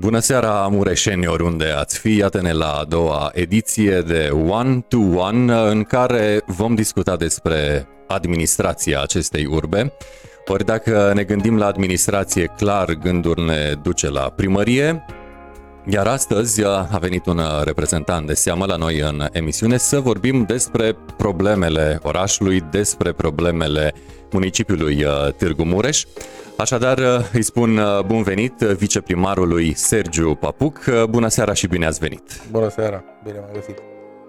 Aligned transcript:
Bună 0.00 0.18
seara, 0.18 0.68
mureșeni, 0.70 1.26
oriunde 1.26 1.64
ați 1.64 1.98
fi. 1.98 2.16
Iată-ne 2.16 2.52
la 2.52 2.70
a 2.72 2.84
doua 2.84 3.30
ediție 3.34 4.00
de 4.00 4.30
One 4.48 4.84
to 4.88 4.98
One, 4.98 5.52
în 5.52 5.82
care 5.82 6.40
vom 6.46 6.74
discuta 6.74 7.16
despre 7.16 7.88
administrația 8.08 9.00
acestei 9.02 9.46
urbe. 9.46 9.92
Ori 10.46 10.64
dacă 10.64 11.12
ne 11.14 11.22
gândim 11.22 11.58
la 11.58 11.66
administrație, 11.66 12.44
clar 12.56 12.92
gândul 12.94 13.44
ne 13.46 13.72
duce 13.82 14.10
la 14.10 14.20
primărie, 14.20 15.04
iar 15.92 16.06
astăzi 16.06 16.64
a 16.64 16.98
venit 17.00 17.26
un 17.26 17.40
reprezentant 17.64 18.26
de 18.26 18.34
seamă 18.34 18.66
la 18.66 18.76
noi 18.76 18.98
în 18.98 19.26
emisiune 19.32 19.76
să 19.76 20.00
vorbim 20.00 20.42
despre 20.42 20.96
problemele 21.16 21.98
orașului, 22.02 22.60
despre 22.60 23.12
problemele 23.12 23.94
municipiului 24.30 25.04
uh, 25.04 25.32
Târgu 25.36 25.64
Mureș. 25.64 26.04
Așadar, 26.56 26.98
uh, 26.98 27.30
îi 27.32 27.42
spun 27.42 27.76
uh, 27.76 28.00
bun 28.06 28.22
venit 28.22 28.52
viceprimarului 28.52 29.74
Sergiu 29.74 30.34
Papuc. 30.34 30.84
Bună 31.08 31.28
seara 31.28 31.52
și 31.52 31.66
bine 31.66 31.86
ați 31.86 31.98
venit! 31.98 32.40
Bună 32.50 32.68
seara, 32.68 33.04
bine 33.24 33.38
m-am 33.38 33.50
găsit! 33.52 33.78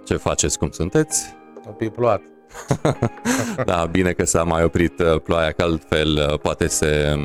Ce 0.06 0.16
faceți, 0.16 0.58
cum 0.58 0.70
sunteți? 0.70 1.36
Un 1.68 1.74
pic 1.74 1.90
plouat. 1.90 2.22
da, 3.66 3.88
bine 3.92 4.12
că 4.12 4.26
s-a 4.26 4.44
mai 4.44 4.64
oprit 4.64 5.04
ploaia, 5.24 5.52
că 5.52 5.64
altfel 5.64 6.40
poate 6.42 6.68
se 6.68 7.16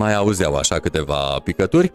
mai 0.00 0.14
auzeau 0.14 0.54
așa 0.54 0.78
câteva 0.78 1.40
picături. 1.44 1.92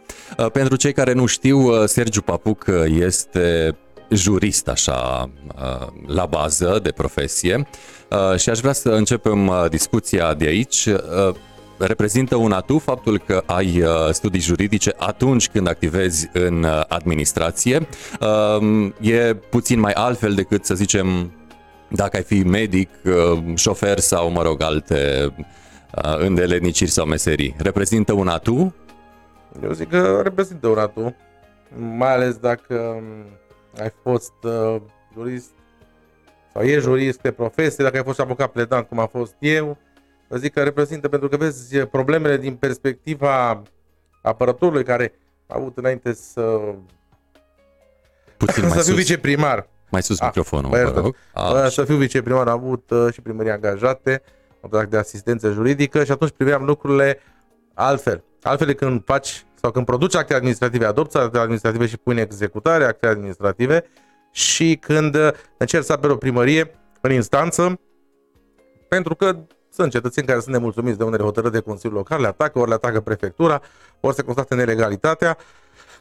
Pentru 0.51 0.75
cei 0.75 0.93
care 0.93 1.13
nu 1.13 1.25
știu, 1.25 1.85
Sergiu 1.85 2.21
Papuc 2.21 2.65
este 2.99 3.77
jurist 4.09 4.67
așa 4.67 5.29
la 6.07 6.25
bază 6.25 6.79
de 6.83 6.91
profesie 6.91 7.67
și 8.37 8.49
aș 8.49 8.59
vrea 8.59 8.73
să 8.73 8.89
începem 8.89 9.67
discuția 9.69 10.33
de 10.33 10.45
aici 10.45 10.87
reprezintă 11.77 12.35
un 12.35 12.51
atu 12.51 12.77
faptul 12.77 13.19
că 13.19 13.43
ai 13.45 13.81
uh, 13.81 13.89
studii 14.11 14.39
juridice 14.39 14.93
atunci 14.97 15.49
când 15.49 15.67
activezi 15.67 16.29
în 16.33 16.63
uh, 16.63 16.81
administrație. 16.87 17.87
Um, 18.59 18.93
e 19.01 19.33
puțin 19.33 19.79
mai 19.79 19.91
altfel 19.91 20.33
decât, 20.33 20.65
să 20.65 20.73
zicem, 20.73 21.31
dacă 21.89 22.17
ai 22.17 22.23
fi 22.23 22.43
medic, 22.43 22.89
uh, 23.03 23.43
șofer 23.55 23.99
sau, 23.99 24.31
mă 24.31 24.41
rog, 24.41 24.61
alte 24.61 25.33
îndeletniciri 26.01 26.89
sau 26.89 27.05
meserii. 27.05 27.55
Reprezintă 27.57 28.13
un 28.13 28.27
atu? 28.27 28.75
Eu 29.63 29.71
zic 29.71 29.89
că 29.89 30.19
reprezintă 30.23 30.67
un 30.67 30.77
atu, 30.77 31.15
mai 31.77 32.13
ales 32.13 32.35
dacă 32.35 32.75
um, 32.75 33.25
ai 33.81 33.91
fost 34.03 34.33
jurist 35.13 35.49
sau 36.53 36.63
e 36.63 36.79
jurist 36.79 37.21
de 37.21 37.31
profesie, 37.31 37.83
dacă 37.83 37.97
ai 37.97 38.03
fost 38.03 38.19
avocat 38.19 38.51
pledant 38.51 38.87
cum 38.87 38.99
a 38.99 39.05
fost 39.05 39.35
eu, 39.39 39.77
zic 40.29 40.53
că 40.53 40.63
reprezintă, 40.63 41.07
pentru 41.07 41.27
că 41.27 41.37
vezi 41.37 41.77
problemele 41.79 42.37
din 42.37 42.55
perspectiva 42.55 43.61
apărătorului 44.21 44.83
care 44.83 45.13
a 45.47 45.55
avut 45.57 45.77
înainte 45.77 46.13
să 46.13 46.59
Puțin 48.37 48.61
mai 48.67 48.71
să 48.71 48.77
sus. 48.77 48.85
fiu 48.85 48.95
viceprimar. 48.95 49.67
Mai 49.89 50.03
sus 50.03 50.19
a, 50.19 50.25
microfonul, 50.25 50.69
vă 50.69 50.93
rog. 50.95 51.15
A, 51.33 51.67
să 51.67 51.83
fiu 51.83 51.95
viceprimar, 51.95 52.47
am 52.47 52.63
avut 52.63 52.89
uh, 52.89 53.13
și 53.13 53.21
primării 53.21 53.51
angajate, 53.51 54.21
contract 54.65 54.91
de 54.91 54.97
asistență 54.97 55.51
juridică 55.51 56.03
și 56.03 56.11
atunci 56.11 56.31
priveam 56.37 56.65
lucrurile 56.65 57.19
altfel. 57.73 58.23
Altfel 58.41 58.67
de 58.67 58.73
când 58.73 59.01
faci 59.05 59.45
sau 59.61 59.71
când 59.71 59.85
produci 59.85 60.15
acte 60.15 60.33
administrative, 60.33 60.85
adopți 60.85 61.17
acte 61.17 61.37
administrative 61.37 61.85
și 61.85 61.97
pui 61.97 62.13
în 62.13 62.19
executare 62.19 62.83
acte 62.83 63.07
administrative 63.07 63.85
și 64.31 64.77
când 64.81 65.15
uh, 65.15 65.29
încerci 65.57 65.85
să 65.85 65.93
aperi 65.93 66.13
o 66.13 66.15
primărie 66.15 66.71
în 67.01 67.11
instanță, 67.11 67.79
pentru 68.87 69.15
că 69.15 69.37
sunt 69.69 69.91
cetățeni 69.91 70.27
care 70.27 70.39
sunt 70.39 70.53
nemulțumiți 70.53 70.97
de 70.97 71.03
unele 71.03 71.23
hotărâri 71.23 71.53
de 71.53 71.59
Consiliul 71.59 71.97
Local, 71.97 72.21
le 72.21 72.27
atacă, 72.27 72.59
ori 72.59 72.69
le 72.69 72.75
atacă 72.75 73.01
prefectura, 73.01 73.61
ori 73.99 74.15
se 74.15 74.21
constată 74.21 74.55
nelegalitatea. 74.55 75.37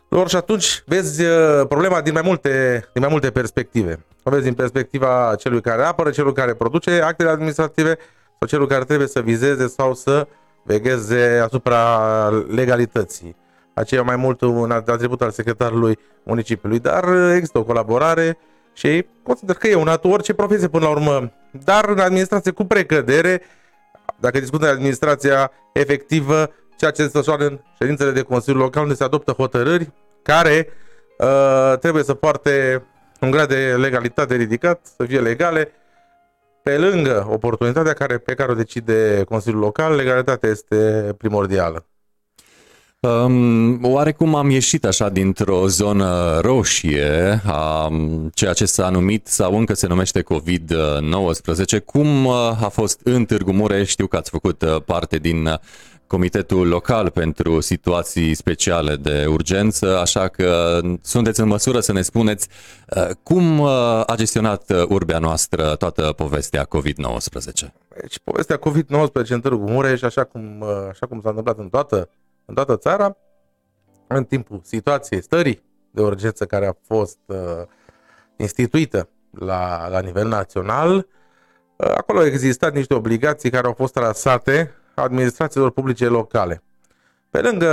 Lor 0.08 0.28
și 0.28 0.36
atunci 0.36 0.82
vezi 0.86 1.22
uh, 1.22 1.66
problema 1.68 2.00
din 2.00 2.12
mai 2.12 2.22
multe, 2.24 2.84
din 2.92 3.02
mai 3.02 3.10
multe 3.10 3.30
perspective. 3.30 4.04
O 4.22 4.30
vezi 4.30 4.42
din 4.42 4.54
perspectiva 4.54 5.34
celui 5.38 5.60
care 5.60 5.82
apără, 5.82 6.10
celui 6.10 6.32
care 6.32 6.54
produce 6.54 7.00
actele 7.00 7.30
administrative 7.30 7.98
sau 8.44 8.52
celui 8.58 8.74
care 8.74 8.84
trebuie 8.84 9.08
să 9.08 9.20
vizeze 9.20 9.66
sau 9.66 9.94
să 9.94 10.26
vegheze 10.62 11.40
asupra 11.44 12.28
legalității. 12.48 13.36
Aceea 13.74 14.02
mai 14.02 14.16
mult 14.16 14.40
un 14.40 14.70
atribut 14.70 15.22
al 15.22 15.30
secretarului 15.30 15.98
municipiului, 16.22 16.78
dar 16.78 17.04
există 17.34 17.58
o 17.58 17.64
colaborare 17.64 18.38
și 18.72 19.06
consider 19.22 19.54
că 19.54 19.68
e 19.68 19.74
un 19.74 19.88
atu 19.88 20.08
orice 20.08 20.34
profesie 20.34 20.68
până 20.68 20.84
la 20.84 20.90
urmă, 20.90 21.32
dar 21.64 21.88
în 21.88 21.98
administrație 21.98 22.50
cu 22.50 22.64
precădere, 22.64 23.42
dacă 24.16 24.38
discutăm 24.38 24.68
de 24.68 24.74
administrația 24.74 25.50
efectivă, 25.72 26.50
ceea 26.76 26.90
ce 26.90 26.96
se 26.96 27.08
desfășoară 27.08 27.46
în 27.46 27.58
ședințele 27.80 28.10
de 28.10 28.22
Consiliu 28.22 28.60
Local, 28.60 28.82
unde 28.82 28.94
se 28.94 29.04
adoptă 29.04 29.32
hotărâri 29.32 29.90
care 30.22 30.68
uh, 31.18 31.78
trebuie 31.80 32.02
să 32.02 32.14
poarte 32.14 32.82
un 33.20 33.30
grad 33.30 33.48
de 33.48 33.74
legalitate 33.76 34.34
ridicat, 34.36 34.80
să 34.96 35.04
fie 35.04 35.20
legale, 35.20 35.72
pe 36.64 36.78
lângă 36.78 37.26
oportunitatea 37.30 37.92
care, 37.92 38.18
pe 38.18 38.34
care 38.34 38.52
o 38.52 38.54
decide 38.54 39.24
Consiliul 39.28 39.60
Local, 39.60 39.94
legalitatea 39.94 40.50
este 40.50 41.14
primordială. 41.18 41.86
Um, 43.00 43.84
oarecum 43.84 44.34
am 44.34 44.50
ieșit 44.50 44.84
așa 44.84 45.08
dintr-o 45.08 45.66
zonă 45.68 46.38
roșie 46.40 47.40
a 47.46 47.90
ceea 48.34 48.52
ce 48.52 48.64
s-a 48.64 48.88
numit 48.88 49.26
sau 49.26 49.58
încă 49.58 49.74
se 49.74 49.86
numește 49.86 50.22
COVID-19. 50.22 51.84
Cum 51.84 52.24
uh, 52.24 52.34
a 52.62 52.68
fost 52.68 53.00
în 53.02 53.24
Târgu 53.24 53.52
Mureș? 53.52 53.88
Știu 53.88 54.06
că 54.06 54.16
ați 54.16 54.30
făcut 54.30 54.62
uh, 54.62 54.82
parte 54.84 55.16
din 55.16 55.46
uh, 55.46 55.54
Comitetul 56.06 56.68
Local 56.68 57.10
pentru 57.10 57.60
Situații 57.60 58.34
Speciale 58.34 58.96
de 58.96 59.26
Urgență, 59.26 59.98
așa 59.98 60.28
că 60.28 60.80
sunteți 61.02 61.40
în 61.40 61.48
măsură 61.48 61.80
să 61.80 61.92
ne 61.92 62.02
spuneți 62.02 62.48
cum 63.22 63.62
a 64.06 64.14
gestionat 64.16 64.72
urbea 64.88 65.18
noastră 65.18 65.74
toată 65.74 66.12
povestea 66.16 66.66
COVID-19. 66.76 67.72
Deci, 68.00 68.18
povestea 68.24 68.58
COVID-19 68.58 69.28
în 69.28 69.40
Târgu 69.40 69.70
Mureș, 69.70 70.02
așa 70.02 70.24
cum, 70.24 70.62
așa 70.90 71.06
cum 71.06 71.20
s-a 71.20 71.28
întâmplat 71.28 71.58
în 71.58 71.68
toată 71.68 72.08
în 72.44 72.54
toată 72.54 72.76
țara, 72.76 73.16
în 74.06 74.24
timpul 74.24 74.60
situației 74.64 75.22
stării 75.22 75.62
de 75.90 76.02
urgență 76.02 76.44
care 76.44 76.66
a 76.66 76.72
fost 76.86 77.18
uh, 77.26 77.36
instituită 78.36 79.08
la, 79.30 79.88
la 79.88 80.00
nivel 80.00 80.28
național, 80.28 80.96
uh, 81.76 81.92
acolo 81.96 82.18
au 82.18 82.24
existat 82.24 82.74
niște 82.74 82.94
obligații 82.94 83.50
care 83.50 83.66
au 83.66 83.72
fost 83.72 83.92
trasate 83.92 84.74
administrațiilor 84.94 85.70
publice 85.70 86.06
locale. 86.06 86.62
Pe 87.30 87.40
lângă 87.40 87.68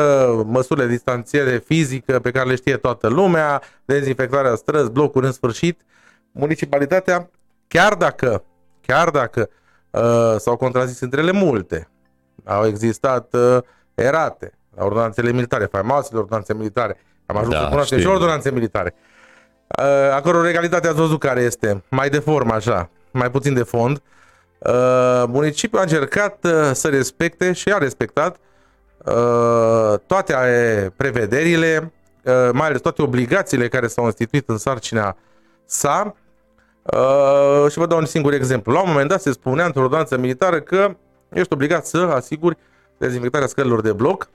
măsurile 0.47 0.85
de 0.85 0.91
distanțiere 0.91 1.57
fizică 1.57 2.19
pe 2.19 2.31
care 2.31 2.49
le 2.49 2.55
știe 2.55 2.77
toată 2.77 3.07
lumea, 3.07 3.61
dezinfectarea 3.85 4.55
străzi, 4.55 4.91
blocuri 4.91 5.25
în 5.25 5.31
sfârșit, 5.31 5.81
municipalitatea, 6.31 7.29
chiar 7.67 7.93
dacă, 7.93 8.43
chiar 8.81 9.09
dacă 9.09 9.49
uh, 9.89 10.35
s-au 10.37 10.57
contrazis 10.57 10.99
între 10.99 11.21
ele 11.21 11.31
multe, 11.31 11.89
au 12.43 12.65
existat 12.65 13.33
uh, 13.33 13.57
erate, 13.93 14.53
la 14.75 14.83
ordonanțele 14.83 15.31
militare, 15.31 15.65
faimoasele 15.65 16.19
ordonanțe 16.19 16.53
militare. 16.53 16.97
Am 17.25 17.38
ajuns 17.38 17.53
da, 17.53 17.59
să 17.59 17.67
cunoaștem 17.67 17.99
și 17.99 18.07
ordonanțe 18.07 18.51
militare. 18.51 18.95
Uh, 19.79 20.13
acolo 20.13 20.41
regalitatea 20.41 20.89
ați 20.89 20.99
văzut 20.99 21.19
care 21.19 21.41
este, 21.41 21.83
mai 21.89 22.09
de 22.09 22.19
formă 22.19 22.53
așa, 22.53 22.89
mai 23.11 23.31
puțin 23.31 23.53
de 23.53 23.63
fond. 23.63 23.95
Uh, 23.95 24.03
municipiul 25.27 25.79
a 25.79 25.83
încercat 25.83 26.45
uh, 26.45 26.72
să 26.73 26.88
respecte 26.88 27.53
și 27.53 27.69
a 27.69 27.77
respectat 27.77 28.38
uh, 29.05 29.99
toate 30.05 30.94
prevederile, 30.95 31.94
uh, 32.23 32.49
mai 32.53 32.67
ales 32.67 32.81
toate 32.81 33.01
obligațiile 33.01 33.67
care 33.67 33.88
s-au 33.88 34.05
instituit 34.05 34.50
în 34.50 34.57
sarcina 34.57 35.17
sa. 35.66 36.16
Uh, 36.83 37.71
și 37.71 37.77
vă 37.77 37.85
dau 37.85 37.97
un 37.97 38.05
singur 38.05 38.33
exemplu. 38.33 38.73
La 38.73 38.81
un 38.81 38.89
moment 38.89 39.09
dat 39.09 39.21
se 39.21 39.31
spunea 39.31 39.66
într-o 39.66 39.81
ordonanță 39.81 40.17
militară 40.17 40.61
că 40.61 40.95
ești 41.29 41.53
obligat 41.53 41.85
să 41.85 41.97
asiguri 41.97 42.57
dezinfectarea 42.97 43.47
scărilor 43.47 43.81
de 43.81 43.91
bloc 43.91 44.30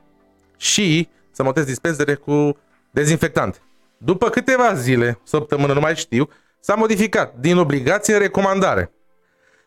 și 0.56 1.08
să 1.30 1.42
montezi 1.42 1.66
dispensere 1.66 2.14
cu 2.14 2.56
dezinfectant. 2.90 3.62
După 3.98 4.28
câteva 4.28 4.74
zile, 4.74 5.18
săptămână, 5.24 5.72
nu 5.72 5.80
mai 5.80 5.96
știu, 5.96 6.28
s-a 6.60 6.74
modificat 6.74 7.34
din 7.40 7.56
obligație 7.56 8.14
în 8.14 8.20
recomandare. 8.20 8.90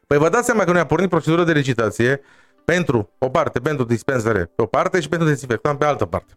Păi 0.10 0.18
vă 0.18 0.30
dați 0.30 0.46
seama 0.46 0.64
că 0.64 0.72
noi 0.72 0.80
am 0.80 0.88
pornit 0.88 1.10
procedură 1.10 1.44
de 1.44 1.52
licitație 1.52 2.22
pentru 2.66 3.10
o 3.18 3.30
parte, 3.30 3.60
pentru 3.60 3.86
dispensere 3.86 4.52
pe 4.56 4.62
o 4.62 4.66
parte 4.66 5.00
și 5.00 5.10
pentru 5.10 5.28
dezinfectant 5.28 5.80
pe 5.80 5.86
altă 5.86 6.06
parte. 6.06 6.34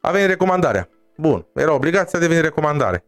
A 0.00 0.10
venit 0.10 0.28
recomandarea. 0.28 0.88
Bun, 1.16 1.46
era 1.54 1.72
obligația 1.74 2.18
de 2.18 2.26
venit 2.26 2.42
recomandare. 2.42 3.04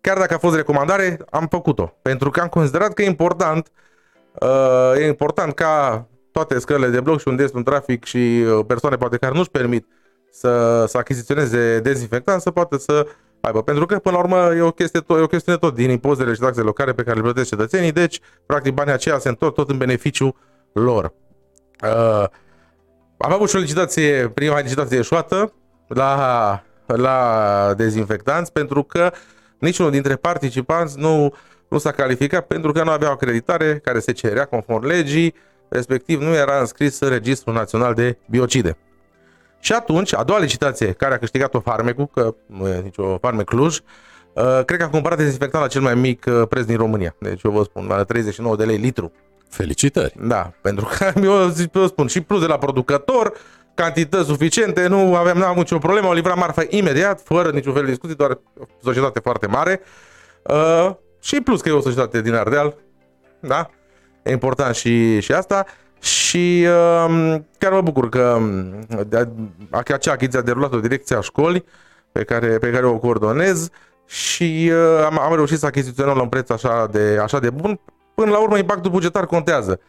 Chiar 0.00 0.18
dacă 0.18 0.34
a 0.34 0.38
fost 0.38 0.56
recomandare, 0.56 1.18
am 1.30 1.46
făcut-o. 1.46 1.98
Pentru 2.02 2.30
că 2.30 2.40
am 2.40 2.48
considerat 2.48 2.92
că 2.92 3.02
e 3.02 3.06
important, 3.06 3.70
uh, 4.40 4.92
e 4.96 5.06
important 5.06 5.54
ca 5.54 6.06
toate 6.32 6.58
scările 6.58 6.88
de 6.88 7.00
bloc 7.00 7.20
și 7.20 7.28
unde 7.28 7.42
este 7.42 7.56
un 7.56 7.64
trafic 7.64 8.04
și 8.04 8.44
uh, 8.46 8.64
persoane 8.66 8.96
poate 8.96 9.16
care 9.16 9.34
nu-și 9.34 9.50
permit 9.50 9.86
să, 10.30 10.84
să 10.86 10.98
achiziționeze 10.98 11.80
dezinfectant 11.80 12.40
să 12.40 12.50
poată 12.50 12.76
să 12.76 13.06
aibă. 13.40 13.62
Pentru 13.62 13.86
că, 13.86 13.98
până 13.98 14.16
la 14.16 14.22
urmă, 14.22 14.54
e 14.54 14.60
o 14.60 14.70
chestie 14.70 15.00
tot, 15.00 15.18
e 15.18 15.22
o 15.22 15.26
chestiune 15.26 15.58
tot 15.58 15.74
din 15.74 15.90
impozitele 15.90 16.34
și 16.34 16.40
taxele 16.40 16.64
locale 16.64 16.92
pe 16.92 17.02
care 17.02 17.16
le 17.16 17.22
plătesc 17.22 17.48
cetățenii, 17.48 17.92
deci, 17.92 18.20
practic, 18.46 18.74
banii 18.74 18.92
aceia 18.92 19.18
se 19.18 19.28
întorc 19.28 19.54
tot 19.54 19.70
în 19.70 19.76
beneficiu 19.76 20.36
lor. 20.72 21.12
Uh, 21.84 22.24
am 23.18 23.32
avut 23.32 23.48
și 23.48 23.56
o 23.56 23.58
licitație, 23.58 24.28
prima 24.28 24.60
licitație 24.60 24.98
eșuată, 24.98 25.52
la, 25.88 26.62
la 26.86 27.74
dezinfectanți 27.76 28.52
pentru 28.52 28.82
că 28.82 29.12
niciunul 29.58 29.90
dintre 29.90 30.16
participanți 30.16 30.98
nu, 30.98 31.34
nu 31.68 31.78
s-a 31.78 31.90
calificat 31.90 32.46
pentru 32.46 32.72
că 32.72 32.82
nu 32.82 32.90
avea 32.90 33.08
o 33.08 33.12
acreditare 33.12 33.78
care 33.78 33.98
se 33.98 34.12
cerea 34.12 34.44
conform 34.44 34.84
legii, 34.84 35.34
respectiv 35.68 36.20
nu 36.20 36.34
era 36.34 36.60
înscris 36.60 37.00
în 37.00 37.08
Registrul 37.08 37.54
Național 37.54 37.94
de 37.94 38.18
Biocide. 38.30 38.76
Și 39.60 39.72
atunci, 39.72 40.14
a 40.14 40.22
doua 40.22 40.38
licitație 40.38 40.92
care 40.92 41.14
a 41.14 41.18
câștigat-o 41.18 41.60
Farmecul, 41.60 42.06
că 42.06 42.34
nu 42.46 42.68
e 42.68 42.80
nicio 42.80 43.18
Farmec 43.18 43.46
Cluj, 43.46 43.78
uh, 44.32 44.64
cred 44.64 44.78
că 44.78 44.84
a 44.84 44.88
cumpărat 44.88 45.18
dezinfectant 45.18 45.62
la 45.62 45.68
cel 45.68 45.80
mai 45.80 45.94
mic 45.94 46.24
uh, 46.28 46.42
preț 46.48 46.64
din 46.64 46.76
România. 46.76 47.14
Deci 47.18 47.42
eu 47.42 47.50
vă 47.50 47.62
spun, 47.62 47.86
la 47.86 48.04
39 48.04 48.56
de 48.56 48.64
lei 48.64 48.76
litru. 48.76 49.12
Felicitări! 49.48 50.14
Da, 50.20 50.52
pentru 50.60 50.88
că 50.98 51.12
eu, 51.22 51.48
zic, 51.48 51.74
eu 51.74 51.86
spun 51.86 52.06
și 52.06 52.20
plus 52.20 52.40
de 52.40 52.46
la 52.46 52.58
producător, 52.58 53.32
cantități 53.74 54.28
suficiente, 54.28 54.86
nu 54.86 55.14
aveam 55.14 55.38
n-am 55.38 55.56
nicio 55.56 55.78
problemă, 55.78 56.06
au 56.06 56.12
livrat 56.12 56.36
marfa 56.36 56.62
imediat, 56.68 57.20
fără 57.20 57.50
niciun 57.50 57.72
fel 57.72 57.82
de 57.82 57.88
discuții, 57.88 58.16
doar 58.16 58.30
o 58.30 58.64
societate 58.82 59.20
foarte 59.20 59.46
mare. 59.46 59.80
Uh, 60.42 60.90
și 61.20 61.40
plus 61.40 61.60
că 61.60 61.68
e 61.68 61.72
o 61.72 61.80
societate 61.80 62.22
din 62.22 62.34
Ardeal, 62.34 62.74
da? 63.40 63.70
E 64.22 64.32
important 64.32 64.74
și, 64.74 65.20
și 65.20 65.32
asta. 65.32 65.66
Și 66.00 66.66
uh, 66.66 67.34
chiar 67.58 67.72
mă 67.72 67.80
bucur 67.80 68.08
că 68.08 68.36
um, 68.38 68.86
de, 69.08 69.28
acea 69.70 70.12
achiziție 70.12 70.38
a 70.38 70.42
derulat-o 70.42 70.80
direcția 70.80 71.20
școli 71.20 71.64
pe 72.12 72.24
care, 72.24 72.58
pe 72.58 72.70
care 72.70 72.86
o 72.86 72.98
coordonez 72.98 73.68
și 74.06 74.70
uh, 74.72 75.04
am, 75.04 75.18
am 75.18 75.34
reușit 75.34 75.58
să 75.58 75.66
achiziționăm 75.66 76.16
la 76.16 76.22
un 76.22 76.28
preț 76.28 76.50
așa 76.50 76.86
de, 76.90 77.18
așa 77.22 77.38
de 77.38 77.50
bun. 77.50 77.80
Până 78.14 78.30
la 78.30 78.38
urmă, 78.38 78.58
impactul 78.58 78.90
bugetar 78.90 79.26
contează. 79.26 79.80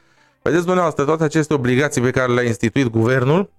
Vedeți, 0.42 0.64
dumneavoastră, 0.64 1.04
toate 1.04 1.24
aceste 1.24 1.54
obligații 1.54 2.02
pe 2.02 2.12
care 2.12 2.32
le-a 2.32 2.44
instituit 2.44 2.88
guvernul, 2.88 3.50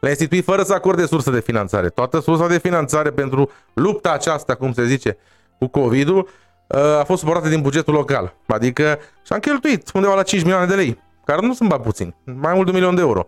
le-a 0.00 0.10
instituit 0.10 0.44
fără 0.44 0.62
să 0.62 0.72
acorde 0.72 1.06
sursă 1.06 1.30
de 1.30 1.40
finanțare. 1.40 1.88
Toată 1.88 2.20
sursa 2.20 2.46
de 2.46 2.58
finanțare 2.58 3.10
pentru 3.10 3.50
lupta 3.72 4.12
aceasta, 4.12 4.54
cum 4.54 4.72
se 4.72 4.84
zice, 4.84 5.16
cu 5.58 5.66
COVID-ul, 5.66 6.28
uh, 6.66 6.78
a 6.78 7.04
fost 7.04 7.20
suportată 7.20 7.48
din 7.48 7.60
bugetul 7.60 7.94
local. 7.94 8.34
Adică 8.46 8.98
și-am 9.22 9.38
cheltuit 9.38 9.90
undeva 9.94 10.14
la 10.14 10.22
5 10.22 10.42
milioane 10.42 10.66
de 10.66 10.74
lei 10.74 10.98
care 11.28 11.46
nu 11.46 11.54
sunt 11.54 11.68
bani 11.68 11.82
puțini, 11.82 12.14
mai 12.24 12.54
mult 12.54 12.64
de 12.64 12.70
un 12.70 12.76
milion 12.76 12.94
de 12.94 13.00
euro. 13.00 13.26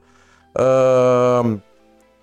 Uh, 0.53 1.53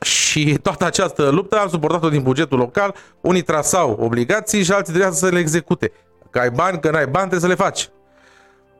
și 0.02 0.58
toată 0.62 0.86
această 0.86 1.30
luptă 1.30 1.58
am 1.58 1.68
suportat-o 1.70 2.10
din 2.10 2.22
bugetul 2.22 2.58
local, 2.58 2.96
unii 3.22 3.42
trasau 3.42 3.98
obligații 4.00 4.64
și 4.64 4.72
alții 4.72 4.94
trebuia 4.94 5.14
să 5.14 5.28
le 5.28 5.40
execute. 5.40 5.92
Că 6.30 6.40
ai 6.40 6.50
bani, 6.50 6.80
că 6.80 6.90
n-ai 6.90 7.06
bani, 7.06 7.30
trebuie 7.30 7.40
să 7.40 7.48
le 7.48 7.64
faci. 7.64 7.90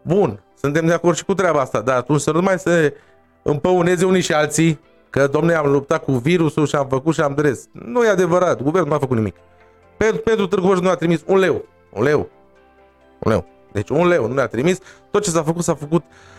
Bun, 0.02 0.44
suntem 0.60 0.86
de 0.86 0.94
acord 0.94 1.16
și 1.16 1.26
cu 1.26 1.34
treaba 1.34 1.60
asta, 1.60 1.82
dar 1.82 1.98
atunci 1.98 2.22
să 2.22 2.32
nu 2.32 2.42
mai 2.42 2.60
se 2.60 2.94
împăuneze 3.42 4.06
unii 4.06 4.22
și 4.22 4.34
alții 4.34 4.80
că, 5.10 5.28
domne, 5.28 5.54
am 5.54 5.72
luptat 5.72 6.04
cu 6.04 6.12
virusul 6.12 6.68
și 6.68 6.76
am 6.76 6.88
făcut 6.88 7.14
și 7.14 7.22
am 7.22 7.34
dres. 7.34 7.68
Nu 7.72 8.04
e 8.04 8.10
adevărat, 8.10 8.62
guvernul 8.62 8.90
nu 8.90 8.96
a 8.96 9.00
făcut 9.00 9.18
nimic. 9.18 9.36
Pentru, 9.98 10.22
pentru 10.22 10.48
Târgu 10.48 10.74
nu 10.74 10.90
a 10.90 10.96
trimis 10.96 11.24
un 11.26 11.38
leu. 11.38 11.66
Un 11.94 12.04
leu. 12.04 12.30
Un 13.20 13.32
leu. 13.32 13.46
Deci 13.72 13.90
un 13.90 14.08
leu 14.08 14.28
nu 14.28 14.34
ne-a 14.34 14.48
trimis. 14.48 14.78
Tot 15.12 15.24
ce 15.24 15.30
s-a 15.30 15.44
făcut, 15.44 15.64
s-a 15.64 15.76
făcut 15.76 16.04
uh, 16.04 16.08
Uh, 16.12 16.37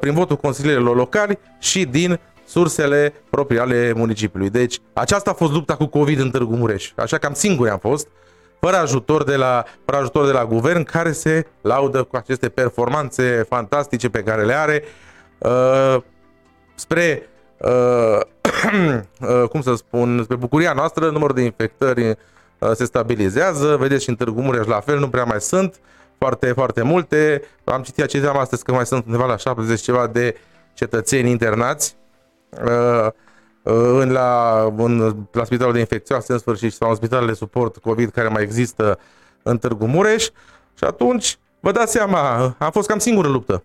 prin 0.00 0.14
votul 0.14 0.36
consilierilor 0.36 0.96
locali 0.96 1.38
și 1.58 1.84
din 1.84 2.20
sursele 2.46 3.14
proprii 3.30 3.58
ale 3.58 3.92
municipiului. 3.96 4.50
Deci, 4.50 4.78
aceasta 4.92 5.30
a 5.30 5.34
fost 5.34 5.52
lupta 5.52 5.76
cu 5.76 5.86
COVID 5.86 6.18
în 6.18 6.30
Târgu 6.30 6.56
Mureș. 6.56 6.92
Așa 6.96 7.18
că 7.18 7.26
am 7.26 7.32
singuri 7.32 7.70
am 7.70 7.78
fost, 7.78 8.08
fără 8.60 8.76
ajutor 8.76 9.24
de 9.24 9.36
la, 9.36 9.64
fără 9.84 9.98
ajutor 9.98 10.26
de 10.26 10.32
la 10.32 10.44
guvern, 10.44 10.82
care 10.82 11.12
se 11.12 11.46
laudă 11.60 12.02
cu 12.02 12.16
aceste 12.16 12.48
performanțe 12.48 13.46
fantastice 13.48 14.08
pe 14.08 14.22
care 14.22 14.44
le 14.44 14.54
are 14.54 14.82
uh, 15.38 15.96
spre, 16.74 17.28
uh, 17.58 18.20
uh, 19.42 19.48
cum 19.48 19.60
să 19.60 19.74
spun, 19.74 20.20
spre 20.22 20.36
bucuria 20.36 20.72
noastră, 20.72 21.10
numărul 21.10 21.34
de 21.34 21.42
infectări 21.42 22.08
uh, 22.08 22.16
se 22.74 22.84
stabilizează. 22.84 23.76
Vedeți 23.76 24.02
și 24.02 24.08
în 24.08 24.16
Târgu 24.16 24.40
Mureș 24.40 24.66
la 24.66 24.80
fel, 24.80 24.98
nu 24.98 25.08
prea 25.08 25.24
mai 25.24 25.40
sunt. 25.40 25.74
Uh, 25.74 25.80
foarte, 26.18 26.52
foarte 26.52 26.82
multe. 26.82 27.42
Am 27.64 27.82
citit 27.82 28.02
acest 28.02 28.26
astăzi 28.26 28.64
că 28.64 28.72
mai 28.72 28.86
sunt 28.86 29.04
undeva 29.06 29.26
la 29.26 29.36
70 29.36 29.80
ceva 29.80 30.06
de 30.06 30.36
cetățeni 30.74 31.30
internați 31.30 31.96
uh, 32.64 33.08
în 33.62 34.12
la, 34.12 34.60
în, 34.76 35.26
la 35.32 35.44
spitalul 35.44 35.72
de 35.72 35.78
infecțioase 35.78 36.32
în 36.32 36.38
sfârșit 36.38 36.72
sau 36.72 36.88
în 36.88 36.94
spitalele 36.94 37.30
de 37.30 37.36
suport 37.36 37.76
COVID 37.76 38.10
care 38.10 38.28
mai 38.28 38.42
există 38.42 38.98
în 39.42 39.58
Târgu 39.58 39.86
Mureș 39.86 40.24
și 40.74 40.84
atunci 40.84 41.38
vă 41.60 41.72
dați 41.72 41.92
seama, 41.92 42.54
am 42.58 42.70
fost 42.70 42.88
cam 42.88 42.98
singură 42.98 43.28
luptă. 43.28 43.64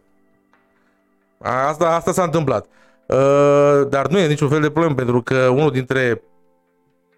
Asta, 1.41 1.95
asta 1.95 2.11
s-a 2.11 2.23
întâmplat. 2.23 2.65
Uh, 3.05 3.87
dar 3.89 4.07
nu 4.07 4.17
e 4.17 4.27
niciun 4.27 4.49
fel 4.49 4.61
de 4.61 4.69
problemă 4.69 4.95
pentru 4.95 5.21
că 5.21 5.47
unul 5.47 5.71
dintre 5.71 6.21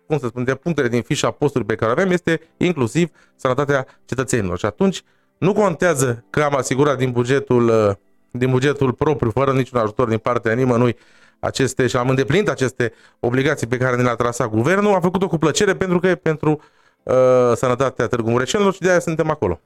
cum 0.07 0.17
să 0.17 0.27
spun, 0.27 0.43
de 0.43 0.55
punctele 0.55 0.87
din 0.87 1.01
fișa 1.01 1.31
postului 1.31 1.67
pe 1.67 1.75
care 1.75 1.91
avem 1.91 2.11
este 2.11 2.41
inclusiv 2.57 3.09
sănătatea 3.35 3.85
cetățenilor. 4.05 4.57
Și 4.57 4.65
atunci 4.65 5.03
nu 5.37 5.53
contează 5.53 6.23
că 6.29 6.41
am 6.41 6.55
asigurat 6.55 6.97
din 6.97 7.11
bugetul, 7.11 7.67
uh, 7.67 7.95
din 8.31 8.49
bugetul 8.49 8.93
propriu, 8.93 9.31
fără 9.31 9.51
niciun 9.51 9.79
ajutor 9.79 10.07
din 10.07 10.17
partea 10.17 10.53
nimănui, 10.53 10.97
aceste, 11.39 11.87
și 11.87 11.95
am 11.95 12.09
îndeplinit 12.09 12.49
aceste 12.49 12.93
obligații 13.19 13.67
pe 13.67 13.77
care 13.77 13.95
ne 13.95 14.01
le-a 14.01 14.15
trasat 14.15 14.49
guvernul, 14.49 14.93
am 14.93 15.01
făcut-o 15.01 15.27
cu 15.27 15.37
plăcere 15.37 15.75
pentru 15.75 15.99
că 15.99 16.07
e 16.07 16.15
pentru 16.15 16.61
uh, 17.03 17.13
sănătatea 17.55 18.07
Târgu 18.07 18.29
Mureșenilor 18.29 18.73
și 18.73 18.79
de 18.79 18.89
aia 18.89 18.99
suntem 18.99 19.29
acolo. 19.29 19.59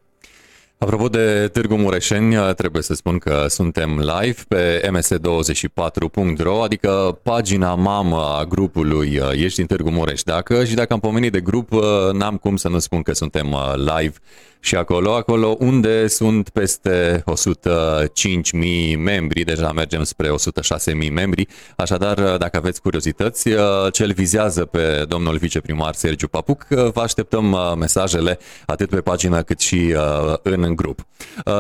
Apropo 0.79 1.07
de 1.07 1.49
Târgu 1.53 1.75
Mureșeni, 1.75 2.35
trebuie 2.55 2.81
să 2.81 2.93
spun 2.93 3.17
că 3.17 3.45
suntem 3.47 3.97
live 3.97 4.41
pe 4.47 4.89
ms24.ro, 4.91 6.63
adică 6.63 7.19
pagina 7.23 7.75
mamă 7.75 8.35
a 8.39 8.45
grupului 8.45 9.17
uh, 9.19 9.29
Ești 9.31 9.55
din 9.55 9.65
Târgu 9.65 9.89
Mureș 9.89 10.21
dacă 10.21 10.65
și 10.65 10.73
dacă 10.73 10.93
am 10.93 10.99
pomenit 10.99 11.31
de 11.31 11.39
grup, 11.39 11.71
uh, 11.71 11.81
n-am 12.13 12.37
cum 12.37 12.55
să 12.55 12.69
nu 12.69 12.79
spun 12.79 13.01
că 13.01 13.13
suntem 13.13 13.51
uh, 13.51 13.73
live 13.75 14.15
și 14.59 14.75
acolo, 14.75 15.13
acolo 15.13 15.55
unde 15.59 16.07
sunt 16.07 16.49
peste 16.49 17.23
105.000 17.31 18.97
membri, 18.97 19.43
deja 19.43 19.71
mergem 19.71 20.03
spre 20.03 20.29
106.000 20.29 21.11
membri, 21.11 21.47
așadar 21.75 22.37
dacă 22.37 22.57
aveți 22.57 22.81
curiozități, 22.81 23.49
cel 23.91 24.11
vizează 24.11 24.65
pe 24.65 25.05
domnul 25.07 25.37
viceprimar 25.37 25.93
Sergiu 25.93 26.27
Papuc, 26.27 26.67
vă 26.67 27.01
așteptăm 27.01 27.75
mesajele 27.79 28.39
atât 28.65 28.89
pe 28.89 29.01
pagină 29.01 29.41
cât 29.41 29.59
și 29.59 29.95
în 30.43 30.75
grup. 30.75 31.07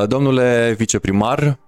Domnule 0.07 0.75
viceprimar, 0.77 1.37
Uh, 1.39 1.66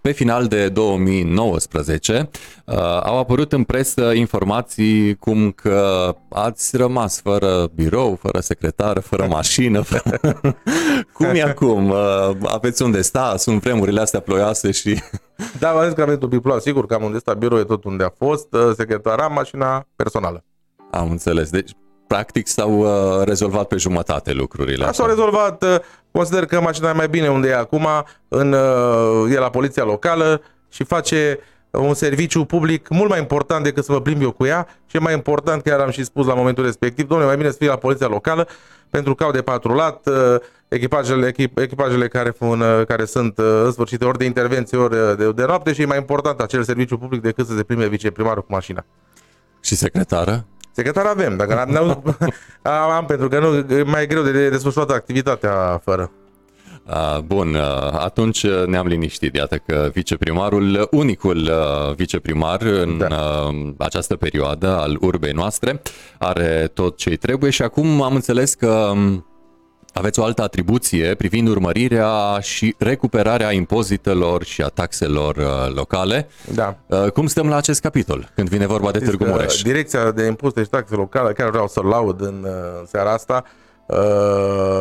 pe 0.00 0.12
final 0.12 0.46
de 0.46 0.68
2019 0.68 2.30
uh, 2.64 2.74
au 3.02 3.18
apărut 3.18 3.52
în 3.52 3.64
presă 3.64 4.12
informații 4.12 5.14
cum 5.14 5.50
că 5.50 6.14
ați 6.30 6.76
rămas 6.76 7.20
fără 7.20 7.70
birou, 7.74 8.18
fără 8.22 8.40
secretar, 8.40 9.00
fără 9.00 9.26
mașină. 9.26 9.80
Fără... 9.92 10.20
cum 11.16 11.26
e 11.26 11.42
acum? 11.42 11.90
Uh, 11.90 12.30
aveți 12.44 12.82
unde 12.82 13.00
sta? 13.00 13.34
Sunt 13.36 13.62
vremurile 13.62 14.00
astea 14.00 14.20
ploioase 14.20 14.70
și... 14.70 15.00
Da, 15.58 15.72
v-am 15.72 15.84
zis 15.84 15.92
că 15.92 16.00
am 16.00 16.06
venit 16.06 16.44
un 16.44 16.60
sigur 16.60 16.86
că 16.86 16.94
am 16.94 17.02
unde 17.02 17.18
sta 17.18 17.34
birou, 17.34 17.58
e 17.58 17.64
tot 17.64 17.84
unde 17.84 18.04
a 18.04 18.10
fost, 18.24 18.46
secretara, 18.76 19.26
mașina 19.26 19.88
personală. 19.96 20.44
Am 20.90 21.10
înțeles. 21.10 21.50
Deci 21.50 21.70
practic 22.12 22.46
s-au 22.46 22.78
uh, 22.78 23.24
rezolvat 23.24 23.66
pe 23.66 23.76
jumătate 23.76 24.32
lucrurile. 24.32 24.84
Da, 24.84 24.92
s-au 24.92 25.06
rezolvat, 25.06 25.62
uh, 25.62 25.76
consider 26.10 26.46
că 26.46 26.60
mașina 26.60 26.90
e 26.90 26.92
mai 26.92 27.08
bine 27.08 27.28
unde 27.28 27.48
e 27.48 27.56
acum, 27.56 27.86
în, 28.28 28.52
uh, 28.52 29.34
e 29.34 29.38
la 29.38 29.50
poliția 29.50 29.84
locală 29.84 30.42
și 30.68 30.84
face 30.84 31.38
un 31.70 31.94
serviciu 31.94 32.44
public 32.44 32.88
mult 32.88 33.08
mai 33.08 33.18
important 33.18 33.64
decât 33.64 33.84
să 33.84 33.92
mă 33.92 34.00
plimb 34.00 34.22
eu 34.22 34.30
cu 34.30 34.44
ea 34.44 34.66
și 34.86 34.96
e 34.96 34.98
mai 34.98 35.14
important, 35.14 35.62
chiar 35.62 35.80
am 35.80 35.90
și 35.90 36.04
spus 36.04 36.26
la 36.26 36.34
momentul 36.34 36.64
respectiv, 36.64 37.06
domnule, 37.06 37.28
mai 37.28 37.36
bine 37.36 37.50
să 37.50 37.56
fie 37.58 37.68
la 37.68 37.76
poliția 37.76 38.06
locală 38.06 38.48
pentru 38.90 39.14
că 39.14 39.24
au 39.24 39.30
de 39.30 39.42
patrulat 39.42 40.08
echipajele, 40.68 41.26
echip, 41.26 41.58
echipajele 41.58 42.08
care, 42.08 42.30
fun, 42.30 42.62
care 42.88 43.04
sunt 43.04 43.38
în 43.38 43.72
sfârșit 43.72 44.02
ori 44.02 44.18
de 44.18 44.24
intervenție, 44.24 44.78
ori 44.78 45.16
de, 45.16 45.32
de 45.32 45.44
noapte 45.44 45.72
și 45.72 45.82
e 45.82 45.86
mai 45.86 45.98
important 45.98 46.40
acel 46.40 46.62
serviciu 46.62 46.98
public 46.98 47.22
decât 47.22 47.46
să 47.46 47.56
se 47.56 47.62
prime 47.62 47.86
viceprimarul 47.86 48.42
cu 48.42 48.52
mașina. 48.52 48.84
Și 49.60 49.74
secretară? 49.74 50.46
Secretar 50.72 51.06
avem, 51.06 51.36
dacă 51.36 51.64
n-am, 51.68 52.02
am, 52.96 53.04
pentru 53.06 53.28
că 53.28 53.38
nu, 53.38 53.74
e 53.74 53.82
mai 53.82 54.06
greu 54.06 54.22
de 54.22 54.48
desfășurat 54.48 54.90
activitatea 54.90 55.80
fără. 55.84 56.10
Bun, 57.24 57.56
atunci 57.92 58.46
ne-am 58.66 58.86
liniștit. 58.86 59.36
Iată 59.36 59.56
că 59.56 59.90
viceprimarul, 59.92 60.88
unicul 60.90 61.50
viceprimar 61.96 62.62
în 62.62 62.98
da. 62.98 63.48
această 63.78 64.16
perioadă 64.16 64.76
al 64.76 64.96
urbei 65.00 65.32
noastre, 65.32 65.82
are 66.18 66.70
tot 66.74 66.96
ce 66.96 67.10
trebuie 67.10 67.50
și 67.50 67.62
acum 67.62 68.02
am 68.02 68.14
înțeles 68.14 68.54
că 68.54 68.92
aveți 69.92 70.20
o 70.20 70.24
altă 70.24 70.42
atribuție 70.42 71.14
privind 71.14 71.48
urmărirea 71.48 72.38
și 72.40 72.74
recuperarea 72.78 73.52
impozitelor 73.52 74.44
și 74.44 74.62
a 74.62 74.68
taxelor 74.68 75.36
uh, 75.36 75.74
locale. 75.74 76.28
Da. 76.54 76.76
Uh, 76.86 77.10
cum 77.10 77.26
stăm 77.26 77.48
la 77.48 77.56
acest 77.56 77.80
capitol 77.80 78.30
când 78.34 78.48
vine 78.48 78.66
vorba 78.66 78.90
de 78.90 78.98
Târgu 78.98 79.24
Mureș? 79.24 79.62
Direcția 79.62 80.10
de 80.10 80.26
impozite 80.26 80.62
și 80.62 80.68
taxe 80.68 80.94
locale, 80.94 81.32
care 81.32 81.50
vreau 81.50 81.68
să-l 81.68 81.84
laud 81.84 82.20
în 82.20 82.46
uh, 82.46 82.82
seara 82.86 83.12
asta, 83.12 83.44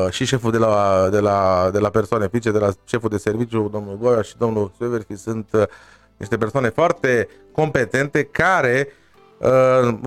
și 0.10 0.26
șeful 0.26 0.52
de 0.52 0.58
la, 0.58 1.08
de 1.12 1.20
la, 1.20 1.70
de 1.72 1.80
la 1.80 1.90
persoane 1.90 2.28
fizice, 2.28 2.52
de 2.52 2.58
la 2.58 2.70
șeful 2.86 3.10
de 3.10 3.18
serviciu, 3.18 3.70
domnul 3.72 3.98
Goia 4.02 4.22
și 4.22 4.38
domnul 4.38 4.72
Severfi, 4.80 5.16
sunt 5.16 5.70
niște 6.18 6.38
persoane 6.38 6.70
foarte 6.70 7.28
competente 7.52 8.24
care 8.24 8.80
în 8.80 8.88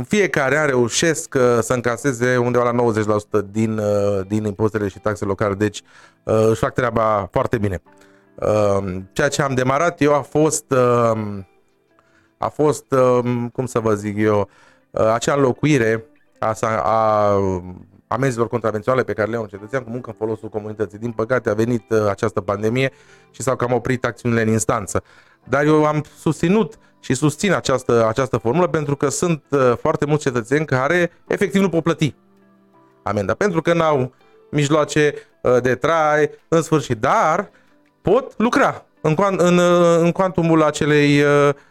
fiecare 0.07 0.59
an 0.59 0.67
reușesc 0.67 1.35
să 1.61 1.73
încaseze 1.73 2.37
undeva 2.37 2.71
la 2.71 2.85
90% 3.41 3.51
din, 3.51 3.81
din 4.29 4.45
impozitele 4.45 4.89
și 4.89 4.99
taxe 4.99 5.25
locale, 5.25 5.55
deci 5.55 5.83
își 6.23 6.61
fac 6.61 6.75
treaba 6.75 7.29
foarte 7.31 7.59
bine. 7.59 7.83
Ceea 9.13 9.29
ce 9.29 9.43
am 9.43 9.55
demarat 9.55 10.01
eu 10.01 10.15
a 10.15 10.21
fost, 10.21 10.75
a 12.39 12.49
fost 12.49 12.85
cum 13.53 13.67
să 13.67 13.79
vă 13.79 13.95
zic 13.95 14.19
eu, 14.19 14.49
acea 14.91 15.35
înlocuire 15.35 16.05
a, 16.39 16.55
a 16.83 17.39
amenzilor 18.15 18.49
contravenționale 18.49 19.05
pe 19.05 19.13
care 19.13 19.31
le 19.31 19.37
au 19.37 19.43
un 19.43 19.49
cetățean 19.49 19.83
cu 19.83 19.91
muncă 19.91 20.11
în 20.11 20.17
folosul 20.27 20.49
comunității. 20.49 20.99
Din 20.99 21.13
păcate 21.13 21.51
a 21.51 21.55
venit 21.55 21.91
uh, 21.91 22.07
această 22.09 22.41
pandemie 22.41 22.93
și 23.31 23.43
s-au 23.43 23.57
cam 23.57 23.73
oprit 23.73 24.05
acțiunile 24.05 24.43
în 24.43 24.49
instanță. 24.49 25.03
Dar 25.45 25.65
eu 25.65 25.85
am 25.85 26.05
susținut 26.19 26.79
și 27.05 27.15
susțin 27.15 27.53
această, 27.53 28.07
această 28.09 28.37
formulă 28.37 28.67
pentru 28.67 28.97
că 28.97 29.09
sunt 29.09 29.43
uh, 29.51 29.73
foarte 29.81 30.07
mulți 30.07 30.23
cetățeni 30.23 30.67
care 30.67 31.11
efectiv 31.27 31.61
nu 31.61 31.69
pot 31.69 31.83
plăti 31.83 32.15
amenda 33.03 33.35
pentru 33.35 33.63
că 33.63 33.75
n-au 33.75 34.15
mijloace 34.51 35.15
uh, 35.43 35.61
de 35.63 35.75
trai, 35.75 36.31
în 36.49 36.63
sfârșit, 36.63 36.99
dar 36.99 37.51
pot 38.03 38.35
lucra 38.37 38.85
în, 39.01 39.15
în, 39.37 39.59
în 39.99 40.13
cuantumul 40.13 40.63
acelei, 40.63 41.25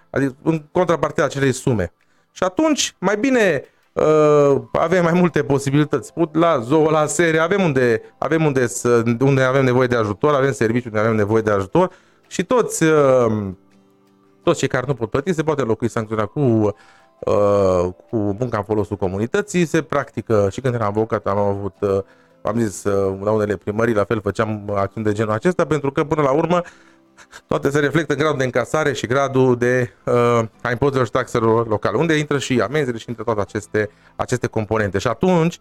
adică 0.10 0.36
în 0.44 0.64
contrapartida 0.72 1.26
acelei 1.26 1.52
sume. 1.52 1.94
Și 2.32 2.44
atunci, 2.44 2.96
mai 3.00 3.18
bine 3.18 3.64
Uh, 3.94 4.62
avem 4.72 5.04
mai 5.04 5.14
multe 5.14 5.44
posibilități. 5.44 6.14
Put 6.14 6.36
la 6.36 6.60
zoo, 6.60 6.90
la 6.90 7.06
serie, 7.06 7.40
avem 7.40 7.62
unde, 7.62 8.02
avem 8.18 8.46
unde, 8.46 8.68
să, 8.68 9.04
unde 9.20 9.42
avem 9.42 9.64
nevoie 9.64 9.88
de 9.88 9.96
ajutor, 9.96 10.34
avem 10.34 10.52
serviciu 10.52 10.88
unde 10.88 11.00
avem 11.00 11.16
nevoie 11.16 11.42
de 11.42 11.52
ajutor 11.52 11.92
și 12.28 12.44
toți, 12.44 12.84
uh, 12.84 13.48
toți 14.44 14.60
cei 14.60 14.68
care 14.68 14.86
nu 14.88 14.94
pot 14.94 15.10
plăti 15.10 15.34
se 15.34 15.44
poate 15.44 15.62
locui 15.62 15.90
sancțiunea 15.90 16.26
cu, 16.26 16.40
uh, 16.40 17.88
cu 18.10 18.18
munca 18.40 18.58
în 18.58 18.64
folosul 18.64 18.98
comunității, 18.98 19.66
se 19.66 19.82
practică 19.82 20.48
și 20.52 20.62
când 20.62 20.74
eram 20.74 20.88
avocat 20.88 21.28
am 21.28 21.38
avut, 21.38 21.76
uh, 21.80 22.00
am 22.42 22.60
zis, 22.60 22.84
uh, 22.84 23.20
la 23.24 23.32
unele 23.32 23.56
primării, 23.56 23.94
la 23.94 24.04
fel 24.04 24.22
făceam 24.22 24.72
acțiuni 24.76 25.06
de 25.06 25.12
genul 25.12 25.34
acesta, 25.34 25.66
pentru 25.66 25.92
că 25.92 26.04
până 26.04 26.22
la 26.22 26.32
urmă 26.32 26.62
toate 27.48 27.70
se 27.70 27.80
reflectă 27.80 28.14
în 28.14 28.20
gradul 28.20 28.38
de 28.38 28.44
încasare 28.44 28.94
și 28.94 29.08
gradul 29.08 29.58
de 29.58 29.94
uh, 30.04 30.14
a 30.62 30.72
impozitelor 30.72 31.06
și 31.06 31.12
taxelor 31.12 31.68
locale, 31.68 31.98
unde 31.98 32.18
intră 32.18 32.38
și 32.38 32.62
amenziile 32.62 32.98
și 32.98 33.06
intră 33.08 33.24
toate 33.24 33.42
aceste, 33.42 33.90
aceste 34.16 34.48
componente. 34.48 34.98
Și 34.98 35.08
atunci, 35.08 35.54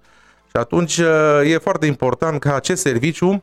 și 0.46 0.58
atunci 0.58 0.98
uh, 0.98 1.40
e 1.44 1.58
foarte 1.58 1.86
important 1.86 2.40
ca 2.40 2.54
acest 2.54 2.82
serviciu 2.82 3.28
uh, 3.28 3.40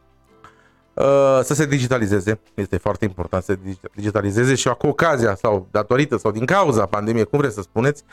să 1.44 1.54
se 1.54 1.66
digitalizeze. 1.66 2.40
Este 2.54 2.78
foarte 2.78 3.06
important 3.06 3.44
să 3.44 3.58
se 3.64 3.78
digitalizeze 3.96 4.56
și 4.56 4.70
cu 4.70 4.88
ocazia 4.88 5.36
sau 5.36 5.68
datorită 5.72 6.18
sau 6.18 6.32
din 6.32 6.46
cauza 6.46 6.86
pandemiei, 6.86 7.26
cum 7.26 7.40
vreți 7.40 7.56
să 7.56 7.62
spuneți, 7.62 8.04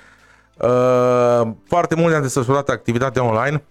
uh, 0.58 1.50
foarte 1.68 1.94
mulți 1.94 2.16
am 2.16 2.22
desfășurat 2.22 2.68
activitatea 2.68 3.24
online, 3.24 3.62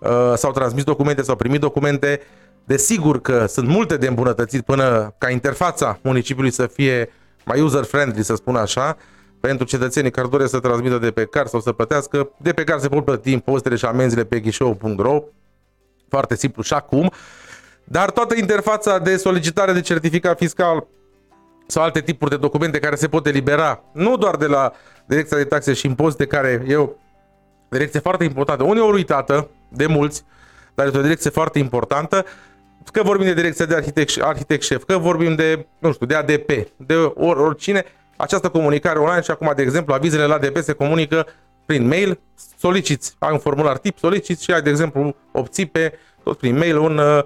uh, 0.00 0.32
s-au 0.36 0.52
transmis 0.52 0.84
documente, 0.84 1.22
s-au 1.22 1.36
primit 1.36 1.60
documente, 1.60 2.20
Desigur 2.66 3.20
că 3.20 3.46
sunt 3.46 3.68
multe 3.68 3.96
de 3.96 4.06
îmbunătățit 4.06 4.64
până 4.64 5.14
ca 5.18 5.30
interfața 5.30 5.98
municipiului 6.02 6.50
să 6.50 6.66
fie 6.66 7.12
mai 7.44 7.60
user-friendly, 7.60 8.22
să 8.22 8.34
spun 8.34 8.56
așa, 8.56 8.96
pentru 9.40 9.66
cetățenii 9.66 10.10
care 10.10 10.28
doresc 10.28 10.50
să 10.50 10.60
transmită 10.60 10.98
de 10.98 11.10
pe 11.10 11.24
car 11.24 11.46
sau 11.46 11.60
să 11.60 11.72
plătească. 11.72 12.30
De 12.36 12.52
pe 12.52 12.64
car 12.64 12.78
se 12.78 12.88
pot 12.88 13.04
plăti 13.04 13.32
impozitele 13.32 13.76
și 13.76 13.84
amenziile 13.84 14.24
pe 14.24 14.40
ghișou.ro, 14.40 15.22
foarte 16.08 16.36
simplu 16.36 16.62
și 16.62 16.72
acum. 16.72 17.10
Dar 17.88 18.10
toată 18.10 18.34
interfața 18.36 18.98
de 18.98 19.16
solicitare 19.16 19.72
de 19.72 19.80
certificat 19.80 20.38
fiscal 20.38 20.86
sau 21.66 21.82
alte 21.82 22.00
tipuri 22.00 22.30
de 22.30 22.36
documente 22.36 22.78
care 22.78 22.94
se 22.94 23.08
pot 23.08 23.26
elibera, 23.26 23.82
nu 23.92 24.16
doar 24.16 24.36
de 24.36 24.46
la 24.46 24.72
Direcția 25.06 25.36
de 25.36 25.44
Taxe 25.44 25.72
și 25.72 25.86
Impozite, 25.86 26.26
care 26.26 26.64
e 26.68 26.76
o 26.76 26.88
direcție 27.68 28.00
foarte 28.00 28.24
importantă, 28.24 28.62
uneori 28.62 28.96
uitată 28.96 29.48
de 29.68 29.86
mulți, 29.86 30.24
dar 30.74 30.86
este 30.86 30.98
o 30.98 31.02
direcție 31.02 31.30
foarte 31.30 31.58
importantă, 31.58 32.24
că 32.92 33.02
vorbim 33.02 33.26
de 33.26 33.34
direcția 33.34 33.64
de 33.64 33.74
arhitect, 33.74 34.22
arhitect 34.22 34.62
șef, 34.62 34.84
că 34.84 34.98
vorbim 34.98 35.34
de, 35.34 35.66
nu 35.78 35.92
știu, 35.92 36.06
de 36.06 36.14
ADP, 36.14 36.50
de 36.76 36.94
or, 37.14 37.36
oricine, 37.36 37.84
această 38.16 38.48
comunicare 38.48 38.98
online 38.98 39.20
și 39.20 39.30
acum, 39.30 39.52
de 39.56 39.62
exemplu, 39.62 39.94
avizele 39.94 40.26
la 40.26 40.34
ADP 40.34 40.56
se 40.56 40.72
comunică 40.72 41.26
prin 41.66 41.86
mail, 41.86 42.20
soliciți, 42.58 43.16
ai 43.18 43.32
un 43.32 43.38
formular 43.38 43.78
tip, 43.78 43.98
soliciți 43.98 44.44
și 44.44 44.52
ai, 44.52 44.62
de 44.62 44.70
exemplu, 44.70 45.16
obții 45.32 45.66
pe 45.66 45.92
tot 46.22 46.38
prin 46.38 46.56
mail 46.56 46.78
un 46.78 46.98
uh, 46.98 47.22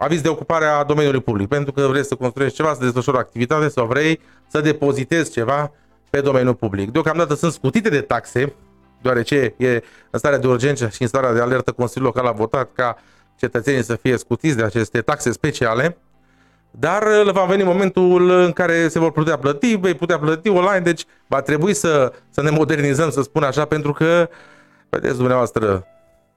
aviz 0.00 0.20
de 0.20 0.28
ocupare 0.28 0.64
a 0.64 0.84
domeniului 0.84 1.20
public, 1.20 1.48
pentru 1.48 1.72
că 1.72 1.86
vrei 1.86 2.04
să 2.04 2.14
construiești 2.14 2.56
ceva, 2.56 2.72
să 2.74 2.80
desfășori 2.80 3.16
o 3.16 3.20
activitate 3.20 3.68
sau 3.68 3.86
vrei 3.86 4.20
să 4.48 4.60
depozitezi 4.60 5.30
ceva 5.30 5.72
pe 6.10 6.20
domeniul 6.20 6.54
public. 6.54 6.90
Deocamdată 6.90 7.34
sunt 7.34 7.52
scutite 7.52 7.88
de 7.88 8.00
taxe, 8.00 8.54
deoarece 9.02 9.54
e 9.56 9.82
în 10.10 10.18
starea 10.18 10.38
de 10.38 10.46
urgență 10.46 10.88
și 10.88 11.02
în 11.02 11.08
starea 11.08 11.32
de 11.32 11.40
alertă 11.40 11.72
Consiliul 11.72 12.12
Local 12.14 12.30
a 12.30 12.32
votat 12.32 12.70
ca 12.74 12.96
cetățenii 13.36 13.82
să 13.82 13.96
fie 13.96 14.16
scutiți 14.16 14.56
de 14.56 14.62
aceste 14.62 15.00
taxe 15.00 15.32
speciale, 15.32 15.96
dar 16.70 17.02
uh, 17.02 17.32
va 17.32 17.44
veni 17.44 17.62
momentul 17.62 18.30
în 18.30 18.52
care 18.52 18.88
se 18.88 18.98
vor 18.98 19.12
putea 19.12 19.36
plăti, 19.36 19.74
vei 19.74 19.94
putea 19.94 20.18
plăti 20.18 20.48
online, 20.48 20.80
deci 20.80 21.04
va 21.26 21.40
trebui 21.40 21.74
să, 21.74 22.12
să 22.30 22.42
ne 22.42 22.50
modernizăm, 22.50 23.10
să 23.10 23.22
spun 23.22 23.42
așa, 23.42 23.64
pentru 23.64 23.92
că, 23.92 24.28
vedeți 24.88 25.16
dumneavoastră, 25.16 25.86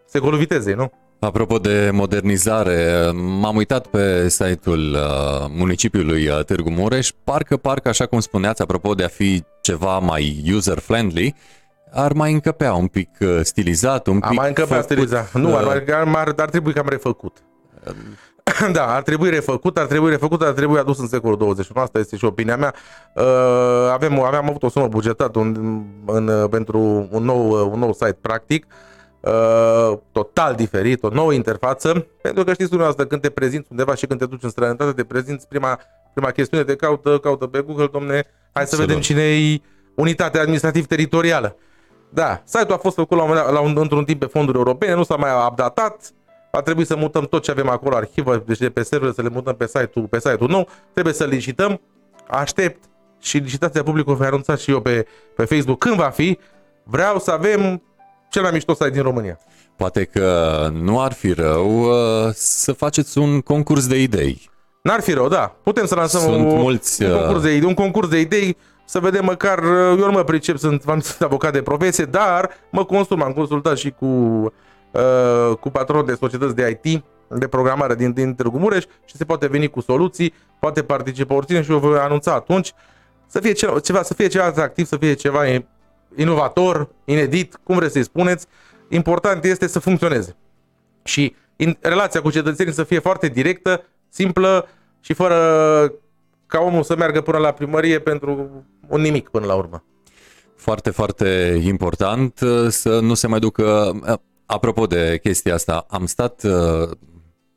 secolul 0.05 0.37
vitezei, 0.37 0.73
nu? 0.73 0.91
Apropo 1.23 1.57
de 1.57 1.89
modernizare, 1.93 3.11
m-am 3.13 3.55
uitat 3.55 3.87
pe 3.87 4.29
site-ul 4.29 4.93
uh, 4.93 5.45
municipiului 5.49 6.27
uh, 6.27 6.43
Târgu 6.43 6.69
Mureș, 6.69 7.11
parcă, 7.23 7.57
parcă, 7.57 7.89
așa 7.89 8.05
cum 8.05 8.19
spuneați, 8.19 8.61
apropo 8.61 8.93
de 8.93 9.03
a 9.03 9.07
fi 9.07 9.43
ceva 9.61 9.99
mai 9.99 10.43
user-friendly, 10.53 11.35
ar 11.91 12.13
mai 12.13 12.31
încăpea 12.31 12.73
un 12.73 12.87
pic 12.87 13.09
uh, 13.19 13.39
stilizat, 13.41 14.07
un 14.07 14.19
pic 14.19 14.23
Ar 14.23 14.33
mai 14.35 14.47
încăpea 14.47 14.67
făcut, 14.67 14.83
stilizat. 14.83 15.33
Nu, 15.33 15.55
ar, 15.55 15.63
uh, 15.63 15.69
ar, 15.69 16.07
ar, 16.15 16.33
ar 16.37 16.49
trebui 16.49 16.73
cam 16.73 16.87
refăcut. 16.89 17.37
Da, 18.71 18.95
ar 18.95 19.01
trebui 19.01 19.29
refăcut, 19.29 19.77
ar 19.77 19.85
trebui 19.85 20.09
refăcut, 20.09 20.41
ar 20.41 20.51
trebui 20.51 20.79
adus 20.79 20.99
în 20.99 21.07
secolul 21.07 21.37
21. 21.37 21.81
Asta 21.81 21.99
este 21.99 22.17
și 22.17 22.25
opinia 22.25 22.57
mea. 22.57 22.73
Uh, 23.15 23.23
avem, 23.91 24.19
aveam 24.19 24.49
avut 24.49 24.63
o 24.63 24.69
sumă 24.69 24.87
bugetată 24.87 25.39
în, 25.39 25.81
în, 26.05 26.47
pentru 26.47 27.07
un 27.11 27.23
nou, 27.23 27.71
un 27.71 27.79
nou 27.79 27.93
site 27.93 28.17
practic, 28.21 28.65
total 30.11 30.55
diferit, 30.55 31.03
o 31.03 31.09
nouă 31.09 31.33
interfață, 31.33 32.07
pentru 32.21 32.43
că 32.43 32.53
știți 32.53 32.69
dumneavoastră, 32.69 33.05
când 33.05 33.21
te 33.21 33.29
prezinți 33.29 33.67
undeva 33.71 33.95
și 33.95 34.05
când 34.05 34.19
te 34.19 34.25
duci 34.25 34.43
în 34.43 34.49
străinătate, 34.49 34.91
te 34.91 35.03
prezinți 35.03 35.47
prima, 35.47 35.79
prima 36.13 36.31
chestiune, 36.31 36.63
te 36.63 36.75
caută, 36.75 37.17
caută 37.17 37.47
pe 37.47 37.61
Google, 37.61 37.87
domne, 37.91 38.13
hai 38.13 38.23
Absolut. 38.63 38.69
să 38.69 38.85
vedem 38.85 39.01
cine 39.01 39.21
e 39.21 39.61
unitatea 39.95 40.41
administrativ-teritorială. 40.41 41.55
Da, 42.09 42.41
site-ul 42.45 42.73
a 42.73 42.77
fost 42.77 42.95
făcut 42.95 43.17
la 43.17 43.23
un, 43.23 43.33
la 43.33 43.59
un, 43.59 43.77
într-un 43.77 44.03
timp 44.03 44.19
pe 44.19 44.25
fonduri 44.25 44.57
europene, 44.57 44.93
nu 44.93 45.03
s-a 45.03 45.15
mai 45.15 45.29
updatat, 45.49 46.11
a 46.51 46.61
trebuit 46.61 46.87
să 46.87 46.95
mutăm 46.95 47.25
tot 47.25 47.43
ce 47.43 47.51
avem 47.51 47.69
acolo, 47.69 47.95
arhivă, 47.95 48.43
deci 48.45 48.57
de 48.57 48.69
pe 48.69 48.83
server 48.83 49.11
să 49.11 49.21
le 49.21 49.29
mutăm 49.29 49.55
pe 49.55 49.67
site-ul, 49.67 50.05
pe 50.05 50.19
site-ul 50.19 50.49
nou, 50.49 50.67
trebuie 50.93 51.13
să 51.13 51.25
licităm, 51.25 51.81
aștept 52.27 52.83
și 53.19 53.37
licitația 53.37 53.83
publică 53.83 54.11
o 54.11 54.15
fi 54.15 54.23
anunțat 54.23 54.59
și 54.59 54.71
eu 54.71 54.81
pe, 54.81 55.05
pe 55.35 55.45
Facebook. 55.45 55.77
Când 55.79 55.95
va 55.95 56.09
fi, 56.09 56.39
vreau 56.83 57.19
să 57.19 57.31
avem 57.31 57.81
cel 58.33 58.41
mai 58.41 58.51
mișto 58.51 58.73
site 58.73 58.89
din 58.89 59.01
România. 59.01 59.39
Poate 59.75 60.03
că 60.03 60.69
nu 60.73 61.01
ar 61.01 61.13
fi 61.13 61.31
rău 61.33 61.81
uh, 61.81 62.29
să 62.33 62.71
faceți 62.71 63.17
un 63.17 63.41
concurs 63.41 63.87
de 63.87 64.01
idei. 64.01 64.49
N-ar 64.81 65.01
fi 65.01 65.13
rău, 65.13 65.27
da. 65.27 65.55
Putem 65.63 65.85
să 65.85 65.95
lansăm 65.95 66.19
Sunt 66.21 66.51
o, 66.51 66.55
mulți, 66.55 67.03
un, 67.03 67.11
concurs 67.11 67.41
de 67.41 67.53
idei, 67.53 67.67
un 67.67 67.73
concurs 67.73 68.07
de 68.07 68.19
idei 68.19 68.57
să 68.85 68.99
vedem 68.99 69.25
măcar, 69.25 69.59
uh, 69.59 69.99
eu 69.99 70.05
nu 70.05 70.11
mă 70.11 70.23
pricep, 70.23 70.57
sunt, 70.57 70.81
sunt 71.09 71.21
avocat 71.21 71.53
de 71.53 71.61
profesie, 71.61 72.05
dar 72.05 72.49
mă 72.71 72.85
consum, 72.85 73.21
am 73.21 73.31
consultat 73.31 73.77
și 73.77 73.89
cu, 73.89 74.05
uh, 74.05 75.57
cu 75.59 75.69
patronul 75.69 76.05
de 76.05 76.15
societăți 76.19 76.55
de 76.55 76.79
IT, 76.81 77.03
de 77.27 77.47
programare 77.47 77.95
din, 77.95 78.11
din 78.11 78.33
Târgu 78.33 78.57
Mureș 78.57 78.83
și 79.05 79.15
se 79.15 79.25
poate 79.25 79.47
veni 79.47 79.67
cu 79.69 79.81
soluții, 79.81 80.33
poate 80.59 80.83
participa 80.83 81.35
oricine 81.35 81.61
și 81.61 81.71
eu 81.71 81.77
voi 81.77 81.97
anunța 81.97 82.33
atunci 82.33 82.73
să 83.27 83.39
fie 83.39 83.51
ceva, 83.51 83.79
ceva, 83.79 84.03
să 84.03 84.13
fie 84.13 84.27
ceva 84.27 84.45
atractiv, 84.45 84.85
să 84.85 84.97
fie 84.97 85.13
ceva 85.13 85.47
inovator, 86.15 86.89
inedit, 87.05 87.59
cum 87.63 87.75
vreți 87.75 87.93
să-i 87.93 88.03
spuneți. 88.03 88.45
Important 88.89 89.43
este 89.43 89.67
să 89.67 89.79
funcționeze. 89.79 90.35
Și 91.03 91.35
in, 91.55 91.77
relația 91.81 92.21
cu 92.21 92.31
cetățenii 92.31 92.73
să 92.73 92.83
fie 92.83 92.99
foarte 92.99 93.27
directă, 93.27 93.83
simplă 94.09 94.67
și 94.99 95.13
fără 95.13 95.37
ca 96.47 96.59
omul 96.59 96.83
să 96.83 96.95
meargă 96.95 97.21
până 97.21 97.37
la 97.37 97.51
primărie 97.51 97.99
pentru 97.99 98.49
un 98.87 99.01
nimic 99.01 99.29
până 99.29 99.45
la 99.45 99.55
urmă. 99.55 99.83
Foarte, 100.55 100.89
foarte 100.89 101.59
important 101.63 102.39
uh, 102.39 102.67
să 102.69 102.99
nu 102.99 103.13
se 103.13 103.27
mai 103.27 103.39
ducă... 103.39 103.91
Uh, 104.07 104.13
apropo 104.45 104.85
de 104.85 105.19
chestia 105.23 105.53
asta, 105.53 105.85
am 105.89 106.05
stat, 106.05 106.43
uh, 106.43 106.89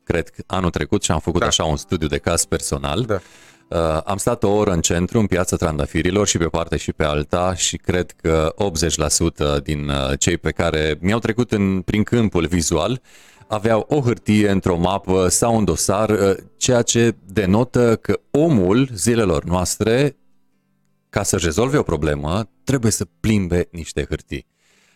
cred, 0.03 0.29
anul 0.45 0.69
trecut 0.69 1.03
și 1.03 1.11
am 1.11 1.19
făcut 1.19 1.39
da. 1.39 1.45
așa 1.45 1.63
un 1.63 1.75
studiu 1.75 2.07
de 2.07 2.17
caz 2.17 2.45
personal. 2.45 3.01
Da. 3.01 3.19
Uh, 3.69 3.77
am 4.03 4.17
stat 4.17 4.43
o 4.43 4.49
oră 4.49 4.71
în 4.71 4.81
centru, 4.81 5.19
în 5.19 5.25
piața 5.25 5.55
Trandafirilor 5.55 6.27
și 6.27 6.37
pe 6.37 6.45
o 6.45 6.49
parte 6.49 6.77
și 6.77 6.93
pe 6.93 7.03
alta 7.03 7.55
și 7.55 7.77
cred 7.77 8.11
că 8.11 8.53
80% 9.59 9.63
din 9.63 9.91
cei 10.19 10.37
pe 10.37 10.51
care 10.51 10.97
mi-au 10.99 11.19
trecut 11.19 11.51
în, 11.51 11.81
prin 11.81 12.03
câmpul 12.03 12.45
vizual 12.47 13.01
aveau 13.47 13.85
o 13.89 14.01
hârtie 14.01 14.49
într-o 14.49 14.77
mapă 14.77 15.27
sau 15.27 15.55
un 15.55 15.63
dosar, 15.63 16.09
uh, 16.09 16.35
ceea 16.57 16.81
ce 16.81 17.15
denotă 17.25 17.95
că 17.95 18.19
omul 18.31 18.89
zilelor 18.93 19.43
noastre, 19.43 20.17
ca 21.09 21.23
să 21.23 21.37
rezolve 21.37 21.77
o 21.77 21.83
problemă, 21.83 22.49
trebuie 22.63 22.91
să 22.91 23.07
plimbe 23.19 23.67
niște 23.71 24.05
hârtii. 24.09 24.47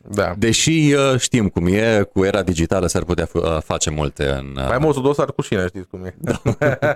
Da. 0.10 0.34
Deși 0.38 0.94
uh, 0.94 1.20
știm 1.20 1.48
cum 1.48 1.68
e, 1.68 2.10
cu 2.14 2.24
era 2.24 2.42
digitală 2.42 2.88
s-ar 2.88 3.04
putea 3.04 3.28
f- 3.28 3.32
uh, 3.32 3.58
face 3.64 3.90
multe 3.90 4.30
în... 4.30 4.46
uh, 4.58 4.68
Mai 4.68 4.78
mult 4.78 4.96
un 4.96 5.02
dosar 5.04 5.32
cu 5.32 5.42
șine, 5.42 5.66
știți 5.68 5.88
cum 5.88 6.04
e. 6.06 6.16
Da, 6.18 6.42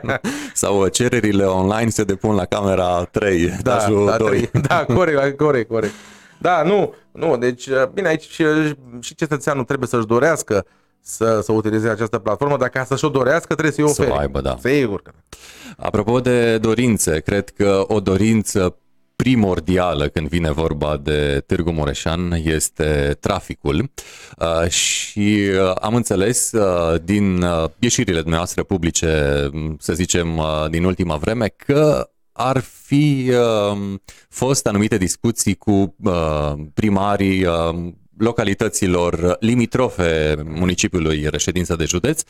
Sau 0.53 0.81
uh, 0.81 0.91
cererile 0.91 1.43
online 1.43 1.89
se 1.89 2.03
depun 2.03 2.35
la 2.35 2.45
camera 2.45 3.03
3, 3.11 3.47
da, 3.47 3.53
etajul 3.59 4.05
da, 4.05 4.17
2. 4.17 4.27
trei. 4.29 4.61
da 4.61 4.85
corect, 4.95 5.37
corect, 5.37 5.69
corect. 5.69 5.93
Da, 6.37 6.63
nu, 6.63 6.93
nu, 7.11 7.37
deci, 7.37 7.67
bine, 7.93 8.07
aici 8.07 8.29
și, 8.29 8.43
și 8.99 9.15
cetățeanul 9.15 9.63
trebuie 9.63 9.87
să-și 9.87 10.05
dorească 10.05 10.65
să, 11.01 11.39
să 11.43 11.51
utilizeze 11.51 11.89
această 11.89 12.17
platformă, 12.17 12.57
dar 12.57 12.69
ca 12.69 12.83
să-și 12.83 13.05
o 13.05 13.09
dorească 13.09 13.53
trebuie 13.53 13.71
să-i 13.71 13.93
Să 13.93 14.01
o 14.01 14.03
ofere. 14.05 14.19
aibă, 14.21 14.41
da. 14.41 14.55
Sigur 14.63 15.01
că 15.01 15.11
da. 15.13 15.85
Apropo 15.85 16.19
de 16.19 16.57
dorințe, 16.57 17.19
cred 17.19 17.49
că 17.49 17.83
o 17.87 17.99
dorință 17.99 18.77
primordială 19.15 20.07
când 20.07 20.27
vine 20.27 20.51
vorba 20.51 20.97
de 20.97 21.43
Târgu 21.45 21.71
Mureșan 21.71 22.31
este 22.43 23.17
traficul. 23.19 23.91
Uh, 24.39 24.69
și 24.69 25.49
uh, 25.51 25.71
am 25.81 25.95
înțeles 25.95 26.51
uh, 26.51 27.01
din 27.03 27.41
uh, 27.41 27.63
ieșirile 27.79 28.19
dumneavoastră 28.19 28.63
publice, 28.63 29.49
m, 29.51 29.75
să 29.79 29.93
zicem, 29.93 30.37
uh, 30.37 30.65
din 30.69 30.83
ultima 30.83 31.15
vreme, 31.15 31.47
că 31.47 32.09
ar 32.31 32.59
fi 32.59 33.31
uh, 33.31 33.97
fost 34.29 34.67
anumite 34.67 34.97
discuții 34.97 35.55
cu 35.55 35.95
uh, 36.03 36.53
primarii 36.73 37.45
uh, 37.45 37.91
localităților 38.17 39.37
limitrofe 39.39 40.35
municipiului 40.45 41.27
reședință 41.29 41.75
de 41.75 41.85
județ. 41.85 42.21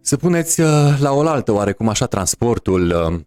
Să 0.00 0.16
puneți 0.16 0.60
uh, 0.60 0.66
la 0.98 1.12
oaltă 1.12 1.52
oarecum 1.52 1.88
așa 1.88 2.06
transportul 2.06 2.90
uh, 2.90 3.20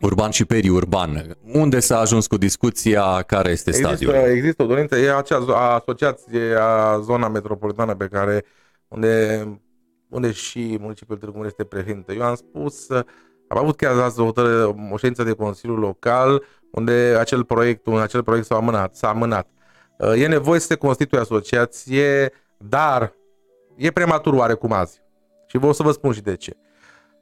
urban 0.00 0.30
și 0.30 0.44
periurban. 0.44 1.36
Unde 1.52 1.80
s-a 1.80 1.98
ajuns 1.98 2.26
cu 2.26 2.36
discuția? 2.36 3.22
Care 3.22 3.50
este 3.50 3.70
stadiul? 3.70 4.12
Există, 4.12 4.30
există 4.36 4.62
o 4.62 4.66
dorință, 4.66 4.96
e 4.96 5.16
acea 5.16 5.44
zo- 5.44 5.56
asociație 5.56 6.54
a 6.60 6.98
zona 7.00 7.28
metropolitană 7.28 7.94
pe 7.94 8.08
care, 8.12 8.44
unde, 8.88 9.44
unde 10.08 10.32
și 10.32 10.78
municipiul 10.80 11.18
Târgu 11.18 11.36
Mureș 11.36 11.50
este 11.50 11.64
prezentă. 11.64 12.12
Eu 12.12 12.22
am 12.22 12.34
spus, 12.34 12.88
uh, 12.88 13.04
am 13.48 13.58
avut 13.58 13.76
chiar 13.76 13.98
azi 13.98 14.20
o, 14.20 14.24
hotărâre- 14.24 14.74
o 14.92 14.96
ședință 14.96 15.22
de 15.22 15.32
Consiliu 15.32 15.74
Local, 15.76 16.42
unde 16.70 17.16
acel 17.18 17.44
proiect, 17.44 17.86
un 17.86 17.98
acel 18.00 18.22
proiect 18.22 18.46
s-a 18.46 18.54
amânat. 18.56 18.94
S-a 18.94 19.08
amânat. 19.08 19.48
Uh, 19.98 20.12
E 20.16 20.26
nevoie 20.26 20.60
să 20.60 20.66
se 20.66 20.74
constituie 20.74 21.20
asociație, 21.20 22.32
dar 22.56 23.12
e 23.76 23.90
prematur 23.90 24.34
oarecum 24.34 24.72
azi. 24.72 25.00
Și 25.46 25.58
vă 25.58 25.66
o 25.66 25.72
să 25.72 25.82
vă 25.82 25.90
spun 25.90 26.12
și 26.12 26.20
de 26.20 26.36
ce. 26.36 26.56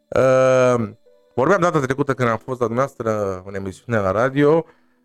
Uh, 0.08 0.88
Vorbeam 1.34 1.60
data 1.60 1.80
trecută 1.80 2.14
când 2.14 2.28
am 2.28 2.40
fost 2.44 2.60
la 2.60 2.66
dumneavoastră 2.66 3.42
în 3.46 3.54
emisiune 3.54 3.98
la 3.98 4.10
radio 4.10 4.64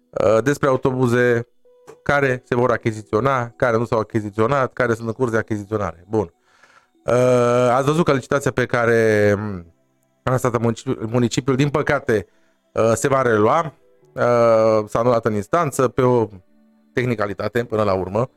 uh, 0.09 0.43
despre 0.43 0.67
autobuze 0.67 1.47
care 2.03 2.41
se 2.45 2.55
vor 2.55 2.71
achiziționa, 2.71 3.49
care 3.55 3.77
nu 3.77 3.85
s-au 3.85 3.99
achiziționat, 3.99 4.73
care 4.73 4.93
sunt 4.93 5.07
în 5.07 5.13
curs 5.13 5.31
de 5.31 5.37
achiziționare. 5.37 6.05
Bun. 6.09 6.33
Uh, 7.05 7.69
Ați 7.71 7.85
văzut 7.85 8.05
că 8.05 8.13
licitația 8.13 8.51
pe 8.51 8.65
care 8.65 9.33
mm, 9.37 9.73
a 10.23 10.29
lansat 10.29 10.57
municipiul, 10.59 11.07
municipiul, 11.11 11.55
din 11.55 11.69
păcate, 11.69 12.27
uh, 12.73 12.91
se 12.93 13.07
va 13.07 13.21
relua. 13.21 13.73
Uh, 14.13 14.85
S-a 14.87 14.99
anulat 14.99 15.25
în 15.25 15.33
instanță 15.33 15.87
pe 15.87 16.01
o 16.01 16.27
tehnicalitate 16.93 17.63
până 17.63 17.83
la 17.83 17.93
urmă. 17.93 18.29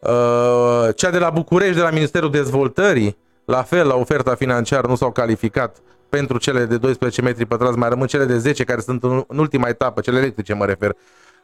Uh, 0.00 0.88
Cea 0.94 1.10
de 1.10 1.18
la 1.18 1.30
București, 1.30 1.74
de 1.74 1.82
la 1.82 1.90
Ministerul 1.90 2.30
Dezvoltării, 2.30 3.16
la 3.44 3.62
fel, 3.62 3.86
la 3.86 3.94
oferta 3.94 4.34
financiară 4.34 4.86
nu 4.86 4.94
s-au 4.94 5.12
calificat 5.12 5.76
pentru 6.16 6.38
cele 6.38 6.64
de 6.64 6.76
12 6.76 7.22
metri 7.22 7.46
pătrați, 7.46 7.78
mai 7.78 7.88
rămân 7.88 8.06
cele 8.06 8.24
de 8.24 8.38
10 8.38 8.64
care 8.64 8.80
sunt 8.80 9.02
în, 9.02 9.24
în 9.26 9.38
ultima 9.38 9.68
etapă, 9.68 10.00
cele 10.00 10.18
electrice 10.18 10.54
mă 10.54 10.64
refer, 10.64 10.96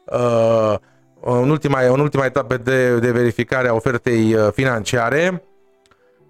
uh, 0.05 0.75
în, 1.21 1.51
ultima, 1.51 1.81
în 1.81 2.01
ultima 2.01 2.25
etapă 2.25 2.57
de, 2.57 2.99
de 2.99 3.11
verificare 3.11 3.69
a 3.69 3.75
ofertei 3.75 4.35
uh, 4.35 4.49
financiare. 4.52 5.43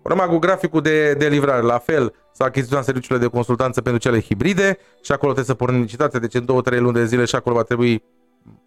Urma 0.03 0.27
cu 0.27 0.39
graficul 0.39 0.81
de, 0.81 1.13
de 1.13 1.29
livrare, 1.29 1.63
la 1.63 1.79
fel, 1.79 2.15
s-a 2.33 2.45
achiziționat 2.45 2.85
serviciile 2.85 3.19
de 3.19 3.27
consultanță 3.27 3.81
pentru 3.81 4.01
cele 4.01 4.21
hibride 4.21 4.79
și 5.03 5.13
acolo 5.13 5.33
trebuie 5.33 5.45
să 5.45 5.55
pornim 5.55 5.81
licitația, 5.81 6.19
deci 6.19 6.35
în 6.35 6.47
2-3 6.75 6.79
luni 6.79 6.95
de 6.95 7.05
zile 7.05 7.25
și 7.25 7.35
acolo 7.35 7.55
va 7.55 7.63
trebui 7.63 8.05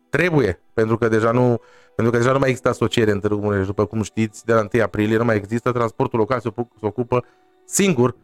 trebuie, 0.10 0.62
pentru 0.74 0.98
că 0.98 1.08
deja 1.08 1.32
nu, 1.32 1.62
pentru 1.96 2.14
că 2.14 2.20
deja 2.20 2.32
nu 2.32 2.40
mai 2.40 2.48
există 2.50 2.70
asociere 2.70 3.12
în 3.12 3.20
Târgu 3.20 3.42
Mureș, 3.42 3.66
după 3.66 3.86
cum 3.86 4.02
știți, 4.02 4.46
de 4.46 4.54
la 4.54 4.68
1 4.74 4.84
aprilie 4.84 5.18
nu 5.18 5.26
mai 5.26 5.36
există, 5.36 5.72
transportul 5.72 6.20
local 6.20 6.40
se 6.40 6.50
ocup- 6.50 6.80
se 6.80 6.86
ocupă 6.86 7.26
singur 7.66 8.16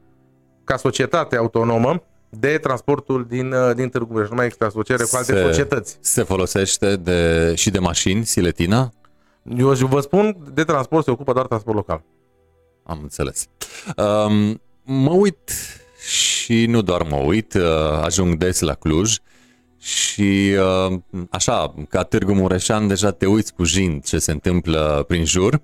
ca 0.68 0.78
societate 0.78 1.36
autonomă 1.36 2.04
de 2.30 2.58
transportul 2.58 3.26
din, 3.30 3.52
uh, 3.52 3.76
din 3.76 3.90
Târgu 3.90 4.14
Mureș. 4.14 4.30
Nu 4.30 4.36
mai 4.36 4.46
există 4.46 4.66
asociere 4.66 5.04
cu 5.04 5.16
alte 5.16 5.34
Se- 5.34 5.42
societăți. 5.42 5.98
Se 6.02 6.24
folosește 6.24 6.96
de, 6.96 7.54
și 7.56 7.70
de 7.70 7.80
mașini, 7.80 8.26
siletina? 8.26 8.94
Eu 9.58 9.74
vă 9.74 10.00
spun, 10.00 10.38
de 10.54 10.64
transport 10.64 11.04
se 11.04 11.12
ocupă 11.12 11.34
doar 11.34 11.46
transport 11.46 11.76
local. 11.76 12.04
Am 12.84 13.00
înțeles. 13.02 13.48
Um, 13.98 14.62
mă 14.84 15.12
uit 15.12 15.52
și 16.08 16.66
nu 16.66 16.82
doar 16.82 17.02
mă 17.10 17.16
uit, 17.16 17.54
uh, 17.54 17.64
ajung 18.04 18.36
des 18.36 18.60
la 18.60 18.74
Cluj 18.74 19.16
și 19.80 20.56
uh, 20.90 21.00
așa, 21.30 21.74
ca 21.90 22.04
Târgu 22.04 22.34
Mureșan, 22.34 22.88
deja 22.88 23.12
te 23.12 23.26
uiți 23.26 23.54
cu 23.54 23.64
jind 23.64 24.04
ce 24.04 24.20
se 24.20 24.32
întâmplă 24.32 25.06
prin 25.08 25.26
jur. 25.26 25.62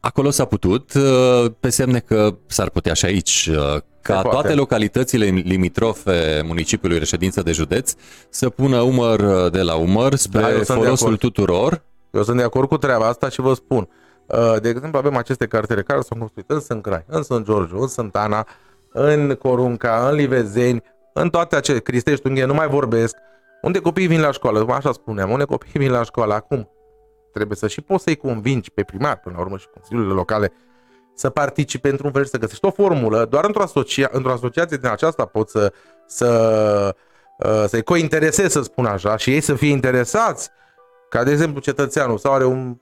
Acolo 0.00 0.30
s-a 0.30 0.44
putut, 0.44 0.94
uh, 0.94 1.50
pe 1.60 1.68
semne 1.68 1.98
că 1.98 2.36
s-ar 2.46 2.70
putea 2.70 2.92
și 2.92 3.04
aici, 3.04 3.48
uh, 3.52 3.80
ca 4.12 4.20
poate. 4.22 4.28
toate 4.36 4.54
localitățile 4.54 5.24
limitrofe 5.26 6.42
municipiului 6.46 6.98
reședință 6.98 7.42
de 7.42 7.52
județ 7.52 7.94
să 8.28 8.48
pună 8.48 8.80
umăr 8.80 9.20
uh, 9.20 9.50
de 9.52 9.62
la 9.62 9.74
umăr 9.74 10.14
spre 10.14 10.40
Da, 10.40 10.48
eu 10.52 10.54
sunt 10.62 10.66
de 10.78 10.84
folosul 10.84 11.06
acord. 11.06 11.18
tuturor. 11.20 11.82
Eu 12.10 12.22
sunt 12.22 12.36
de 12.36 12.42
acord 12.42 12.68
cu 12.68 12.76
treaba 12.78 13.06
asta 13.06 13.28
și 13.28 13.40
vă 13.40 13.54
spun. 13.54 13.88
Uh, 14.26 14.60
De 14.60 14.68
exemplu, 14.68 14.98
avem 14.98 15.16
aceste 15.16 15.46
cartiere 15.46 15.82
care 15.82 16.00
s-au 16.00 16.18
construit 16.18 16.50
în 16.50 16.60
Sâncrai, 16.60 17.04
în 17.08 17.22
Sunt 17.22 17.44
Georgiu, 17.44 17.80
în 17.80 17.86
Sântana, 17.88 18.46
în 18.92 19.34
Corunca, 19.34 20.08
în 20.08 20.14
Livezeni, 20.14 20.82
în 21.12 21.30
toate 21.30 21.56
acele, 21.56 21.78
Cristești, 21.78 22.26
Unghie, 22.26 22.44
nu 22.44 22.54
mai 22.54 22.68
vorbesc, 22.68 23.16
unde 23.62 23.78
copiii 23.78 24.06
vin 24.06 24.20
la 24.20 24.30
școală, 24.32 24.66
așa 24.72 24.92
spuneam, 24.92 25.30
unde 25.30 25.44
copiii 25.44 25.72
vin 25.74 25.90
la 25.90 26.02
școală 26.02 26.34
acum. 26.34 26.68
Trebuie 27.32 27.56
să 27.56 27.68
și 27.68 27.80
poți 27.80 28.02
să-i 28.02 28.16
convingi 28.16 28.70
pe 28.70 28.82
primar, 28.82 29.16
până 29.20 29.34
la 29.36 29.42
urmă 29.42 29.56
și 29.56 29.66
consiliurile 29.74 30.14
locale, 30.14 30.52
să 31.18 31.30
participe 31.30 31.88
într-un 31.88 32.12
fel 32.12 32.24
și 32.24 32.30
să 32.30 32.38
găsești 32.38 32.64
o 32.64 32.70
formulă. 32.70 33.24
Doar 33.24 33.44
într-o, 33.44 33.62
asocia- 33.62 34.10
într-o 34.10 34.32
asociație 34.32 34.76
din 34.76 34.88
aceasta 34.88 35.24
poți 35.24 35.52
să, 35.52 35.72
să, 36.06 36.94
uh, 37.38 37.64
să-i 37.66 37.82
cointeresezi, 37.82 38.52
să 38.52 38.62
spun 38.62 38.84
așa, 38.86 39.16
și 39.16 39.30
ei 39.30 39.40
să 39.40 39.54
fie 39.54 39.70
interesați 39.70 40.50
ca 41.08 41.24
de 41.24 41.30
exemplu 41.30 41.60
cetățeanul 41.60 42.18
sau 42.18 42.32
are 42.32 42.44
un 42.44 42.76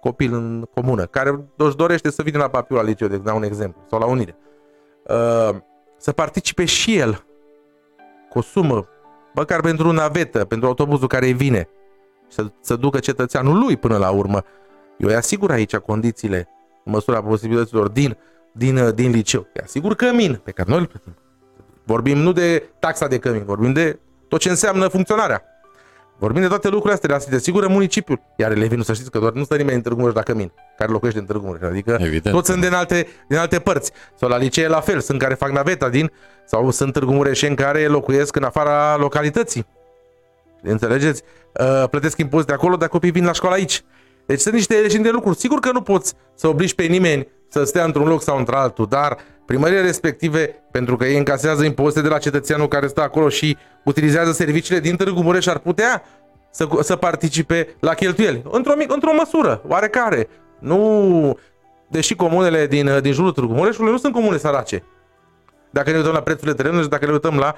copil 0.00 0.34
în 0.34 0.66
comună 0.74 1.04
care 1.04 1.44
își 1.56 1.76
dorește 1.76 2.10
să 2.10 2.22
vină 2.22 2.38
la 2.38 2.48
papiul 2.48 2.78
la 2.78 2.84
liceu, 2.84 3.08
de 3.08 3.16
dau 3.16 3.36
un 3.36 3.42
exemplu, 3.42 3.84
sau 3.90 3.98
la 3.98 4.06
unire, 4.06 4.36
uh, 5.06 5.56
să 5.96 6.12
participe 6.12 6.64
și 6.64 6.96
el 6.96 7.24
cu 8.30 8.38
o 8.38 8.42
sumă, 8.42 8.88
măcar 9.34 9.60
pentru 9.60 9.88
o 9.88 9.92
navetă, 9.92 10.44
pentru 10.44 10.68
autobuzul 10.68 11.08
care 11.08 11.26
îi 11.26 11.32
vine, 11.32 11.68
și 12.28 12.34
să, 12.34 12.46
să 12.60 12.76
ducă 12.76 12.98
cetățeanul 12.98 13.58
lui 13.58 13.76
până 13.76 13.96
la 13.96 14.10
urmă. 14.10 14.42
Eu 14.96 15.08
îi 15.08 15.14
asigur 15.14 15.50
aici 15.50 15.76
condițiile, 15.76 16.48
în 16.84 16.92
măsura 16.92 17.22
posibilităților 17.22 17.88
din, 17.88 18.16
din, 18.52 18.76
uh, 18.76 18.94
din 18.94 19.10
liceu. 19.10 19.46
Îi 19.52 19.60
asigur 19.64 19.94
cămin, 19.94 20.40
pe 20.44 20.50
care 20.50 20.70
noi 20.70 20.78
îl 20.78 20.86
plătim. 20.86 21.14
Vorbim 21.84 22.18
nu 22.18 22.32
de 22.32 22.62
taxa 22.78 23.06
de 23.06 23.18
cămin, 23.18 23.44
vorbim 23.44 23.72
de 23.72 23.98
tot 24.28 24.40
ce 24.40 24.48
înseamnă 24.48 24.88
funcționarea. 24.88 25.44
Vorbim 26.18 26.40
de 26.40 26.48
toate 26.48 26.68
lucrurile 26.68 26.92
astea, 26.92 27.20
le 27.30 27.36
asigură 27.36 27.68
municipiul. 27.68 28.20
Iar 28.36 28.50
elevii 28.50 28.76
nu 28.76 28.82
să 28.82 28.92
știți 28.92 29.10
că 29.10 29.18
doar 29.18 29.32
nu 29.32 29.44
stă 29.44 29.56
nimeni 29.56 29.76
în 29.76 29.82
Târgu 29.82 30.00
Mureș 30.00 30.14
la 30.14 30.22
cămin, 30.22 30.52
care 30.76 30.92
locuiește 30.92 31.20
în 31.20 31.26
Târgu 31.26 31.46
Mureș. 31.46 31.68
Adică 31.68 31.96
Evident. 32.00 32.34
toți 32.34 32.50
sunt 32.50 32.62
din 32.62 32.72
alte, 32.72 33.06
din 33.28 33.36
alte 33.38 33.58
părți. 33.58 33.92
Sau 34.14 34.28
la 34.28 34.36
licee 34.36 34.68
la 34.68 34.80
fel, 34.80 35.00
sunt 35.00 35.18
care 35.18 35.34
fac 35.34 35.50
naveta 35.50 35.88
din, 35.88 36.12
sau 36.44 36.70
sunt 36.70 36.92
Târgu 36.92 37.12
Mureșeni 37.12 37.56
care 37.56 37.86
locuiesc 37.86 38.36
în 38.36 38.42
afara 38.42 38.96
localității. 38.96 39.66
Înțelegeți? 40.62 41.22
Uh, 41.60 41.88
plătesc 41.90 42.18
impozite 42.18 42.52
acolo, 42.52 42.76
dar 42.76 42.88
copiii 42.88 43.12
vin 43.12 43.24
la 43.24 43.32
școală 43.32 43.54
aici. 43.54 43.84
Deci 44.30 44.40
sunt 44.40 44.54
niște 44.54 44.80
regim 44.80 45.02
de 45.02 45.10
lucruri. 45.10 45.36
Sigur 45.36 45.60
că 45.60 45.72
nu 45.72 45.80
poți 45.80 46.14
să 46.34 46.48
obligi 46.48 46.74
pe 46.74 46.82
nimeni 46.82 47.28
să 47.48 47.64
stea 47.64 47.84
într-un 47.84 48.08
loc 48.08 48.22
sau 48.22 48.38
într-altul, 48.38 48.86
dar 48.88 49.16
primările 49.46 49.80
respective, 49.80 50.64
pentru 50.70 50.96
că 50.96 51.04
ei 51.04 51.16
încasează 51.16 51.64
impozite 51.64 52.00
de 52.00 52.08
la 52.08 52.18
cetățeanul 52.18 52.68
care 52.68 52.86
stă 52.86 53.02
acolo 53.02 53.28
și 53.28 53.56
utilizează 53.84 54.32
serviciile 54.32 54.80
din 54.80 54.96
Târgu 54.96 55.22
Mureș, 55.22 55.46
ar 55.46 55.58
putea 55.58 56.02
să, 56.50 56.68
să 56.80 56.96
participe 56.96 57.76
la 57.80 57.94
cheltuieli. 57.94 58.42
Într-o, 58.50 58.74
mic, 58.76 58.92
într-o 58.92 59.14
măsură, 59.16 59.62
oarecare. 59.68 60.28
Nu... 60.58 61.38
Deși 61.88 62.14
comunele 62.14 62.66
din, 62.66 62.98
din 63.00 63.12
jurul 63.12 63.32
Târgu 63.32 63.52
Mureșului 63.52 63.90
nu 63.90 63.98
sunt 63.98 64.12
comune 64.12 64.36
sărace. 64.36 64.82
Dacă 65.70 65.90
ne 65.90 65.96
uităm 65.96 66.12
la 66.12 66.22
prețurile 66.22 66.54
terenurilor 66.54 66.84
și 66.84 66.90
dacă 66.90 67.06
ne 67.06 67.12
uităm 67.12 67.36
la, 67.36 67.54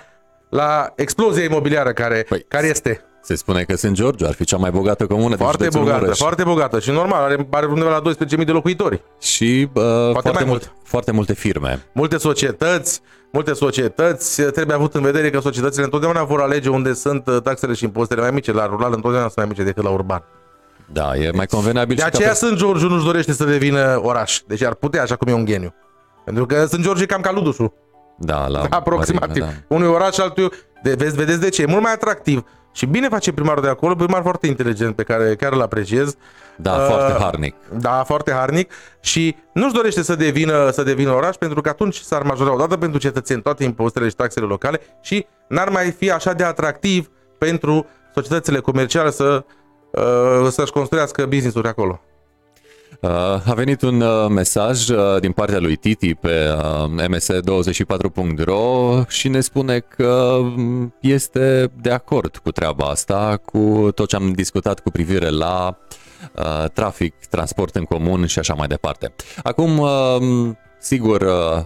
la 0.49 0.93
explozia 0.97 1.45
imobiliară 1.45 1.93
care, 1.93 2.25
Păi, 2.29 2.45
care 2.49 2.67
este. 2.67 3.05
Se 3.23 3.35
spune 3.35 3.63
că 3.63 3.77
Sunt 3.77 3.95
George 3.95 4.27
ar 4.27 4.33
fi 4.33 4.45
cea 4.45 4.57
mai 4.57 4.71
bogată 4.71 5.07
comună 5.07 5.37
Foarte 5.37 5.57
din 5.57 5.65
județul 5.65 5.81
bogată, 5.81 6.01
Mureș. 6.01 6.19
foarte 6.19 6.43
bogată 6.43 6.81
și 6.81 6.91
normal, 6.91 7.23
are, 7.23 7.47
are 7.51 7.67
undeva 7.67 7.91
la 8.05 8.13
12.000 8.41 8.45
de 8.45 8.53
locuitori. 8.53 9.03
Și 9.21 9.69
uh, 9.75 9.83
foarte, 10.11 10.31
mai 10.31 10.45
mult, 10.45 10.49
mult. 10.49 10.73
foarte 10.85 11.11
multe 11.13 11.35
firme. 11.35 11.87
Multe 11.95 12.17
societăți, 12.17 13.01
multe 13.33 13.53
societăți, 13.53 14.43
trebuie 14.43 14.77
avut 14.77 14.95
în 14.95 15.03
vedere 15.03 15.31
că 15.31 15.41
societățile 15.41 15.85
întotdeauna 15.85 16.23
vor 16.25 16.41
alege 16.41 16.69
unde 16.69 16.93
sunt 16.93 17.27
uh, 17.29 17.41
taxele 17.43 17.73
și 17.73 17.85
impozitele 17.85 18.21
mai 18.21 18.31
mici, 18.31 18.53
la 18.53 18.67
rural 18.67 18.93
întotdeauna 18.95 19.29
sunt 19.29 19.37
mai 19.37 19.47
mici 19.57 19.67
decât 19.67 19.83
la 19.83 19.91
urban. 19.91 20.23
Da, 20.93 21.17
e 21.17 21.31
mai 21.35 21.47
convenabil 21.47 21.95
De 21.97 22.01
și 22.01 22.07
aceea 22.07 22.29
ca 22.29 22.35
Sunt 22.35 22.57
George 22.57 22.87
nu-și 22.87 23.05
dorește 23.05 23.33
să 23.33 23.45
devină 23.45 24.01
oraș. 24.03 24.41
Deci 24.47 24.63
ar 24.63 24.75
putea, 24.75 25.03
așa 25.03 25.17
cum 25.17 25.29
e 25.29 25.33
un 25.33 25.45
geniu. 25.45 25.75
Pentru 26.25 26.47
că 26.47 26.67
Sunt 26.67 26.83
George 26.83 27.03
e 27.03 27.07
cam 27.07 27.21
ca 27.21 27.33
Ludușul. 27.33 27.73
Da, 28.19 28.47
la 28.49 28.67
Aproximativ. 28.71 29.43
mărime, 29.43 29.65
Unui 29.69 29.87
oraș, 29.87 30.19
altul, 30.19 30.53
de, 30.83 30.95
vezi, 30.95 31.17
vedeți 31.17 31.41
de 31.41 31.49
ce? 31.49 31.63
E 31.63 31.67
mult 31.67 31.83
mai 31.83 31.93
atractiv. 31.93 32.45
Și 32.73 32.87
bine 32.87 33.09
face 33.09 33.33
primarul 33.33 33.63
de 33.63 33.69
acolo, 33.69 33.95
primar 33.95 34.23
foarte 34.23 34.47
inteligent, 34.47 34.97
pe 34.97 35.03
care 35.03 35.35
chiar 35.35 35.53
îl 35.53 35.61
apreciez. 35.61 36.17
Da, 36.57 36.71
da 36.71 36.83
Uh, 36.83 36.87
foarte 36.89 37.23
harnic. 37.23 37.55
Da, 37.79 38.03
foarte 38.07 38.33
harnic 38.33 38.73
și 39.01 39.37
nu-și 39.53 39.75
dorește 39.75 40.03
să 40.03 40.15
devină, 40.15 40.71
să 40.71 40.83
devină 40.83 41.11
oraș 41.11 41.37
pentru 41.37 41.61
că 41.61 41.69
atunci 41.69 41.97
s-ar 41.97 42.23
majora 42.23 42.53
odată 42.53 42.77
pentru 42.77 42.99
cetățeni 42.99 43.43
toate 43.43 43.65
impozitele 43.65 44.09
și 44.09 44.15
taxele 44.15 44.47
locale 44.47 44.81
și 45.01 45.27
n-ar 45.49 45.69
mai 45.69 45.91
fi 45.91 46.11
așa 46.11 46.33
de 46.33 46.45
atractiv 46.45 47.11
pentru 47.39 47.87
societățile 48.15 48.59
comerciale 48.59 49.11
să, 49.11 49.45
uh, 49.91 50.49
să-și 50.51 50.73
construiască 50.73 51.27
business-uri 51.27 51.69
acolo. 51.69 52.01
Uh, 53.01 53.11
A 53.47 53.55
venit 53.55 53.83
un 53.83 54.01
uh, 54.01 54.29
mesaj 54.29 54.89
uh, 54.89 55.21
din 55.21 55.33
partea 55.33 55.59
lui 55.59 55.77
Titi 55.77 56.15
pe 56.15 56.55
uh, 56.57 56.85
ms24.ro 57.07 59.03
și 59.09 59.29
ne 59.29 59.41
spune 59.41 59.79
că 59.79 60.39
mm, 60.43 60.95
este 61.01 61.71
de 61.81 61.91
acord 61.91 62.37
cu 62.37 62.51
treaba 62.51 62.87
asta, 62.87 63.41
cu 63.45 63.89
tot 63.95 64.09
ce 64.09 64.17
am 64.17 64.33
discutat 64.33 64.81
cu 64.81 64.91
privire 64.91 65.29
la 65.29 65.79
uh, 66.37 66.65
trafic, 66.73 67.15
transport 67.31 67.75
în 67.75 67.85
comun 67.85 68.27
și 68.27 68.39
așa 68.39 68.55
mai 68.55 68.67
departe. 68.67 69.15
Acum, 69.43 69.79
uh, 69.79 70.51
sigur, 70.79 71.21
uh, 71.21 71.65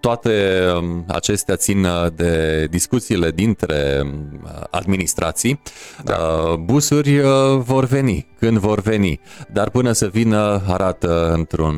toate 0.00 0.64
um, 0.76 1.04
acestea 1.08 1.56
țin 1.56 1.84
uh, 1.84 2.06
de 2.14 2.66
discuțiile 2.70 3.30
dintre 3.30 4.00
um, 4.02 4.40
administrații. 4.70 5.60
Da. 6.04 6.18
Busuri 6.58 7.18
uh, 7.18 7.26
vor 7.58 7.84
veni 7.84 8.26
când 8.38 8.58
vor 8.58 8.80
veni, 8.80 9.20
dar 9.52 9.70
până 9.70 9.92
să 9.92 10.06
vină 10.06 10.62
arată 10.66 11.32
într-un 11.32 11.76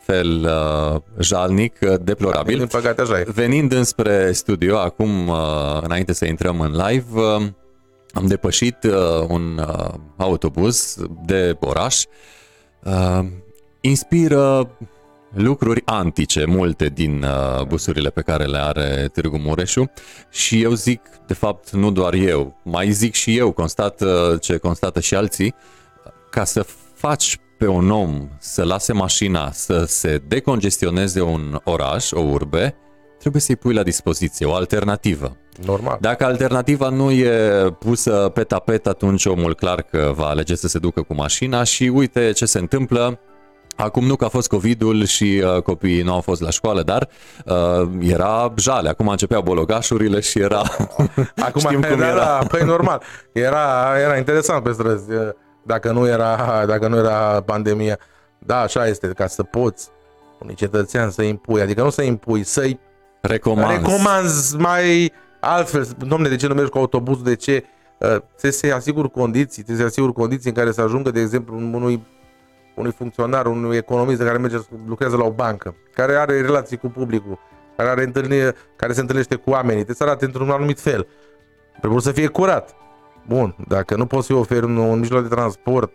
fel 0.00 0.48
uh, 0.94 1.00
jalnic, 1.20 1.78
deplorabil. 1.78 2.56
Din 2.56 2.66
păcate 2.66 3.00
așa 3.00 3.18
e. 3.18 3.26
Venind 3.34 3.72
înspre 3.72 4.32
studio, 4.32 4.78
acum, 4.78 5.32
înainte 5.82 6.12
să 6.12 6.24
intrăm 6.24 6.60
în 6.60 6.70
live, 6.86 7.20
am 8.12 8.26
depășit 8.26 8.76
un 9.28 9.60
autobuz 10.16 10.96
de 11.26 11.56
oraș. 11.60 12.02
Inspiră 13.80 14.70
lucruri 15.34 15.82
antice, 15.84 16.44
multe 16.44 16.88
din 16.88 17.22
uh, 17.22 17.64
busurile 17.64 18.10
pe 18.10 18.20
care 18.20 18.44
le 18.44 18.58
are 18.58 19.08
Târgu 19.12 19.38
Mureșu 19.38 19.90
și 20.30 20.62
eu 20.62 20.72
zic, 20.72 21.00
de 21.26 21.34
fapt, 21.34 21.70
nu 21.70 21.90
doar 21.90 22.12
eu, 22.12 22.60
mai 22.64 22.90
zic 22.90 23.14
și 23.14 23.36
eu, 23.36 23.52
constat 23.52 24.00
uh, 24.00 24.40
ce 24.40 24.56
constată 24.56 25.00
și 25.00 25.14
alții, 25.14 25.54
ca 26.30 26.44
să 26.44 26.66
faci 26.94 27.38
pe 27.58 27.66
un 27.66 27.90
om 27.90 28.28
să 28.38 28.64
lase 28.64 28.92
mașina 28.92 29.50
să 29.52 29.84
se 29.84 30.22
decongestioneze 30.26 31.20
un 31.20 31.60
oraș, 31.64 32.10
o 32.10 32.20
urbe, 32.20 32.74
trebuie 33.18 33.42
să-i 33.42 33.56
pui 33.56 33.74
la 33.74 33.82
dispoziție 33.82 34.46
o 34.46 34.54
alternativă. 34.54 35.36
Normal. 35.64 35.98
Dacă 36.00 36.24
alternativa 36.24 36.88
nu 36.88 37.10
e 37.10 37.70
pusă 37.78 38.30
pe 38.34 38.44
tapet, 38.44 38.86
atunci 38.86 39.26
omul 39.26 39.54
clar 39.54 39.82
că 39.82 40.12
va 40.14 40.26
alege 40.26 40.54
să 40.54 40.68
se 40.68 40.78
ducă 40.78 41.02
cu 41.02 41.14
mașina 41.14 41.62
și 41.62 41.84
uite 41.84 42.32
ce 42.32 42.44
se 42.44 42.58
întâmplă, 42.58 43.20
Acum 43.80 44.04
nu 44.04 44.16
că 44.16 44.24
a 44.24 44.28
fost 44.28 44.48
COVID-ul 44.48 45.04
și 45.04 45.42
uh, 45.44 45.62
copiii 45.62 46.02
nu 46.02 46.12
au 46.12 46.20
fost 46.20 46.40
la 46.40 46.50
școală, 46.50 46.82
dar 46.82 47.08
uh, 47.44 47.88
era 48.00 48.52
jale. 48.56 48.88
Acum 48.88 49.08
începeau 49.08 49.42
bologașurile 49.42 50.20
și 50.20 50.38
era... 50.40 50.62
Acum 51.46 51.60
Știm 51.60 51.80
cum 51.80 52.00
era. 52.00 52.08
era. 52.08 52.38
Păi 52.48 52.64
normal. 52.64 53.02
Era, 53.32 53.94
era 54.00 54.16
interesant 54.16 54.62
pe 54.62 54.72
străzi. 54.72 55.04
Dacă 55.62 55.92
nu 55.92 56.06
era, 56.06 56.64
dacă 56.66 56.88
nu 56.88 56.96
era 56.96 57.42
pandemia. 57.46 57.98
Da, 58.38 58.60
așa 58.60 58.86
este. 58.86 59.06
Ca 59.06 59.26
să 59.26 59.42
poți 59.42 59.88
unui 60.38 60.54
cetățean 60.54 61.10
să 61.10 61.22
impui. 61.22 61.60
Adică 61.60 61.82
nu 61.82 61.90
să 61.90 62.02
impui, 62.02 62.42
să-i 62.42 62.80
recomanzi, 63.20 63.76
recomanzi 63.76 64.56
mai 64.56 65.12
altfel. 65.40 65.88
Domne, 65.98 66.28
de 66.28 66.36
ce 66.36 66.46
nu 66.46 66.54
mergi 66.54 66.70
cu 66.70 66.78
autobuzul? 66.78 67.24
De 67.24 67.34
ce? 67.34 67.64
Uh, 67.98 68.08
trebuie 68.08 68.52
să-i 68.52 68.72
asigur 68.72 69.10
condiții. 69.10 69.62
Trebuie 69.62 69.76
să-i 69.76 69.86
asigur 69.86 70.12
condiții 70.12 70.50
în 70.50 70.56
care 70.56 70.72
să 70.72 70.80
ajungă, 70.80 71.10
de 71.10 71.20
exemplu, 71.20 71.56
unui 71.56 72.02
unui 72.78 72.92
funcționar, 72.92 73.46
unui 73.46 73.76
economist 73.76 74.22
care 74.22 74.38
merge, 74.38 74.56
lucrează 74.86 75.16
la 75.16 75.24
o 75.24 75.30
bancă, 75.30 75.74
care 75.92 76.14
are 76.14 76.40
relații 76.40 76.76
cu 76.76 76.88
publicul, 76.88 77.38
care, 77.76 77.88
are 77.88 78.02
întâlnire, 78.02 78.54
care 78.76 78.92
se 78.92 79.00
întâlnește 79.00 79.34
cu 79.34 79.50
oamenii, 79.50 79.84
trebuie 79.84 79.96
să 79.96 80.04
arate 80.04 80.24
într-un 80.24 80.50
anumit 80.50 80.80
fel. 80.80 81.06
Trebuie 81.78 82.00
să 82.00 82.12
fie 82.12 82.26
curat. 82.26 82.74
Bun, 83.26 83.56
dacă 83.68 83.96
nu 83.96 84.06
poți 84.06 84.26
să 84.26 84.34
oferi 84.34 84.64
un, 84.64 84.76
un 84.76 84.98
mijloc 84.98 85.22
de 85.22 85.34
transport 85.34 85.92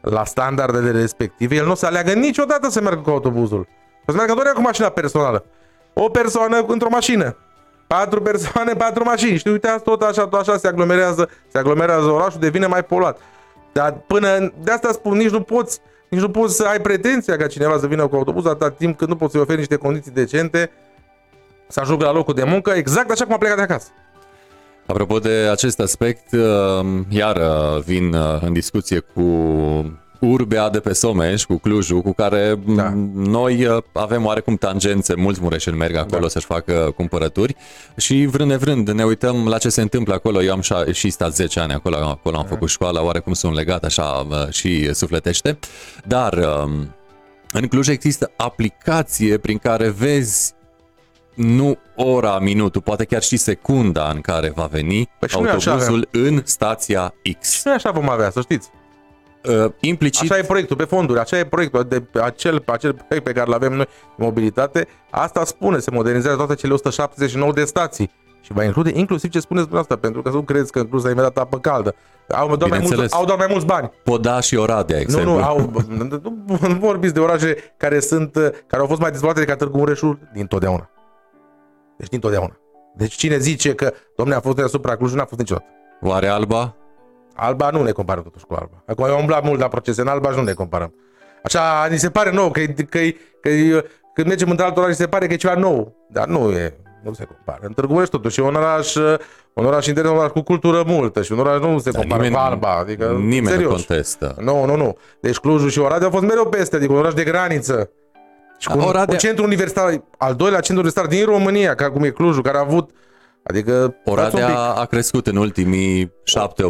la 0.00 0.24
standardele 0.24 0.90
respective, 0.90 1.54
el 1.54 1.64
nu 1.64 1.70
o 1.70 1.74
să 1.74 1.86
aleagă 1.86 2.12
niciodată 2.12 2.70
să 2.70 2.80
meargă 2.80 3.00
cu 3.00 3.10
autobuzul. 3.10 3.66
O 4.06 4.10
să 4.10 4.16
meargă 4.16 4.34
doar 4.34 4.46
cu 4.54 4.60
mașina 4.60 4.88
personală. 4.88 5.44
O 5.92 6.08
persoană 6.08 6.64
într-o 6.66 6.88
mașină. 6.90 7.36
Patru 7.86 8.22
persoane, 8.22 8.72
patru 8.72 9.04
mașini. 9.04 9.38
Și 9.38 9.48
uite, 9.48 9.80
tot 9.84 10.02
așa, 10.02 10.26
tot 10.26 10.40
așa 10.40 10.56
se 10.56 10.68
aglomerează, 10.68 11.28
se 11.48 11.58
aglomerează 11.58 12.06
orașul, 12.06 12.40
devine 12.40 12.66
mai 12.66 12.84
poluat. 12.84 13.18
Dar 13.72 13.92
până, 14.06 14.52
de 14.62 14.70
asta 14.70 14.92
spun, 14.92 15.16
nici 15.16 15.30
nu 15.30 15.40
poți 15.40 15.80
nici 16.14 16.22
nu 16.22 16.30
poți 16.30 16.56
să 16.56 16.64
ai 16.64 16.80
pretenția 16.80 17.36
ca 17.36 17.46
cineva 17.46 17.78
să 17.78 17.86
vină 17.86 18.06
cu 18.06 18.16
autobuz 18.16 18.46
atâta 18.46 18.70
timp 18.70 18.96
când 18.96 19.10
nu 19.10 19.16
poți 19.16 19.32
să-i 19.32 19.40
oferi 19.40 19.58
niște 19.58 19.76
condiții 19.76 20.10
decente 20.10 20.70
să 21.68 21.80
ajungă 21.80 22.04
la 22.04 22.12
locul 22.12 22.34
de 22.34 22.44
muncă, 22.44 22.70
exact 22.70 23.10
așa 23.10 23.24
cum 23.24 23.34
a 23.34 23.38
plecat 23.38 23.56
de 23.56 23.62
acasă. 23.62 23.88
Apropo 24.86 25.18
de 25.18 25.48
acest 25.50 25.80
aspect, 25.80 26.32
uh, 26.32 26.86
iar 27.08 27.40
vin 27.84 28.14
uh, 28.14 28.40
în 28.40 28.52
discuție 28.52 28.98
cu 28.98 29.20
urbea 30.20 30.70
de 30.70 30.80
pe 30.80 30.92
Someș, 30.92 31.44
cu 31.44 31.58
Clujul, 31.58 32.00
cu 32.00 32.12
care 32.12 32.58
da. 32.66 32.92
noi 33.14 33.66
uh, 33.66 33.82
avem 33.92 34.24
oarecum 34.24 34.56
tangențe, 34.56 35.14
mulți 35.14 35.40
mureșeni 35.42 35.76
merg 35.76 35.96
acolo 35.96 36.20
da. 36.20 36.28
să-și 36.28 36.46
facă 36.46 36.92
cumpărături 36.96 37.56
și 37.96 38.26
vrând 38.26 38.50
nevrând 38.50 38.90
ne 38.90 39.04
uităm 39.04 39.48
la 39.48 39.58
ce 39.58 39.68
se 39.68 39.80
întâmplă 39.80 40.14
acolo. 40.14 40.42
Eu 40.42 40.52
am 40.52 40.62
și 40.92 41.10
stat 41.10 41.34
10 41.34 41.60
ani 41.60 41.72
acolo, 41.72 41.96
acolo 41.96 42.36
am 42.36 42.42
da. 42.42 42.48
făcut 42.48 42.68
școala, 42.68 43.04
oarecum 43.04 43.32
sunt 43.32 43.54
legat 43.54 43.84
așa 43.84 44.26
uh, 44.30 44.48
și 44.48 44.94
sufletește, 44.94 45.58
dar 46.04 46.32
um, 46.32 46.94
în 47.52 47.66
Cluj 47.66 47.88
există 47.88 48.30
aplicație 48.36 49.38
prin 49.38 49.58
care 49.58 49.88
vezi 49.88 50.52
nu 51.34 51.78
ora, 51.96 52.38
minutul, 52.38 52.80
poate 52.80 53.04
chiar 53.04 53.22
și 53.22 53.36
secunda 53.36 54.10
în 54.14 54.20
care 54.20 54.52
va 54.54 54.68
veni 54.70 55.08
păi 55.18 55.28
autobuzul 55.32 56.08
în 56.10 56.42
stația 56.44 57.14
X. 57.40 57.52
Și 57.52 57.60
noi 57.64 57.74
așa 57.74 57.90
vom 57.90 58.08
avea, 58.08 58.30
să 58.30 58.40
știți 58.40 58.70
uh, 59.48 59.70
implicit... 59.80 60.30
Așa 60.30 60.40
e 60.40 60.44
proiectul 60.44 60.76
pe 60.76 60.84
fonduri, 60.84 61.18
așa 61.18 61.38
e 61.38 61.44
proiectul, 61.44 61.84
de 61.88 62.02
acel, 62.20 62.62
acel 62.66 62.92
proiect 62.92 63.26
pe 63.26 63.32
care 63.32 63.46
îl 63.46 63.54
avem 63.54 63.72
noi, 63.72 63.86
mobilitate, 64.16 64.86
asta 65.10 65.44
spune, 65.44 65.78
se 65.78 65.90
modernizează 65.90 66.36
toate 66.36 66.54
cele 66.54 66.72
179 66.72 67.52
de 67.52 67.64
stații. 67.64 68.10
Și 68.40 68.52
va 68.52 68.64
include 68.64 68.90
inclusiv 68.94 69.30
ce 69.30 69.40
spuneți 69.40 69.66
dumneavoastră, 69.66 70.08
pentru 70.08 70.22
că 70.22 70.30
să 70.30 70.36
nu 70.36 70.42
credeți 70.42 70.72
că 70.72 70.78
inclus 70.78 71.02
imediat 71.02 71.38
apă 71.38 71.58
caldă. 71.58 71.94
Au 72.28 72.56
doar, 72.56 72.70
mai 72.70 72.78
mulți, 72.78 73.14
au 73.14 73.24
doar 73.24 73.38
mai 73.38 73.46
mulți 73.50 73.66
bani. 73.66 73.90
Poda 74.04 74.40
și 74.40 74.56
Oradea, 74.56 75.00
exemplu. 75.00 75.30
Nu, 75.30 75.38
nu, 75.38 75.44
au, 75.44 75.72
nu 76.68 76.78
vorbiți 76.78 77.14
de 77.14 77.20
orașe 77.20 77.56
care 77.76 78.00
sunt, 78.00 78.32
care 78.66 78.82
au 78.82 78.86
fost 78.86 79.00
mai 79.00 79.10
dezvoltate 79.10 79.46
ca 79.46 79.56
Târgu 79.56 79.78
Mureșul 79.78 80.18
din 80.32 80.46
totdeauna. 80.46 80.90
Deci 81.98 82.08
din 82.08 82.20
totdeauna. 82.20 82.56
Deci 82.96 83.14
cine 83.14 83.38
zice 83.38 83.74
că, 83.74 83.92
domne, 84.16 84.34
a 84.34 84.40
fost 84.40 84.56
deasupra 84.56 84.96
Clujului, 84.96 85.20
n-a 85.20 85.26
fost 85.26 85.40
niciodată. 85.40 85.66
Oare 86.00 86.26
Alba? 86.26 86.76
Alba 87.34 87.70
nu 87.70 87.82
ne 87.82 87.90
comparăm 87.90 88.22
totuși 88.22 88.44
cu 88.44 88.54
Alba. 88.54 88.82
Acum 88.86 89.04
eu 89.04 89.14
am 89.14 89.20
umblat 89.20 89.44
mult 89.44 89.60
la 89.60 89.68
procese 89.68 90.00
în 90.00 90.06
Alba 90.06 90.30
și 90.30 90.36
nu 90.36 90.42
ne 90.42 90.52
comparăm. 90.52 90.94
Așa, 91.42 91.86
ni 91.90 91.98
se 91.98 92.10
pare 92.10 92.30
nou 92.30 92.50
că, 92.50 92.60
că, 92.60 92.82
că, 92.90 92.98
că 93.40 93.50
când 94.14 94.26
mergem 94.26 94.50
într-alt 94.50 94.76
oraș, 94.76 94.94
se 94.94 95.06
pare 95.06 95.26
că 95.26 95.32
e 95.32 95.36
ceva 95.36 95.54
nou. 95.54 95.96
Dar 96.10 96.26
nu 96.26 96.50
e, 96.50 96.76
nu 97.02 97.12
se 97.12 97.24
compară. 97.24 97.66
În 97.66 97.72
Târgu 97.72 97.92
Mureș 97.92 98.08
totuși 98.08 98.40
e 98.40 98.42
un 98.42 98.54
oraș, 98.54 98.94
un 99.52 99.64
oraș 99.64 99.86
intern, 99.86 100.06
un 100.06 100.16
oraș 100.16 100.30
cu 100.30 100.40
cultură 100.40 100.82
multă 100.86 101.22
și 101.22 101.32
un 101.32 101.38
oraș 101.38 101.60
nu 101.60 101.78
se 101.78 101.90
compară 101.90 102.22
nimeni, 102.22 102.42
cu 102.42 102.48
Alba. 102.50 102.76
Adică, 102.76 103.16
nimeni 103.20 103.46
serios. 103.46 103.70
nu 103.70 103.74
contestă. 103.74 104.36
Nu, 104.40 104.64
nu, 104.64 104.76
nu. 104.76 104.96
Deci 105.20 105.36
Clujul 105.36 105.70
și 105.70 105.78
Oradea 105.78 106.06
au 106.06 106.12
fost 106.12 106.24
mereu 106.24 106.46
peste, 106.48 106.76
adică 106.76 106.92
un 106.92 106.98
oraș 106.98 107.12
de 107.12 107.24
graniță. 107.24 107.90
Și 108.58 108.68
cu 108.68 108.78
Oradea... 108.78 109.12
un 109.12 109.18
centru 109.18 109.44
universitar, 109.44 110.02
al 110.18 110.34
doilea 110.34 110.60
centru 110.60 110.84
universitar 110.84 111.06
din 111.06 111.24
România, 111.24 111.74
ca 111.74 111.90
cum 111.90 112.02
e 112.02 112.10
Clujul, 112.10 112.42
care 112.42 112.56
a 112.56 112.60
avut 112.60 112.90
Adică 113.44 113.96
Oradea 114.04 114.58
a 114.58 114.84
crescut 114.84 115.26
în 115.26 115.36
ultimii 115.36 116.06
7-8 116.06 116.10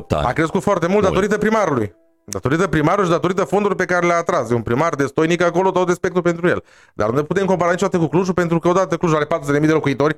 ani. 0.08 0.26
A 0.26 0.32
crescut 0.32 0.62
foarte 0.62 0.86
mult, 0.86 1.00
mult. 1.00 1.12
datorită 1.12 1.38
primarului. 1.38 1.94
Datorită 2.24 2.66
primarului 2.66 3.04
și 3.04 3.10
datorită 3.10 3.44
fondurilor 3.44 3.76
pe 3.76 3.92
care 3.92 4.06
le-a 4.06 4.16
atras. 4.16 4.50
E 4.50 4.54
un 4.54 4.62
primar 4.62 4.94
de 4.94 5.06
stoinic 5.06 5.42
acolo, 5.42 5.70
tot 5.70 5.88
respectul 5.88 6.22
pentru 6.22 6.48
el. 6.48 6.64
Dar 6.94 7.08
nu 7.08 7.16
ne 7.16 7.22
putem 7.22 7.46
compara 7.46 7.70
niciodată 7.70 7.98
cu 7.98 8.06
Clujul, 8.06 8.34
pentru 8.34 8.58
că 8.58 8.68
odată 8.68 8.96
Clujul 8.96 9.16
are 9.16 9.58
400.000 9.58 9.66
de 9.66 9.72
locuitori, 9.72 10.16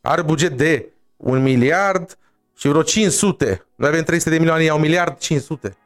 are 0.00 0.22
buget 0.22 0.56
de 0.56 0.92
un 1.16 1.42
miliard 1.42 2.18
și 2.56 2.68
vreo 2.68 2.82
500. 2.82 3.66
Noi 3.74 3.88
avem 3.88 4.02
300 4.02 4.30
de 4.30 4.38
milioane, 4.38 4.62
ei 4.62 4.68
au 4.68 4.76
un 4.76 4.82
miliard 4.82 5.18
500. 5.18 5.76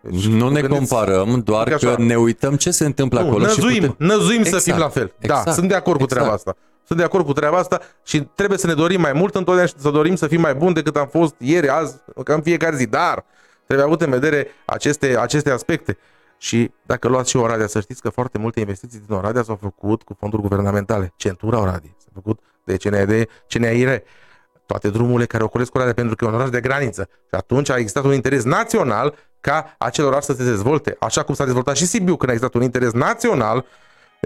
Deci, 0.00 0.26
nu 0.26 0.48
ne 0.48 0.60
comparăm, 0.60 1.40
doar 1.44 1.68
că 1.68 1.94
ne 1.98 2.16
uităm 2.16 2.56
ce 2.56 2.70
se 2.70 2.84
întâmplă 2.84 3.20
nu, 3.20 3.28
acolo. 3.28 3.44
Năzuim, 3.44 3.72
și 3.72 3.80
putem... 3.80 4.06
năzuim 4.06 4.38
exact, 4.38 4.62
să 4.62 4.70
fim 4.70 4.78
la 4.78 4.88
fel. 4.88 5.06
Da, 5.06 5.14
exact, 5.20 5.44
da, 5.44 5.52
sunt 5.52 5.68
de 5.68 5.74
acord 5.74 6.00
exact. 6.00 6.12
cu 6.12 6.18
treaba 6.18 6.34
asta. 6.34 6.56
Sunt 6.92 7.04
de 7.04 7.10
acord 7.10 7.26
cu 7.26 7.32
treaba 7.32 7.56
asta 7.56 7.80
și 8.02 8.20
trebuie 8.20 8.58
să 8.58 8.66
ne 8.66 8.74
dorim 8.74 9.00
mai 9.00 9.12
mult 9.12 9.34
întotdeauna 9.34 9.66
și 9.66 9.74
să 9.76 9.90
dorim 9.90 10.16
să 10.16 10.26
fim 10.26 10.40
mai 10.40 10.54
buni 10.54 10.74
decât 10.74 10.96
am 10.96 11.06
fost 11.06 11.34
ieri, 11.38 11.68
azi, 11.68 11.96
ca 12.24 12.34
în 12.34 12.42
fiecare 12.42 12.76
zi. 12.76 12.86
Dar 12.86 13.24
Trebuie 13.66 13.86
avut 13.86 14.02
în 14.02 14.10
vedere 14.10 14.46
aceste, 14.64 15.18
aceste 15.18 15.50
aspecte. 15.50 15.98
Și 16.38 16.72
dacă 16.82 17.08
luați 17.08 17.30
și 17.30 17.36
Oradea, 17.36 17.66
să 17.66 17.80
știți 17.80 18.00
că 18.00 18.08
foarte 18.08 18.38
multe 18.38 18.60
investiții 18.60 19.02
din 19.06 19.14
Oradea 19.14 19.42
s-au 19.42 19.58
făcut 19.60 20.02
cu 20.02 20.16
fonduri 20.18 20.42
guvernamentale. 20.42 21.12
Centura 21.16 21.60
Oradei 21.60 21.96
s-a 21.98 22.08
făcut 22.14 22.40
de 22.64 22.76
CNAD, 22.76 23.28
CNAIR, 23.48 24.02
toate 24.66 24.88
drumurile 24.88 25.26
care 25.26 25.42
ocolesc 25.42 25.74
Oradea 25.74 25.94
pentru 25.94 26.16
că 26.16 26.24
e 26.24 26.28
un 26.28 26.34
oraș 26.34 26.48
de 26.48 26.60
graniță. 26.60 27.08
Și 27.10 27.34
atunci 27.34 27.70
a 27.70 27.76
existat 27.76 28.04
un 28.04 28.12
interes 28.12 28.44
național 28.44 29.14
ca 29.40 29.74
acel 29.78 30.04
oraș 30.04 30.24
să 30.24 30.32
se 30.32 30.44
dezvolte. 30.44 30.96
Așa 31.00 31.22
cum 31.22 31.34
s-a 31.34 31.44
dezvoltat 31.44 31.76
și 31.76 31.86
Sibiu 31.86 32.16
când 32.16 32.30
a 32.30 32.32
existat 32.32 32.54
un 32.54 32.62
interes 32.62 32.92
național 32.92 33.64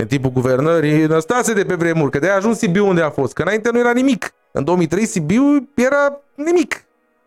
în 0.01 0.07
timpul 0.07 0.31
guvernării 0.31 1.07
Năstase 1.07 1.53
de 1.53 1.65
pe 1.65 1.75
vremuri, 1.75 2.11
că 2.11 2.19
de 2.19 2.29
a 2.29 2.35
ajuns 2.35 2.59
Sibiu 2.59 2.87
unde 2.87 3.03
a 3.03 3.11
fost, 3.11 3.33
că 3.33 3.43
înainte 3.43 3.71
nu 3.71 3.79
era 3.79 3.93
nimic. 3.93 4.35
În 4.53 4.65
2003 4.65 5.07
Sibiu 5.07 5.69
era 5.75 6.21
nimic. 6.35 6.85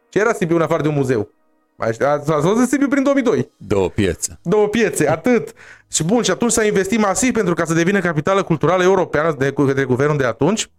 Ce 0.10 0.19
era 0.19 0.34
Sibiu 0.34 0.55
în 0.55 0.62
afară 0.62 0.82
de 0.82 0.88
un 0.88 0.93
muzeu? 0.93 1.32
Ați 1.77 1.99
văzut 2.25 2.67
Sibiu 2.67 2.88
prin 2.88 3.03
2002. 3.03 3.49
Două 3.58 3.89
piețe. 3.89 4.39
Două 4.41 4.67
piețe, 4.67 5.10
atât. 5.10 5.53
Și 5.91 6.03
bun, 6.03 6.21
și 6.21 6.32
atunci 6.32 6.51
s-a 6.51 6.63
investit 6.63 6.99
masiv 6.99 7.34
pentru 7.34 7.53
ca 7.53 7.65
să 7.65 7.73
devină 7.73 7.99
capitală 7.99 8.43
culturală 8.43 8.84
europeană 8.84 9.36
de 9.38 9.51
către 9.51 9.84
guvernul 9.84 10.17
de 10.17 10.25
atunci. 10.25 10.69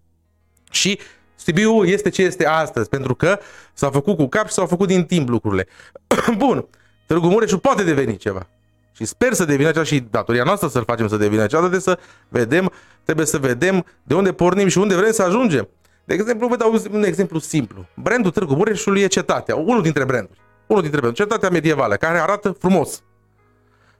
Și 0.70 0.98
Sibiu 1.34 1.84
este 1.84 2.08
ce 2.08 2.22
este 2.22 2.46
astăzi, 2.46 2.88
pentru 2.88 3.14
că 3.14 3.38
s-a 3.72 3.90
făcut 3.90 4.16
cu 4.16 4.26
cap 4.26 4.46
și 4.46 4.52
s-au 4.52 4.66
făcut 4.66 4.86
din 4.88 5.04
timp 5.04 5.28
lucrurile. 5.28 5.66
Bun, 6.36 6.66
Târgu 7.06 7.26
Mureșu 7.26 7.58
poate 7.58 7.82
deveni 7.82 8.16
ceva. 8.16 8.46
Și 8.92 9.04
sper 9.04 9.32
să 9.32 9.44
devină 9.44 9.70
cea 9.70 9.82
și 9.82 10.06
datoria 10.10 10.44
noastră 10.44 10.68
să-l 10.68 10.84
facem 10.84 11.08
să 11.08 11.16
devină 11.16 11.46
cea, 11.46 11.68
de 11.68 11.78
să 11.78 11.98
vedem, 12.28 12.72
trebuie 13.04 13.26
să 13.26 13.38
vedem 13.38 13.84
de 14.02 14.14
unde 14.14 14.32
pornim 14.32 14.68
și 14.68 14.78
unde 14.78 14.96
vrem 14.96 15.12
să 15.12 15.22
ajungem. 15.22 15.68
De 16.04 16.14
exemplu, 16.14 16.48
vă 16.48 16.56
dau 16.56 16.82
un 16.92 17.02
exemplu 17.02 17.38
simplu. 17.38 17.86
Brandul 17.94 18.30
Târgu 18.30 18.54
Mureșului 18.54 19.00
e 19.00 19.06
Cetatea, 19.06 19.56
unul 19.56 19.82
dintre 19.82 20.04
branduri. 20.04 20.38
Unul 20.66 20.82
dintre 20.82 21.00
branduri, 21.00 21.28
Cetatea 21.28 21.50
medievală, 21.50 21.94
care 21.94 22.18
arată 22.18 22.50
frumos. 22.50 23.02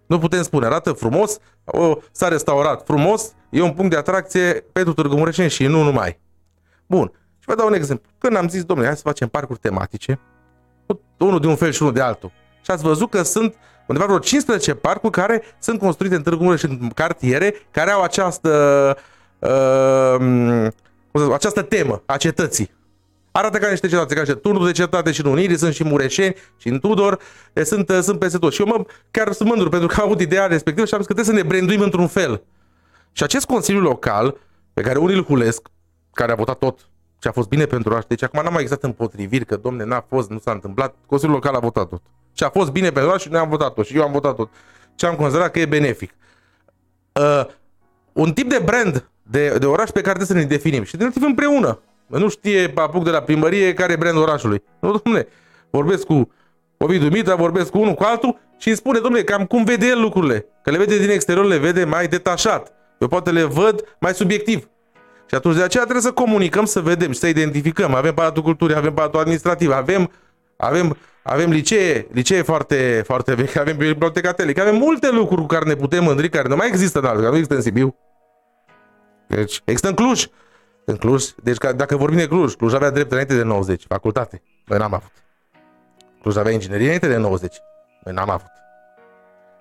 Nu 0.07 0.19
putem 0.19 0.43
spune, 0.43 0.67
arată 0.67 0.93
frumos, 0.93 1.39
o, 1.65 1.97
s-a 2.11 2.29
restaurat 2.29 2.85
frumos, 2.85 3.33
e 3.51 3.61
un 3.61 3.73
punct 3.73 3.91
de 3.91 3.97
atracție 3.97 4.65
pentru 4.73 4.93
Târgu 4.93 5.17
Mureșeni 5.17 5.51
și 5.51 5.67
nu 5.67 5.83
numai. 5.83 6.21
Bun, 6.87 7.13
și 7.39 7.47
vă 7.47 7.55
dau 7.55 7.67
un 7.67 7.75
exemplu. 7.75 8.11
Când 8.19 8.37
am 8.37 8.49
zis, 8.49 8.65
domnule, 8.65 8.89
hai 8.89 8.97
să 8.97 9.03
facem 9.05 9.29
parcuri 9.29 9.59
tematice, 9.59 10.21
unul 11.19 11.41
de 11.41 11.47
un 11.47 11.57
fel 11.57 11.71
și 11.71 11.83
unul 11.83 11.95
de 11.95 12.01
altul. 12.01 12.33
Și 12.63 12.71
ați 12.71 12.83
văzut 12.83 13.11
că 13.11 13.23
sunt 13.23 13.55
undeva 13.91 14.07
vreo 14.07 14.19
15 14.19 14.75
parcuri 14.75 15.13
care 15.13 15.43
sunt 15.59 15.79
construite 15.79 16.15
în 16.15 16.23
Târgu 16.23 16.43
Mureș, 16.43 16.63
în 16.63 16.91
cartiere, 16.95 17.55
care 17.71 17.91
au 17.91 18.03
această, 18.03 18.97
uh, 19.39 21.33
această 21.33 21.63
temă 21.63 22.03
a 22.07 22.17
cetății. 22.17 22.71
Arată 23.33 23.59
ca 23.59 23.69
niște 23.69 23.89
cetate, 23.89 24.15
ca 24.15 24.21
niște 24.21 24.35
turnuri 24.35 24.67
de 24.67 24.73
cetate 24.73 25.13
și 25.13 25.25
în 25.25 25.31
Unirii, 25.31 25.59
sunt 25.59 25.75
și 25.75 25.85
Mureșeni 25.85 26.35
și 26.57 26.69
în 26.69 26.79
Tudor, 26.79 27.19
sunt, 27.63 27.91
sunt 28.03 28.19
peste 28.19 28.39
tot. 28.39 28.53
Și 28.53 28.61
eu 28.61 28.67
mă, 28.67 28.85
chiar 29.11 29.33
sunt 29.33 29.49
mândru 29.49 29.69
pentru 29.69 29.89
că 29.89 29.95
am 30.01 30.07
avut 30.07 30.21
ideea 30.21 30.47
respectivă 30.47 30.87
și 30.87 30.95
am 30.95 31.01
zis 31.01 31.09
că 31.09 31.15
trebuie 31.15 31.35
să 31.35 31.43
ne 31.43 31.49
branduim 31.49 31.81
într-un 31.81 32.07
fel. 32.07 32.43
Și 33.13 33.23
acest 33.23 33.47
Consiliu 33.47 33.81
Local, 33.81 34.37
pe 34.73 34.83
care 34.83 34.99
unii 34.99 35.17
îl 35.17 35.25
hulesc, 35.25 35.69
care 36.13 36.33
a 36.33 36.35
votat 36.35 36.59
tot 36.59 36.89
ce 37.19 37.29
a 37.29 37.33
fost 37.33 37.49
bine 37.49 37.65
pentru 37.65 37.91
oraș, 37.91 38.05
deci 38.05 38.23
acum 38.23 38.43
n-a 38.43 38.51
mai 38.51 38.63
existat 38.63 38.85
împotriviri, 38.85 39.45
că 39.45 39.57
domne, 39.57 39.85
n-a 39.85 40.05
fost, 40.09 40.31
nu 40.31 40.39
s-a 40.39 40.53
întâmplat, 40.53 40.95
Consiliul 41.07 41.35
Local 41.35 41.55
a 41.55 41.59
votat 41.59 41.89
tot. 41.89 42.03
Ce 42.33 42.45
a 42.45 42.51
fost 42.51 42.71
bine 42.71 42.91
pentru 42.91 43.09
oraș 43.09 43.23
și 43.23 43.29
noi 43.29 43.41
am 43.41 43.49
votat 43.49 43.75
tot 43.75 43.87
și 43.87 43.97
eu 43.97 44.03
am 44.03 44.13
votat 44.13 44.37
tot. 44.37 44.51
Ce 44.95 45.07
am 45.07 45.15
considerat 45.15 45.51
că 45.51 45.59
e 45.59 45.67
benefic. 45.67 46.15
Uh, 47.13 47.47
un 48.13 48.33
tip 48.33 48.49
de 48.49 48.63
brand 48.65 49.11
de, 49.23 49.59
de 49.59 49.67
oraș 49.67 49.89
pe 49.89 50.01
care 50.01 50.19
trebuie 50.19 50.27
să 50.27 50.35
ne 50.35 50.55
definim 50.55 50.83
și 50.83 50.97
ne 50.97 51.09
împreună. 51.27 51.81
Nu 52.07 52.29
știe 52.29 52.73
apuc 52.75 53.05
de 53.05 53.11
la 53.11 53.21
primărie 53.21 53.75
care 53.75 53.93
e 53.93 53.97
brandul 53.97 54.23
orașului. 54.23 54.63
Nu, 54.81 55.01
domne, 55.05 55.27
vorbesc 55.71 56.05
cu 56.05 56.31
Ovidiu 56.77 57.09
Mitra, 57.09 57.35
vorbesc 57.35 57.71
cu 57.71 57.79
unul, 57.79 57.95
cu 57.95 58.03
altul 58.03 58.39
și 58.59 58.69
îmi 58.69 58.77
spune, 58.77 58.99
domnule, 58.99 59.25
cam 59.25 59.45
cum 59.45 59.65
vede 59.65 59.87
el 59.87 60.01
lucrurile. 60.01 60.47
Că 60.63 60.71
le 60.71 60.79
vede 60.79 60.99
din 60.99 61.11
exterior, 61.11 61.45
le 61.45 61.57
vede 61.57 61.85
mai 61.85 62.09
detașat. 62.09 62.73
Eu 62.99 63.09
poate 63.09 63.31
le 63.31 63.43
văd 63.43 63.97
mai 63.99 64.15
subiectiv. 64.15 64.69
Și 65.27 65.35
atunci 65.35 65.57
de 65.57 65.63
aceea 65.63 65.83
trebuie 65.83 66.03
să 66.03 66.13
comunicăm, 66.13 66.65
să 66.65 66.81
vedem 66.81 67.13
și 67.13 67.19
să 67.19 67.27
identificăm. 67.27 67.95
Avem 67.95 68.15
Palatul 68.15 68.43
Culturii, 68.43 68.77
avem 68.77 68.95
Palatul 68.95 69.21
Administrativ, 69.21 69.71
avem, 69.71 70.11
avem, 70.57 70.97
avem 71.23 71.51
licee, 71.51 72.07
licee 72.13 72.43
foarte, 72.43 73.03
foarte 73.05 73.35
vechi, 73.35 73.57
avem 73.57 73.77
biblioteca 73.77 74.33
telică, 74.33 74.61
avem 74.61 74.77
multe 74.77 75.11
lucruri 75.11 75.41
cu 75.41 75.47
care 75.47 75.65
ne 75.65 75.75
putem 75.75 76.05
mândri, 76.05 76.29
care 76.29 76.49
nu 76.49 76.57
mai 76.57 76.69
există 76.69 76.99
în 76.99 77.05
altă, 77.05 77.19
care 77.19 77.31
nu 77.31 77.37
există 77.37 77.55
în 77.55 77.63
Sibiu. 77.63 77.97
Deci, 79.27 79.61
există 79.65 79.89
în 79.89 79.95
Cluj. 79.95 80.27
În 80.85 80.97
Cluj, 80.97 81.25
deci 81.43 81.57
dacă 81.77 81.97
vorbim 81.97 82.19
de 82.19 82.29
Cluj, 82.29 82.55
Cluj 82.55 82.73
avea 82.75 82.91
drept 82.91 83.11
înainte 83.11 83.35
de 83.37 83.43
90, 83.43 83.85
facultate. 83.89 84.43
Noi 84.65 84.79
n-am 84.79 84.95
avut. 84.95 85.13
Cluj 86.23 86.37
avea 86.37 86.53
inginerie 86.53 86.85
înainte 86.85 87.09
de 87.09 87.17
90. 87.17 87.57
Noi 88.05 88.15
n-am 88.15 88.31
avut. 88.31 88.51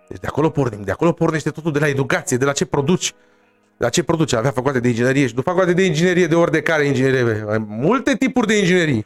Deci 0.07 0.19
de 0.19 0.27
acolo 0.27 0.49
pornim, 0.49 0.81
de 0.81 0.91
acolo 0.91 1.11
pornește 1.11 1.49
totul 1.49 1.71
de 1.71 1.79
la 1.79 1.87
educație, 1.87 2.37
de 2.37 2.45
la 2.45 2.51
ce 2.51 2.65
produci, 2.65 3.13
la 3.77 3.89
ce 3.89 4.03
produce? 4.03 4.35
Avea 4.35 4.51
facultate 4.51 4.79
de 4.79 4.87
inginerie 4.87 5.27
și 5.27 5.35
nu 5.35 5.41
facultate 5.41 5.73
de 5.73 5.85
inginerie 5.85 6.27
de 6.27 6.35
ori 6.35 6.51
de 6.51 6.61
care 6.61 6.85
inginerie. 6.85 7.45
Multe 7.67 8.15
tipuri 8.15 8.47
de 8.47 8.59
inginerii. 8.59 9.05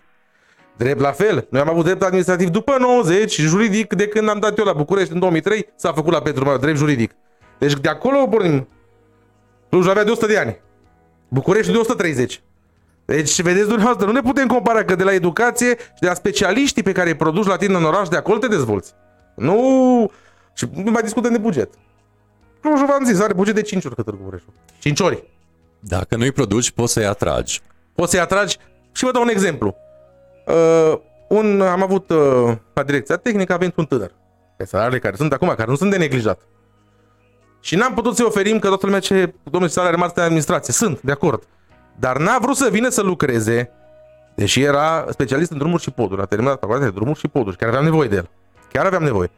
Drept 0.77 0.99
la 0.99 1.11
fel. 1.11 1.47
Noi 1.49 1.61
am 1.61 1.69
avut 1.69 1.83
drept 1.83 2.03
administrativ 2.03 2.49
după 2.49 2.75
90 2.79 3.31
și 3.31 3.41
juridic 3.41 3.93
de 3.93 4.07
când 4.07 4.29
am 4.29 4.39
dat 4.39 4.57
eu 4.57 4.65
la 4.65 4.73
București 4.73 5.13
în 5.13 5.19
2003 5.19 5.67
s-a 5.75 5.93
făcut 5.93 6.13
la 6.13 6.21
Petru 6.21 6.43
Mare, 6.43 6.57
drept 6.57 6.77
juridic. 6.77 7.11
Deci 7.59 7.73
de 7.73 7.89
acolo 7.89 8.27
pornim. 8.27 8.67
Cluj 9.69 9.87
avea 9.87 10.03
de 10.03 10.11
100 10.11 10.25
de 10.25 10.37
ani. 10.37 10.61
București 11.27 11.71
de 11.71 11.77
130. 11.77 12.41
Deci, 13.05 13.41
vedeți 13.41 13.67
dumneavoastră, 13.67 14.05
nu 14.05 14.11
ne 14.11 14.21
putem 14.21 14.47
compara 14.47 14.83
că 14.83 14.95
de 14.95 15.03
la 15.03 15.13
educație 15.13 15.67
și 15.77 15.99
de 15.99 16.07
la 16.07 16.13
specialiștii 16.13 16.83
pe 16.83 16.91
care 16.91 17.09
îi 17.09 17.15
produci 17.15 17.45
la 17.45 17.55
tine 17.55 17.75
în 17.75 17.83
oraș, 17.83 18.07
de 18.07 18.15
acolo 18.15 18.37
te 18.37 18.47
dezvolți. 18.47 18.93
Nu... 19.35 20.11
Și 20.53 20.67
nu 20.83 20.91
mai 20.91 21.01
discutăm 21.01 21.31
de 21.31 21.37
buget. 21.37 21.73
Clujul, 22.61 22.85
v-am 22.85 23.03
zis, 23.05 23.19
are 23.19 23.33
buget 23.33 23.55
de 23.55 23.61
5 23.61 23.85
ori 23.85 23.95
cât 23.95 24.05
Târgu 24.05 24.23
Mureșul. 24.23 24.53
5 24.79 24.99
ori. 24.99 25.23
Dacă 25.79 26.15
nu-i 26.15 26.31
produci, 26.31 26.71
poți 26.71 26.93
să-i 26.93 27.05
atragi. 27.05 27.61
Poți 27.95 28.11
să-i 28.11 28.19
atragi 28.19 28.57
și 28.91 29.03
vă 29.03 29.11
dau 29.11 29.21
un 29.21 29.29
exemplu. 29.29 29.75
Uh, 30.45 30.99
un, 31.27 31.61
am 31.61 31.83
avut 31.83 32.09
uh, 32.09 32.55
la 32.73 32.83
direcția 32.83 33.15
tehnică, 33.15 33.53
avem 33.53 33.73
un 33.75 33.85
tânăr. 33.85 34.11
Pe 34.57 34.65
salariile 34.65 34.99
care 34.99 35.15
sunt 35.15 35.33
acum, 35.33 35.47
care 35.47 35.69
nu 35.69 35.75
sunt 35.75 35.91
de 35.91 35.97
neglijat. 35.97 36.39
Și 37.59 37.75
n-am 37.75 37.93
putut 37.93 38.15
să-i 38.15 38.25
oferim 38.25 38.59
că 38.59 38.67
toată 38.67 38.85
lumea 38.85 39.01
ce, 39.01 39.33
domnule, 39.43 39.71
salarii 39.71 39.99
marți 39.99 40.15
de 40.15 40.21
administrație. 40.21 40.73
Sunt, 40.73 41.01
de 41.01 41.11
acord. 41.11 41.43
Dar 41.99 42.17
n-a 42.17 42.37
vrut 42.41 42.55
să 42.55 42.69
vină 42.71 42.89
să 42.89 43.01
lucreze, 43.01 43.71
deși 44.35 44.61
era 44.61 45.05
specialist 45.09 45.51
în 45.51 45.57
drumuri 45.57 45.81
și 45.81 45.91
poduri. 45.91 46.21
A 46.21 46.25
terminat 46.25 46.59
facultatea 46.59 46.89
de 46.89 46.93
drumuri 46.95 47.19
și 47.19 47.27
poduri, 47.27 47.57
chiar 47.57 47.69
aveam 47.69 47.83
nevoie 47.83 48.07
de 48.07 48.15
el. 48.15 48.29
Chiar 48.71 48.85
aveam 48.85 49.03
nevoie. 49.03 49.31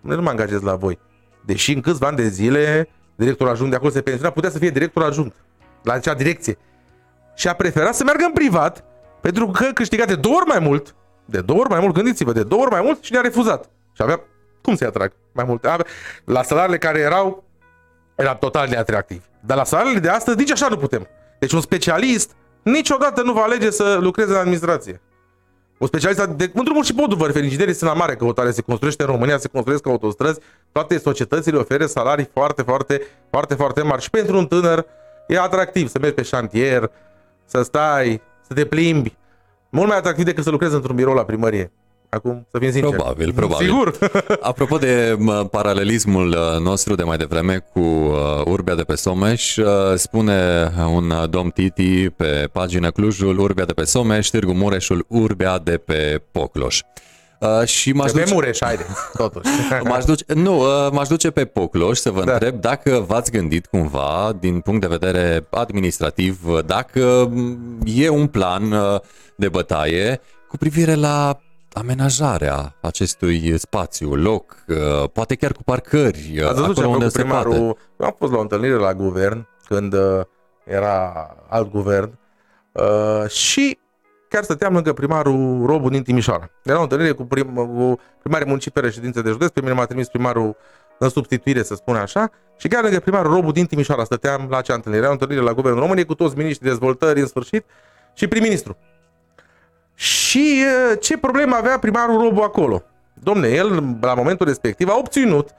Nu 0.00 0.22
mă 0.22 0.30
angajez 0.30 0.60
la 0.60 0.74
voi. 0.74 0.98
Deși 1.44 1.72
în 1.72 1.80
câțiva 1.80 2.06
ani 2.06 2.16
de 2.16 2.28
zile, 2.28 2.88
directorul 3.14 3.52
adjunct 3.52 3.70
de 3.70 3.76
acolo 3.76 3.92
se 3.92 4.00
pensiona, 4.00 4.30
putea 4.30 4.50
să 4.50 4.58
fie 4.58 4.70
director 4.70 5.02
adjunct 5.02 5.36
la 5.82 5.92
acea 5.92 6.14
direcție. 6.14 6.58
Și 7.34 7.48
a 7.48 7.54
preferat 7.54 7.94
să 7.94 8.04
meargă 8.04 8.24
în 8.24 8.32
privat, 8.32 8.84
pentru 9.22 9.46
că 9.46 9.64
câștiga 9.74 10.04
de 10.04 10.14
două 10.14 10.34
ori 10.34 10.46
mai 10.46 10.58
mult, 10.58 10.94
de 11.24 11.40
două 11.40 11.60
ori 11.60 11.68
mai 11.68 11.80
mult, 11.80 11.94
gândiți-vă, 11.94 12.32
de 12.32 12.42
două 12.42 12.62
ori 12.62 12.70
mai 12.70 12.80
mult 12.84 13.02
și 13.02 13.12
ne-a 13.12 13.20
refuzat. 13.20 13.70
Și 13.92 14.02
avea, 14.02 14.20
cum 14.62 14.76
să-i 14.76 14.86
atrag 14.86 15.12
mai 15.32 15.44
multe? 15.44 15.68
La 16.24 16.42
salariile 16.42 16.78
care 16.78 16.98
erau, 16.98 17.44
era 18.14 18.34
total 18.34 18.68
neatractiv. 18.68 19.24
Dar 19.40 19.56
la 19.56 19.64
salariile 19.64 20.00
de 20.00 20.08
astăzi, 20.08 20.36
nici 20.36 20.50
așa 20.50 20.68
nu 20.68 20.76
putem. 20.76 21.06
Deci 21.38 21.52
un 21.52 21.60
specialist 21.60 22.30
niciodată 22.62 23.22
nu 23.22 23.32
va 23.32 23.42
alege 23.42 23.70
să 23.70 23.98
lucreze 24.00 24.30
în 24.30 24.36
administrație. 24.38 25.00
Un 25.78 25.86
specialist 25.86 26.24
de 26.24 26.50
în 26.54 26.64
drumuri 26.64 26.86
și 26.86 26.94
podul 26.94 27.16
vă 27.16 27.26
referi, 27.26 27.44
inginerii 27.44 27.74
sunt 27.74 27.90
la 27.90 27.96
mare 27.96 28.16
căutare, 28.16 28.50
se 28.50 28.62
construiește 28.62 29.02
în 29.02 29.08
România, 29.08 29.38
se 29.38 29.48
construiesc 29.48 29.86
autostrăzi, 29.86 30.40
toate 30.72 30.98
societățile 30.98 31.56
oferă 31.58 31.86
salarii 31.86 32.28
foarte, 32.32 32.62
foarte, 32.62 33.02
foarte, 33.30 33.54
foarte 33.54 33.82
mari. 33.82 34.02
Și 34.02 34.10
pentru 34.10 34.36
un 34.36 34.46
tânăr 34.46 34.86
e 35.26 35.38
atractiv 35.38 35.88
să 35.88 35.98
mergi 35.98 36.14
pe 36.14 36.22
șantier, 36.22 36.90
să 37.44 37.62
stai, 37.62 38.22
să 38.46 38.54
te 38.54 38.64
plimbi. 38.64 39.16
Mult 39.70 39.88
mai 39.88 39.96
atractiv 39.96 40.24
decât 40.24 40.44
să 40.44 40.50
lucrezi 40.50 40.74
într-un 40.74 40.96
birou 40.96 41.14
la 41.14 41.24
primărie. 41.24 41.72
Acum, 42.14 42.46
să 42.50 42.58
fim 42.58 42.70
sinceri. 42.70 42.94
Probabil, 42.94 43.32
probabil. 43.32 43.66
Sigur. 43.66 43.98
Apropo 44.40 44.76
de 44.76 45.18
paralelismul 45.50 46.28
uh, 46.28 46.60
nostru 46.60 46.94
de 46.94 47.02
mai 47.02 47.16
devreme 47.16 47.64
cu 47.72 47.80
uh, 47.80 48.42
Urbea 48.44 48.74
de 48.74 48.82
pe 48.82 48.94
Someș, 48.94 49.56
uh, 49.56 49.66
spune 49.94 50.70
un 50.94 51.12
domn 51.30 51.50
Titi 51.50 52.10
pe 52.10 52.48
pagina 52.52 52.90
Clujul, 52.90 53.38
Urbea 53.38 53.64
de 53.64 53.72
pe 53.72 53.84
Someș, 53.84 54.28
Târgu 54.28 54.52
Mureșul, 54.52 55.04
Urbea 55.08 55.58
de 55.58 55.76
pe 55.76 56.22
Pocloș. 56.32 56.80
Uh, 57.42 57.66
și 57.66 57.92
m-aș 57.92 58.12
duce... 58.12 58.34
Mureș, 58.34 58.58
haide, 58.60 58.86
totuși. 59.12 59.50
m-aș 59.88 60.04
duce, 60.04 60.24
nu, 60.34 60.58
uh, 60.58 60.90
m-aș 60.92 61.08
duce 61.08 61.30
pe 61.30 61.44
Pocloș 61.44 61.98
să 61.98 62.10
vă 62.10 62.24
da. 62.24 62.32
întreb 62.32 62.60
dacă 62.60 63.04
v-ați 63.06 63.30
gândit 63.30 63.66
cumva, 63.66 64.36
din 64.40 64.60
punct 64.60 64.80
de 64.80 64.86
vedere 64.86 65.46
administrativ, 65.50 66.40
dacă 66.66 67.32
e 67.84 68.08
un 68.08 68.26
plan 68.26 68.74
de 69.36 69.48
bătaie 69.48 70.20
cu 70.48 70.56
privire 70.56 70.94
la 70.94 71.38
amenajarea 71.72 72.74
acestui 72.80 73.58
spațiu, 73.58 74.14
loc, 74.14 74.64
uh, 74.68 75.08
poate 75.12 75.34
chiar 75.34 75.52
cu 75.52 75.62
parcări, 75.62 76.42
Ați 76.46 76.60
văzut 76.60 76.78
acolo 76.78 76.88
unde 76.88 77.08
se 77.08 77.22
primarul, 77.22 77.52
poate. 77.52 77.78
Eu 78.00 78.06
am 78.06 78.14
fost 78.18 78.32
la 78.32 78.38
o 78.38 78.40
întâlnire 78.40 78.74
la 78.74 78.94
guvern, 78.94 79.46
când 79.64 79.92
uh, 79.92 80.20
era 80.64 81.12
alt 81.48 81.70
guvern, 81.70 82.18
uh, 82.72 83.28
și 83.28 83.78
chiar 84.32 84.42
stăteam 84.42 84.72
lângă 84.72 84.92
primarul 84.92 85.66
Robu 85.66 85.88
din 85.88 86.02
Timișoara. 86.02 86.50
Era 86.62 86.78
o 86.78 86.82
întâlnire 86.82 87.12
cu, 87.12 87.24
prim, 87.24 87.54
cu 87.54 88.00
primarii 88.22 88.46
municipi 88.46 88.80
reședințe 88.80 89.22
de 89.22 89.30
județ, 89.30 89.50
pe 89.50 89.60
mine 89.60 89.72
m-a 89.72 89.84
trimis 89.84 90.08
primarul 90.08 90.56
în 90.98 91.08
substituire, 91.08 91.62
să 91.62 91.74
spun 91.74 91.96
așa, 91.96 92.30
și 92.56 92.68
chiar 92.68 92.82
lângă 92.82 93.00
primarul 93.00 93.32
Robu 93.32 93.52
din 93.52 93.66
Timișoara 93.66 94.04
stăteam 94.04 94.46
la 94.50 94.56
acea 94.56 94.74
întâlnire. 94.74 95.02
Era 95.02 95.10
o 95.10 95.14
întâlnire 95.18 95.40
la 95.40 95.52
Guvernul 95.52 95.80
României 95.80 96.06
cu 96.06 96.14
toți 96.14 96.36
miniștrii 96.36 96.68
dezvoltări 96.68 97.20
în 97.20 97.26
sfârșit 97.26 97.64
și 98.14 98.26
prim-ministru. 98.28 98.76
Și 99.94 100.64
ce 101.00 101.18
problemă 101.18 101.56
avea 101.56 101.78
primarul 101.78 102.20
Robu 102.20 102.40
acolo? 102.40 102.82
Domne, 103.14 103.48
el 103.48 103.96
la 104.00 104.14
momentul 104.14 104.46
respectiv 104.46 104.88
a 104.88 104.96
obținut 104.98 105.50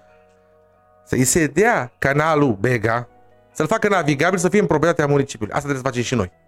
să-i 1.05 1.23
se 1.23 1.47
dea 1.47 1.91
canalul 1.99 2.57
Bega, 2.59 3.07
să-l 3.51 3.67
facă 3.67 3.87
navigabil, 3.87 4.37
să 4.37 4.49
fie 4.49 4.59
în 4.59 4.65
proprietatea 4.65 5.07
municipiului. 5.07 5.53
Asta 5.53 5.67
trebuie 5.67 5.83
să 5.83 5.89
facem 5.89 6.03
și 6.03 6.15
noi. 6.15 6.41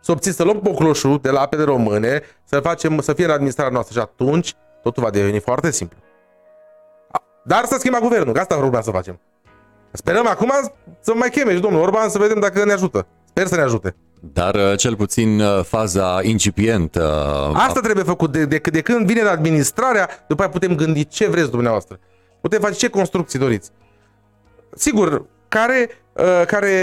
Să 0.00 0.12
obțin, 0.12 0.32
să 0.32 0.42
luăm 0.42 0.60
pocloșul 0.60 1.18
de 1.22 1.30
la 1.30 1.40
apele 1.40 1.62
române, 1.62 2.22
să 2.44 2.60
facem, 2.60 3.00
să 3.00 3.12
fie 3.12 3.24
în 3.24 3.30
administrarea 3.30 3.72
noastră 3.72 4.00
și 4.00 4.06
atunci 4.06 4.54
totul 4.82 5.02
va 5.02 5.10
deveni 5.10 5.40
foarte 5.40 5.70
simplu. 5.70 5.98
Dar 7.44 7.64
să 7.64 7.76
schimba 7.78 7.98
guvernul, 7.98 8.32
că 8.32 8.40
asta 8.40 8.56
vreau 8.56 8.82
să 8.82 8.90
facem. 8.90 9.20
Sperăm 9.92 10.26
acum 10.26 10.52
să 11.00 11.12
mai 11.14 11.30
cheme 11.30 11.54
și 11.54 11.60
domnul 11.60 11.80
Orban 11.80 12.08
să 12.08 12.18
vedem 12.18 12.40
dacă 12.40 12.64
ne 12.64 12.72
ajută. 12.72 13.06
Sper 13.24 13.46
să 13.46 13.56
ne 13.56 13.62
ajute. 13.62 13.94
Dar 14.20 14.54
uh, 14.54 14.76
cel 14.76 14.96
puțin 14.96 15.40
uh, 15.40 15.64
faza 15.64 16.18
incipientă... 16.22 17.02
Asta 17.54 17.80
trebuie 17.80 18.04
făcut. 18.04 18.32
De, 18.32 18.44
de, 18.44 18.60
de 18.70 18.80
când 18.80 19.06
vine 19.06 19.20
administrarea, 19.20 20.08
după 20.28 20.42
aia 20.42 20.50
putem 20.50 20.74
gândi 20.74 21.06
ce 21.06 21.28
vreți 21.28 21.50
dumneavoastră. 21.50 21.98
Putem 22.40 22.60
face 22.60 22.74
ce 22.74 22.88
construcții 22.88 23.38
doriți. 23.38 23.70
Sigur, 24.74 25.26
care, 25.50 25.88
uh, 26.12 26.42
care, 26.46 26.74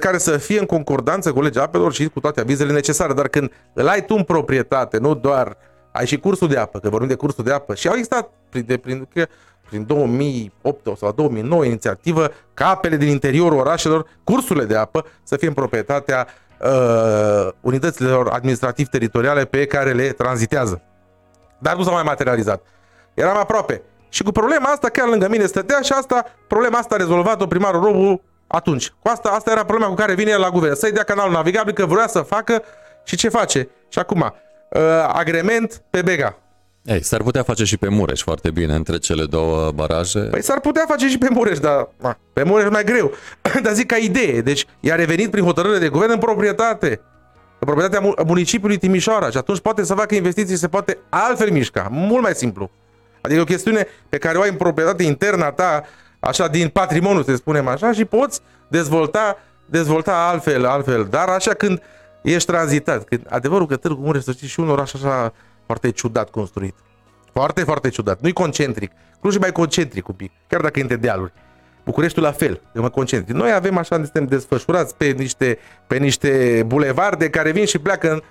care 0.00 0.18
să 0.18 0.36
fie 0.36 0.58
în 0.58 0.66
concordanță 0.66 1.32
cu 1.32 1.42
legea 1.42 1.62
apelor 1.62 1.92
și 1.92 2.08
cu 2.08 2.20
toate 2.20 2.40
avizele 2.40 2.72
necesare. 2.72 3.12
Dar 3.12 3.28
când 3.28 3.52
îl 3.72 3.88
ai 3.88 4.04
tu 4.04 4.14
în 4.14 4.22
proprietate, 4.22 4.98
nu 4.98 5.14
doar 5.14 5.56
ai 5.92 6.06
și 6.06 6.18
cursul 6.18 6.48
de 6.48 6.56
apă, 6.56 6.78
că 6.78 6.88
vorbim 6.88 7.08
de 7.08 7.14
cursul 7.14 7.44
de 7.44 7.52
apă, 7.52 7.74
și 7.74 7.88
au 7.88 7.92
existat 7.92 8.30
prin, 8.50 8.64
de, 8.66 8.76
prin, 8.76 9.08
prin 9.68 9.86
2008 9.86 10.96
sau 10.96 11.12
2009 11.12 11.64
inițiativă 11.64 12.30
ca 12.54 12.68
apele 12.68 12.96
din 12.96 13.08
interiorul 13.08 13.58
orașelor, 13.58 14.06
cursurile 14.24 14.64
de 14.64 14.76
apă, 14.76 15.06
să 15.22 15.36
fie 15.36 15.48
în 15.48 15.54
proprietatea 15.54 16.26
uh, 16.60 17.48
unităților 17.60 18.28
administrativ-teritoriale 18.28 19.44
pe 19.44 19.66
care 19.66 19.92
le 19.92 20.12
tranzitează. 20.12 20.82
Dar 21.58 21.76
nu 21.76 21.82
s-a 21.82 21.90
mai 21.90 22.02
materializat. 22.02 22.62
Eram 23.14 23.36
aproape. 23.36 23.82
Și 24.08 24.22
cu 24.22 24.32
problema 24.32 24.68
asta, 24.68 24.88
chiar 24.88 25.08
lângă 25.08 25.28
mine 25.28 25.46
stătea 25.46 25.80
și 25.80 25.92
asta, 25.92 26.24
problema 26.46 26.78
asta 26.78 26.94
a 26.94 26.98
rezolvat-o 26.98 27.46
primarul 27.46 27.82
Robu 27.82 28.22
atunci. 28.46 28.88
Cu 28.88 29.08
asta, 29.08 29.28
asta 29.28 29.50
era 29.50 29.64
problema 29.64 29.90
cu 29.90 29.96
care 29.96 30.14
vine 30.14 30.36
la 30.36 30.50
guvern. 30.50 30.74
Să-i 30.74 30.92
dea 30.92 31.02
canalul 31.02 31.32
navigabil, 31.32 31.72
că 31.72 31.86
vrea 31.86 32.06
să 32.06 32.20
facă 32.20 32.62
și 33.04 33.16
ce 33.16 33.28
face. 33.28 33.68
Și 33.88 33.98
acum, 33.98 34.20
uh, 34.20 34.80
agrement 35.12 35.82
pe 35.90 36.02
Bega. 36.02 36.38
Ei, 36.86 37.02
s-ar 37.02 37.22
putea 37.22 37.42
face 37.42 37.64
și 37.64 37.76
pe 37.76 37.88
Mureș 37.88 38.22
foarte 38.22 38.50
bine 38.50 38.74
între 38.74 38.98
cele 38.98 39.24
două 39.24 39.70
baraje. 39.70 40.18
Păi 40.18 40.42
s-ar 40.42 40.60
putea 40.60 40.84
face 40.88 41.08
și 41.08 41.18
pe 41.18 41.28
Mureș, 41.30 41.58
dar 41.58 41.88
na, 41.96 42.18
pe 42.32 42.42
Mureș 42.42 42.68
mai 42.70 42.84
greu. 42.84 43.12
dar 43.62 43.72
zic 43.72 43.86
ca 43.86 43.96
idee. 43.96 44.40
Deci 44.40 44.66
i-a 44.80 44.94
revenit 44.94 45.30
prin 45.30 45.44
hotărâre 45.44 45.78
de 45.78 45.88
guvern 45.88 46.10
în 46.10 46.18
proprietate. 46.18 47.00
În 47.58 47.66
proprietatea 47.66 48.14
municipiului 48.26 48.76
Timișoara 48.76 49.30
și 49.30 49.36
atunci 49.36 49.60
poate 49.60 49.84
să 49.84 49.94
facă 49.94 50.14
investiții, 50.14 50.56
se 50.56 50.68
poate 50.68 50.98
altfel 51.08 51.50
mișca. 51.50 51.88
Mult 51.90 52.22
mai 52.22 52.34
simplu. 52.34 52.70
Adică 53.26 53.40
o 53.40 53.44
chestiune 53.44 53.86
pe 54.08 54.18
care 54.18 54.38
o 54.38 54.40
ai 54.40 54.48
în 54.48 54.56
proprietate 54.56 55.02
interna 55.02 55.50
ta, 55.50 55.84
așa 56.20 56.48
din 56.48 56.68
patrimoniu, 56.68 57.22
să 57.22 57.34
spunem 57.34 57.68
așa, 57.68 57.92
și 57.92 58.04
poți 58.04 58.40
dezvolta, 58.68 59.38
dezvolta 59.66 60.28
altfel, 60.28 60.66
altfel. 60.66 61.06
Dar 61.10 61.28
așa 61.28 61.54
când 61.54 61.82
ești 62.22 62.50
tranzitat, 62.50 63.04
când 63.04 63.26
adevărul 63.28 63.66
că 63.66 63.76
Târgu 63.76 64.02
Mureș, 64.02 64.22
să 64.22 64.32
știi, 64.32 64.48
și 64.48 64.60
un 64.60 64.68
oraș 64.68 64.94
așa 64.94 65.32
foarte 65.66 65.90
ciudat 65.90 66.30
construit. 66.30 66.74
Foarte, 67.32 67.62
foarte 67.64 67.88
ciudat. 67.88 68.20
Nu-i 68.20 68.32
concentric. 68.32 68.90
Cluj 69.20 69.34
e 69.34 69.38
mai 69.38 69.52
concentric 69.52 70.08
un 70.08 70.14
pic, 70.14 70.32
chiar 70.48 70.60
dacă 70.60 70.78
e 70.78 70.82
între 70.82 70.96
dealuri. 70.96 71.32
Bucureștiul 71.84 72.24
la 72.24 72.32
fel, 72.32 72.60
e 72.74 72.80
mai 72.80 72.90
concentric. 72.90 73.34
Noi 73.36 73.52
avem 73.52 73.76
așa, 73.78 73.94
suntem 73.96 74.24
desfășurați 74.24 74.96
pe 74.96 75.06
niște, 75.06 75.58
pe 75.86 75.96
niște 75.96 76.62
bulevarde 76.66 77.30
care 77.30 77.50
vin 77.50 77.64
și 77.64 77.78
pleacă 77.78 78.12
în, 78.12 78.22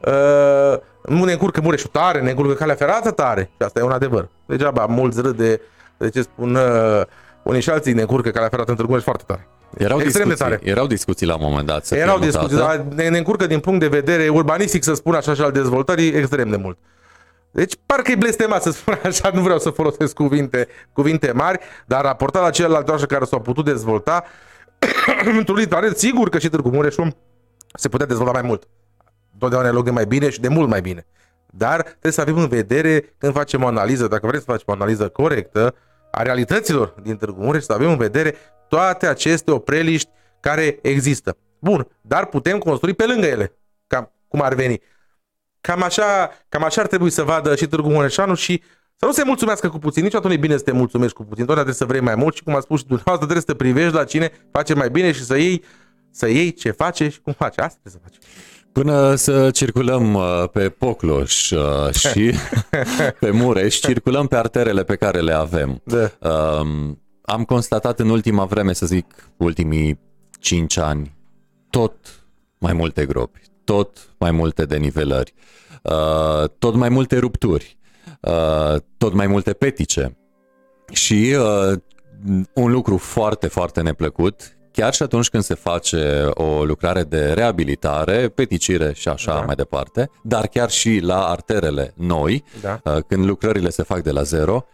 uh, 0.00 0.78
nu 1.02 1.24
ne 1.24 1.32
încurcă 1.32 1.60
Mureșul 1.60 1.90
tare, 1.92 2.20
ne 2.20 2.30
încurcă 2.30 2.54
calea 2.54 2.74
ferată 2.74 3.10
tare. 3.10 3.42
Și 3.42 3.62
asta 3.64 3.80
e 3.80 3.82
un 3.82 3.90
adevăr. 3.90 4.28
Degeaba 4.46 4.86
mulți 4.86 5.20
râd 5.20 5.36
de, 5.36 5.60
de 5.96 6.08
ce 6.08 6.22
spun 6.22 6.54
uh, 6.54 7.02
unii 7.42 7.60
și 7.60 7.70
alții 7.70 7.92
ne 7.92 8.00
încurcă 8.00 8.30
calea 8.30 8.48
ferată 8.48 8.70
în 8.70 8.76
Târgu 8.76 8.90
Mureș 8.90 9.04
foarte 9.04 9.24
tare. 9.26 9.48
Erau 9.76 9.98
discuții, 9.98 10.34
tare. 10.34 10.60
erau 10.62 10.86
discuții 10.86 11.26
la 11.26 11.34
un 11.34 11.40
moment 11.42 11.66
dat. 11.66 11.84
Să 11.84 11.96
erau 11.96 12.18
discuții, 12.18 12.56
dar 12.56 12.84
ne, 12.94 13.08
ne 13.08 13.18
încurcă 13.18 13.46
din 13.46 13.60
punct 13.60 13.80
de 13.80 13.88
vedere 13.88 14.28
urbanistic, 14.28 14.82
să 14.82 14.94
spun 14.94 15.14
așa, 15.14 15.34
și 15.34 15.40
al 15.40 15.52
dezvoltării, 15.52 16.08
extrem 16.08 16.50
de 16.50 16.56
mult. 16.56 16.78
Deci 17.50 17.74
parcă 17.86 18.10
e 18.10 18.14
blestemat 18.14 18.62
să 18.62 18.70
spun 18.70 19.00
așa, 19.04 19.30
nu 19.34 19.40
vreau 19.40 19.58
să 19.58 19.70
folosesc 19.70 20.14
cuvinte, 20.14 20.68
cuvinte 20.92 21.32
mari, 21.32 21.58
dar 21.86 22.02
raportat 22.02 22.42
la 22.42 22.50
celelalte 22.50 22.90
orașe 22.90 23.06
care 23.06 23.24
s-au 23.24 23.40
putut 23.40 23.64
dezvolta, 23.64 24.24
într-un 25.38 25.56
litoral, 25.56 25.94
sigur 25.94 26.28
că 26.28 26.38
și 26.38 26.48
Târgu 26.48 26.68
Mureșul 26.68 27.16
se 27.74 27.88
putea 27.88 28.06
dezvolta 28.06 28.32
mai 28.32 28.42
mult. 28.42 28.68
Totdeauna 29.38 29.68
e 29.68 29.70
loc 29.70 29.84
de 29.84 29.90
mai 29.90 30.06
bine 30.06 30.30
și 30.30 30.40
de 30.40 30.48
mult 30.48 30.68
mai 30.68 30.80
bine. 30.80 31.06
Dar 31.50 31.82
trebuie 31.82 32.12
să 32.12 32.20
avem 32.20 32.38
în 32.38 32.48
vedere 32.48 33.14
când 33.18 33.32
facem 33.32 33.62
o 33.62 33.66
analiză, 33.66 34.06
dacă 34.06 34.26
vrem 34.26 34.40
să 34.40 34.46
facem 34.46 34.64
o 34.66 34.72
analiză 34.72 35.08
corectă 35.08 35.74
a 36.10 36.22
realităților 36.22 36.94
din 37.02 37.16
Târgu 37.16 37.40
Mureș, 37.40 37.62
să 37.62 37.72
avem 37.72 37.90
în 37.90 37.96
vedere 37.96 38.34
toate 38.68 39.06
aceste 39.06 39.50
opreliști 39.50 40.10
care 40.40 40.78
există. 40.82 41.36
Bun, 41.58 41.88
dar 42.00 42.26
putem 42.26 42.58
construi 42.58 42.94
pe 42.94 43.06
lângă 43.06 43.26
ele, 43.26 43.52
cam 43.86 44.12
cum 44.28 44.42
ar 44.42 44.54
veni. 44.54 44.80
Cam 45.60 45.82
așa, 45.82 46.30
cam 46.48 46.64
așa 46.64 46.80
ar 46.80 46.86
trebui 46.86 47.10
să 47.10 47.22
vadă 47.22 47.54
și 47.54 47.66
Târgu 47.66 47.88
Mureșanu 47.88 48.34
și 48.34 48.62
să 48.96 49.06
nu 49.06 49.12
se 49.12 49.24
mulțumească 49.24 49.68
cu 49.68 49.78
puțin. 49.78 50.02
Niciodată 50.02 50.28
nu 50.28 50.34
e 50.34 50.36
bine 50.36 50.56
să 50.56 50.62
te 50.62 50.72
mulțumești 50.72 51.16
cu 51.16 51.22
puțin. 51.22 51.44
Totdeauna 51.44 51.62
trebuie 51.62 51.74
să 51.74 51.84
vrei 51.84 52.00
mai 52.00 52.14
mult 52.14 52.34
și 52.34 52.42
cum 52.42 52.54
a 52.54 52.60
spus 52.60 52.78
și 52.78 52.86
dumneavoastră, 52.86 53.26
trebuie 53.26 53.46
să 53.46 53.52
te 53.52 53.64
privești 53.64 53.94
la 53.94 54.04
cine 54.04 54.32
face 54.52 54.74
mai 54.74 54.90
bine 54.90 55.12
și 55.12 55.24
să 55.24 55.36
iei, 55.36 55.64
să 56.10 56.28
iei 56.28 56.52
ce 56.52 56.70
face 56.70 57.08
și 57.08 57.20
cum 57.20 57.32
face. 57.32 57.60
Asta 57.60 57.78
trebuie 57.82 58.02
să 58.02 58.08
faci. 58.10 58.30
Până 58.78 59.14
să 59.14 59.50
circulăm 59.50 60.14
uh, 60.14 60.44
pe 60.52 60.68
Pocloș 60.68 61.50
uh, 61.50 61.92
și 61.92 62.32
pe 63.20 63.30
Mureș, 63.30 63.78
circulăm 63.78 64.26
pe 64.26 64.36
arterele 64.36 64.84
pe 64.84 64.96
care 64.96 65.20
le 65.20 65.32
avem. 65.32 65.82
Da. 65.84 66.30
Um, 66.30 67.02
am 67.22 67.44
constatat 67.44 68.00
în 68.00 68.08
ultima 68.08 68.44
vreme, 68.44 68.72
să 68.72 68.86
zic, 68.86 69.30
ultimii 69.36 70.00
5 70.40 70.76
ani, 70.76 71.16
tot 71.70 71.94
mai 72.58 72.72
multe 72.72 73.06
gropi, 73.06 73.40
tot 73.64 74.14
mai 74.18 74.30
multe 74.30 74.64
denivelări, 74.64 75.34
uh, 75.82 76.48
tot 76.58 76.74
mai 76.74 76.88
multe 76.88 77.18
rupturi, 77.18 77.78
tot 78.96 79.12
mai 79.12 79.26
multe 79.26 79.52
petice. 79.52 80.16
Și 80.92 81.36
un 82.54 82.70
lucru 82.70 82.96
foarte, 82.96 83.46
foarte 83.46 83.80
neplăcut 83.80 84.57
chiar 84.78 84.94
și 84.94 85.02
atunci 85.02 85.28
când 85.28 85.42
se 85.42 85.54
face 85.54 86.28
o 86.30 86.64
lucrare 86.64 87.02
de 87.02 87.32
reabilitare, 87.32 88.28
peticire 88.28 88.92
și 88.94 89.08
așa 89.08 89.34
da. 89.34 89.40
mai 89.40 89.54
departe, 89.54 90.10
dar 90.22 90.46
chiar 90.46 90.70
și 90.70 91.00
la 91.02 91.26
arterele 91.26 91.92
noi, 91.96 92.44
da. 92.60 92.80
Uh, 92.84 92.96
când 93.08 93.24
lucrările 93.24 93.70
se 93.70 93.82
fac 93.82 94.02
de 94.02 94.10
la 94.10 94.22
zero, 94.22 94.66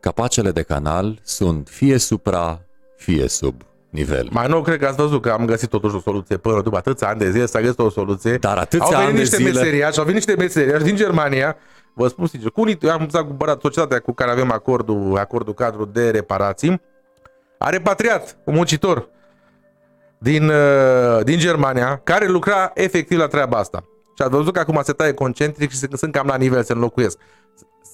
capacele 0.00 0.50
de 0.50 0.62
canal 0.62 1.20
sunt 1.22 1.68
fie 1.68 1.98
supra, 1.98 2.60
fie 2.96 3.28
sub 3.28 3.62
nivel. 3.90 4.28
Mai 4.30 4.48
nou 4.48 4.62
cred 4.62 4.78
că 4.78 4.86
ați 4.86 4.96
văzut 4.96 5.22
că 5.22 5.30
am 5.30 5.44
găsit 5.44 5.68
totuși 5.68 5.94
o 5.94 6.00
soluție 6.00 6.36
până 6.36 6.62
după 6.62 6.76
atâția 6.76 7.08
ani 7.08 7.18
de 7.18 7.30
zile 7.30 7.46
s-a 7.46 7.60
găsit 7.60 7.78
o 7.78 7.90
soluție. 7.90 8.36
Dar 8.36 8.56
atâția 8.56 8.84
au 8.84 8.90
venit 8.90 9.08
ani 9.08 9.18
niște 9.18 9.36
de 9.36 9.42
zile... 9.42 9.60
meseriași, 9.60 9.98
au 9.98 10.04
venit 10.04 10.26
niște 10.26 10.42
meseriași 10.42 10.84
din 10.84 10.96
Germania, 10.96 11.56
vă 11.94 12.08
spun 12.08 12.26
sincer, 12.26 12.50
cu 12.50 12.60
unii, 12.60 12.78
am 12.90 13.08
cumpărat 13.26 13.60
societatea 13.60 13.98
cu 13.98 14.12
care 14.12 14.30
avem 14.30 14.52
acordul, 14.52 15.16
acordul 15.18 15.54
cadru 15.54 15.84
de 15.84 16.10
reparații, 16.10 16.80
a 17.58 17.68
repatriat 17.68 18.36
un 18.44 18.54
muncitor 18.54 19.10
din, 20.22 20.48
uh, 20.48 21.24
din 21.24 21.38
Germania 21.38 22.00
care 22.04 22.26
lucra 22.26 22.70
efectiv 22.74 23.18
la 23.18 23.26
treaba 23.26 23.58
asta. 23.58 23.84
Și 24.16 24.22
ați 24.22 24.30
văzut 24.30 24.52
că 24.52 24.60
acum 24.60 24.80
se 24.82 24.92
taie 24.92 25.12
concentric 25.12 25.70
și 25.70 25.76
sunt 25.76 26.12
cam 26.12 26.26
la 26.26 26.36
nivel, 26.36 26.62
se 26.62 26.72
înlocuiesc. 26.72 27.18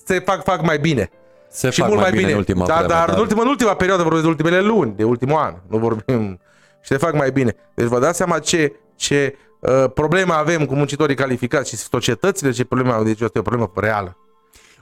Se 0.05 0.18
fac, 0.18 0.45
fac 0.45 0.62
mai 0.62 0.79
bine. 0.79 1.11
Se 1.51 1.70
și 1.70 1.81
fac 1.81 1.89
mult 1.89 2.01
mai 2.01 2.11
bine, 2.11 2.22
bine. 2.22 2.33
în 2.33 2.39
ultima 2.39 2.66
da, 2.66 2.74
vreme, 2.74 2.89
dar, 2.89 3.07
dar 3.07 3.14
în 3.14 3.20
ultima, 3.20 3.43
în 3.43 3.49
ultima 3.49 3.74
perioadă 3.74 4.03
vorbim 4.03 4.20
de 4.22 4.29
ultimele 4.29 4.61
luni, 4.61 4.95
de 4.97 5.05
ultimul 5.05 5.37
an, 5.37 5.55
nu 5.68 5.79
vorbim 5.79 6.41
și 6.85 6.89
se 6.89 6.97
fac 6.97 7.14
mai 7.14 7.31
bine. 7.31 7.57
Deci 7.74 7.87
vă 7.87 7.99
dați 7.99 8.16
seama 8.16 8.39
ce, 8.39 8.72
ce 8.97 9.37
uh, 9.59 9.85
probleme 9.95 10.33
avem 10.33 10.66
cu 10.66 10.74
muncitorii 10.74 11.16
calificați 11.16 11.68
și 11.68 11.76
societățile, 11.76 12.51
ce 12.51 12.64
probleme 12.64 12.93
au. 12.93 13.05
Deci 13.05 13.20
este 13.20 13.39
o 13.39 13.43
problemă 13.43 13.72
reală. 13.74 14.16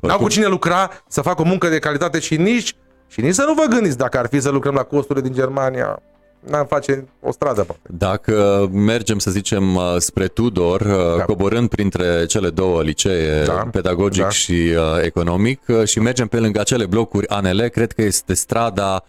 N-au 0.00 0.18
cu 0.18 0.28
cine 0.28 0.46
lucra 0.46 0.90
să 1.08 1.20
facă 1.22 1.42
o 1.42 1.44
muncă 1.44 1.68
de 1.68 1.78
calitate 1.78 2.18
și 2.18 2.36
nici, 2.36 2.76
și 3.06 3.20
nici 3.20 3.34
să 3.34 3.44
nu 3.46 3.54
vă 3.54 3.64
gândiți 3.68 3.96
dacă 3.96 4.18
ar 4.18 4.26
fi 4.26 4.40
să 4.40 4.50
lucrăm 4.50 4.74
la 4.74 4.82
costurile 4.82 5.24
din 5.24 5.34
Germania 5.34 6.02
n-am 6.48 6.66
face 6.66 7.08
o 7.20 7.32
stradă. 7.32 7.62
Poate. 7.62 7.80
Dacă 7.88 8.68
mergem, 8.72 9.18
să 9.18 9.30
zicem, 9.30 9.74
uh, 9.74 9.94
spre 9.98 10.26
Tudor, 10.26 10.80
uh, 10.80 11.16
da. 11.16 11.24
coborând 11.24 11.68
printre 11.68 12.26
cele 12.26 12.50
două 12.50 12.82
licee, 12.82 13.44
da. 13.44 13.68
pedagogic 13.72 14.22
da. 14.22 14.28
și 14.28 14.52
uh, 14.52 15.02
economic, 15.02 15.60
și 15.84 16.00
mergem 16.00 16.26
pe 16.26 16.38
lângă 16.38 16.60
acele 16.60 16.86
blocuri 16.86 17.28
ANL, 17.28 17.68
cred 17.68 17.92
că 17.92 18.02
este 18.02 18.34
strada 18.34 19.04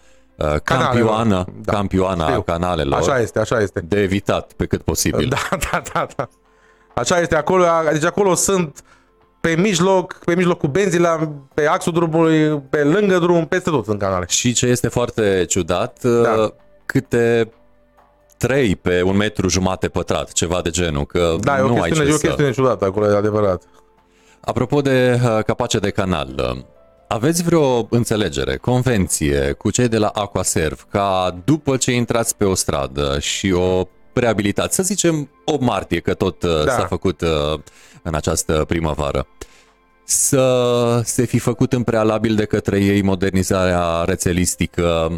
campioană, 0.63 1.45
da. 1.61 1.71
campioană 1.71 2.23
a 2.23 2.41
canalelor. 2.41 2.99
Așa 2.99 3.19
este, 3.19 3.39
așa 3.39 3.59
este. 3.59 3.79
De 3.79 4.01
evitat 4.01 4.51
pe 4.53 4.65
cât 4.65 4.81
posibil. 4.81 5.27
Da, 5.27 5.57
da, 5.71 5.81
da, 5.93 6.07
da. 6.15 6.29
Așa 6.93 7.19
este 7.19 7.35
acolo, 7.35 7.63
deci 7.91 8.05
acolo 8.05 8.35
sunt 8.35 8.83
pe 9.41 9.55
mijloc, 9.55 10.19
pe 10.25 10.35
mijlocul 10.35 10.69
benzii, 10.69 10.99
la, 10.99 11.31
pe 11.53 11.65
axul 11.65 11.93
drumului, 11.93 12.59
pe 12.69 12.83
lângă 12.83 13.19
drum, 13.19 13.45
peste 13.45 13.69
tot 13.69 13.87
în 13.87 13.97
canale. 13.97 14.25
Și 14.27 14.53
ce 14.53 14.65
este 14.65 14.87
foarte 14.87 15.45
ciudat, 15.47 16.03
da. 16.03 16.53
Câte 16.87 17.51
3 18.37 18.75
pe 18.75 19.01
un 19.01 19.15
metru 19.15 19.47
jumate 19.47 19.87
pătrat, 19.87 20.31
ceva 20.31 20.61
de 20.61 20.69
genul, 20.69 21.05
că 21.05 21.35
da, 21.39 21.57
nu 21.57 21.75
e 21.75 21.79
o 21.79 21.81
chestiune, 21.81 22.01
ai 22.01 22.07
e 22.07 22.09
ce 22.09 22.13
o 22.13 22.17
chestiune 22.17 22.51
să... 22.51 22.61
ciudată 22.61 22.85
acolo, 22.85 23.11
e 23.11 23.15
adevărat. 23.15 23.63
Apropo 24.41 24.81
de 24.81 25.19
uh, 25.23 25.43
capace 25.43 25.79
de 25.79 25.89
canal, 25.89 26.35
uh, 26.37 26.63
aveți 27.07 27.43
vreo 27.43 27.87
înțelegere, 27.89 28.57
convenție 28.57 29.51
cu 29.51 29.71
cei 29.71 29.87
de 29.87 29.97
la 29.97 30.07
Aquaserv 30.07 30.87
ca 30.91 31.37
după 31.45 31.77
ce 31.77 31.91
intrați 31.91 32.35
pe 32.35 32.45
o 32.45 32.55
stradă 32.55 33.19
și 33.19 33.51
o 33.51 33.87
reabilitați, 34.13 34.75
să 34.75 34.83
zicem 34.83 35.29
o 35.45 35.57
martie, 35.59 35.99
că 35.99 36.13
tot 36.13 36.43
uh, 36.43 36.63
da. 36.65 36.71
s-a 36.71 36.85
făcut 36.85 37.21
uh, 37.21 37.59
în 38.01 38.15
această 38.15 38.63
primăvară, 38.67 39.27
să 40.03 41.01
se 41.03 41.25
fi 41.25 41.39
făcut 41.39 41.73
în 41.73 41.83
prealabil 41.83 42.35
de 42.35 42.45
către 42.45 42.79
ei 42.79 43.01
modernizarea 43.01 44.03
rețelistică 44.03 45.11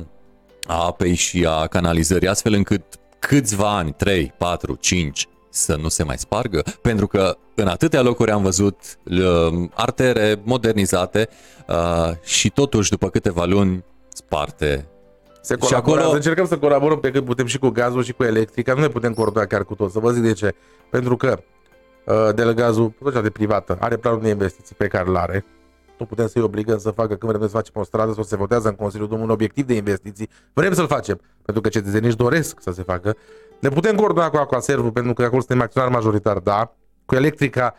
a 0.70 0.86
apei 0.86 1.14
și 1.14 1.46
a 1.50 1.68
canalizării, 1.68 2.28
astfel 2.28 2.54
încât 2.54 2.84
câțiva 3.20 3.78
ani, 3.78 3.94
3, 3.98 4.34
4, 4.38 4.76
5, 4.80 5.28
să 5.50 5.76
nu 5.76 5.88
se 5.88 6.04
mai 6.04 6.18
spargă? 6.18 6.64
Pentru 6.82 7.08
că 7.08 7.38
în 7.56 7.68
atâtea 7.68 8.02
locuri 8.02 8.32
am 8.32 8.42
văzut 8.42 8.76
uh, 9.04 9.70
artere 9.74 10.42
modernizate 10.44 11.30
uh, 11.68 12.12
și 12.24 12.50
totuși 12.50 12.90
după 12.90 13.10
câteva 13.10 13.46
luni 13.46 13.84
sparte. 14.08 14.88
Se 15.42 15.56
și 15.68 15.74
acolo 15.74 16.10
încercăm 16.10 16.48
să 16.48 16.58
colaborăm 16.58 17.00
pe 17.00 17.12
cât 17.12 17.26
putem 17.26 17.46
și 17.46 17.58
cu 17.58 17.70
gazul 17.70 18.04
și 18.04 18.14
cu 18.14 18.24
electrica, 18.24 18.74
nu 18.74 18.80
ne 18.80 18.88
putem 18.88 19.14
coordona 19.14 19.46
chiar 19.46 19.64
cu 19.64 19.76
tot. 19.76 19.92
Să 19.92 20.00
vă 20.00 20.12
zic 20.12 20.24
de 20.24 20.34
ce. 20.34 20.56
Pentru 20.90 21.18
că 21.18 21.40
uh, 22.06 22.36
delegazul, 22.36 22.94
de 23.22 23.30
privată, 23.30 23.78
are 23.80 23.98
planul 23.98 24.22
de 24.22 24.30
investiții 24.30 24.76
pe 24.76 24.88
care 24.88 25.10
îl 25.10 25.18
are, 25.18 25.46
nu 26.00 26.06
putem 26.06 26.28
să-i 26.28 26.42
obligăm 26.42 26.78
să 26.78 26.92
facă 26.92 27.16
când 27.16 27.32
vrem 27.32 27.48
să 27.48 27.56
facem 27.56 27.74
o 27.78 27.84
stradă 27.84 28.14
sau 28.14 28.24
se 28.24 28.36
votează 28.36 28.68
în 28.68 28.76
Consiliul 28.76 29.08
Domnului 29.08 29.34
un 29.34 29.38
obiectiv 29.38 29.66
de 29.66 29.74
investiții. 29.74 30.30
Vrem 30.54 30.74
să-l 30.74 30.88
facem, 30.88 31.20
pentru 31.44 31.62
că 31.62 31.70
cetățenii 31.70 32.08
își 32.08 32.18
doresc 32.18 32.58
să 32.62 32.72
se 32.72 32.84
facă. 32.84 33.16
Ne 33.60 33.70
putem 33.70 33.96
coordona 33.96 34.30
cu 34.30 34.38
Aquaservul, 34.38 34.92
pentru 34.92 35.14
că 35.14 35.24
acolo 35.24 35.42
suntem 35.42 35.62
acționar 35.62 35.90
majoritar, 35.90 36.38
da. 36.38 36.74
Cu 37.06 37.16
electrica 37.16 37.76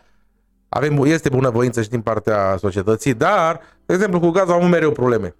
avem, 0.69 1.03
este 1.03 1.29
bunăvoință 1.29 1.81
și 1.81 1.89
din 1.89 2.01
partea 2.01 2.55
societății, 2.57 3.13
dar, 3.13 3.59
de 3.85 3.93
exemplu, 3.93 4.19
cu 4.19 4.29
gazul 4.29 4.51
am 4.51 4.57
avut 4.57 4.69
mereu 4.69 4.91
probleme. 4.91 5.35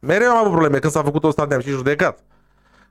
Mereu 0.00 0.30
am 0.30 0.36
avut 0.36 0.50
probleme. 0.50 0.78
Când 0.78 0.92
s-a 0.92 1.02
făcut 1.02 1.24
o 1.24 1.30
stradă, 1.30 1.54
am 1.54 1.60
și 1.60 1.70
judecat. 1.70 2.18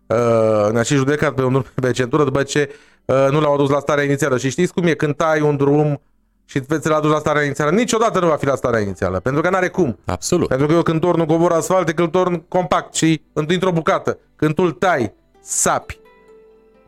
Uh, 0.07 0.71
ne-a 0.71 0.81
și 0.81 0.95
judecat 0.95 1.33
pe 1.33 1.43
un 1.43 1.51
drum 1.51 1.65
pe 1.75 1.91
centură 1.91 2.23
după 2.23 2.43
ce 2.43 2.69
uh, 3.05 3.27
nu 3.31 3.39
l-au 3.39 3.53
adus 3.53 3.69
la 3.69 3.79
starea 3.79 4.03
inițială. 4.03 4.37
Și 4.37 4.49
știți 4.49 4.73
cum 4.73 4.83
e? 4.83 4.93
Când 4.93 5.15
tai 5.15 5.41
un 5.41 5.57
drum 5.57 6.01
și 6.45 6.59
veți 6.67 6.87
l-a 6.87 6.99
la 6.99 7.19
starea 7.19 7.43
inițială, 7.43 7.71
niciodată 7.71 8.19
nu 8.19 8.27
va 8.27 8.35
fi 8.35 8.45
la 8.45 8.55
starea 8.55 8.79
inițială, 8.79 9.19
pentru 9.19 9.41
că 9.41 9.49
n-are 9.49 9.67
cum. 9.67 9.99
Absolut. 10.05 10.47
Pentru 10.47 10.67
că 10.67 10.73
eu 10.73 10.81
când 10.81 11.01
torn 11.01 11.19
un 11.19 11.25
covor 11.25 11.51
asfalt, 11.51 11.91
când 11.91 12.11
torn 12.11 12.45
compact 12.47 12.93
și 12.93 13.21
într-o 13.33 13.71
bucată, 13.71 14.17
când 14.35 14.55
tu 14.55 14.63
îl 14.63 14.71
tai, 14.71 15.13
sapi. 15.41 15.99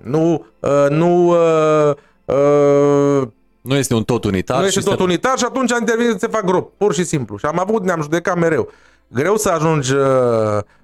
Nu, 0.04 0.46
uh, 0.60 0.86
nu, 0.90 1.28
uh, 1.28 1.96
uh, 2.26 3.28
nu 3.62 3.76
este 3.76 3.94
un 3.94 4.04
tot 4.04 4.24
unitar. 4.24 4.60
Nu 4.60 4.66
este 4.66 4.80
tot 4.80 5.00
unitar 5.00 5.38
și 5.38 5.46
atunci 5.46 5.72
intervine 5.80 6.12
să 6.12 6.18
se 6.18 6.28
fac 6.28 6.46
grob, 6.46 6.70
pur 6.78 6.94
și 6.94 7.04
simplu. 7.04 7.38
Și 7.38 7.46
am 7.46 7.60
avut, 7.60 7.84
ne-am 7.84 8.02
judecat 8.02 8.38
mereu. 8.38 8.72
Greu 9.08 9.36
să 9.36 9.50
ajungi 9.50 9.94
uh, 9.94 10.04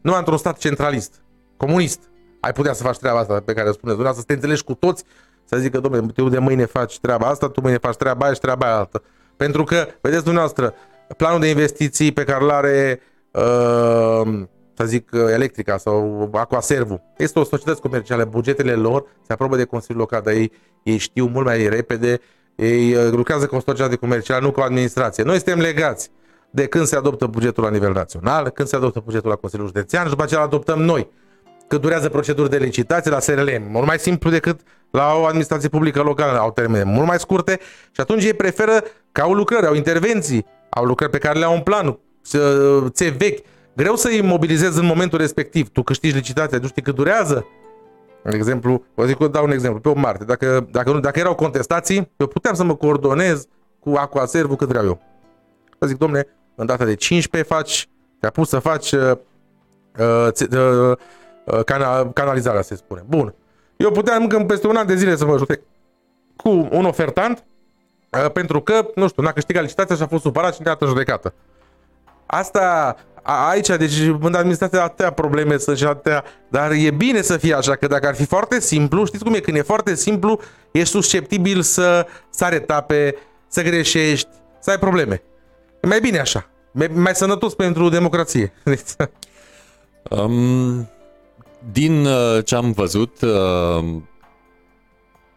numai 0.01 0.19
într-un 0.19 0.37
stat 0.37 0.57
centralist, 0.57 1.13
comunist. 1.57 1.99
Ai 2.39 2.51
putea 2.51 2.73
să 2.73 2.83
faci 2.83 2.97
treaba 2.97 3.19
asta 3.19 3.41
pe 3.45 3.53
care 3.53 3.69
o 3.69 3.71
spuneți 3.71 3.97
dumneavoastră, 3.97 4.19
să 4.19 4.25
te 4.25 4.33
înțelegi 4.33 4.63
cu 4.63 4.73
toți 4.73 5.03
să 5.55 5.61
zică, 5.61 5.79
domnule, 5.79 6.05
tu 6.13 6.29
de 6.29 6.39
mâine 6.39 6.65
faci 6.65 6.99
treaba 6.99 7.27
asta, 7.27 7.49
tu 7.49 7.61
mâine 7.61 7.77
faci 7.77 7.95
treaba 7.95 8.25
aia 8.25 8.33
și 8.33 8.39
treaba 8.39 8.65
aia 8.65 8.75
altă. 8.75 9.03
Pentru 9.37 9.63
că, 9.63 9.87
vedeți 10.01 10.23
dumneavoastră, 10.23 10.73
planul 11.17 11.39
de 11.39 11.49
investiții 11.49 12.11
pe 12.11 12.23
care 12.23 12.43
îl 12.43 12.49
are, 12.49 12.99
uh, 13.31 14.43
să 14.77 14.85
zic, 14.85 15.09
Electrica 15.11 15.77
sau 15.77 16.29
Aquaservu, 16.33 17.01
este 17.17 17.39
o 17.39 17.43
societate 17.43 17.79
comercială, 17.79 18.25
bugetele 18.25 18.73
lor 18.73 19.05
se 19.27 19.33
aprobă 19.33 19.55
de 19.55 19.63
Consiliul 19.63 19.99
Local, 19.99 20.21
dar 20.21 20.33
ei, 20.33 20.51
ei 20.83 20.97
știu 20.97 21.25
mult 21.25 21.45
mai 21.45 21.67
repede, 21.67 22.19
ei 22.55 22.93
uh, 22.93 23.11
lucrează 23.11 23.45
cu 23.45 23.55
o 23.55 23.59
societate 23.59 23.95
comercială, 23.95 24.45
nu 24.45 24.51
cu 24.51 24.59
o 24.59 24.63
administrație. 24.63 25.23
Noi 25.23 25.35
suntem 25.35 25.59
legați 25.59 26.09
de 26.49 26.67
când 26.67 26.85
se 26.85 26.95
adoptă 26.95 27.25
bugetul 27.25 27.63
la 27.63 27.69
nivel 27.69 27.91
național, 27.91 28.49
când 28.49 28.67
se 28.67 28.75
adoptă 28.75 29.01
bugetul 29.05 29.29
la 29.29 29.35
Consiliul 29.35 29.67
Județean 29.67 30.03
și 30.03 30.09
după 30.09 30.23
aceea 30.23 30.41
adoptăm 30.41 30.81
noi 30.81 31.09
cât 31.67 31.81
durează 31.81 32.09
proceduri 32.09 32.49
de 32.49 32.57
licitație 32.57 33.11
la 33.11 33.19
SRL, 33.19 33.49
mult 33.69 33.87
mai 33.87 33.99
simplu 33.99 34.29
decât 34.29 34.59
la 34.97 35.15
o 35.15 35.25
administrație 35.25 35.69
publică 35.69 36.01
locală, 36.01 36.37
au 36.39 36.51
termene 36.51 36.83
mult 36.83 37.07
mai 37.07 37.19
scurte 37.19 37.59
și 37.91 38.01
atunci 38.01 38.23
ei 38.23 38.33
preferă 38.33 38.83
că 39.11 39.21
au 39.21 39.33
lucrări, 39.33 39.65
au 39.65 39.73
intervenții, 39.73 40.45
au 40.69 40.85
lucrări 40.85 41.11
pe 41.11 41.17
care 41.17 41.39
le 41.39 41.45
au 41.45 41.53
în 41.53 41.61
plan, 41.61 41.99
ți 42.89 43.09
vechi. 43.09 43.45
Greu 43.75 43.95
să 43.95 44.07
îi 44.07 44.21
mobilizezi 44.21 44.79
în 44.79 44.85
momentul 44.85 45.17
respectiv. 45.17 45.69
Tu 45.69 45.83
câștigi 45.83 46.15
licitația, 46.15 46.57
nu 46.61 46.67
știi 46.67 46.81
cât 46.81 46.95
durează? 46.95 47.47
De 48.23 48.35
exemplu, 48.35 48.85
vă 48.93 49.05
zic, 49.05 49.17
dau 49.17 49.43
un 49.43 49.51
exemplu, 49.51 49.79
pe 49.79 49.89
o 49.89 49.93
Marte. 49.93 50.23
Dacă, 50.23 50.67
dacă, 50.71 50.91
nu, 50.91 50.99
dacă 50.99 51.19
erau 51.19 51.35
contestații, 51.35 52.11
eu 52.17 52.27
puteam 52.27 52.55
să 52.55 52.63
mă 52.63 52.75
coordonez 52.75 53.45
cu 53.79 53.93
Aquaservul 53.97 54.55
cât 54.55 54.67
vreau 54.67 54.85
eu. 54.85 55.01
Vă 55.79 55.85
zic, 55.85 55.97
domne, 55.97 56.27
în 56.55 56.65
data 56.65 56.85
de 56.85 56.95
15 56.95 57.53
faci, 57.53 57.87
te-a 58.19 58.29
pus 58.29 58.49
să 58.49 58.59
faci 58.59 58.91
uh, 58.91 59.11
uh, 59.99 60.97
Uh, 61.45 61.63
cana- 61.63 62.13
canalizarea, 62.13 62.61
se 62.61 62.75
spune. 62.75 63.03
Bun. 63.07 63.33
Eu 63.83 63.91
puteam 63.91 64.21
încă 64.21 64.37
peste 64.37 64.67
un 64.67 64.75
an 64.75 64.85
de 64.87 64.95
zile 64.95 65.15
să 65.15 65.25
mă 65.25 65.37
judec 65.37 65.61
cu 66.35 66.67
un 66.71 66.85
ofertant 66.85 67.43
uh, 68.09 68.31
pentru 68.31 68.61
că, 68.61 68.87
nu 68.95 69.07
știu, 69.07 69.23
n-a 69.23 69.31
câștigat 69.31 69.61
licitația 69.61 69.95
și 69.95 70.01
a 70.01 70.07
fost 70.07 70.23
supărat 70.23 70.55
și 70.55 70.61
ne-a 70.63 70.77
judecată. 70.85 71.33
Asta 72.25 72.95
aici, 73.23 73.67
deci 73.67 73.99
în 74.19 74.35
administrație 74.35 74.79
atâtea 74.79 75.11
probleme 75.11 75.57
sunt 75.57 75.77
și 75.77 75.85
atâtea, 75.85 76.23
dar 76.49 76.71
e 76.71 76.91
bine 76.91 77.21
să 77.21 77.37
fie 77.37 77.53
așa, 77.53 77.75
că 77.75 77.87
dacă 77.87 78.07
ar 78.07 78.15
fi 78.15 78.25
foarte 78.25 78.59
simplu, 78.59 79.05
știți 79.05 79.23
cum 79.23 79.33
e, 79.33 79.39
când 79.39 79.57
e 79.57 79.61
foarte 79.61 79.95
simplu, 79.95 80.39
ești 80.71 80.89
susceptibil 80.89 81.61
să 81.61 82.07
sare 82.29 82.55
etape, 82.55 83.15
să 83.47 83.61
greșești, 83.61 84.29
să 84.59 84.69
ai 84.69 84.79
probleme. 84.79 85.21
E 85.81 85.87
mai 85.87 85.99
bine 85.99 86.19
așa, 86.19 86.49
mai, 86.71 86.89
mai 86.93 87.15
sănătos 87.15 87.53
pentru 87.53 87.89
democrație. 87.89 88.53
um, 90.09 90.87
din 91.71 92.05
uh, 92.05 92.45
ce 92.45 92.55
am 92.55 92.71
văzut, 92.71 93.21
uh, 93.21 93.85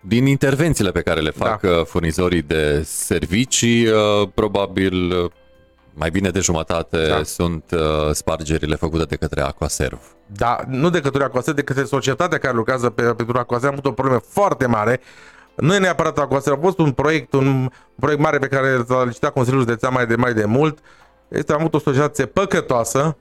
din 0.00 0.26
intervențiile 0.26 0.90
pe 0.90 1.00
care 1.00 1.20
le 1.20 1.30
fac 1.30 1.60
da. 1.60 1.68
Uh, 1.68 1.84
furnizorii 1.84 2.42
de 2.42 2.82
servicii, 2.84 3.86
probabil 4.34 5.12
mai 5.94 6.10
bine 6.10 6.30
de 6.30 6.40
jumătate 6.40 7.06
da. 7.08 7.22
sunt 7.22 7.64
spargerile 8.12 8.74
făcute 8.74 9.04
de 9.04 9.16
către 9.16 9.40
Aquaserv. 9.40 10.00
Da, 10.26 10.60
nu 10.68 10.90
de 10.90 11.00
către 11.00 11.24
Aquaserv, 11.24 11.56
de 11.56 11.62
către 11.62 11.84
societatea 11.84 12.38
care 12.38 12.54
lucrează 12.54 12.90
pe, 12.90 13.02
pentru 13.02 13.38
Aquaserv. 13.38 13.72
Am 13.72 13.78
avut 13.78 13.90
o 13.90 13.94
problemă 13.94 14.20
foarte 14.28 14.66
mare. 14.66 15.00
Nu 15.56 15.74
e 15.74 15.78
neapărat 15.78 16.18
Aquaserv, 16.18 16.58
a 16.58 16.60
fost 16.62 16.78
un 16.78 16.92
proiect, 16.92 17.32
un 17.32 17.70
proiect 18.00 18.22
mare 18.22 18.38
pe 18.38 18.46
care 18.46 18.84
l-a 18.88 19.04
licitat 19.04 19.32
Consiliul 19.32 19.60
Județean 19.60 19.92
mai 19.92 20.06
de 20.06 20.16
mai 20.16 20.34
de 20.34 20.44
mult. 20.44 20.78
Este 21.28 21.52
am 21.52 21.58
avut 21.58 21.74
o 21.74 21.78
societate 21.78 22.26
păcătoasă 22.26 23.16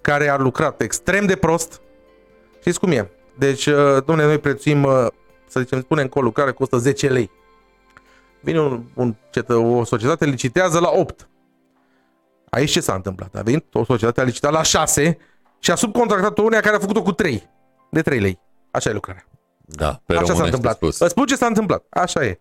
care 0.00 0.28
a 0.28 0.36
lucrat 0.36 0.80
extrem 0.80 1.26
de 1.26 1.36
prost, 1.36 1.80
Știți 2.64 2.78
cum 2.78 2.90
e? 2.90 3.10
Deci, 3.38 3.66
uh, 3.66 4.04
domnule, 4.04 4.26
noi 4.26 4.38
prețuim, 4.38 4.82
uh, 4.82 5.06
să 5.46 5.60
zicem, 5.60 5.80
spunem 5.80 6.08
că 6.08 6.18
o 6.18 6.22
lucrare 6.22 6.52
costă 6.52 6.76
10 6.76 7.08
lei. 7.08 7.30
Vine 8.40 8.60
un, 8.60 8.82
un, 8.94 9.14
o 9.48 9.84
societate, 9.84 10.24
licitează 10.24 10.78
la 10.78 10.90
8. 10.92 11.28
Aici 12.50 12.70
ce 12.70 12.80
s-a 12.80 12.94
întâmplat? 12.94 13.34
A 13.34 13.42
venit 13.42 13.74
o 13.74 13.84
societate, 13.84 14.20
a 14.20 14.24
licitat 14.24 14.52
la 14.52 14.62
6 14.62 15.18
și 15.58 15.70
a 15.70 15.74
subcontractat-o 15.74 16.42
uneia 16.42 16.60
care 16.60 16.76
a 16.76 16.78
făcut-o 16.78 17.02
cu 17.02 17.12
3. 17.12 17.50
De 17.90 18.02
3 18.02 18.20
lei. 18.20 18.40
Așa 18.70 18.90
e 18.90 18.92
lucrarea. 18.92 19.26
Da, 19.58 20.00
pe 20.06 20.16
Așa 20.16 20.34
s-a 20.34 20.44
întâmplat. 20.44 20.74
Spus. 20.74 20.98
Vă 20.98 21.08
spun 21.08 21.26
ce 21.26 21.36
s-a 21.36 21.46
întâmplat. 21.46 21.84
Așa 21.90 22.24
e. 22.24 22.40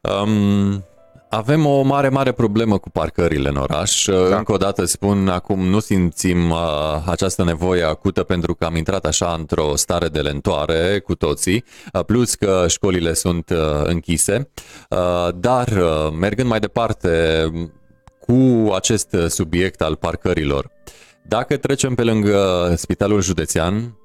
Um, 0.00 0.84
avem 1.28 1.66
o 1.66 1.82
mare, 1.82 2.08
mare 2.08 2.32
problemă 2.32 2.78
cu 2.78 2.90
parcările 2.90 3.48
în 3.48 3.56
oraș. 3.56 4.04
Da. 4.04 4.36
Încă 4.36 4.52
o 4.52 4.56
dată 4.56 4.84
spun, 4.84 5.28
acum 5.28 5.60
nu 5.60 5.78
simțim 5.80 6.50
uh, 6.50 6.58
această 7.06 7.44
nevoie 7.44 7.82
acută 7.82 8.22
pentru 8.22 8.54
că 8.54 8.64
am 8.64 8.76
intrat 8.76 9.06
așa 9.06 9.34
într-o 9.38 9.76
stare 9.76 10.08
de 10.08 10.20
lentoare 10.20 10.98
cu 10.98 11.14
toții, 11.14 11.64
uh, 11.92 12.04
plus 12.04 12.34
că 12.34 12.64
școlile 12.68 13.12
sunt 13.12 13.50
uh, 13.50 13.58
închise. 13.84 14.50
Uh, 14.90 15.28
dar, 15.34 15.68
uh, 15.68 16.12
mergând 16.18 16.48
mai 16.48 16.60
departe 16.60 17.44
cu 18.20 18.70
acest 18.74 19.16
subiect 19.28 19.82
al 19.82 19.96
parcărilor, 19.96 20.70
dacă 21.24 21.56
trecem 21.56 21.94
pe 21.94 22.02
lângă 22.02 22.72
Spitalul 22.76 23.22
Județean, 23.22 23.98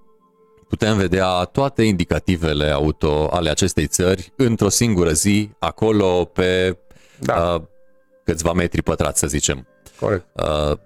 putem 0.68 0.98
vedea 0.98 1.44
toate 1.44 1.84
indicativele 1.84 2.70
auto 2.70 3.28
ale 3.32 3.50
acestei 3.50 3.88
țări 3.88 4.34
într-o 4.36 4.70
singură 4.70 5.12
zi, 5.12 5.50
acolo 5.60 6.26
pe 6.34 6.78
da. 7.26 7.54
uh, 7.54 7.62
câțiva 8.24 8.54
metri 8.54 8.82
pătrați, 8.82 9.20
să 9.20 9.28
zicem. 9.28 9.68
Corect. 10.00 10.26
Uh, 10.32 10.78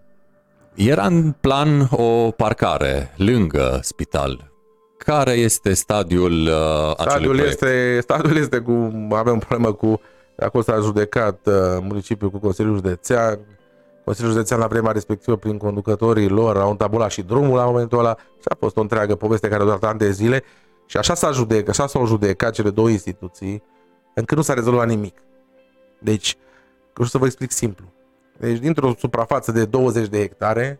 era 0.76 1.06
în 1.06 1.32
plan 1.32 1.88
o 1.92 2.32
parcare 2.32 3.14
lângă 3.16 3.80
spital. 3.82 4.52
care 4.98 5.32
este 5.32 5.74
stadiul 5.74 6.32
uh, 6.32 6.92
acelui 6.92 7.10
Stadiul 7.10 7.36
proiect? 7.36 7.52
este, 7.52 8.00
stadiul 8.02 8.38
este 8.38 8.60
cu, 8.60 8.92
avem 9.12 9.34
o 9.34 9.38
problemă 9.38 9.74
cu, 9.74 10.02
acolo 10.38 10.64
s-a 10.64 10.80
judecat 10.80 11.40
uh, 11.46 11.54
municipiul 11.82 12.30
cu 12.30 12.38
Consiliul 12.38 12.76
Județean, 12.76 13.40
Consiliul 14.06 14.34
Județean 14.34 14.60
la 14.60 14.68
vremea 14.68 14.92
respectivă 14.92 15.38
prin 15.38 15.58
conducătorii 15.58 16.28
lor 16.28 16.58
au 16.58 16.70
întabulat 16.70 17.12
și 17.12 17.22
drumul 17.22 17.56
la 17.56 17.66
momentul 17.66 18.00
ăla 18.00 18.16
și 18.18 18.48
a 18.50 18.56
fost 18.60 18.78
o 18.78 18.82
întreagă 18.82 19.16
poveste 19.16 19.48
care 19.48 19.62
a 19.62 19.66
durat 19.66 19.84
ani 19.84 20.00
de 20.00 20.12
zile 20.12 20.44
și 20.86 20.98
așa 20.98 21.14
s-a 21.14 21.32
judecat, 21.32 21.70
așa 21.70 21.88
s-au 21.88 22.06
judecat 22.06 22.54
cele 22.54 22.70
două 22.70 22.90
instituții 22.90 23.64
încât 24.14 24.38
nu 24.38 24.44
s-a 24.44 24.54
rezolvat 24.54 24.88
nimic. 24.88 25.18
Deci, 26.00 26.38
o 26.98 27.06
să 27.06 27.18
vă 27.18 27.26
explic 27.26 27.52
simplu. 27.52 27.86
Deci, 28.38 28.58
dintr-o 28.58 28.94
suprafață 28.98 29.52
de 29.52 29.66
20 29.66 30.08
de 30.08 30.18
hectare, 30.18 30.80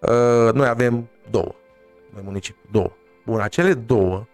uh, 0.00 0.52
noi 0.52 0.68
avem 0.68 1.08
două. 1.30 1.54
Noi 2.12 2.22
municipiu, 2.24 2.68
două. 2.70 2.90
Bun, 3.26 3.40
acele 3.40 3.74
două 3.74 4.26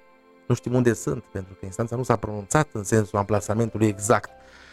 nu 0.46 0.54
știm 0.54 0.74
unde 0.74 0.92
sunt, 0.92 1.24
pentru 1.32 1.54
că 1.54 1.64
instanța 1.64 1.96
nu 1.96 2.02
s-a 2.02 2.16
pronunțat 2.16 2.68
în 2.72 2.84
sensul 2.84 3.18
amplasamentului 3.18 3.86
exact. 3.86 4.30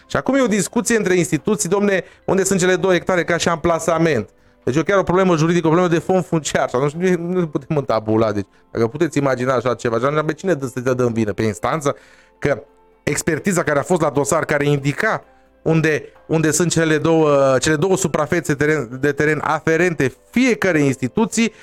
Și 0.08 0.16
acum 0.16 0.36
e 0.36 0.42
o 0.42 0.48
discuție 0.48 0.98
între 0.98 1.16
instituții, 1.16 1.70
domne, 1.70 2.04
unde 2.26 2.44
sunt 2.44 2.60
cele 2.60 2.76
două 2.76 2.94
hectare 2.94 3.24
ca 3.24 3.38
și 3.38 3.50
amplasament. 3.50 4.30
Deci 4.64 4.76
e 4.76 4.84
chiar 4.84 4.98
o 4.98 5.04
problemă 5.04 5.36
juridică, 5.36 5.68
o 5.68 5.70
problemă 5.70 5.94
de 5.94 6.00
fond 6.00 6.26
funciar 6.26 6.70
și 6.70 6.76
atunci 6.76 6.92
nu, 6.92 7.28
nu 7.40 7.48
putem 7.48 7.78
întabula. 7.78 8.32
Deci 8.32 8.46
dacă 8.72 8.88
puteți 8.88 9.18
imagina 9.18 9.54
așa 9.54 9.74
ceva, 9.74 10.00
și 10.00 10.24
pe 10.26 10.34
cine 10.34 10.54
dă 10.54 10.66
să 10.66 10.82
te 10.82 10.94
dă 10.94 11.04
în 11.04 11.14
vină? 11.14 11.34
Pe 11.34 11.44
instanță? 11.44 11.96
Că 12.40 12.64
expertiza 13.06 13.64
care 13.64 13.80
a 13.80 13.84
fost 13.84 14.02
la 14.02 14.10
dosar, 14.10 14.46
care 14.46 14.66
indica 14.66 15.24
unde, 15.62 16.04
unde 16.26 16.52
sunt 16.52 16.72
cele 16.72 16.98
două, 16.98 17.58
cele 17.58 17.76
două 17.76 17.98
suprafețe 17.98 18.56
teren, 18.56 18.98
de 19.00 19.12
teren 19.12 19.42
aferente 19.44 20.14
fiecare 20.30 20.80
instituții, 20.80 21.54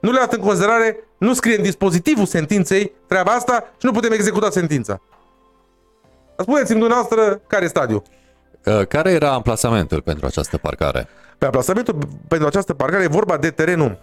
nu 0.00 0.10
le-a 0.10 0.18
luat 0.18 0.32
în 0.32 0.40
considerare, 0.40 0.96
nu 1.18 1.34
scrie 1.34 1.56
în 1.56 1.62
dispozitivul 1.62 2.26
sentinței 2.26 2.92
treaba 3.06 3.32
asta 3.32 3.64
și 3.78 3.86
nu 3.86 3.92
putem 3.92 4.12
executa 4.12 4.50
sentința. 4.50 5.00
Spuneți-mi 6.38 6.78
dumneavoastră 6.78 7.40
care 7.46 7.64
e 7.64 7.68
stadiul. 7.68 8.02
Uh, 8.64 8.86
Care 8.86 9.10
era 9.10 9.32
amplasamentul 9.32 10.00
pentru 10.00 10.26
această 10.26 10.56
parcare? 10.56 11.08
Pe 11.38 11.46
aplasamentul 11.46 11.98
pentru 12.28 12.46
această 12.46 12.74
parcare 12.74 13.02
e 13.02 13.06
vorba 13.06 13.36
de 13.36 13.50
terenul, 13.50 13.98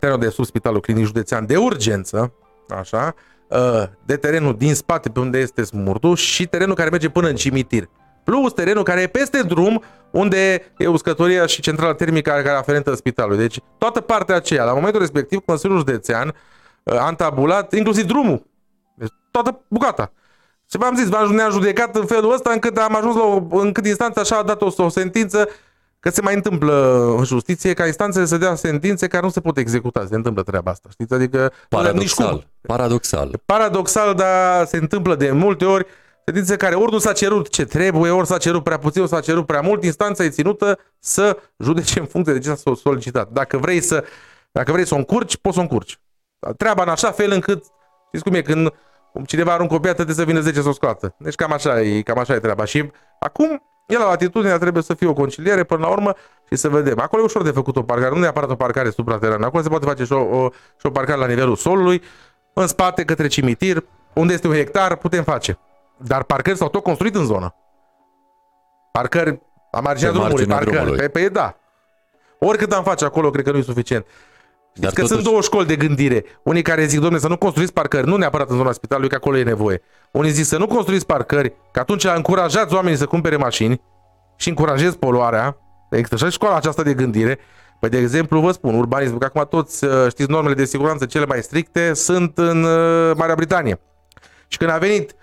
terenul 0.00 0.20
de 0.20 0.28
sub 0.28 0.44
Spitalul 0.44 0.80
Clinic 0.80 1.04
Județean 1.04 1.46
de 1.46 1.56
urgență, 1.56 2.32
așa, 2.68 3.14
uh, 3.16 3.33
de 4.04 4.16
terenul 4.16 4.56
din 4.56 4.74
spate 4.74 5.08
pe 5.08 5.20
unde 5.20 5.38
este 5.38 5.62
smurtul 5.62 6.16
și 6.16 6.46
terenul 6.46 6.74
care 6.74 6.88
merge 6.88 7.08
până 7.08 7.28
în 7.28 7.34
cimitir. 7.34 7.88
Plus 8.24 8.52
terenul 8.52 8.82
care 8.82 9.00
e 9.00 9.06
peste 9.06 9.42
drum, 9.42 9.82
unde 10.10 10.72
e 10.76 10.86
uscătoria 10.86 11.46
și 11.46 11.60
centrala 11.60 11.94
termică 11.94 12.30
care 12.30 12.48
e 12.48 12.56
aferentă 12.56 12.94
spitalului. 12.94 13.38
Deci 13.38 13.60
toată 13.78 14.00
partea 14.00 14.34
aceea, 14.34 14.64
la 14.64 14.74
momentul 14.74 15.00
respectiv, 15.00 15.38
Consiliul 15.46 15.78
Județean 15.78 16.34
uh, 16.82 17.00
a 17.00 17.08
întabulat 17.08 17.72
inclusiv 17.72 18.04
drumul. 18.04 18.46
Deci 18.94 19.10
toată 19.30 19.60
bucata. 19.68 20.12
Și 20.70 20.76
v-am 20.76 20.94
zis, 20.96 21.08
v-am 21.08 21.34
ne-am 21.34 21.50
judecat 21.50 21.96
în 21.96 22.06
felul 22.06 22.32
ăsta 22.32 22.50
încât 22.50 22.76
am 22.78 22.96
ajuns 22.96 23.14
la 23.14 23.22
o, 23.22 23.58
încât 23.58 23.86
instanța 23.86 24.20
așa 24.20 24.36
a 24.36 24.42
dat 24.42 24.62
o, 24.62 24.68
o 24.76 24.88
sentință 24.88 25.48
că 26.04 26.10
se 26.10 26.20
mai 26.20 26.34
întâmplă 26.34 27.04
în 27.18 27.24
justiție 27.24 27.72
ca 27.72 27.86
instanțele 27.86 28.24
să 28.24 28.36
dea 28.36 28.54
sentințe 28.54 29.06
care 29.06 29.22
nu 29.22 29.30
se 29.30 29.40
pot 29.40 29.56
executa. 29.56 30.06
Se 30.08 30.14
întâmplă 30.14 30.42
treaba 30.42 30.70
asta, 30.70 30.88
știți? 30.92 31.14
Adică 31.14 31.52
nici 31.92 32.14
cum. 32.14 32.24
Paradoxal. 32.26 32.48
Paradoxal. 32.66 33.40
Paradoxal, 33.44 34.14
dar 34.14 34.66
se 34.66 34.76
întâmplă 34.76 35.14
de 35.14 35.30
multe 35.30 35.64
ori 35.64 35.86
sentințe 36.24 36.56
care 36.56 36.74
ori 36.74 36.92
nu 36.92 36.98
s-a 36.98 37.12
cerut 37.12 37.48
ce 37.48 37.64
trebuie, 37.64 38.10
ori 38.10 38.26
s-a 38.26 38.38
cerut 38.38 38.62
prea 38.62 38.78
puțin, 38.78 39.00
ori 39.00 39.10
s-a 39.10 39.20
cerut 39.20 39.46
prea 39.46 39.60
mult, 39.60 39.84
instanța 39.84 40.24
e 40.24 40.28
ținută 40.28 40.78
să 40.98 41.38
judece 41.58 42.00
în 42.00 42.06
funcție 42.06 42.32
de 42.32 42.38
ce 42.38 42.54
s-a 42.54 42.72
solicitat. 42.74 43.30
Dacă 43.30 43.58
vrei 43.58 43.80
să, 43.80 44.04
dacă 44.52 44.72
vrei 44.72 44.86
să 44.86 44.94
o 44.94 44.96
încurci, 44.96 45.36
poți 45.36 45.54
să 45.54 45.60
o 45.60 45.62
încurci. 45.62 45.98
Treaba 46.56 46.82
în 46.82 46.88
așa 46.88 47.10
fel 47.10 47.30
încât, 47.30 47.64
știți 48.06 48.24
cum 48.24 48.34
e, 48.34 48.42
când 48.42 48.72
cineva 49.26 49.52
aruncă 49.52 49.74
o 49.74 49.78
piatră, 49.78 50.04
trebuie 50.04 50.24
să 50.24 50.30
vină 50.32 50.40
10 50.40 50.62
să 50.62 50.68
o 50.68 50.72
scoată. 50.72 51.14
Deci 51.18 51.34
cam 51.34 51.52
așa 51.52 51.80
e, 51.80 52.02
cam 52.02 52.18
așa 52.18 52.34
e 52.34 52.38
treaba. 52.38 52.64
Și 52.64 52.90
acum, 53.18 53.62
el 53.86 53.98
la 53.98 54.08
atitudinea 54.08 54.58
trebuie 54.58 54.82
să 54.82 54.94
fie 54.94 55.06
o 55.06 55.12
conciliere 55.12 55.64
până 55.64 55.80
la 55.80 55.88
urmă 55.92 56.14
și 56.50 56.56
să 56.56 56.68
vedem. 56.68 56.98
Acolo 57.00 57.22
e 57.22 57.24
ușor 57.24 57.42
de 57.42 57.50
făcut 57.50 57.76
o 57.76 57.82
parcare, 57.82 58.14
nu 58.14 58.20
neapărat 58.20 58.50
o 58.50 58.54
parcare 58.54 58.90
supraterană. 58.90 59.46
Acolo 59.46 59.62
se 59.62 59.68
poate 59.68 59.84
face 59.86 60.04
și 60.04 60.12
o, 60.12 60.20
o, 60.20 60.48
și 60.76 60.86
o 60.86 60.90
parcare 60.90 61.18
la 61.18 61.26
nivelul 61.26 61.56
solului, 61.56 62.02
în 62.52 62.66
spate, 62.66 63.04
către 63.04 63.26
cimitir, 63.26 63.84
unde 64.12 64.32
este 64.32 64.46
un 64.48 64.54
hectar, 64.54 64.96
putem 64.96 65.22
face. 65.22 65.58
Dar 65.96 66.22
parcări 66.22 66.56
s-au 66.56 66.68
tot 66.68 66.82
construit 66.82 67.14
în 67.14 67.24
zonă. 67.24 67.54
Parcări 68.92 69.40
la 69.70 69.80
marginea 69.80 70.10
Pe 70.10 70.16
drumului, 70.16 70.46
marginea 70.46 70.56
parcări. 70.56 70.76
drumului. 70.76 71.08
Pe, 71.08 71.20
pe, 71.20 71.28
da. 71.28 71.56
Oricât 72.38 72.72
am 72.72 72.82
face 72.82 73.04
acolo, 73.04 73.30
cred 73.30 73.44
că 73.44 73.50
nu 73.50 73.58
e 73.58 73.62
suficient. 73.62 74.06
Știți 74.76 74.80
Dar 74.80 74.92
că 74.92 75.00
totuși- 75.00 75.12
sunt 75.20 75.24
două 75.32 75.40
școli 75.40 75.66
de 75.66 75.76
gândire. 75.76 76.24
Unii 76.42 76.62
care 76.62 76.84
zic, 76.84 76.98
domnule, 77.00 77.20
să 77.20 77.28
nu 77.28 77.36
construiți 77.36 77.72
parcări, 77.72 78.06
nu 78.06 78.16
neapărat 78.16 78.50
în 78.50 78.56
zona 78.56 78.72
spitalului, 78.72 79.08
că 79.10 79.14
acolo 79.14 79.36
e 79.36 79.42
nevoie. 79.42 79.82
Unii 80.10 80.30
zic 80.30 80.44
să 80.44 80.58
nu 80.58 80.66
construiți 80.66 81.06
parcări, 81.06 81.52
că 81.72 81.80
atunci 81.80 82.04
încurajați 82.04 82.74
oamenii 82.74 82.98
să 82.98 83.06
cumpere 83.06 83.36
mașini 83.36 83.80
și 84.36 84.48
încurajezi 84.48 84.96
poluarea. 84.98 85.56
Există 85.90 86.16
și 86.16 86.32
școala 86.32 86.56
aceasta 86.56 86.82
de 86.82 86.94
gândire. 86.94 87.38
Păi, 87.80 87.88
de 87.88 87.98
exemplu, 87.98 88.40
vă 88.40 88.50
spun, 88.52 88.74
urbanismul, 88.74 89.18
că 89.18 89.24
acum 89.24 89.46
toți 89.50 89.84
uh, 89.84 89.90
știți 90.08 90.30
normele 90.30 90.54
de 90.54 90.64
siguranță 90.64 91.06
cele 91.06 91.24
mai 91.26 91.42
stricte 91.42 91.92
sunt 91.94 92.38
în 92.38 92.62
uh, 92.62 93.12
Marea 93.16 93.34
Britanie. 93.34 93.80
Și 94.48 94.58
când 94.58 94.70
a 94.70 94.78
venit 94.78 95.14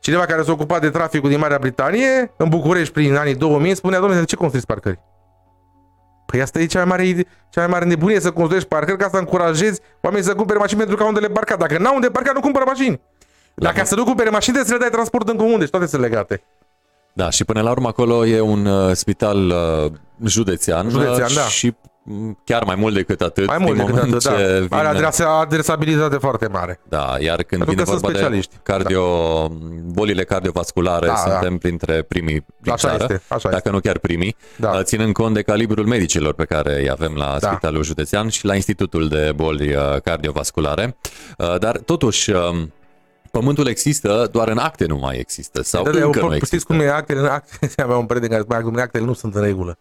cineva 0.00 0.24
care 0.24 0.42
s-a 0.42 0.52
ocupat 0.52 0.80
de 0.80 0.90
traficul 0.90 1.28
din 1.28 1.38
Marea 1.38 1.58
Britanie, 1.58 2.32
în 2.36 2.48
București 2.48 2.92
prin 2.92 3.14
anii 3.16 3.34
2000, 3.34 3.74
spunea, 3.74 3.98
domnule, 3.98 4.20
de 4.20 4.26
ce 4.26 4.36
construiți 4.36 4.66
parcări? 4.66 4.98
Păi 6.30 6.40
asta 6.40 6.58
e 6.58 6.66
cea 6.66 6.78
mai 6.78 6.88
mare, 6.88 7.06
ide- 7.06 7.26
cea 7.50 7.60
mai 7.60 7.70
mare 7.70 7.84
nebunie 7.84 8.20
să 8.20 8.30
construiești 8.30 8.68
parcări 8.68 8.98
ca 8.98 9.08
să 9.12 9.16
încurajezi 9.16 9.80
oamenii 10.00 10.26
să 10.26 10.34
cumpere 10.34 10.58
mașini 10.58 10.78
pentru 10.78 10.96
că 10.96 11.02
au 11.02 11.08
unde 11.08 11.20
le 11.20 11.28
parca. 11.28 11.56
Dacă 11.56 11.78
n-au 11.78 11.94
unde 11.94 12.08
parca, 12.10 12.30
nu 12.34 12.40
cumpără 12.40 12.64
mașini. 12.66 13.00
Dacă 13.54 13.84
să 13.84 13.94
nu 13.94 14.04
cumpere 14.04 14.30
mașini, 14.30 14.54
trebuie 14.54 14.64
să 14.64 14.72
le 14.72 14.88
dai 14.88 14.90
transport 14.98 15.28
în 15.28 15.36
comun, 15.36 15.58
deci 15.58 15.70
toate 15.70 15.86
sunt 15.86 16.00
legate. 16.02 16.42
Da, 17.12 17.30
și 17.30 17.44
până 17.44 17.60
la 17.60 17.70
urmă 17.70 17.88
acolo 17.88 18.26
e 18.26 18.40
un 18.40 18.66
uh, 18.66 18.94
spital 18.94 19.48
uh, 19.48 19.92
județean, 20.24 20.88
Județean, 20.88 21.28
uh, 21.28 21.34
da. 21.34 21.42
și 21.42 21.66
mm, 21.66 21.89
chiar 22.44 22.64
mai 22.64 22.74
mult 22.74 22.94
decât 22.94 23.20
atât. 23.20 23.46
Mai 23.46 23.58
mult 23.58 23.76
din 23.76 23.84
decât 23.86 23.94
moment 24.02 24.14
atât, 24.24 24.30
ce 24.30 24.66
da. 24.68 24.76
Are 24.76 24.86
vine- 24.88 24.98
adresa, 24.98 25.38
adresabilitate 25.38 26.16
foarte 26.16 26.46
mare. 26.46 26.80
Da, 26.88 27.14
iar 27.18 27.42
când 27.42 27.46
Pentru 27.64 27.70
vine 27.70 27.82
că 27.82 27.88
sunt 27.88 28.00
vorba 28.00 28.08
de 28.12 28.18
specialiști. 28.18 28.56
cardio, 28.62 29.04
bolile 29.84 30.24
cardiovasculare, 30.24 31.06
Da, 31.06 31.14
suntem 31.16 31.58
printre 31.58 32.02
primii 32.02 32.44
din 32.58 32.72
Așa 32.72 32.88
țară, 32.88 33.02
este, 33.10 33.22
așa 33.34 33.48
dacă 33.50 33.70
nu 33.70 33.80
chiar 33.80 33.98
primii, 33.98 34.36
Da. 34.56 34.70
uh, 34.70 34.80
ținând 34.82 35.12
cont 35.12 35.34
de 35.34 35.42
calibrul 35.42 35.86
medicilor 35.86 36.34
pe 36.34 36.44
care 36.44 36.80
îi 36.80 36.90
avem 36.90 37.14
la 37.14 37.36
Da. 37.40 37.48
Spitalul 37.48 37.82
Județean 37.84 38.28
și 38.28 38.44
la 38.44 38.54
Institutul 38.54 39.08
de 39.08 39.32
Boli 39.34 39.74
uh, 39.74 40.00
Cardiovasculare. 40.04 40.96
Uh, 41.38 41.58
Dar 41.58 41.78
totuși, 41.78 42.30
um, 42.30 42.72
pământul 43.30 43.66
există, 43.66 44.28
doar 44.32 44.48
în 44.48 44.58
acte 44.58 44.86
nu 44.86 44.96
mai 44.96 45.18
există 45.18 45.62
sau 45.62 45.82
Da, 45.82 45.90
da, 45.90 46.04
încă 46.04 46.18
eu- 46.18 46.26
nu 46.28 46.34
există. 46.34 46.56
Știți 46.56 46.66
cum 46.66 46.80
e 46.80 46.90
actele? 46.90 47.28
actele 47.28 47.72
avea 47.84 47.96
un 47.96 48.06
prieten 48.06 48.28
care 48.28 48.42
spunea 48.42 48.62
că 48.62 48.80
actele 48.80 49.04
nu 49.04 49.12
sunt 49.12 49.34
în 49.34 49.42
regulă. 49.42 49.78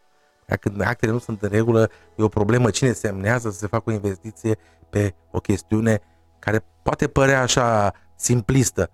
Când 0.56 0.82
actele 0.82 1.12
nu 1.12 1.20
sunt 1.20 1.42
în 1.42 1.50
regulă, 1.52 1.90
e 2.16 2.24
o 2.24 2.28
problemă. 2.28 2.70
Cine 2.70 2.92
semnează 2.92 3.50
să 3.50 3.58
se 3.58 3.68
facă 3.68 3.84
o 3.86 3.92
investiție 3.92 4.58
pe 4.90 5.14
o 5.32 5.40
chestiune 5.40 6.02
care 6.40 6.66
poate 6.84 7.08
părea 7.08 7.42
așa 7.42 7.94
simplistă, 8.16 8.90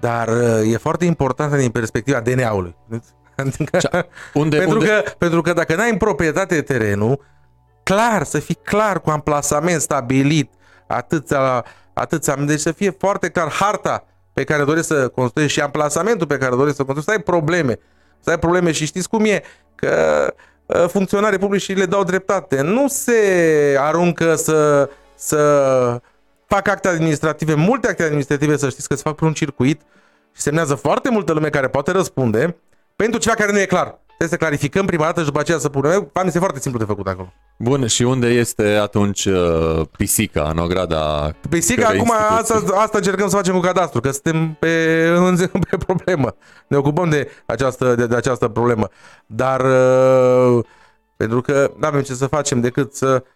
dar 0.00 0.28
uh, 0.28 0.72
e 0.72 0.76
foarte 0.76 1.04
importantă 1.04 1.56
din 1.56 1.70
perspectiva 1.70 2.20
DNA-ului. 2.20 2.76
Adică, 3.36 3.78
Unde, 4.34 4.56
pentru, 4.56 4.78
unde, 4.78 4.86
că, 4.86 5.10
pentru 5.18 5.40
că 5.40 5.52
dacă 5.52 5.74
n-ai 5.74 5.90
în 5.90 5.96
proprietate 5.96 6.62
terenul, 6.62 7.24
clar, 7.82 8.22
să 8.22 8.38
fii 8.38 8.58
clar 8.62 9.00
cu 9.00 9.10
amplasament 9.10 9.80
stabilit, 9.80 10.52
atâția, 10.86 11.64
atâția, 11.92 12.34
deci 12.34 12.60
să 12.60 12.72
fie 12.72 12.90
foarte 12.90 13.28
clar 13.28 13.52
harta 13.52 14.04
pe 14.32 14.44
care 14.44 14.64
dorești 14.64 14.86
să 14.86 15.08
construiești 15.08 15.58
și 15.58 15.64
amplasamentul 15.64 16.26
pe 16.26 16.38
care 16.38 16.56
dorești 16.56 16.76
să 16.76 16.84
construiești, 16.84 17.10
să 17.10 17.16
ai 17.16 17.22
probleme. 17.22 17.78
Să 18.20 18.30
ai 18.30 18.38
probleme 18.38 18.72
și 18.72 18.84
știți 18.84 19.08
cum 19.08 19.24
e, 19.24 19.42
că 19.74 20.24
uh, 20.26 20.42
funcționarii 20.88 21.38
publici 21.38 21.76
le 21.76 21.86
dau 21.86 22.04
dreptate. 22.04 22.60
Nu 22.60 22.88
se 22.88 23.76
aruncă 23.78 24.34
să, 24.34 24.90
să 25.14 26.00
fac 26.46 26.68
acte 26.68 26.88
administrative, 26.88 27.54
multe 27.54 27.88
acte 27.88 28.02
administrative, 28.02 28.56
să 28.56 28.68
știți 28.68 28.88
că 28.88 28.94
se 28.94 29.02
fac 29.04 29.14
pe 29.14 29.24
un 29.24 29.32
circuit 29.32 29.80
și 30.32 30.42
semnează 30.42 30.74
foarte 30.74 31.10
multă 31.10 31.32
lume 31.32 31.48
care 31.48 31.68
poate 31.68 31.90
răspunde 31.90 32.56
pentru 32.96 33.20
ceva 33.20 33.34
care 33.34 33.52
nu 33.52 33.60
e 33.60 33.66
clar. 33.66 33.98
Trebuie 34.20 34.38
să 34.38 34.46
clarificăm 34.46 34.86
prima 34.86 35.04
dată 35.04 35.20
și 35.20 35.26
după 35.26 35.40
aceea 35.40 35.58
să 35.58 35.68
punem. 35.68 36.10
Bani, 36.12 36.26
este 36.26 36.38
foarte 36.38 36.60
simplu 36.60 36.80
de 36.80 36.86
făcut 36.86 37.06
acolo. 37.06 37.32
Bun, 37.56 37.86
și 37.86 38.02
unde 38.02 38.26
este 38.26 38.62
atunci 38.62 39.24
uh, 39.24 39.80
pisica 39.96 40.48
în 40.50 40.58
ograda 40.58 41.30
Păi 41.48 41.60
sigur, 41.60 41.84
cărei 41.84 42.00
acum 42.00 42.14
instituții? 42.30 42.64
asta, 42.64 42.80
asta 42.80 42.96
încercăm 42.96 43.28
să 43.28 43.36
facem 43.36 43.54
cu 43.54 43.60
cadastru, 43.60 44.00
că 44.00 44.10
suntem 44.10 44.56
pe, 44.58 44.68
pe 45.70 45.76
problemă. 45.86 46.34
Ne 46.66 46.76
ocupăm 46.76 47.10
de 47.10 47.30
această, 47.46 47.94
de, 47.94 48.06
de 48.06 48.16
această 48.16 48.48
problemă. 48.48 48.88
Dar 49.26 49.60
uh, 49.60 50.64
pentru 51.16 51.40
că 51.40 51.72
nu 51.78 51.86
avem 51.86 52.02
ce 52.02 52.14
să 52.14 52.26
facem 52.26 52.60
decât 52.60 52.94
să, 52.94 53.22
uh, 53.24 53.30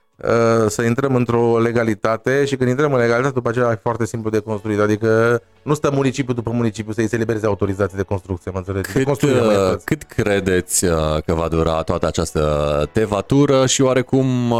să 0.68 0.82
intrăm 0.82 1.14
într-o 1.14 1.58
legalitate 1.58 2.44
și 2.44 2.56
când 2.56 2.70
intrăm 2.70 2.92
în 2.92 2.98
legalitate, 2.98 3.34
după 3.34 3.48
aceea 3.48 3.70
e 3.70 3.78
foarte 3.82 4.06
simplu 4.06 4.30
de 4.30 4.38
construit. 4.38 4.78
Adică 4.80 5.42
nu 5.62 5.74
stă 5.74 5.90
municipiu 5.92 6.32
după 6.34 6.50
municipiu 6.50 6.92
să-i 6.92 7.08
se 7.08 7.14
elibereze 7.14 7.46
autorizații 7.46 7.96
de 7.96 8.02
construcție, 8.02 8.50
mă 8.50 8.58
înțelegeți? 8.58 8.92
De 8.92 8.98
Cât, 8.98 9.06
construire, 9.06 9.40
mă 9.40 9.46
uh, 9.46 9.52
iertați. 9.52 9.84
cât 9.84 10.02
credeți 10.02 10.84
uh, 10.84 10.92
că 11.26 11.34
va 11.34 11.48
dura 11.48 11.82
toată 11.82 12.06
această 12.06 12.88
tevatură 12.92 13.66
și 13.66 13.82
oarecum 13.82 14.50
uh, 14.50 14.58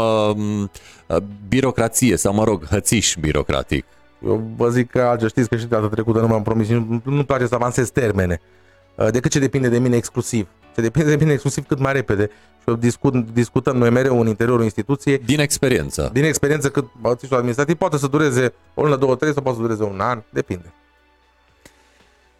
uh, 1.07 1.17
birocrație 1.47 2.15
sau, 2.17 2.33
mă 2.33 2.43
rog, 2.43 2.65
hățiș 2.67 3.15
birocratic? 3.19 3.85
Eu 4.25 4.43
vă 4.57 4.69
zic 4.69 4.89
că 4.89 5.01
alge, 5.01 5.27
știți 5.27 5.49
că 5.49 5.55
și 5.55 5.65
data 5.65 5.87
trecută 5.87 6.19
nu 6.19 6.27
m-am 6.27 6.43
promis, 6.43 6.69
nu, 6.69 7.01
nu-mi 7.03 7.25
place 7.25 7.45
să 7.47 7.55
avansez 7.55 7.89
termene. 7.89 8.41
Uh, 8.95 9.07
decât 9.11 9.31
ce 9.31 9.39
depinde 9.39 9.67
de 9.67 9.77
mine 9.79 9.95
exclusiv. 9.95 10.47
Ce 10.75 10.81
depinde 10.81 11.09
de 11.09 11.15
mine 11.15 11.31
exclusiv 11.31 11.65
cât 11.67 11.79
mai 11.79 11.93
repede. 11.93 12.29
Și 12.57 12.63
eu 12.65 12.75
discut, 12.75 13.13
discutăm 13.33 13.77
noi 13.77 13.89
mereu 13.89 14.19
în 14.19 14.27
interiorul 14.27 14.63
instituției. 14.63 15.17
Din 15.17 15.39
experiență. 15.39 16.09
Din 16.13 16.23
experiență 16.23 16.69
cât 16.69 16.85
băuțișul 17.01 17.35
administrativ 17.35 17.75
poate 17.75 17.97
să 17.97 18.07
dureze 18.07 18.53
o 18.73 18.83
lună, 18.83 18.95
două, 18.95 19.15
trei 19.15 19.33
sau 19.33 19.41
poate 19.41 19.57
să 19.57 19.63
dureze 19.63 19.83
un 19.83 19.99
an, 19.99 20.23
depinde. 20.29 20.73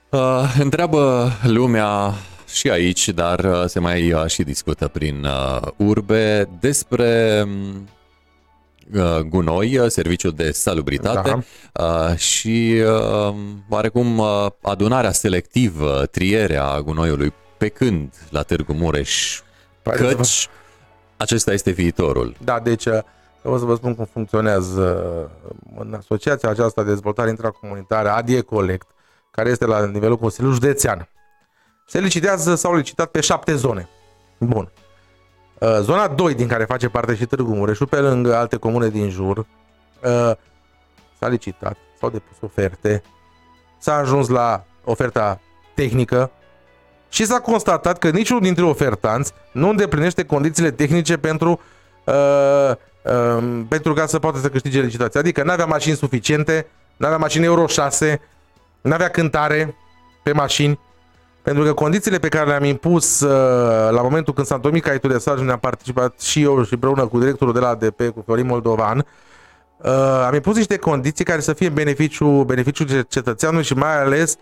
Uh, 0.09 0.55
întreabă 0.59 1.29
lumea 1.43 2.13
și 2.53 2.69
aici, 2.69 3.09
dar 3.09 3.39
uh, 3.39 3.63
se 3.65 3.79
mai 3.79 4.13
uh, 4.13 4.25
și 4.25 4.43
discută 4.43 4.87
prin 4.87 5.25
uh, 5.25 5.67
urbe 5.77 6.49
despre 6.59 7.41
um, 7.45 7.87
uh, 8.93 9.19
gunoi, 9.19 9.77
uh, 9.77 9.87
serviciul 9.87 10.31
de 10.31 10.51
salubritate 10.51 11.45
uh, 11.73 12.17
și 12.17 12.81
uh, 12.85 13.35
oarecum 13.69 14.17
uh, 14.17 14.45
adunarea 14.61 15.11
selectivă, 15.11 16.05
trierea 16.11 16.81
gunoiului 16.81 17.33
pe 17.65 17.71
când 17.85 18.13
la 18.29 18.41
Târgu 18.41 18.73
Mureș, 18.73 19.41
Păi, 19.81 19.97
să 19.97 20.03
vă- 20.03 20.13
căci 20.13 20.49
acesta 21.17 21.53
este 21.53 21.71
viitorul. 21.71 22.35
Da, 22.43 22.59
deci 22.59 22.85
uh, 22.85 22.99
o 23.43 23.57
să 23.57 23.65
vă 23.65 23.75
spun 23.75 23.95
cum 23.95 24.05
funcționează 24.05 24.81
uh, 25.45 25.51
în 25.79 25.93
asociația 25.93 26.49
aceasta 26.49 26.83
de 26.83 26.89
dezvoltare 26.89 27.29
intracomunitară 27.29 28.09
ADIE 28.09 28.41
Collect, 28.41 28.87
care 29.31 29.49
este 29.49 29.65
la 29.65 29.85
nivelul 29.85 30.17
Consiliului 30.17 30.59
Județean. 30.59 31.09
Se 31.87 31.99
licitează, 31.99 32.55
s-au 32.55 32.75
licitat 32.75 33.07
pe 33.11 33.21
șapte 33.21 33.55
zone. 33.55 33.89
Bun. 34.37 34.71
Uh, 35.59 35.77
Zona 35.81 36.07
2, 36.07 36.33
din 36.33 36.47
care 36.47 36.65
face 36.65 36.89
parte 36.89 37.15
și 37.15 37.25
Târgu 37.25 37.53
Mureșu, 37.53 37.85
pe 37.85 37.99
lângă 37.99 38.35
alte 38.35 38.57
comune 38.57 38.89
din 38.89 39.09
jur, 39.09 39.37
uh, 39.37 39.45
s-a 41.19 41.27
licitat, 41.27 41.77
s-au 41.99 42.09
depus 42.09 42.37
oferte, 42.41 43.03
s-a 43.77 43.95
ajuns 43.95 44.27
la 44.27 44.65
oferta 44.83 45.39
tehnică 45.75 46.31
și 47.15 47.25
s-a 47.25 47.39
constatat 47.39 47.97
că 47.97 48.09
niciunul 48.09 48.41
dintre 48.41 48.63
ofertanți 48.63 49.33
nu 49.51 49.69
îndeplinește 49.69 50.23
condițiile 50.23 50.71
tehnice 50.71 51.17
pentru 51.17 51.59
uh, 52.03 52.71
uh, 53.03 53.61
pentru 53.67 53.93
ca 53.93 54.05
să 54.05 54.19
poată 54.19 54.37
să 54.37 54.49
câștige 54.49 54.81
licitația. 54.81 55.19
Adică 55.19 55.43
nu 55.43 55.51
avea 55.51 55.65
mașini 55.65 55.95
suficiente, 55.95 56.67
nu 56.97 57.05
avea 57.05 57.17
mașini 57.17 57.45
Euro 57.45 57.67
6, 57.67 58.21
nu 58.81 58.93
avea 58.93 59.09
cântare 59.09 59.75
pe 60.23 60.31
mașini, 60.31 60.79
pentru 61.41 61.63
că 61.63 61.73
condițiile 61.73 62.17
pe 62.17 62.27
care 62.27 62.47
le-am 62.47 62.63
impus 62.63 63.19
uh, 63.19 63.91
la 63.91 64.01
momentul 64.01 64.33
când 64.33 64.47
s-a 64.47 64.55
întocmit 64.55 64.83
caietul 64.83 65.11
de 65.11 65.17
sarcini, 65.17 65.51
am 65.51 65.59
participat 65.59 66.19
și 66.19 66.41
eu 66.41 66.63
și 66.63 66.73
împreună 66.73 67.07
cu 67.07 67.19
directorul 67.19 67.53
de 67.53 67.59
la 67.59 67.67
ADP, 67.67 68.01
cu 68.07 68.21
Florin 68.25 68.45
Moldovan, 68.45 69.05
uh, 69.77 69.91
am 70.27 70.33
impus 70.33 70.55
niște 70.55 70.77
condiții 70.77 71.25
care 71.25 71.39
să 71.39 71.53
fie 71.53 71.67
în 71.67 71.73
beneficiu, 71.73 72.43
beneficiul 72.43 73.01
cetățeanului 73.01 73.65
și 73.65 73.73
mai 73.73 74.01
ales 74.01 74.35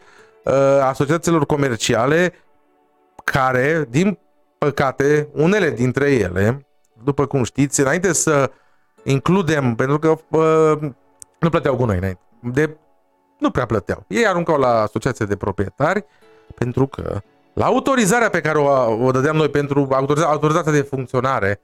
uh, 0.43 0.53
asociațiilor 0.81 1.45
comerciale 1.45 2.33
care, 3.23 3.85
din 3.89 4.19
păcate, 4.57 5.27
unele 5.33 5.69
dintre 5.69 6.11
ele, 6.11 6.65
după 7.03 7.25
cum 7.25 7.43
știți, 7.43 7.79
înainte 7.79 8.13
să 8.13 8.51
includem, 9.03 9.75
pentru 9.75 9.99
că 9.99 10.09
uh, 10.09 10.91
nu 11.39 11.49
plăteau 11.49 11.75
gunoi 11.75 11.97
înainte, 11.97 12.21
de, 12.41 12.77
nu 13.39 13.51
prea 13.51 13.65
plăteau. 13.65 14.05
Ei 14.07 14.27
aruncau 14.27 14.57
la 14.57 14.81
asociație 14.81 15.25
de 15.25 15.35
proprietari 15.35 16.05
pentru 16.55 16.87
că 16.87 17.21
la 17.53 17.65
autorizarea 17.65 18.29
pe 18.29 18.41
care 18.41 18.57
o, 18.57 19.05
o 19.05 19.11
dădeam 19.11 19.35
noi 19.35 19.49
pentru 19.49 19.87
autoriza, 19.91 20.25
autorizația 20.25 20.71
de 20.71 20.81
funcționare, 20.81 21.61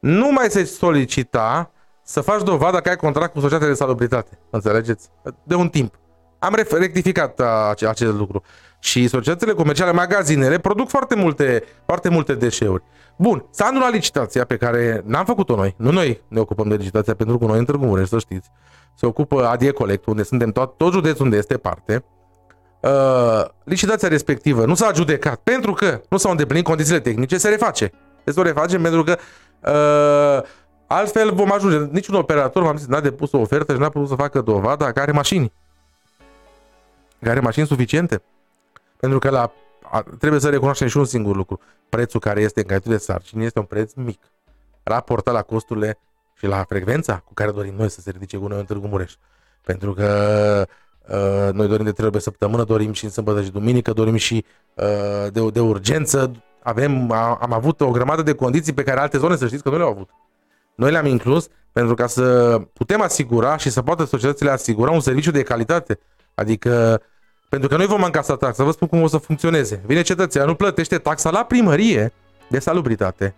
nu 0.00 0.32
mai 0.32 0.50
se 0.50 0.64
solicita 0.64 1.70
să 2.02 2.20
faci 2.20 2.42
dovada 2.42 2.80
că 2.80 2.88
ai 2.88 2.96
contract 2.96 3.32
cu 3.32 3.40
societatea 3.40 3.68
de 3.68 3.74
salubritate. 3.74 4.38
Înțelegeți? 4.50 5.08
De 5.42 5.54
un 5.54 5.68
timp. 5.68 5.94
Am 6.38 6.56
ref- 6.56 6.78
rectificat 6.78 7.40
a, 7.40 7.68
ace- 7.68 7.86
acest 7.86 8.12
lucru. 8.12 8.42
Și 8.80 9.08
societățile 9.08 9.52
comerciale, 9.52 9.92
magazinele, 9.92 10.58
produc 10.58 10.88
foarte 10.88 11.14
multe, 11.14 11.64
foarte 11.84 12.08
multe 12.08 12.34
deșeuri. 12.34 12.82
Bun, 13.16 13.44
s-a 13.50 13.64
anulat 13.64 13.92
licitația 13.92 14.44
pe 14.44 14.56
care 14.56 15.02
n-am 15.06 15.24
făcut-o 15.24 15.56
noi. 15.56 15.74
Nu 15.76 15.90
noi 15.90 16.22
ne 16.28 16.40
ocupăm 16.40 16.68
de 16.68 16.74
licitația, 16.74 17.14
pentru 17.14 17.38
că 17.38 17.44
noi 17.44 17.58
în 17.58 17.64
Târgu 17.64 17.84
Mureș, 17.84 18.08
să 18.08 18.18
știți, 18.18 18.50
se 18.94 19.06
ocupă 19.06 19.46
Adie 19.46 19.70
Collect, 19.70 20.06
unde 20.06 20.22
suntem 20.22 20.50
tot, 20.50 20.76
tot 20.76 20.92
județul 20.92 21.24
unde 21.24 21.36
este 21.36 21.56
parte. 21.56 22.04
Uh, 22.80 23.44
licitația 23.64 24.08
respectivă 24.08 24.64
nu 24.64 24.74
s-a 24.74 24.86
adjudecat 24.86 25.36
pentru 25.36 25.72
că 25.72 26.00
nu 26.08 26.16
s-au 26.16 26.30
îndeplinit 26.30 26.64
condițiile 26.64 27.00
tehnice, 27.00 27.38
se 27.38 27.48
reface. 27.48 27.90
Se 28.24 28.40
o 28.40 28.42
refacem 28.42 28.82
pentru 28.82 29.04
că 29.04 29.16
uh, 29.60 30.48
altfel 30.86 31.32
vom 31.32 31.52
ajunge. 31.52 31.88
Niciun 31.92 32.14
operator, 32.14 32.62
v-am 32.62 32.76
zis, 32.76 32.86
n-a 32.86 33.00
depus 33.00 33.32
o 33.32 33.38
ofertă 33.38 33.72
și 33.72 33.78
n-a 33.78 33.88
putut 33.88 34.08
să 34.08 34.14
facă 34.14 34.40
dovada 34.40 34.92
că 34.92 35.00
are 35.00 35.12
mașini. 35.12 35.52
Că 37.22 37.30
are 37.30 37.40
mașini 37.40 37.66
suficiente. 37.66 38.22
Pentru 39.00 39.18
că 39.18 39.30
la, 39.30 39.52
a, 39.82 40.04
trebuie 40.18 40.40
să 40.40 40.48
recunoaștem 40.48 40.88
și 40.88 40.96
un 40.96 41.04
singur 41.04 41.36
lucru. 41.36 41.60
Prețul 41.88 42.20
care 42.20 42.40
este 42.40 42.60
în 42.60 42.66
caietul 42.66 42.92
de 42.92 42.98
sarcini 42.98 43.44
este 43.44 43.58
un 43.58 43.64
preț 43.64 43.92
mic. 43.92 44.20
Raportat 44.82 45.34
la 45.34 45.42
costurile 45.42 45.98
și 46.34 46.46
la 46.46 46.64
frecvența 46.68 47.18
cu 47.18 47.34
care 47.34 47.50
dorim 47.50 47.74
noi 47.74 47.90
să 47.90 48.00
se 48.00 48.10
ridice 48.10 48.36
gunoiul 48.36 48.60
în 48.60 48.66
Târgu 48.66 48.86
Mureș. 48.86 49.14
Pentru 49.62 49.92
că 49.92 50.66
uh, 51.08 51.52
noi 51.52 51.68
dorim 51.68 51.84
de 51.84 51.92
trei 51.92 52.06
ori 52.06 52.14
pe 52.14 52.20
săptămână, 52.20 52.64
dorim 52.64 52.92
și 52.92 53.04
în 53.04 53.10
sâmbătă 53.10 53.42
și 53.42 53.50
duminică, 53.50 53.92
dorim 53.92 54.16
și 54.16 54.44
uh, 54.74 55.32
de, 55.32 55.50
de 55.50 55.60
urgență. 55.60 56.32
Avem, 56.62 57.12
a, 57.12 57.38
am 57.40 57.52
avut 57.52 57.80
o 57.80 57.90
grămadă 57.90 58.22
de 58.22 58.34
condiții 58.34 58.72
pe 58.72 58.82
care 58.82 59.00
alte 59.00 59.18
zone 59.18 59.36
să 59.36 59.46
știți 59.46 59.62
că 59.62 59.68
nu 59.68 59.76
le-au 59.76 59.90
avut. 59.90 60.08
Noi 60.74 60.90
le-am 60.90 61.06
inclus 61.06 61.48
pentru 61.72 61.94
ca 61.94 62.06
să 62.06 62.58
putem 62.72 63.00
asigura 63.00 63.56
și 63.56 63.70
să 63.70 63.82
poată 63.82 64.04
societățile 64.04 64.50
asigura 64.50 64.90
un 64.90 65.00
serviciu 65.00 65.30
de 65.30 65.42
calitate. 65.42 65.98
Adică, 66.34 67.02
pentru 67.50 67.68
că 67.68 67.76
noi 67.76 67.86
vom 67.86 68.02
încasa 68.02 68.36
taxa, 68.36 68.64
vă 68.64 68.70
spun 68.70 68.88
cum 68.88 69.02
o 69.02 69.06
să 69.06 69.16
funcționeze. 69.16 69.82
Vine 69.86 70.02
cetățeanul, 70.02 70.54
plătește 70.54 70.98
taxa 70.98 71.30
la 71.30 71.44
primărie 71.44 72.12
de 72.48 72.58
salubritate, 72.58 73.34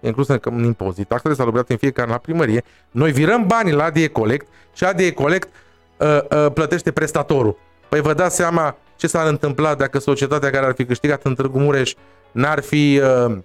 inclusă 0.00 0.38
în 0.42 0.64
impozit, 0.64 1.08
taxa 1.08 1.28
de 1.28 1.34
salubritate 1.34 1.72
în 1.72 1.78
fiecare 1.78 2.06
an 2.06 2.12
la 2.12 2.18
primărie, 2.18 2.64
noi 2.90 3.12
virăm 3.12 3.46
banii 3.46 3.72
la 3.72 3.84
ADE 3.84 4.08
Collect 4.08 4.46
și 4.72 4.84
ADE 4.84 5.12
Collect 5.12 5.48
uh, 5.96 6.18
uh, 6.30 6.52
plătește 6.52 6.92
prestatorul. 6.92 7.58
Păi 7.88 8.00
vă 8.00 8.14
dați 8.14 8.36
seama 8.36 8.76
ce 8.96 9.06
s-ar 9.06 9.26
întâmpla 9.26 9.74
dacă 9.74 9.98
societatea 9.98 10.50
care 10.50 10.66
ar 10.66 10.74
fi 10.74 10.84
câștigat 10.84 11.24
în 11.24 11.34
Târgu 11.34 11.58
Mureș 11.58 11.94
n-ar 12.32 12.60
fi, 12.60 13.00
uh, 13.02 13.36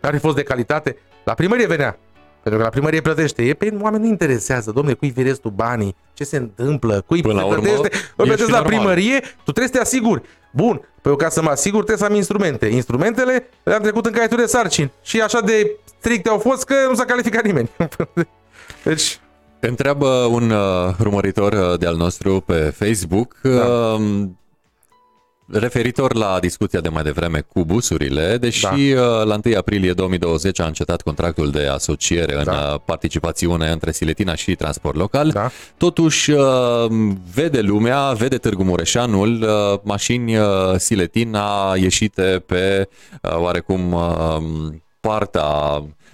n-ar 0.00 0.12
fi 0.12 0.18
fost 0.18 0.36
de 0.36 0.42
calitate? 0.42 0.96
La 1.24 1.34
primărie 1.34 1.66
venea. 1.66 1.98
Pentru 2.46 2.64
că 2.64 2.70
la 2.70 2.74
primărie 2.76 3.00
plătește. 3.00 3.42
E 3.42 3.54
pe 3.54 3.74
oameni 3.80 4.02
nu 4.02 4.08
interesează, 4.08 4.70
domne, 4.70 4.92
cui 4.92 5.10
virezi 5.10 5.40
tu 5.40 5.48
banii, 5.48 5.96
ce 6.14 6.24
se 6.24 6.36
întâmplă, 6.36 7.02
cui 7.06 7.20
Până 7.20 7.34
la 7.34 7.44
urmă, 7.44 7.62
plătește. 7.62 7.86
e 7.96 7.98
Îl 8.16 8.24
și 8.24 8.30
plătesc 8.30 8.48
la 8.50 8.58
normal. 8.58 8.72
primărie, 8.78 9.18
tu 9.20 9.52
trebuie 9.52 9.66
să 9.66 9.72
te 9.72 9.78
asiguri. 9.80 10.22
Bun, 10.52 10.76
păi 11.02 11.10
eu 11.10 11.16
ca 11.16 11.28
să 11.28 11.42
mă 11.42 11.48
asigur 11.50 11.84
trebuie 11.84 12.06
să 12.06 12.12
am 12.12 12.14
instrumente. 12.14 12.66
Instrumentele 12.66 13.48
le-am 13.62 13.82
trecut 13.82 14.06
în 14.06 14.12
caietul 14.12 14.36
de 14.38 14.46
sarcini. 14.46 14.92
Și 15.02 15.20
așa 15.20 15.40
de 15.40 15.70
stricte 15.98 16.28
au 16.28 16.38
fost 16.38 16.64
că 16.64 16.74
nu 16.88 16.94
s-a 16.94 17.04
calificat 17.04 17.44
nimeni. 17.44 17.70
Deci, 18.84 19.20
Întreabă 19.60 20.06
un 20.08 20.50
uh, 20.50 20.94
urmăritor 21.00 21.52
uh, 21.52 21.78
de 21.78 21.86
al 21.86 21.96
nostru 21.96 22.40
pe 22.40 22.74
Facebook 22.76 23.36
Da. 23.42 23.50
uh, 23.50 24.00
referitor 25.52 26.14
la 26.14 26.38
discuția 26.40 26.80
de 26.80 26.88
mai 26.88 27.02
devreme 27.02 27.40
cu 27.40 27.64
busurile, 27.64 28.36
deși 28.36 28.62
Da. 28.62 28.70
uh, 28.70 29.24
la 29.24 29.38
1 29.44 29.56
aprilie 29.56 29.92
2020 29.92 30.60
a 30.60 30.66
încetat 30.66 31.02
contractul 31.02 31.50
de 31.50 31.66
asociere 31.66 32.34
în 32.38 32.44
Da. 32.44 32.70
uh, 32.74 32.80
participațiune 32.84 33.68
între 33.70 33.92
Siletina 33.92 34.34
și 34.34 34.54
Transport 34.54 34.96
Local, 34.96 35.30
Da. 35.30 35.50
totuși 35.76 36.30
uh, 36.30 36.86
vede 37.34 37.60
lumea, 37.60 38.12
vede 38.12 38.36
Târgu 38.38 38.62
Mureșanul, 38.62 39.42
uh, 39.42 39.78
mașini 39.82 40.36
uh, 40.36 40.44
Siletina 40.76 41.72
ieșite 41.76 42.42
pe 42.46 42.88
uh, 43.22 43.36
oarecum 43.36 43.92
uh, 43.92 44.72
partea 45.00 45.44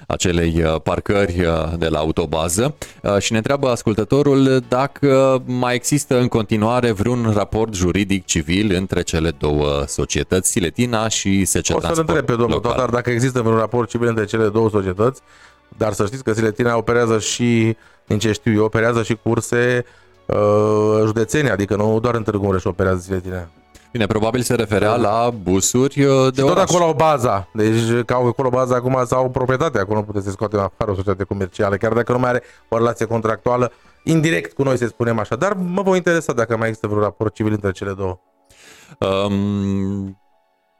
acelei 0.06 0.62
uh, 0.64 0.80
parcări 0.80 1.40
uh, 1.40 1.72
de 1.78 1.88
la 1.88 1.98
autobază 1.98 2.74
uh, 3.02 3.18
și 3.18 3.32
ne 3.32 3.36
întreabă 3.36 3.68
ascultătorul 3.68 4.64
dacă 4.68 5.42
mai 5.46 5.74
există 5.74 6.18
în 6.18 6.28
continuare 6.28 6.90
vreun 6.92 7.32
raport 7.34 7.74
juridic 7.74 8.24
civil 8.24 8.74
între 8.74 9.02
cele 9.02 9.30
două 9.30 9.84
societăți, 9.86 10.50
Siletina 10.50 11.08
și 11.08 11.44
SC 11.44 11.56
o 11.56 11.60
să-l 11.62 11.80
Transport 11.80 12.08
întreb 12.08 12.24
pe 12.24 12.32
domnul 12.32 12.50
Local. 12.54 12.72
Totar 12.72 12.90
dacă 12.90 13.10
există 13.10 13.40
vreun 13.40 13.58
raport 13.58 13.88
civil 13.88 14.08
între 14.08 14.24
cele 14.24 14.48
două 14.48 14.70
societăți, 14.70 15.20
dar 15.76 15.92
să 15.92 16.06
știți 16.06 16.24
că 16.24 16.32
Siletina 16.32 16.76
operează 16.76 17.18
și, 17.18 17.76
din 18.06 18.18
ce 18.18 18.32
știu 18.32 18.52
eu, 18.52 18.64
operează 18.64 19.02
și 19.02 19.18
curse 19.22 19.84
uh, 20.26 21.02
județene, 21.04 21.50
adică 21.50 21.76
nu 21.76 22.00
doar 22.00 22.14
în 22.14 22.22
Târgu 22.22 22.44
Mureș 22.44 22.64
operează 22.64 23.00
Siletina. 23.00 23.48
Bine, 23.92 24.06
probabil 24.06 24.40
se 24.42 24.54
referea 24.54 24.96
la 24.96 25.30
busuri 25.42 26.04
uh, 26.04 26.32
de 26.32 26.40
Și 26.40 26.40
tot 26.40 26.50
oraș. 26.50 26.62
acolo 26.70 26.84
au 26.84 26.94
baza. 26.94 27.48
Deci 27.54 28.04
ca 28.06 28.14
au 28.14 28.26
acolo 28.26 28.48
baza 28.48 28.74
acum 28.74 29.02
sau 29.06 29.30
proprietate. 29.30 29.78
Acolo 29.78 29.98
nu 29.98 30.04
puteți 30.04 30.24
să 30.24 30.30
scoatem 30.30 30.60
afară 30.60 30.90
o 30.90 30.94
societate 30.94 31.24
comercială, 31.24 31.76
chiar 31.76 31.92
dacă 31.92 32.12
nu 32.12 32.18
mai 32.18 32.28
are 32.30 32.42
o 32.68 32.76
relație 32.76 33.06
contractuală 33.06 33.72
indirect 34.04 34.52
cu 34.52 34.62
noi, 34.62 34.76
să 34.76 34.86
spunem 34.86 35.18
așa. 35.18 35.36
Dar 35.36 35.52
mă 35.52 35.82
voi 35.82 35.96
interesa 35.96 36.32
dacă 36.32 36.56
mai 36.56 36.66
există 36.66 36.86
vreun 36.86 37.02
raport 37.02 37.34
civil 37.34 37.52
între 37.52 37.70
cele 37.70 37.92
două. 37.92 38.20
Um, 38.98 40.20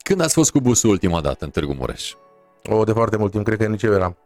când 0.05 0.21
ați 0.21 0.35
fost 0.35 0.51
cu 0.51 0.61
busul 0.61 0.91
ultima 0.91 1.21
dată 1.21 1.45
în 1.45 1.51
Târgu 1.51 1.73
Mureș? 1.79 2.13
O, 2.71 2.85
de 2.85 2.93
foarte 2.93 3.17
mult 3.17 3.31
timp, 3.33 3.45
cred 3.45 3.59
că 3.59 3.67
nici 3.67 3.83
eu 3.83 3.93
eram. 3.93 4.17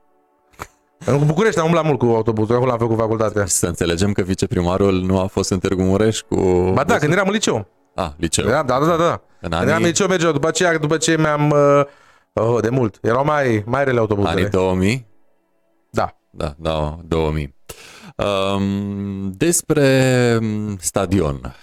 În 1.04 1.26
București 1.26 1.58
am 1.58 1.64
umblat 1.66 1.84
mult 1.84 1.98
cu 1.98 2.04
autobuzul, 2.06 2.54
acolo 2.54 2.70
am 2.70 2.78
făcut 2.78 2.96
facultatea. 2.96 3.46
Să 3.46 3.66
înțelegem 3.66 4.12
că 4.12 4.22
viceprimarul 4.22 4.94
nu 4.94 5.18
a 5.18 5.26
fost 5.26 5.50
în 5.50 5.58
Târgu 5.58 5.82
Mureș 5.82 6.20
cu... 6.20 6.36
Ba 6.74 6.84
da, 6.84 6.98
când 6.98 7.12
eram 7.12 7.26
în 7.26 7.32
liceu. 7.32 7.66
Ah, 7.96 8.10
liceu. 8.16 8.48
Da, 8.48 8.62
da, 8.62 8.78
da, 8.78 8.96
da. 8.96 9.20
În 9.40 9.50
Când 9.50 9.52
eram 9.52 9.66
în 9.66 9.72
anii, 9.72 9.86
liceu 9.86 10.06
mergeau, 10.06 10.32
după 10.32 10.48
aceea, 10.48 10.78
după 10.78 10.96
ce 10.96 11.16
mi-am... 11.16 11.50
Uh, 11.50 11.84
oh, 12.32 12.60
de 12.62 12.68
mult. 12.68 12.98
Erau 13.02 13.24
mai, 13.24 13.62
mai 13.66 13.84
rele 13.84 13.98
autobuzele. 13.98 14.32
anii 14.32 14.50
2000? 14.50 15.06
Da. 15.90 16.16
Da, 16.30 16.54
da, 16.58 16.98
2000. 17.04 17.54
Um, 18.16 19.32
despre 19.32 20.38
mm, 20.40 20.76
stadion. 20.80 21.54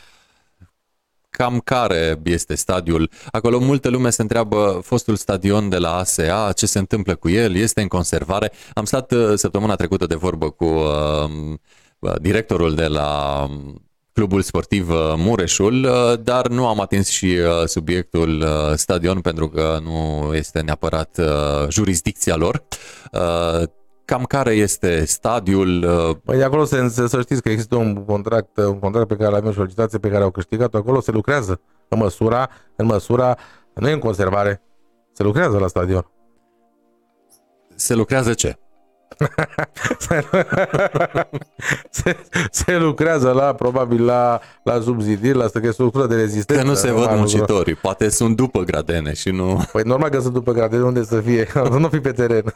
Cam 1.29 1.59
care 1.59 2.19
este 2.23 2.55
stadiul? 2.55 3.09
Acolo 3.31 3.59
multă 3.59 3.89
lume 3.89 4.09
se 4.09 4.21
întreabă 4.21 4.79
fostul 4.83 5.15
stadion 5.15 5.69
de 5.69 5.77
la 5.77 5.95
ASEA, 5.95 6.51
ce 6.51 6.65
se 6.65 6.79
întâmplă 6.79 7.15
cu 7.15 7.29
el, 7.29 7.55
este 7.55 7.81
în 7.81 7.87
conservare. 7.87 8.51
Am 8.73 8.85
stat 8.85 9.11
uh, 9.11 9.33
săptămâna 9.35 9.75
trecută 9.75 10.05
de 10.05 10.15
vorbă 10.15 10.49
cu 10.49 10.65
uh, 10.65 12.13
directorul 12.21 12.75
de 12.75 12.87
la 12.87 13.41
um, 13.49 13.81
clubul 14.13 14.41
sportiv 14.41 14.89
uh, 14.89 15.13
Mureșul, 15.17 15.83
uh, 15.83 16.19
dar 16.23 16.47
nu 16.47 16.67
am 16.67 16.79
atins 16.79 17.07
și 17.07 17.25
uh, 17.25 17.65
subiectul 17.65 18.41
uh, 18.41 18.75
stadion 18.75 19.19
pentru 19.21 19.49
că 19.49 19.79
nu 19.83 20.29
este 20.35 20.61
neapărat 20.61 21.17
uh, 21.17 21.69
jurisdicția 21.69 22.35
lor. 22.35 22.63
Uh, 23.11 23.67
Cam 24.05 24.23
care 24.23 24.51
este 24.53 25.05
stadiul? 25.05 25.83
uh, 25.83 26.15
Păi 26.23 26.37
de 26.37 26.43
acolo 26.43 26.63
să, 26.63 26.87
să, 26.87 27.05
să 27.05 27.21
știți 27.21 27.41
că 27.41 27.49
există 27.49 27.75
un 27.75 28.05
contract, 28.05 28.57
un 28.57 28.79
contract 28.79 29.07
pe 29.07 29.15
care 29.15 29.31
l-am 29.31 29.45
eu 29.45 29.51
și 29.51 29.59
o 29.59 29.63
licitație 29.63 29.97
pe 29.99 30.09
care 30.09 30.23
au 30.23 30.31
câștigat 30.31 30.73
acolo, 30.73 30.99
se 30.99 31.11
lucrează 31.11 31.61
în 31.87 31.97
măsura, 31.97 32.49
în 32.75 32.85
măsura, 32.85 33.37
nu 33.73 33.89
e 33.89 33.93
în 33.93 33.99
conservare, 33.99 34.61
se 35.11 35.23
lucrează 35.23 35.57
la 35.57 35.67
stadion. 35.67 36.11
Se 37.75 37.93
lucrează 37.93 38.33
ce? 38.33 38.57
Se, 41.89 42.17
se 42.51 42.77
lucrează 42.77 43.31
la, 43.31 43.53
probabil, 43.53 44.05
la, 44.05 44.39
la 44.63 44.79
subzidiri, 44.79 45.37
la 45.37 45.47
structură 45.71 46.07
de 46.07 46.15
rezistență. 46.15 46.61
Că 46.61 46.67
nu 46.67 46.73
se 46.73 46.91
văd 46.91 46.99
normal, 46.99 47.17
muncitorii, 47.17 47.75
poate 47.75 48.09
sunt 48.09 48.35
după 48.35 48.59
gradene 48.59 49.13
și 49.13 49.29
nu... 49.29 49.63
Păi 49.71 49.81
normal 49.85 50.09
că 50.09 50.19
sunt 50.19 50.33
după 50.33 50.51
grade, 50.51 50.77
de 50.77 50.83
unde 50.83 51.03
să 51.03 51.19
fie, 51.19 51.47
nu 51.79 51.87
fi 51.87 51.99
pe 51.99 52.11
teren. 52.11 52.53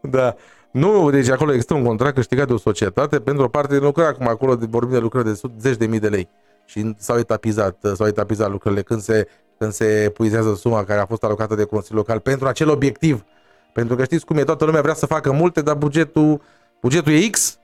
da. 0.00 0.34
Nu, 0.70 1.10
deci 1.10 1.28
acolo 1.28 1.50
există 1.50 1.74
un 1.74 1.84
contract 1.84 2.14
câștigat 2.14 2.46
de 2.46 2.52
o 2.52 2.58
societate, 2.58 3.20
pentru 3.20 3.44
o 3.44 3.48
parte 3.48 3.76
lucră 3.76 4.04
acum 4.04 4.28
acolo, 4.28 4.56
de- 4.56 4.66
vorbim 4.70 4.92
de 4.92 4.98
lucrări 4.98 5.26
de 5.26 5.34
sub 5.34 5.52
zeci 5.60 5.76
de 5.76 5.86
mii 5.86 5.98
de 5.98 6.08
lei. 6.08 6.28
Și 6.64 6.94
s-au 6.98 7.18
etapizat, 7.18 7.76
s-au 7.94 8.06
etapizat 8.06 8.50
lucrările 8.50 8.82
când 8.82 9.00
se, 9.00 9.28
când 9.58 9.72
se 9.72 10.02
epuizează 10.04 10.54
suma 10.54 10.84
care 10.84 11.00
a 11.00 11.06
fost 11.06 11.24
alocată 11.24 11.54
de 11.54 11.64
Consiliul 11.64 11.98
Local 11.98 12.20
pentru 12.20 12.46
acel 12.46 12.70
obiectiv. 12.70 13.24
Pentru 13.76 13.96
că 13.96 14.04
știți 14.04 14.24
cum 14.24 14.36
e, 14.36 14.44
toată 14.44 14.64
lumea 14.64 14.80
vrea 14.80 14.94
să 14.94 15.06
facă 15.06 15.32
multe, 15.32 15.62
dar 15.62 15.74
bugetul, 15.74 16.40
bugetul 16.80 17.12
e 17.12 17.28
X 17.28 17.58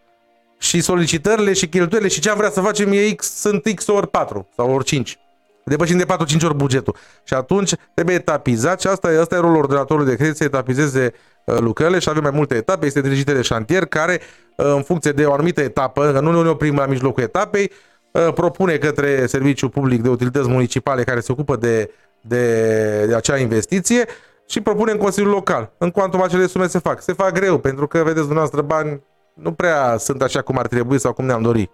și 0.58 0.80
solicitările 0.80 1.52
și 1.52 1.68
cheltuielile 1.68 2.10
și 2.10 2.20
ce 2.20 2.30
am 2.30 2.36
vrea 2.36 2.50
să 2.50 2.60
facem 2.60 2.92
e 2.92 3.10
X, 3.10 3.34
sunt 3.34 3.62
X 3.74 3.86
ori 3.86 4.08
4 4.08 4.48
sau 4.56 4.74
ori 4.74 4.84
5. 4.84 5.18
Depășim 5.64 5.96
de 5.96 6.04
4-5 6.04 6.44
ori 6.44 6.54
bugetul. 6.54 6.96
Și 7.24 7.34
atunci 7.34 7.74
trebuie 7.94 8.16
etapizat 8.16 8.80
și 8.80 8.86
asta, 8.86 9.12
e- 9.12 9.18
asta 9.18 9.34
e 9.34 9.38
rolul 9.38 9.56
ordonatorului 9.56 10.10
de 10.10 10.16
credit, 10.16 10.36
să 10.36 10.44
etapizeze 10.44 11.12
uh, 11.44 11.58
lucrările 11.58 11.98
și 11.98 12.08
avem 12.08 12.22
mai 12.22 12.32
multe 12.34 12.54
etape. 12.54 12.86
Este 12.86 13.00
dirigite 13.00 13.32
de 13.32 13.42
șantier 13.42 13.84
care, 13.84 14.20
uh, 14.56 14.66
în 14.66 14.82
funcție 14.82 15.12
de 15.12 15.24
o 15.24 15.32
anumită 15.32 15.60
etapă, 15.60 16.12
că 16.12 16.20
nu 16.20 16.42
ne 16.42 16.48
oprim 16.48 16.76
la 16.76 16.86
mijlocul 16.86 17.22
etapei, 17.22 17.70
uh, 18.10 18.32
propune 18.34 18.76
către 18.76 19.26
Serviciul 19.26 19.68
Public 19.68 20.02
de 20.02 20.08
Utilități 20.08 20.48
Municipale 20.48 21.04
care 21.04 21.20
se 21.20 21.32
ocupă 21.32 21.56
de, 21.56 21.90
de, 22.20 23.06
de 23.06 23.14
acea 23.14 23.36
investiție 23.36 24.06
și 24.46 24.60
propune 24.60 24.90
în 24.92 24.98
Consiliul 24.98 25.32
Local. 25.32 25.72
În 25.78 25.90
cuantum 25.90 26.22
acele 26.22 26.46
sume 26.46 26.66
se 26.66 26.78
fac. 26.78 27.02
Se 27.02 27.12
fac 27.12 27.32
greu, 27.32 27.58
pentru 27.58 27.86
că, 27.86 27.98
vedeți 27.98 28.26
dumneavoastră, 28.26 28.60
bani 28.62 29.02
nu 29.34 29.52
prea 29.52 29.96
sunt 29.98 30.22
așa 30.22 30.42
cum 30.42 30.58
ar 30.58 30.66
trebui 30.66 30.98
sau 30.98 31.12
cum 31.12 31.24
ne-am 31.24 31.42
dorit. 31.42 31.70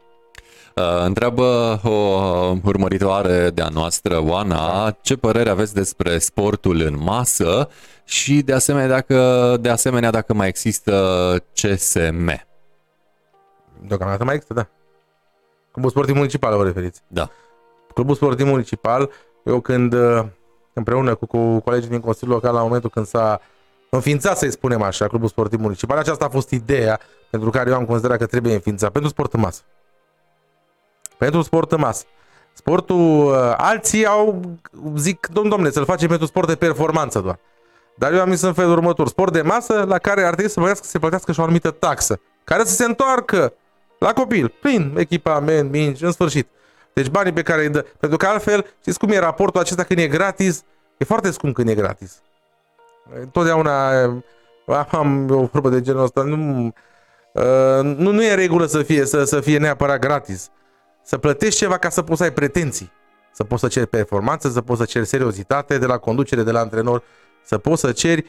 Uh, 0.76 1.04
Întreabă 1.04 1.80
o 1.84 1.90
urmăritoare 2.64 3.50
de-a 3.50 3.68
noastră, 3.72 4.22
Oana, 4.22 4.90
ce 5.00 5.16
părere 5.16 5.50
aveți 5.50 5.74
despre 5.74 6.18
sportul 6.18 6.80
în 6.80 7.02
masă 7.02 7.68
și 8.04 8.42
de 8.42 8.52
asemenea 8.52 8.88
dacă, 8.88 9.56
de 9.60 9.68
asemenea, 9.68 10.10
dacă 10.10 10.34
mai 10.34 10.48
există 10.48 10.94
CSM. 11.52 12.46
Deocamdată 13.86 14.24
mai 14.24 14.34
există, 14.34 14.54
da. 14.54 14.68
Clubul 15.72 15.90
Sportiv 15.90 16.14
Municipal, 16.14 16.56
vă 16.56 16.64
referiți. 16.64 17.02
Da. 17.06 17.30
Clubul 17.94 18.14
Sportiv 18.14 18.46
Municipal, 18.46 19.10
eu 19.44 19.60
când 19.60 19.92
uh, 19.92 20.24
împreună 20.78 21.14
cu, 21.14 21.26
cu 21.26 21.60
colegii 21.60 21.90
din 21.90 22.00
Consiliul 22.00 22.34
Local, 22.34 22.54
la 22.54 22.62
momentul 22.62 22.90
când 22.90 23.06
s-a 23.06 23.40
înființat, 23.90 24.38
să-i 24.38 24.50
spunem 24.50 24.82
așa, 24.82 25.06
Clubul 25.06 25.28
Sportiv 25.28 25.60
Municipal, 25.60 25.98
aceasta 25.98 26.24
a 26.24 26.28
fost 26.28 26.50
ideea 26.50 27.00
pentru 27.30 27.50
care 27.50 27.70
eu 27.70 27.76
am 27.76 27.84
considerat 27.84 28.18
că 28.18 28.26
trebuie 28.26 28.54
înființat, 28.54 28.90
pentru 28.90 29.10
sport 29.10 29.32
în 29.32 29.40
masă. 29.40 29.60
Pentru 31.18 31.42
sport 31.42 31.72
în 31.72 31.80
masă. 31.80 32.04
Sportul, 32.52 33.26
uh, 33.26 33.54
alții 33.56 34.06
au, 34.06 34.40
zic, 34.96 35.28
domn 35.32 35.48
domnule, 35.48 35.70
să-l 35.70 35.84
facem 35.84 36.08
pentru 36.08 36.26
sport 36.26 36.46
de 36.46 36.54
performanță 36.54 37.20
doar. 37.20 37.38
Dar 37.94 38.12
eu 38.12 38.20
am 38.20 38.30
zis 38.30 38.40
în 38.40 38.52
felul 38.52 38.72
următor, 38.72 39.08
sport 39.08 39.32
de 39.32 39.42
masă 39.42 39.84
la 39.88 39.98
care 39.98 40.22
ar 40.24 40.32
trebui 40.34 40.50
să 40.50 40.58
plătească, 40.58 40.84
să 40.84 40.90
se 40.90 40.98
plătească 40.98 41.32
și 41.32 41.40
o 41.40 41.42
anumită 41.42 41.70
taxă, 41.70 42.20
care 42.44 42.64
să 42.64 42.74
se 42.74 42.84
întoarcă 42.84 43.52
la 43.98 44.12
copil, 44.12 44.54
prin 44.60 44.94
echipament, 44.98 45.70
mingi, 45.70 46.04
în 46.04 46.12
sfârșit. 46.12 46.48
Deci 46.92 47.08
banii 47.08 47.32
pe 47.32 47.42
care 47.42 47.62
îi 47.62 47.68
dă. 47.68 47.86
Pentru 47.98 48.18
că 48.18 48.26
altfel, 48.26 48.66
știți 48.80 48.98
cum 48.98 49.10
e 49.10 49.18
raportul 49.18 49.60
acesta 49.60 49.82
când 49.82 49.98
e 49.98 50.06
gratis? 50.06 50.64
E 50.96 51.04
foarte 51.04 51.30
scump 51.30 51.54
când 51.54 51.68
e 51.68 51.74
gratis. 51.74 52.22
Întotdeauna 53.20 54.02
eh, 54.02 54.10
am 54.90 55.30
o 55.30 55.44
vorbă 55.44 55.68
de 55.68 55.80
genul 55.80 56.02
ăsta. 56.02 56.22
Nu, 56.22 56.66
uh, 57.32 57.82
nu, 57.82 58.10
nu 58.10 58.22
e 58.22 58.30
în 58.30 58.36
regulă 58.36 58.66
să 58.66 58.82
fie, 58.82 59.04
să, 59.04 59.24
să 59.24 59.40
fie 59.40 59.58
neapărat 59.58 59.98
gratis. 59.98 60.50
Să 61.02 61.18
plătești 61.18 61.58
ceva 61.58 61.78
ca 61.78 61.88
să 61.88 62.02
poți 62.02 62.18
să 62.18 62.24
ai 62.24 62.32
pretenții. 62.32 62.92
Să 63.32 63.44
poți 63.44 63.60
să 63.60 63.68
ceri 63.68 63.86
performanță, 63.86 64.48
să 64.48 64.60
poți 64.60 64.78
să 64.78 64.84
ceri 64.84 65.06
seriozitate 65.06 65.78
de 65.78 65.86
la 65.86 65.98
conducere, 65.98 66.42
de 66.42 66.50
la 66.50 66.60
antrenor, 66.60 67.02
să 67.44 67.58
poți 67.58 67.80
să 67.80 67.92
ceri 67.92 68.24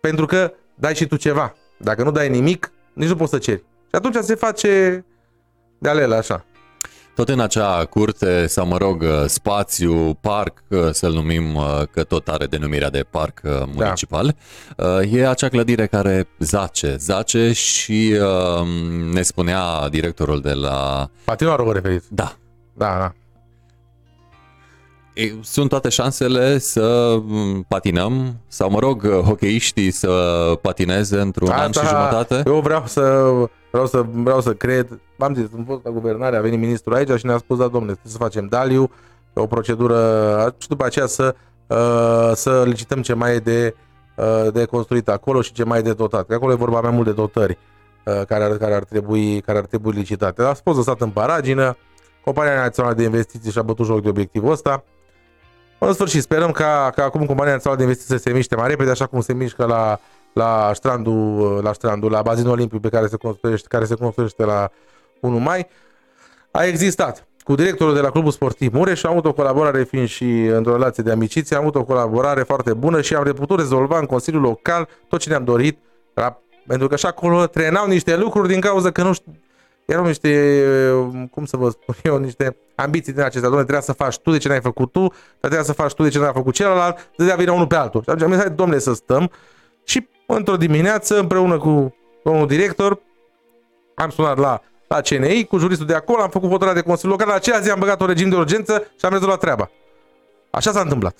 pentru 0.00 0.26
că 0.26 0.52
dai 0.74 0.94
și 0.94 1.06
tu 1.06 1.16
ceva. 1.16 1.54
Dacă 1.76 2.02
nu 2.02 2.10
dai 2.10 2.28
nimic, 2.28 2.72
nici 2.92 3.08
nu 3.08 3.16
poți 3.16 3.30
să 3.30 3.38
ceri. 3.38 3.58
Și 3.58 3.94
atunci 3.94 4.16
se 4.16 4.34
face 4.34 5.04
de 5.78 5.88
alele 5.88 6.14
așa. 6.14 6.44
Tot 7.16 7.28
în 7.28 7.40
acea 7.40 7.84
curte, 7.84 8.46
sau 8.46 8.66
mă 8.66 8.76
rog, 8.76 9.04
spațiu, 9.26 10.14
parc, 10.20 10.62
să-l 10.90 11.12
numim, 11.12 11.58
că 11.90 12.04
tot 12.04 12.28
are 12.28 12.46
denumirea 12.46 12.90
de 12.90 13.06
parc 13.10 13.40
municipal, 13.74 14.36
da. 14.76 15.02
e 15.02 15.28
acea 15.28 15.48
clădire 15.48 15.86
care 15.86 16.28
zace, 16.38 16.96
zace 16.98 17.52
și 17.52 18.14
ne 19.12 19.22
spunea 19.22 19.88
directorul 19.88 20.40
de 20.40 20.52
la... 20.52 21.08
Patinoarul 21.24 21.64
vă 21.64 21.72
referiți? 21.72 22.06
Da. 22.10 22.36
Da, 22.74 22.96
da. 22.98 23.12
Sunt 25.42 25.68
toate 25.68 25.88
șansele 25.88 26.58
să 26.58 27.16
patinăm 27.68 28.40
sau, 28.48 28.70
mă 28.70 28.78
rog, 28.78 29.08
hockeyiștii 29.08 29.90
să 29.90 30.10
patineze 30.62 31.20
într-un 31.20 31.48
Asta, 31.48 31.62
an 31.62 31.72
și 31.72 31.88
jumătate? 31.88 32.42
Eu 32.46 32.60
vreau 32.60 32.82
să, 32.86 33.24
vreau 33.76 33.86
să, 33.86 34.04
vreau 34.22 34.40
să 34.40 34.52
cred. 34.52 35.00
V-am 35.16 35.34
zis, 35.34 35.46
în 35.56 35.64
fost 35.64 35.84
la 35.84 35.90
guvernare 35.90 36.36
a 36.36 36.40
venit 36.40 36.58
ministrul 36.58 36.94
aici 36.94 37.18
și 37.18 37.26
ne-a 37.26 37.38
spus, 37.38 37.58
da, 37.58 37.68
domnule, 37.68 37.92
trebuie 37.92 38.12
să 38.12 38.18
facem 38.18 38.46
daliu, 38.46 38.90
o 39.34 39.46
procedură 39.46 40.54
și 40.58 40.68
după 40.68 40.84
aceea 40.84 41.06
să, 41.06 41.34
să 42.34 42.62
licităm 42.66 43.02
ce 43.02 43.14
mai 43.14 43.34
e 43.34 43.38
de, 43.38 43.74
de 44.52 44.64
construit 44.64 45.08
acolo 45.08 45.40
și 45.40 45.52
ce 45.52 45.64
mai 45.64 45.78
e 45.78 45.82
de 45.82 45.92
dotat. 45.92 46.26
Că 46.26 46.34
acolo 46.34 46.52
e 46.52 46.56
vorba 46.56 46.80
mai 46.80 46.90
mult 46.90 47.06
de 47.06 47.12
dotări 47.12 47.58
care 48.04 48.44
ar, 48.44 48.56
care 48.56 48.74
ar, 48.74 48.84
trebui, 48.84 49.40
care 49.40 49.58
ar 49.58 49.64
trebui 49.64 49.92
licitate. 49.92 50.42
A 50.42 50.54
fost 50.54 50.76
lăsat 50.76 51.00
în 51.00 51.10
paragină, 51.10 51.76
Compania 52.24 52.54
Națională 52.54 52.94
de 52.94 53.02
Investiții 53.02 53.50
și-a 53.50 53.62
bătut 53.62 53.86
joc 53.86 54.02
de 54.02 54.08
obiectivul 54.08 54.50
ăsta. 54.50 54.84
În 55.78 55.92
sfârșit, 55.92 56.22
sperăm 56.22 56.50
ca, 56.50 56.92
ca 56.94 57.04
acum 57.04 57.26
Compania 57.26 57.52
Națională 57.52 57.80
de 57.80 57.86
Investiții 57.86 58.18
să 58.18 58.22
se 58.28 58.36
miște 58.36 58.56
mai 58.56 58.68
repede, 58.68 58.90
așa 58.90 59.06
cum 59.06 59.20
se 59.20 59.32
mișcă 59.32 59.64
la, 59.64 60.00
la 60.36 60.70
strandul, 60.74 61.60
la 61.62 61.72
strandul, 61.72 62.10
la 62.10 62.22
bazinul 62.22 62.52
olimpic 62.52 62.80
pe 62.80 62.88
care 62.88 63.06
se 63.06 63.16
construiește, 63.16 63.66
care 63.68 63.84
se 63.84 63.94
construiește 63.94 64.44
la 64.44 64.70
1 65.20 65.38
mai. 65.38 65.66
A 66.50 66.64
existat. 66.64 67.26
Cu 67.44 67.54
directorul 67.54 67.94
de 67.94 68.00
la 68.00 68.10
Clubul 68.10 68.30
Sportiv 68.30 68.72
Mureș 68.72 69.02
am 69.02 69.10
avut 69.10 69.24
o 69.24 69.32
colaborare, 69.32 69.84
fiind 69.84 70.08
și 70.08 70.44
într-o 70.44 70.72
relație 70.72 71.02
de 71.02 71.10
amiciție, 71.10 71.56
am 71.56 71.62
avut 71.62 71.74
o 71.74 71.84
colaborare 71.84 72.42
foarte 72.42 72.72
bună 72.72 73.00
și 73.00 73.14
am 73.14 73.22
putut 73.24 73.58
rezolva 73.58 73.98
în 73.98 74.06
Consiliul 74.06 74.42
Local 74.42 74.88
tot 75.08 75.20
ce 75.20 75.28
ne-am 75.28 75.44
dorit, 75.44 75.78
pentru 76.66 76.88
că 76.88 76.96
și 76.96 77.06
acolo 77.06 77.46
trenau 77.46 77.86
niște 77.86 78.16
lucruri 78.16 78.48
din 78.48 78.60
cauza 78.60 78.90
că 78.90 79.02
nu 79.02 79.12
știu, 79.12 79.36
erau 79.84 80.06
niște, 80.06 80.60
cum 81.30 81.44
să 81.44 81.56
vă 81.56 81.70
spun 81.70 81.94
eu, 82.02 82.18
niște 82.18 82.56
ambiții 82.74 83.12
din 83.12 83.22
acestea. 83.22 83.42
Domnule, 83.42 83.64
trebuia 83.64 83.86
să 83.86 83.92
faci 83.92 84.18
tu 84.18 84.30
de 84.30 84.38
ce 84.38 84.48
n-ai 84.48 84.60
făcut 84.60 84.92
tu, 84.92 85.00
dar 85.00 85.10
trebuia 85.40 85.62
să 85.62 85.72
faci 85.72 85.92
tu 85.92 86.02
de 86.02 86.08
ce 86.08 86.18
n-ai 86.18 86.32
făcut 86.32 86.54
celălalt, 86.54 87.10
de 87.16 87.34
vine 87.38 87.50
unul 87.50 87.66
pe 87.66 87.74
altul. 87.74 88.02
Și 88.02 88.10
atunci 88.10 88.24
am 88.24 88.32
zis, 88.32 88.40
hai, 88.40 88.50
domnule, 88.50 88.78
să 88.78 88.94
stăm. 88.94 89.30
Și 89.84 90.08
într-o 90.26 90.56
dimineață, 90.56 91.18
împreună 91.18 91.58
cu 91.58 91.94
domnul 92.24 92.46
director, 92.46 92.98
am 93.94 94.10
sunat 94.10 94.38
la, 94.38 94.62
la 94.88 95.00
CNI, 95.00 95.44
cu 95.44 95.58
juristul 95.58 95.86
de 95.86 95.94
acolo, 95.94 96.22
am 96.22 96.30
făcut 96.30 96.48
votarea 96.48 96.74
de 96.74 96.80
Consiliul 96.80 97.12
Local, 97.12 97.28
la 97.28 97.34
aceea 97.34 97.58
zi 97.58 97.70
am 97.70 97.78
băgat 97.78 98.00
o 98.00 98.06
regim 98.06 98.28
de 98.28 98.36
urgență 98.36 98.90
și 98.98 99.04
am 99.04 99.12
rezolvat 99.12 99.38
treaba. 99.38 99.70
Așa 100.50 100.72
s-a 100.72 100.80
întâmplat. 100.80 101.16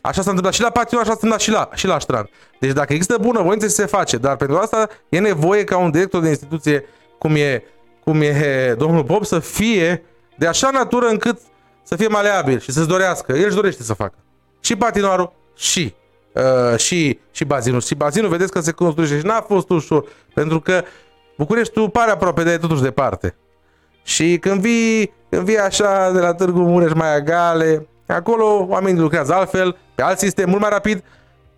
Așa 0.00 0.22
s-a 0.22 0.28
întâmplat 0.28 0.54
și 0.54 0.60
la 0.60 0.70
Patinoar, 0.70 1.06
așa 1.06 1.14
s-a 1.14 1.20
întâmplat 1.22 1.40
și 1.40 1.50
la, 1.50 1.68
și 1.74 1.86
la 1.86 1.98
Strand. 1.98 2.28
Deci 2.58 2.72
dacă 2.72 2.92
există 2.92 3.16
bună 3.20 3.42
voință, 3.42 3.68
se 3.68 3.86
face. 3.86 4.16
Dar 4.16 4.36
pentru 4.36 4.56
asta 4.56 4.88
e 5.08 5.18
nevoie 5.18 5.64
ca 5.64 5.78
un 5.78 5.90
director 5.90 6.22
de 6.22 6.28
instituție, 6.28 6.84
cum 7.18 7.34
e, 7.34 7.62
cum 8.04 8.20
e 8.20 8.74
domnul 8.78 9.04
Pop, 9.04 9.24
să 9.24 9.38
fie 9.38 10.04
de 10.38 10.46
așa 10.46 10.70
natură 10.70 11.06
încât 11.06 11.38
să 11.82 11.96
fie 11.96 12.06
maleabil 12.06 12.60
și 12.60 12.72
să-ți 12.72 12.88
dorească. 12.88 13.32
El 13.32 13.46
își 13.46 13.54
dorește 13.54 13.82
să 13.82 13.94
facă. 13.94 14.14
Și 14.60 14.76
patinoarul, 14.76 15.32
și 15.56 15.94
uh, 16.32 16.78
și, 16.78 17.18
și 17.30 17.44
bazinul. 17.44 17.80
Și 17.80 17.94
bazinul, 17.94 18.28
vedeți 18.28 18.52
că 18.52 18.60
se 18.60 18.72
construiește 18.72 19.18
și 19.18 19.26
n-a 19.26 19.40
fost 19.40 19.70
ușor, 19.70 20.04
pentru 20.34 20.60
că 20.60 20.82
Bucureștiul 21.40 21.90
pare 21.90 22.10
aproape, 22.10 22.42
dar 22.42 22.52
e 22.52 22.58
totuși 22.58 22.82
departe. 22.82 23.34
Și 24.02 24.38
când 24.38 24.60
vii, 24.60 25.12
când 25.28 25.42
vii 25.42 25.58
așa 25.58 26.10
de 26.12 26.18
la 26.18 26.34
Târgu 26.34 26.60
Mureș 26.60 26.92
mai 26.92 27.14
agale, 27.14 27.86
acolo 28.06 28.66
oamenii 28.68 29.00
lucrează 29.00 29.34
altfel, 29.34 29.76
pe 29.94 30.02
alt 30.02 30.18
sistem, 30.18 30.48
mult 30.48 30.60
mai 30.60 30.70
rapid 30.70 31.02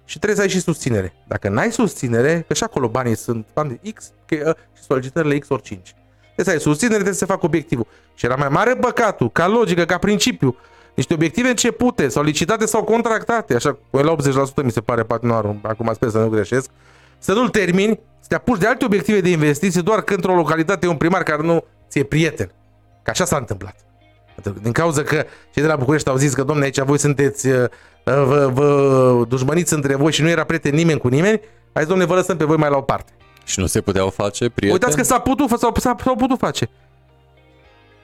și 0.05 0.17
trebuie 0.19 0.37
să 0.37 0.43
ai 0.43 0.49
și 0.49 0.61
susținere. 0.61 1.15
Dacă 1.27 1.49
n-ai 1.49 1.73
susținere, 1.73 2.45
că 2.47 2.55
și 2.55 2.63
acolo 2.63 2.89
banii 2.89 3.17
sunt 3.17 3.47
bani 3.55 3.81
de 3.83 3.91
X 3.91 4.13
că, 4.27 4.57
și 4.77 4.83
solicitările 4.83 5.39
X 5.39 5.49
ori 5.49 5.63
5. 5.63 5.95
Trebuie 6.21 6.45
să 6.45 6.51
ai 6.51 6.61
susținere, 6.61 6.95
trebuie 6.95 7.19
să 7.19 7.27
facă 7.27 7.47
obiectivul. 7.47 7.87
Și 8.15 8.25
era 8.25 8.35
mai 8.35 8.49
mare 8.49 8.75
păcatul, 8.75 9.31
ca 9.31 9.49
logică, 9.49 9.85
ca 9.85 9.99
principiu, 9.99 10.57
niște 10.95 11.15
obiective 11.15 11.49
începute, 11.49 12.09
sau 12.09 12.23
licitate 12.23 12.67
sau 12.67 12.85
contractate, 12.85 13.55
așa, 13.55 13.79
la 13.91 14.15
80% 14.61 14.65
mi 14.65 14.71
se 14.71 14.81
pare 14.81 15.03
patinoarul, 15.03 15.59
acum 15.63 15.91
sper 15.95 16.09
să 16.09 16.19
nu 16.19 16.29
greșesc, 16.29 16.71
să 17.19 17.33
nu-l 17.33 17.49
termini, 17.49 18.01
să 18.21 18.29
te 18.29 18.35
apuci 18.35 18.59
de 18.59 18.67
alte 18.67 18.85
obiective 18.85 19.21
de 19.21 19.31
investiție 19.31 19.81
doar 19.81 20.03
că 20.03 20.15
într-o 20.15 20.35
localitate 20.35 20.87
e 20.87 20.89
un 20.89 20.97
primar 20.97 21.23
care 21.23 21.43
nu 21.43 21.65
ți-e 21.89 22.05
prieten. 22.05 22.53
Că 23.03 23.11
așa 23.11 23.25
s-a 23.25 23.37
întâmplat. 23.37 23.77
Din 24.63 24.73
cauza 24.73 25.03
că 25.03 25.25
cei 25.53 25.63
de 25.63 25.69
la 25.69 25.77
București 25.77 26.09
au 26.09 26.17
zis 26.17 26.35
că, 26.35 26.43
domne, 26.43 26.65
aici 26.65 26.81
voi 26.81 26.99
sunteți, 26.99 27.47
uh, 27.49 27.65
vă, 28.05 28.51
vă 28.53 29.25
dușmăniți 29.29 29.73
între 29.73 29.95
voi 29.95 30.13
și 30.13 30.23
nu 30.23 30.29
era 30.29 30.45
prieten 30.45 30.75
nimeni 30.75 30.99
cu 30.99 31.09
nimeni, 31.09 31.41
hai 31.73 31.87
domne, 31.87 32.05
vă 32.05 32.15
lăsăm 32.15 32.37
pe 32.37 32.45
voi 32.45 32.57
mai 32.57 32.71
la 32.71 32.77
o 32.77 32.81
parte. 32.81 33.13
Și 33.45 33.61
nu 33.61 33.67
se 33.67 33.81
puteau 33.81 34.11
face 34.11 34.49
prieteni? 34.49 34.73
Uitați 34.73 34.97
că 34.97 35.03
s-a 35.03 35.19
putut, 35.19 35.49
s-a, 35.49 35.57
s-a, 35.57 35.73
s-a 35.79 36.15
putut 36.15 36.39
face. 36.39 36.71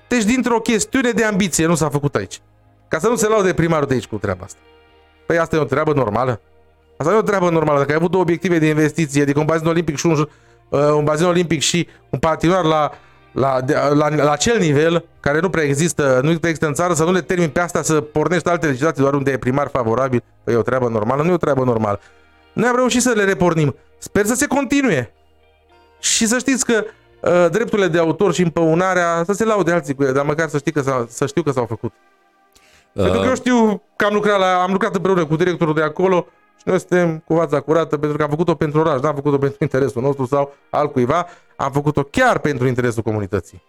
Deci 0.09 0.25
dintr-o 0.25 0.61
chestiune 0.61 1.11
de 1.11 1.25
ambiție 1.25 1.67
nu 1.67 1.75
s-a 1.75 1.89
făcut 1.89 2.15
aici. 2.15 2.41
Ca 2.89 2.99
să 2.99 3.09
nu 3.09 3.17
se 3.17 3.29
laude 3.29 3.53
primarul 3.53 3.87
de 3.87 3.95
aici 3.95 4.07
cu 4.07 4.17
treaba 4.17 4.45
asta. 4.45 4.59
Păi 5.27 5.39
asta 5.39 5.57
e 5.57 5.59
o 5.59 5.65
treabă 5.65 5.93
normală. 5.93 6.41
Asta 6.97 7.11
nu 7.11 7.19
e 7.19 7.21
o 7.21 7.25
treabă 7.25 7.51
normală. 7.51 7.79
Dacă 7.79 7.91
ai 7.91 7.97
avut 7.97 8.11
două 8.11 8.23
obiective 8.23 8.59
de 8.59 8.67
investiție, 8.67 9.23
adică 9.23 9.39
un 9.39 9.45
bazin 9.45 9.67
olimpic 9.67 9.97
și 9.97 10.07
un, 10.07 10.29
uh, 10.69 10.81
un 10.81 11.05
bazin 11.05 11.27
olimpic 11.27 11.61
și 11.61 11.89
un 12.11 12.19
patinoar 12.19 12.65
la, 12.65 12.91
la, 13.33 13.59
la, 13.95 14.15
la 14.15 14.31
acel 14.31 14.59
nivel, 14.59 15.05
care 15.21 15.41
nu 15.41 15.51
prea 15.51 15.65
există, 15.65 16.21
nu 16.23 16.31
există 16.31 16.67
în 16.67 16.75
țară, 16.75 16.95
să 16.95 17.05
nu 17.05 17.13
le 17.13 17.21
termin 17.21 17.49
pe 17.49 17.61
asta, 17.61 17.83
să 17.83 18.01
pornești 18.01 18.49
alte 18.49 18.67
legislații 18.67 19.03
doar 19.03 19.15
unde 19.15 19.31
e 19.31 19.39
primar 19.39 19.69
favorabil, 19.69 20.23
păi 20.45 20.55
e 20.55 20.57
o 20.57 20.63
treabă 20.63 20.89
normală, 20.89 21.23
nu 21.23 21.31
e 21.31 21.33
o 21.33 21.37
treabă 21.37 21.65
normală. 21.65 22.01
Noi 22.53 22.69
am 22.69 22.77
reușit 22.77 23.03
să 23.03 23.13
le 23.17 23.25
repornim. 23.25 23.77
Sper 23.99 24.25
să 24.25 24.35
se 24.35 24.47
continue. 24.47 25.13
Și 26.01 26.27
să 26.27 26.39
știți 26.39 26.65
că 26.65 26.85
uh, 27.21 27.51
drepturile 27.51 27.89
de 27.89 27.99
autor 27.99 28.35
și 28.35 28.43
împăunarea 28.43 29.23
să 29.27 29.33
se 29.33 29.45
laude 29.45 29.73
alții 29.73 29.95
cu 29.95 30.03
ele, 30.03 30.13
dar 30.13 30.25
măcar 30.25 30.49
să, 30.49 30.59
știi 30.59 30.73
că 30.73 31.07
să 31.09 31.27
știu 31.27 31.43
că 31.43 31.51
s-au 31.51 31.67
făcut. 31.67 31.93
Uh. 32.93 33.03
Pentru 33.03 33.21
că 33.21 33.27
eu 33.27 33.35
știu 33.35 33.83
că 33.97 34.05
am 34.05 34.15
lucrat, 34.15 34.39
la, 34.39 34.63
am 34.63 34.73
lucrat 34.73 34.95
împreună 34.95 35.27
cu 35.27 35.37
directorul 35.37 35.75
de 35.75 35.83
acolo 35.83 36.27
și 36.57 36.63
noi 36.65 36.79
suntem 36.79 37.19
cu 37.19 37.35
fața 37.35 37.61
curată 37.61 37.97
pentru 37.97 38.17
că 38.17 38.23
am 38.23 38.31
făcut-o 38.31 38.55
pentru 38.55 38.81
oraș, 38.81 39.01
n-am 39.01 39.15
făcut-o 39.15 39.39
pentru 39.47 39.59
interesul 39.61 40.03
nostru 40.03 40.27
sau 40.27 40.55
al 40.71 40.91
cuiva, 40.91 41.27
am 41.57 41.73
făcut-o 41.73 42.03
chiar 42.03 42.39
pentru 42.39 42.67
interesul 42.67 43.03
comunității 43.03 43.63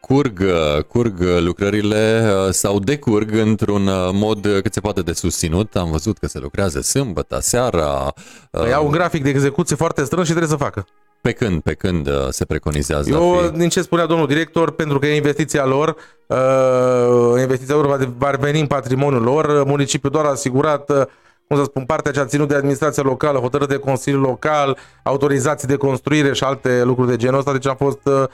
curg, 0.00 0.40
uh, 0.40 0.82
curg 0.84 1.20
lucrările 1.38 2.32
uh, 2.46 2.52
sau 2.52 2.78
decurg 2.78 3.34
într-un 3.34 3.90
mod 4.12 4.60
cât 4.62 4.72
se 4.72 4.80
poate 4.80 5.00
de 5.00 5.12
susținut. 5.12 5.76
Am 5.76 5.90
văzut 5.90 6.18
că 6.18 6.26
se 6.26 6.38
lucrează 6.38 6.80
sâmbătă, 6.80 7.38
seara. 7.40 8.12
Păi 8.50 8.72
au 8.72 8.84
un 8.84 8.90
grafic 8.90 9.22
de 9.22 9.28
execuție 9.28 9.76
foarte 9.76 10.04
strâns 10.04 10.26
și 10.26 10.32
trebuie 10.32 10.58
să 10.58 10.64
facă. 10.64 10.86
Pe 11.26 11.32
când, 11.32 11.62
pe 11.62 11.74
când 11.74 12.06
uh, 12.06 12.28
se 12.28 12.44
preconizează? 12.44 13.10
Eu, 13.10 13.36
fi... 13.36 13.58
din 13.58 13.68
ce 13.68 13.82
spunea 13.82 14.06
domnul 14.06 14.26
director, 14.26 14.70
pentru 14.70 14.98
că 14.98 15.06
e 15.06 15.16
investiția 15.16 15.64
lor, 15.64 15.96
uh, 16.26 17.40
investiția 17.40 17.74
lor 17.74 17.86
va, 17.86 17.96
va 18.18 18.30
veni 18.40 18.60
în 18.60 18.66
patrimoniul 18.66 19.22
lor, 19.22 19.64
municipiul 19.64 20.12
doar 20.12 20.24
a 20.24 20.28
asigurat 20.28 20.90
uh, 20.90 21.02
cum 21.48 21.56
să 21.56 21.64
spun, 21.64 21.84
partea 21.84 22.12
ce 22.12 22.20
a 22.20 22.24
ținut 22.24 22.48
de 22.48 22.54
administrația 22.54 23.02
locală, 23.02 23.38
hotărât 23.38 23.68
de 23.68 23.76
Consiliul 23.76 24.20
Local, 24.20 24.78
autorizații 25.02 25.68
de 25.68 25.76
construire 25.76 26.32
și 26.32 26.44
alte 26.44 26.82
lucruri 26.84 27.10
de 27.10 27.16
genul 27.16 27.38
ăsta, 27.38 27.52
deci 27.52 27.66
am 27.66 27.76
fost, 27.76 28.00
uh, 28.04 28.24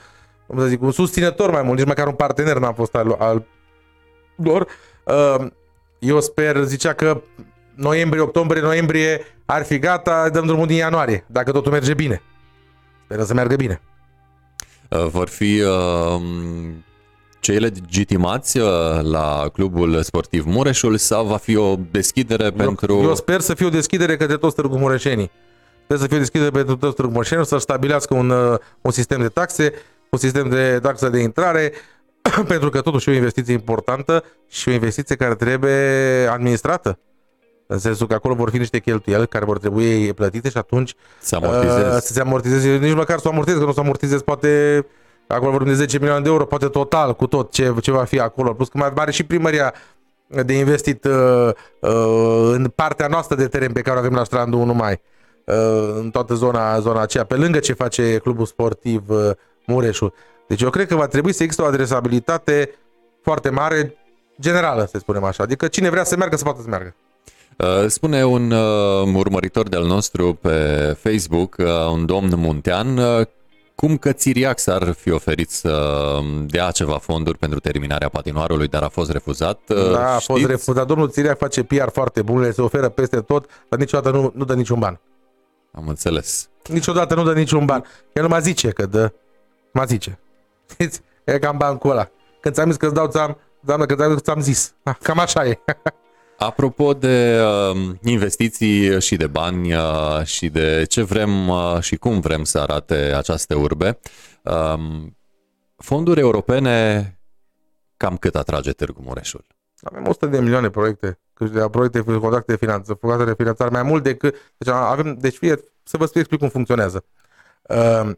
cum 0.47 0.59
să 0.59 0.65
zic, 0.65 0.81
un 0.81 0.91
susținător 0.91 1.51
mai 1.51 1.61
mult, 1.61 1.77
nici 1.77 1.87
măcar 1.87 2.07
un 2.07 2.13
partener 2.13 2.57
n-am 2.57 2.73
fost 2.73 2.95
al, 2.95 3.15
al 3.19 3.45
lor. 4.35 4.67
Uh, 5.03 5.45
eu 5.99 6.21
sper, 6.21 6.63
zicea 6.63 6.93
că 6.93 7.21
noiembrie, 7.75 8.21
octombrie, 8.21 8.61
noiembrie 8.61 9.21
ar 9.45 9.63
fi 9.63 9.79
gata, 9.79 10.29
dăm 10.29 10.45
drumul 10.45 10.67
din 10.67 10.77
ianuarie, 10.77 11.25
dacă 11.27 11.51
totul 11.51 11.71
merge 11.71 11.93
bine. 11.93 12.21
Speră 13.13 13.27
să 13.27 13.33
meargă 13.33 13.55
bine. 13.55 13.81
Uh, 14.89 15.05
vor 15.05 15.29
fi 15.29 15.61
uh, 15.61 16.21
cei 17.39 17.59
legitimați 17.59 18.57
uh, 18.57 18.67
la 19.01 19.49
clubul 19.53 20.03
sportiv 20.03 20.45
Mureșul 20.45 20.97
sau 20.97 21.25
va 21.25 21.37
fi 21.37 21.55
o 21.55 21.75
deschidere 21.91 22.43
eu, 22.43 22.51
pentru... 22.51 23.01
Eu 23.01 23.15
sper 23.15 23.39
să 23.39 23.53
fie 23.53 23.65
o 23.65 23.69
deschidere 23.69 24.17
către 24.17 24.37
toți 24.37 24.55
târgu 24.55 24.77
mureșenii. 24.77 25.31
Trebuie 25.75 25.97
să 25.97 26.07
fie 26.07 26.15
o 26.15 26.19
deschidere 26.19 26.49
pentru 26.49 26.75
toți 26.75 26.95
târgu 26.95 27.11
mureșenii, 27.11 27.45
să 27.45 27.57
stabilească 27.57 28.13
un, 28.13 28.29
uh, 28.29 28.57
un 28.81 28.91
sistem 28.91 29.21
de 29.21 29.27
taxe, 29.27 29.73
un 30.09 30.19
sistem 30.19 30.49
de 30.49 30.79
taxe 30.81 31.09
de 31.09 31.19
intrare, 31.19 31.73
pentru 32.47 32.69
că 32.69 32.81
totuși 32.81 33.09
e 33.09 33.11
o 33.11 33.15
investiție 33.15 33.53
importantă 33.53 34.23
și 34.49 34.69
o 34.69 34.71
investiție 34.71 35.15
care 35.15 35.35
trebuie 35.35 35.77
administrată. 36.31 36.99
În 37.73 37.79
sensul 37.79 38.07
că 38.07 38.13
acolo 38.13 38.33
vor 38.33 38.49
fi 38.49 38.57
niște 38.57 38.79
cheltuieli 38.79 39.27
care 39.27 39.45
vor 39.45 39.57
trebui 39.57 40.13
plătite 40.13 40.49
și 40.49 40.57
atunci 40.57 40.95
să, 41.19 41.35
amortizezi. 41.35 41.85
Uh, 41.85 41.91
să 41.91 42.13
se 42.13 42.21
amortizeze. 42.21 42.77
Nici 42.77 42.93
măcar 42.93 43.19
să 43.19 43.27
o 43.27 43.31
amortizezi, 43.31 43.61
că 43.61 43.67
nu 43.67 43.73
să 43.73 43.79
amortizezi 43.79 44.23
poate 44.23 44.85
acolo 45.27 45.51
vorbim 45.51 45.71
de 45.71 45.77
10 45.77 45.97
milioane 45.97 46.23
de 46.23 46.29
euro, 46.29 46.45
poate 46.45 46.67
total 46.67 47.15
cu 47.15 47.27
tot 47.27 47.51
ce, 47.51 47.73
ce 47.81 47.91
va 47.91 48.03
fi 48.03 48.19
acolo. 48.19 48.53
Plus 48.53 48.67
că 48.67 48.77
mai 48.77 48.91
are 48.95 49.11
și 49.11 49.23
primăria 49.23 49.73
de 50.27 50.53
investit 50.53 51.05
uh, 51.05 51.49
uh, 51.79 52.51
în 52.51 52.71
partea 52.75 53.07
noastră 53.07 53.35
de 53.35 53.47
teren 53.47 53.71
pe 53.71 53.81
care 53.81 53.95
o 53.95 53.99
avem 53.99 54.13
la 54.13 54.23
strandul 54.23 54.59
1 54.59 54.73
mai. 54.73 55.01
Uh, 55.43 55.55
în 55.95 56.09
toată 56.09 56.33
zona, 56.33 56.79
zona 56.79 57.01
aceea, 57.01 57.23
pe 57.23 57.35
lângă 57.35 57.59
ce 57.59 57.73
face 57.73 58.17
clubul 58.17 58.45
sportiv 58.45 59.09
uh, 59.09 59.31
Mureșul. 59.65 60.13
Deci 60.47 60.61
eu 60.61 60.69
cred 60.69 60.87
că 60.87 60.95
va 60.95 61.07
trebui 61.07 61.33
să 61.33 61.43
există 61.43 61.63
o 61.63 61.67
adresabilitate 61.67 62.69
foarte 63.21 63.49
mare, 63.49 63.95
generală, 64.41 64.87
să 64.91 64.97
spunem 64.97 65.23
așa. 65.23 65.43
Adică 65.43 65.67
cine 65.67 65.89
vrea 65.89 66.03
să 66.03 66.15
meargă, 66.17 66.35
să 66.35 66.43
poată 66.43 66.61
să 66.61 66.67
meargă. 66.69 66.95
Uh, 67.57 67.87
spune 67.87 68.25
un 68.25 68.51
uh, 68.51 69.13
urmăritor 69.15 69.69
de-al 69.69 69.85
nostru 69.85 70.33
pe 70.33 70.97
Facebook, 70.99 71.55
uh, 71.59 71.65
un 71.91 72.05
domn 72.05 72.33
muntean, 72.35 72.99
cum 73.75 73.97
că 73.97 74.11
Țiriac 74.11 74.59
s-ar 74.59 74.91
fi 74.91 75.11
oferit 75.11 75.49
să 75.49 75.99
dea 76.45 76.71
ceva 76.71 76.97
fonduri 76.97 77.37
pentru 77.37 77.59
terminarea 77.59 78.09
patinoarului, 78.09 78.67
dar 78.67 78.83
a 78.83 78.89
fost 78.89 79.11
refuzat. 79.11 79.59
Da, 79.91 80.15
a 80.15 80.19
fost 80.19 80.45
refuzat. 80.45 80.87
Domnul 80.87 81.09
Țiriac 81.09 81.37
face 81.37 81.63
PR 81.63 81.89
foarte 81.91 82.21
bun, 82.21 82.39
le 82.39 82.51
se 82.51 82.61
oferă 82.61 82.89
peste 82.89 83.21
tot, 83.21 83.49
dar 83.69 83.79
niciodată 83.79 84.17
nu, 84.17 84.31
nu 84.35 84.45
dă 84.45 84.53
niciun 84.53 84.79
ban. 84.79 84.99
Am 85.71 85.87
înțeles. 85.87 86.49
Niciodată 86.69 87.15
nu 87.15 87.23
dă 87.23 87.33
niciun 87.33 87.65
ban. 87.65 87.83
El 88.13 88.27
mă 88.27 88.39
zice 88.39 88.69
că 88.69 88.85
dă. 88.85 89.11
Mă 89.71 89.83
zice. 89.87 90.19
e 91.23 91.39
cam 91.39 91.57
bancul 91.57 91.91
ăla. 91.91 92.09
Când 92.41 92.53
ți-am 92.55 92.67
zis 92.67 92.77
că 92.77 92.85
îți 92.85 92.93
dau, 92.95 93.07
ți-am, 93.07 93.37
doamnă, 93.59 93.85
că 93.85 93.95
ți-am, 93.95 94.15
ți-am 94.15 94.41
zis. 94.41 94.73
Cam 95.01 95.19
așa 95.19 95.45
e. 95.45 95.59
Apropo 96.45 96.93
de 96.93 97.39
uh, 97.41 97.89
investiții 98.03 99.01
și 99.01 99.15
de 99.15 99.27
bani 99.27 99.73
uh, 99.73 100.23
și 100.23 100.49
de 100.49 100.85
ce 100.87 101.01
vrem 101.03 101.47
uh, 101.47 101.77
și 101.79 101.95
cum 101.95 102.19
vrem 102.19 102.43
să 102.43 102.59
arate 102.59 102.95
această 102.95 103.55
urbe, 103.55 103.99
uh, 104.43 104.73
fonduri 105.77 106.19
europene 106.19 107.17
cam 107.97 108.17
cât 108.17 108.35
atrage 108.35 108.71
Târgu 108.71 109.01
Mureșul? 109.05 109.45
Avem 109.81 110.07
100 110.07 110.25
de 110.25 110.39
milioane 110.39 110.69
proiecte, 110.69 111.19
de 111.37 111.67
proiecte, 111.71 111.99
contracte 111.99 112.51
de 112.51 112.57
finanță, 112.57 112.93
contracte 112.93 113.25
de 113.25 113.35
finanțare, 113.37 113.69
mai 113.69 113.83
mult 113.83 114.03
decât... 114.03 114.35
Deci, 114.57 114.73
avem, 114.73 115.17
deci 115.19 115.35
fie, 115.35 115.59
să 115.83 115.97
vă 115.97 116.09
explic 116.13 116.39
cum 116.39 116.49
funcționează. 116.49 117.05
Uh, 117.61 118.11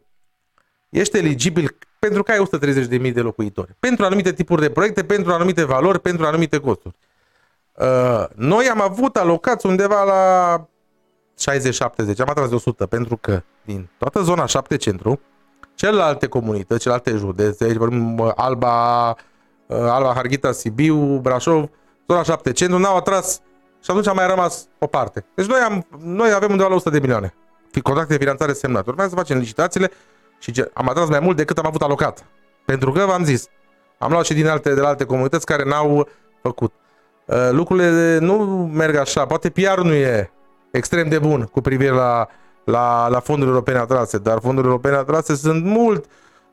ești 0.88 1.16
eligibil 1.16 1.76
pentru 1.98 2.22
că 2.22 2.32
ai 2.32 2.46
130.000 3.08 3.12
de 3.12 3.20
locuitori. 3.20 3.76
Pentru 3.78 4.04
anumite 4.04 4.32
tipuri 4.32 4.60
de 4.60 4.70
proiecte, 4.70 5.04
pentru 5.04 5.32
anumite 5.32 5.64
valori, 5.64 6.00
pentru 6.00 6.26
anumite 6.26 6.58
costuri. 6.58 6.96
Uh, 7.78 8.24
noi 8.34 8.68
am 8.68 8.80
avut 8.80 9.16
alocați 9.16 9.66
undeva 9.66 10.04
la 10.04 10.56
60-70, 12.14 12.18
am 12.18 12.28
atras 12.28 12.48
de 12.48 12.54
100 12.54 12.86
pentru 12.86 13.16
că 13.16 13.42
din 13.64 13.88
toată 13.98 14.20
zona 14.20 14.46
7 14.46 14.76
centru, 14.76 15.20
celelalte 15.74 16.26
comunități, 16.26 16.80
celelalte 16.80 17.10
județe, 17.10 17.64
aici 17.64 17.76
vorbim 17.76 18.18
uh, 18.18 18.30
Alba, 18.34 19.08
uh, 19.66 19.76
Alba, 19.76 20.12
Harghita, 20.14 20.52
Sibiu, 20.52 21.18
Brașov, 21.18 21.68
zona 22.08 22.22
7 22.22 22.52
centru, 22.52 22.78
n-au 22.78 22.96
atras 22.96 23.40
și 23.82 23.90
atunci 23.90 24.06
a 24.06 24.12
mai 24.12 24.26
rămas 24.26 24.66
o 24.78 24.86
parte. 24.86 25.24
Deci 25.34 25.46
noi, 25.46 25.58
am, 25.58 25.86
noi 26.02 26.32
avem 26.32 26.50
undeva 26.50 26.68
la 26.68 26.74
100 26.74 26.90
de 26.90 26.98
milioane. 26.98 27.34
Contracte 27.82 28.12
de 28.12 28.18
finanțare 28.18 28.52
semnate. 28.52 28.90
Urmează 28.90 29.10
să 29.10 29.16
facem 29.16 29.38
licitațiile 29.38 29.90
și 30.38 30.64
am 30.72 30.88
atras 30.88 31.08
mai 31.08 31.20
mult 31.20 31.36
decât 31.36 31.58
am 31.58 31.66
avut 31.66 31.82
alocat. 31.82 32.24
Pentru 32.64 32.92
că 32.92 33.04
v-am 33.04 33.24
zis, 33.24 33.46
am 33.98 34.10
luat 34.10 34.24
și 34.24 34.34
din 34.34 34.46
alte, 34.46 34.74
de 34.74 34.80
la 34.80 34.88
alte 34.88 35.04
comunități 35.04 35.46
care 35.46 35.64
n-au 35.64 36.08
făcut. 36.42 36.72
Uh, 37.26 37.48
lucrurile 37.50 38.18
nu 38.18 38.34
merg 38.74 38.96
așa. 38.96 39.26
Poate 39.26 39.50
PR 39.50 39.80
nu 39.82 39.92
e 39.92 40.30
extrem 40.70 41.08
de 41.08 41.18
bun 41.18 41.48
cu 41.52 41.60
privire 41.60 41.90
la, 41.90 42.28
la, 42.64 43.08
la 43.08 43.20
fondurile 43.20 43.54
europene 43.54 43.78
atrase, 43.78 44.18
dar 44.18 44.38
fondurile 44.40 44.72
europene 44.72 44.96
atrase 44.96 45.34
sunt 45.34 45.64
mult 45.64 46.04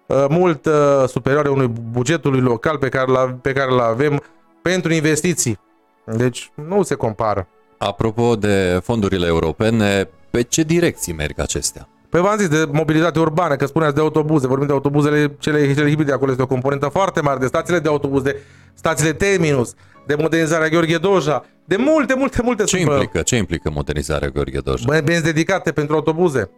uh, 0.05 0.26
mult 0.30 0.65
uh, 0.65 0.74
superioare 1.07 1.49
unui 1.49 1.67
bugetului 1.67 2.39
local 2.39 2.78
pe 2.78 2.89
care, 2.89 3.11
la, 3.11 3.38
pe 3.41 3.53
care 3.53 3.71
îl 3.71 3.80
avem 3.80 4.21
pentru 4.61 4.93
investiții. 4.93 5.59
Deci 6.05 6.51
nu 6.67 6.84
se 6.84 6.95
compară. 6.95 7.47
Apropo 7.78 8.36
de 8.36 8.80
fondurile 8.84 9.28
europene, 9.28 10.09
pe 10.30 10.41
ce 10.41 10.63
direcții 10.63 11.13
merg 11.13 11.39
acestea? 11.39 11.88
Păi 12.14 12.22
v-am 12.22 12.38
zis 12.38 12.47
de 12.47 12.70
mobilitate 12.72 13.20
urbană, 13.20 13.55
că 13.55 13.66
spuneați 13.66 13.95
de 13.95 14.01
autobuze, 14.01 14.47
vorbim 14.47 14.68
de 14.68 14.74
autobuzele 14.74 15.36
cele, 15.39 15.74
cele 15.74 15.89
hibride, 15.89 16.11
acolo 16.11 16.32
este 16.32 16.43
o 16.43 16.47
componentă 16.47 16.88
foarte 16.88 17.22
mare, 17.22 17.39
de 17.39 17.45
stațiile 17.45 17.80
de 17.80 17.88
autobuz, 17.88 18.22
de 18.22 18.41
stațiile 18.74 19.14
Terminus, 19.14 19.74
de 20.05 20.16
modernizarea 20.16 20.68
Gheorghe 20.68 20.97
Doja, 20.97 21.45
de 21.66 21.76
multe, 21.76 22.16
multe, 22.16 22.41
multe. 22.43 22.64
Ce 22.64 22.76
sunt, 22.76 22.88
bă, 22.88 22.93
implică? 22.93 23.22
Ce 23.22 23.36
implică 23.36 23.70
modernizarea 23.70 24.28
Gheorghe 24.28 24.59
Doja? 24.59 24.84
bă, 24.88 25.01
benzi 25.03 25.24
dedicate 25.24 25.72
pentru 25.72 25.95
autobuze. 25.95 26.49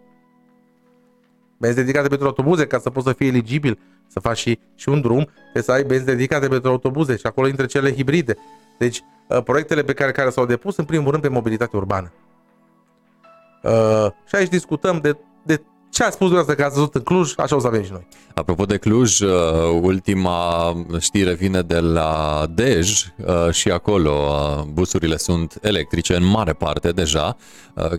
Benzi 1.57 1.75
dedicate 1.77 2.07
pentru 2.07 2.27
autobuze, 2.27 2.67
ca 2.67 2.79
să 2.79 2.89
poți 2.89 3.05
să 3.05 3.13
fii 3.13 3.27
eligibil, 3.27 3.79
să 4.07 4.19
faci 4.19 4.37
și, 4.37 4.59
și 4.75 4.89
un 4.89 5.01
drum, 5.01 5.29
trebuie 5.41 5.63
să 5.63 5.71
ai 5.71 5.83
benzi 5.83 6.05
dedicate 6.05 6.47
pentru 6.47 6.69
autobuze 6.69 7.15
și 7.15 7.25
acolo 7.25 7.47
intră 7.47 7.65
cele 7.65 7.93
hibride. 7.93 8.37
Deci, 8.77 9.01
uh, 9.27 9.43
proiectele 9.43 9.83
pe 9.83 9.93
care, 9.93 10.11
care 10.11 10.29
s-au 10.29 10.45
depus, 10.45 10.77
în 10.77 10.85
primul 10.85 11.11
rând, 11.11 11.21
pe 11.21 11.29
mobilitate 11.29 11.77
urbană. 11.77 12.11
Uh, 13.63 14.07
și 14.27 14.35
aici 14.35 14.49
discutăm 14.49 14.99
de, 15.01 15.17
de 15.45 15.61
ce 15.95 16.03
a 16.03 16.09
spus 16.09 16.27
dumneavoastră 16.27 16.55
că 16.55 16.63
ați 16.63 16.75
văzut 16.75 16.95
în 16.95 17.01
Cluj, 17.01 17.33
așa 17.37 17.55
o 17.55 17.59
să 17.59 17.67
avem 17.67 17.83
și 17.83 17.91
noi. 17.91 18.07
Apropo 18.33 18.65
de 18.65 18.77
Cluj, 18.77 19.19
uh, 19.19 19.31
ultima 19.81 20.73
știre 20.99 21.33
vine 21.33 21.61
de 21.61 21.79
la 21.79 22.43
Dej 22.49 23.05
uh, 23.15 23.51
și 23.51 23.71
acolo 23.71 24.11
uh, 24.11 24.63
busurile 24.73 25.17
sunt 25.17 25.57
electrice 25.61 26.15
în 26.15 26.25
mare 26.25 26.53
parte 26.53 26.89
deja. 26.89 27.37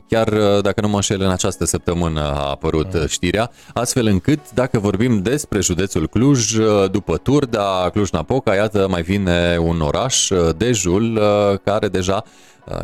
Chiar 0.08 0.28
dacă 0.60 0.80
nu 0.80 0.88
mă 0.88 0.94
înșel 0.94 1.20
în 1.20 1.30
această 1.30 1.64
săptămână 1.64 2.20
a 2.20 2.50
apărut 2.50 3.04
știrea, 3.08 3.50
astfel 3.74 4.06
încât 4.06 4.50
dacă 4.54 4.78
vorbim 4.78 5.22
despre 5.22 5.60
județul 5.60 6.08
Cluj, 6.08 6.56
după 6.90 7.16
Turda, 7.16 7.88
Cluj-Napoca, 7.92 8.54
iată 8.54 8.86
mai 8.90 9.02
vine 9.02 9.58
un 9.60 9.80
oraș, 9.80 10.28
Dejul, 10.56 11.20
care 11.64 11.88
deja 11.88 12.24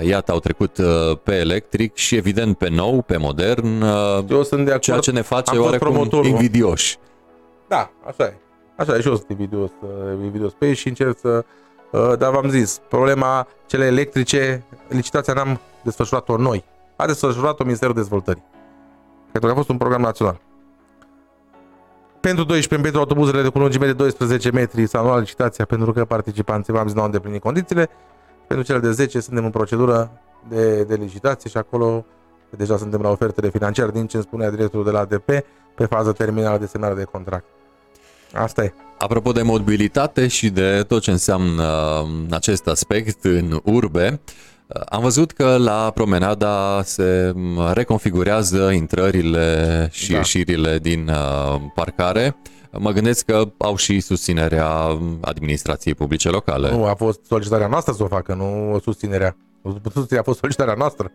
Iată, 0.00 0.32
au 0.32 0.38
trecut 0.38 0.78
pe 1.22 1.34
electric 1.34 1.94
și 1.94 2.16
evident 2.16 2.58
pe 2.58 2.68
nou, 2.68 3.02
pe 3.02 3.16
modern, 3.16 3.82
Eu 4.28 4.42
sunt 4.42 4.64
de 4.64 4.70
acord. 4.70 4.82
ceea 4.82 4.98
ce 4.98 5.10
ne 5.10 5.20
face 5.20 5.50
Am 5.50 5.56
fost 5.56 5.68
oarecum 5.68 5.90
promotorul. 5.90 6.26
invidioși. 6.26 6.98
Da, 7.68 7.90
așa 8.06 8.24
e. 8.24 8.34
Așa 8.76 8.96
e, 8.96 9.00
și 9.00 9.08
eu 9.08 9.14
sunt 9.16 9.28
invidios, 9.28 9.70
uh, 9.82 9.88
invidios 10.22 10.52
pe 10.52 10.66
ei 10.66 10.74
și 10.74 10.88
încerc 10.88 11.18
să... 11.18 11.44
uh, 11.90 12.12
Dar 12.18 12.30
v-am 12.32 12.48
zis, 12.48 12.80
problema 12.88 13.46
cele 13.66 13.84
electrice, 13.84 14.64
licitația 14.88 15.32
n-am 15.32 15.60
desfășurat-o 15.82 16.36
noi. 16.36 16.64
A 16.96 17.06
desfășurat-o 17.06 17.64
Ministerul 17.64 17.94
Dezvoltării. 17.94 18.42
Pentru 19.22 19.40
că 19.50 19.50
a 19.50 19.56
fost 19.56 19.68
un 19.68 19.76
program 19.76 20.00
național. 20.00 20.40
Pentru 22.20 22.44
12 22.44 22.88
pentru 22.88 22.98
autobuzele 23.00 23.42
de 23.42 23.48
cu 23.48 23.58
lungime 23.58 23.86
de 23.86 23.92
12 23.92 24.50
metri 24.50 24.86
s-a 24.86 24.98
anulat 24.98 25.18
licitația 25.18 25.64
pentru 25.64 25.92
că 25.92 26.04
participanții, 26.04 26.72
v-am 26.72 26.84
zis, 26.84 26.94
nu 26.94 27.00
au 27.00 27.06
îndeplinit 27.06 27.40
condițiile. 27.40 27.88
Pentru 28.47 28.66
cele 28.66 28.78
de 28.78 28.90
10 28.90 29.20
suntem 29.20 29.45
în 29.45 29.51
procedură 29.51 30.11
de, 30.49 30.84
de 30.84 30.95
licitație 30.95 31.51
și 31.51 31.57
acolo 31.57 32.05
deja 32.57 32.76
suntem 32.76 33.01
la 33.01 33.09
ofertele 33.09 33.51
financiare 33.51 33.90
din 33.90 34.07
ce 34.07 34.16
îmi 34.16 34.24
spunea 34.24 34.51
directorul 34.51 34.84
de 34.84 34.90
la 34.90 34.99
ADP 34.99 35.28
pe 35.74 35.84
fază 35.84 36.12
terminală 36.12 36.59
de 36.59 36.66
semnare 36.66 36.95
de 36.95 37.05
contract. 37.05 37.45
Asta 38.32 38.64
e. 38.64 38.72
Apropo 38.99 39.32
de 39.32 39.43
mobilitate 39.43 40.28
și 40.28 40.51
de 40.51 40.84
tot 40.88 41.03
ce 41.03 41.11
înseamnă 41.11 41.62
uh, 41.62 42.09
acest 42.30 42.66
aspect 42.66 43.24
în 43.24 43.61
urbe, 43.64 44.20
uh, 44.66 44.82
am 44.88 45.03
văzut 45.03 45.32
că 45.32 45.57
la 45.57 45.90
promenada 45.95 46.82
se 46.84 47.32
um, 47.34 47.72
reconfigurează 47.72 48.70
intrările 48.70 49.88
și 49.93 50.11
Da. 50.11 50.16
ieșirile 50.16 50.78
din 50.78 51.09
uh, 51.09 51.61
parcare. 51.74 52.36
Mă 52.78 52.90
gândesc 52.90 53.24
că 53.24 53.42
au 53.58 53.76
și 53.76 54.00
susținerea 54.00 54.68
administrației 55.20 55.94
publice 55.94 56.28
locale. 56.30 56.70
Nu, 56.70 56.84
a 56.84 56.94
fost 56.94 57.20
solicitarea 57.24 57.66
noastră 57.66 57.92
să 57.92 58.02
o 58.02 58.06
facă, 58.06 58.34
nu 58.34 58.78
susținerea. 58.82 59.36
Susținerea 59.82 60.20
a 60.20 60.22
fost 60.22 60.38
solicitarea 60.38 60.74
noastră. 60.74 61.10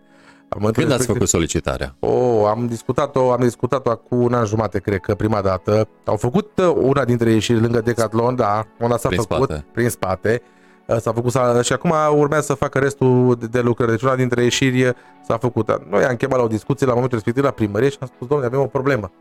Am 0.49 0.69
Când 0.71 0.91
ați 0.91 1.05
făcut 1.05 1.27
solicitarea? 1.27 1.95
O, 1.99 2.45
am 2.45 2.67
discutat-o, 2.67 3.31
am 3.31 3.39
discutat-o 3.39 3.89
acum 3.89 4.21
un 4.21 4.33
an 4.33 4.45
jumate, 4.45 4.79
cred 4.79 4.99
că 4.99 5.15
prima 5.15 5.41
dată. 5.41 5.87
Au 6.05 6.15
făcut 6.15 6.51
uh, 6.57 6.73
una 6.75 7.05
dintre 7.05 7.31
ieșiri 7.31 7.59
lângă 7.59 7.81
Decathlon, 7.81 8.35
da, 8.35 8.67
una 8.79 8.97
s-a 8.97 9.07
Prin 9.07 9.21
făcut 9.21 9.43
spate. 9.43 9.65
prin 9.73 9.89
spate. 9.89 10.41
Uh, 10.85 10.97
S-a 10.99 11.11
făcut 11.11 11.31
s-a, 11.31 11.61
și 11.61 11.73
acum 11.73 11.93
urmează 12.15 12.45
să 12.45 12.53
facă 12.53 12.79
restul 12.79 13.35
de, 13.39 13.45
de 13.45 13.61
lucrări. 13.61 13.91
Deci 13.91 14.01
una 14.01 14.15
dintre 14.15 14.43
ieșiri 14.43 14.83
uh, 14.83 14.93
s-a 15.27 15.37
făcut. 15.37 15.81
Noi 15.89 16.03
am 16.03 16.15
chemat 16.15 16.37
la 16.37 16.43
o 16.43 16.47
discuție 16.47 16.85
la 16.85 16.93
momentul 16.93 17.17
respectiv 17.17 17.43
la 17.43 17.51
primărie 17.51 17.89
și 17.89 17.97
am 17.99 18.07
spus, 18.07 18.27
domnule, 18.27 18.49
avem 18.49 18.63
o 18.63 18.67
problemă. 18.67 19.11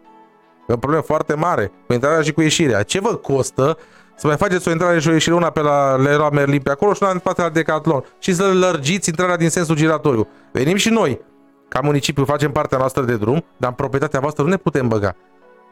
E 0.69 0.73
o 0.73 0.77
problemă 0.77 1.03
foarte 1.03 1.35
mare 1.35 1.73
cu 1.87 1.93
intrarea 1.93 2.23
și 2.23 2.33
cu 2.33 2.41
ieșirea. 2.41 2.83
Ce 2.83 3.01
vă 3.01 3.15
costă 3.15 3.79
să 4.17 4.27
mai 4.27 4.37
faceți 4.37 4.69
o 4.69 4.71
intrare 4.71 4.99
și 4.99 5.09
o 5.09 5.13
ieșire, 5.13 5.35
una 5.35 5.51
pe 5.51 5.61
la 5.61 5.97
Leroy 5.97 6.29
Merlin 6.33 6.61
pe 6.61 6.71
acolo 6.71 6.93
și 6.93 7.03
una 7.03 7.13
în 7.13 7.19
spate 7.19 7.43
la 7.43 7.49
Decathlon 7.49 8.05
și 8.19 8.35
să 8.35 8.53
lărgiți 8.53 9.09
intrarea 9.09 9.37
din 9.37 9.51
sensul 9.51 9.77
giratoriu. 9.77 10.29
Venim 10.53 10.77
și 10.77 10.89
noi, 10.89 11.21
ca 11.69 11.81
municipiu, 11.81 12.25
facem 12.25 12.53
partea 12.53 12.79
noastră 12.79 13.03
de 13.03 13.17
drum, 13.17 13.45
dar 13.57 13.71
în 13.71 13.77
proprietatea 13.77 14.21
voastră 14.21 14.43
nu 14.43 14.49
ne 14.49 14.57
putem 14.57 14.89
băga. 14.89 15.17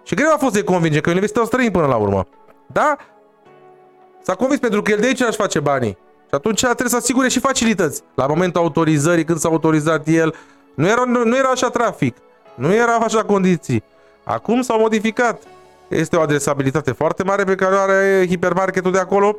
Și 0.02 0.14
greu 0.14 0.32
a 0.32 0.36
fost 0.36 0.52
să-i 0.52 0.64
convinge 0.64 1.00
că 1.00 1.08
e 1.08 1.10
un 1.10 1.16
investitor 1.16 1.46
străin 1.46 1.70
până 1.70 1.86
la 1.86 1.96
urmă. 1.96 2.26
Da? 2.66 2.96
S-a 4.22 4.34
convins 4.34 4.60
pentru 4.60 4.82
că 4.82 4.90
el 4.90 4.98
de 4.98 5.06
aici 5.06 5.22
aș 5.22 5.34
face 5.34 5.60
banii. 5.60 5.98
Și 6.28 6.34
atunci 6.34 6.60
trebuie 6.60 6.88
să 6.88 6.96
asigure 6.96 7.28
și 7.28 7.40
facilități. 7.40 8.02
La 8.14 8.26
momentul 8.26 8.60
autorizării, 8.60 9.24
când 9.24 9.38
s-a 9.38 9.48
autorizat 9.48 10.06
el, 10.06 10.34
nu 10.74 10.86
era, 10.86 11.02
nu, 11.06 11.24
nu 11.24 11.36
era 11.36 11.48
așa 11.48 11.68
trafic. 11.68 12.16
Nu 12.54 12.74
era 12.74 12.94
așa 12.94 13.24
condiții. 13.24 13.84
Acum 14.24 14.62
s-au 14.62 14.78
modificat. 14.78 15.42
Este 15.88 16.16
o 16.16 16.20
adresabilitate 16.20 16.92
foarte 16.92 17.22
mare 17.22 17.44
pe 17.44 17.54
care 17.54 17.74
o 17.74 17.78
are 17.78 18.26
hipermarketul 18.28 18.92
de 18.92 18.98
acolo, 18.98 19.36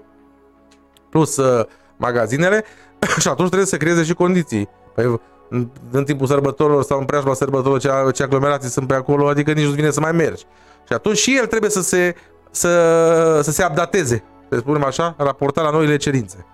plus 1.09 1.38
uh, 1.38 1.65
magazinele, 1.97 2.63
și 3.21 3.27
atunci 3.27 3.47
trebuie 3.47 3.67
să 3.67 3.77
creeze 3.77 4.03
și 4.03 4.13
condiții. 4.13 4.69
Păi, 4.93 5.19
în, 5.49 5.69
în 5.91 6.03
timpul 6.03 6.27
sărbătorilor 6.27 6.83
sau 6.83 6.99
în 6.99 7.05
preajma 7.05 7.33
sărbătorilor 7.33 7.79
ce, 7.79 8.11
ce 8.11 8.23
aglomerații 8.23 8.69
sunt 8.69 8.88
pe 8.88 8.93
acolo, 8.93 9.27
adică 9.27 9.51
nici 9.51 9.63
nu-ți 9.63 9.75
vine 9.75 9.91
să 9.91 9.99
mai 9.99 10.11
mergi. 10.11 10.43
Și 10.88 10.93
atunci 10.93 11.17
și 11.17 11.38
el 11.38 11.45
trebuie 11.45 11.69
să 11.69 11.81
se, 11.81 12.15
să, 12.51 13.39
să 13.43 13.51
se 13.51 13.65
updateze, 13.69 14.23
să 14.49 14.57
spunem 14.57 14.83
așa, 14.83 15.15
raportat 15.17 15.63
la 15.63 15.69
noile 15.69 15.97
cerințe. 15.97 16.45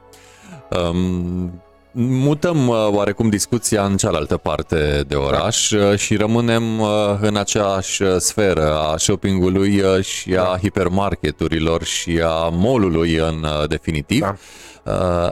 Um, 0.69 1.61
mutăm 1.93 2.67
uh, 2.67 2.75
oarecum 2.91 3.29
discuția 3.29 3.83
în 3.85 3.97
cealaltă 3.97 4.37
parte 4.37 5.03
de 5.07 5.15
oraș 5.15 5.71
uh, 5.71 5.97
și 5.97 6.15
rămânem 6.15 6.79
uh, 6.79 6.87
în 7.21 7.35
aceeași 7.35 8.01
uh, 8.03 8.15
sferă 8.17 8.75
a 8.77 8.97
shoppingului 8.97 9.79
uh, 9.81 10.03
și 10.03 10.35
a 10.35 10.43
Da. 10.43 10.57
hipermarketurilor 10.61 11.83
și 11.83 12.21
a 12.23 12.47
mall-ului 12.49 13.15
în 13.15 13.43
uh, 13.43 13.67
definitiv. 13.67 14.19
Da. 14.21 14.35
Uh, 15.25 15.29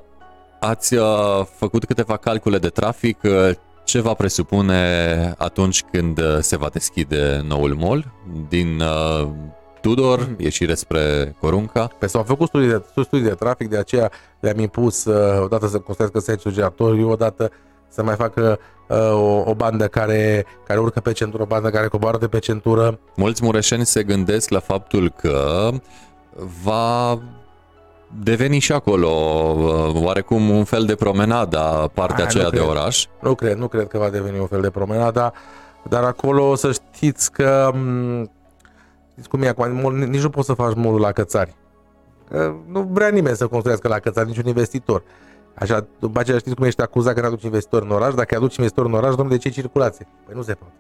Ați 0.60 0.94
uh, 0.96 1.46
făcut 1.58 1.86
câteva 1.86 2.18
calcule 2.18 2.58
de 2.58 2.68
trafic. 2.70 3.18
uh, 3.24 3.50
Ce 3.84 4.02
va 4.02 4.14
presupune 4.14 5.34
atunci 5.38 5.84
când 5.92 6.20
uh, 6.20 6.38
se 6.40 6.58
va 6.58 6.70
deschide 6.74 7.42
noul 7.48 7.76
mall 7.76 8.06
din 8.50 8.80
uh, 8.82 9.28
Tudor, 9.82 10.20
Mhm. 10.20 10.36
ieșire 10.38 10.74
spre 10.74 11.36
Corunca? 11.40 11.90
Pe 12.00 12.08
s-au 12.08 12.24
făcut 12.24 12.48
studii 12.48 12.68
de, 12.70 12.82
studii 13.04 13.28
de 13.28 13.34
trafic, 13.34 13.70
de 13.70 13.78
aceea 13.78 14.12
le-am 14.40 14.60
impus 14.60 15.06
uh, 15.06 15.42
odată 15.44 15.68
să 15.68 15.78
construiască 15.80 16.20
sensul 16.20 16.52
giratoriu, 16.52 17.10
odată 17.10 17.52
să 17.88 18.04
mai 18.04 18.16
facă 18.16 18.60
uh, 18.88 18.98
o, 19.14 19.44
o 19.50 19.54
bandă 19.56 19.88
care, 19.88 20.46
care 20.68 20.80
urcă 20.80 21.00
pe 21.00 21.12
centură, 21.12 21.44
o 21.44 21.46
bandă 21.46 21.70
care 21.70 21.88
coboară 21.88 22.18
de 22.18 22.28
pe 22.28 22.40
centură. 22.40 23.00
Mulți 23.16 23.44
mureșeni 23.44 23.86
se 23.86 24.04
gândesc 24.04 24.50
la 24.50 24.60
faptul 24.60 25.12
că 25.22 25.70
va 26.64 27.20
deveni 28.24 28.60
și 28.60 28.72
acolo 28.72 29.08
uh, 29.08 30.04
oarecum 30.04 30.50
un 30.50 30.64
fel 30.64 30.84
de 30.86 30.96
promenada 30.96 31.90
partea 31.94 32.16
Ai, 32.16 32.22
nu 32.22 32.28
aceea 32.28 32.50
de 32.50 32.58
cred. 32.58 32.70
oraș. 32.70 33.06
Nu 33.22 33.36
cred, 33.36 33.58
nu 33.58 33.68
cred 33.68 33.88
că 33.88 33.98
va 33.98 34.10
deveni 34.10 34.40
un 34.40 34.48
fel 34.48 34.62
de 34.62 34.70
promenada, 34.70 35.34
dar 35.90 36.04
acolo 36.04 36.56
să 36.56 36.72
știți 36.72 37.32
că 37.32 37.72
m, 37.74 38.32
știți 39.20 39.30
cum 39.30 39.42
e 39.42 39.48
acum, 39.48 39.72
mol- 39.76 39.94
nici 40.08 40.22
nu 40.22 40.30
poți 40.30 40.46
să 40.46 40.54
faci 40.54 40.76
molul 40.76 41.00
la 41.00 41.12
cățari. 41.12 41.56
Că 42.30 42.54
nu 42.68 42.90
vrea 42.92 43.08
nimeni 43.10 43.36
să 43.36 43.48
construiască 43.48 43.88
la 43.88 44.00
cățari, 44.00 44.28
niciun 44.28 44.46
investitor. 44.46 45.04
Așa, 45.54 45.88
după 46.00 46.20
aceea 46.20 46.38
știți 46.38 46.56
cum 46.56 46.66
ești 46.66 46.82
acuzat 46.82 47.14
că 47.14 47.20
nu 47.22 47.28
aduci 47.28 47.44
investitori 47.44 47.86
în 47.86 47.92
oraș, 47.92 48.14
dacă 48.14 48.36
aduci 48.36 48.56
investitori 48.56 48.88
în 48.88 48.94
oraș, 48.94 49.16
domnule, 49.16 49.38
de 49.38 49.42
ce 49.42 49.50
circulație? 49.50 50.08
Păi 50.26 50.34
nu 50.36 50.42
se 50.42 50.54
poate. 50.54 50.74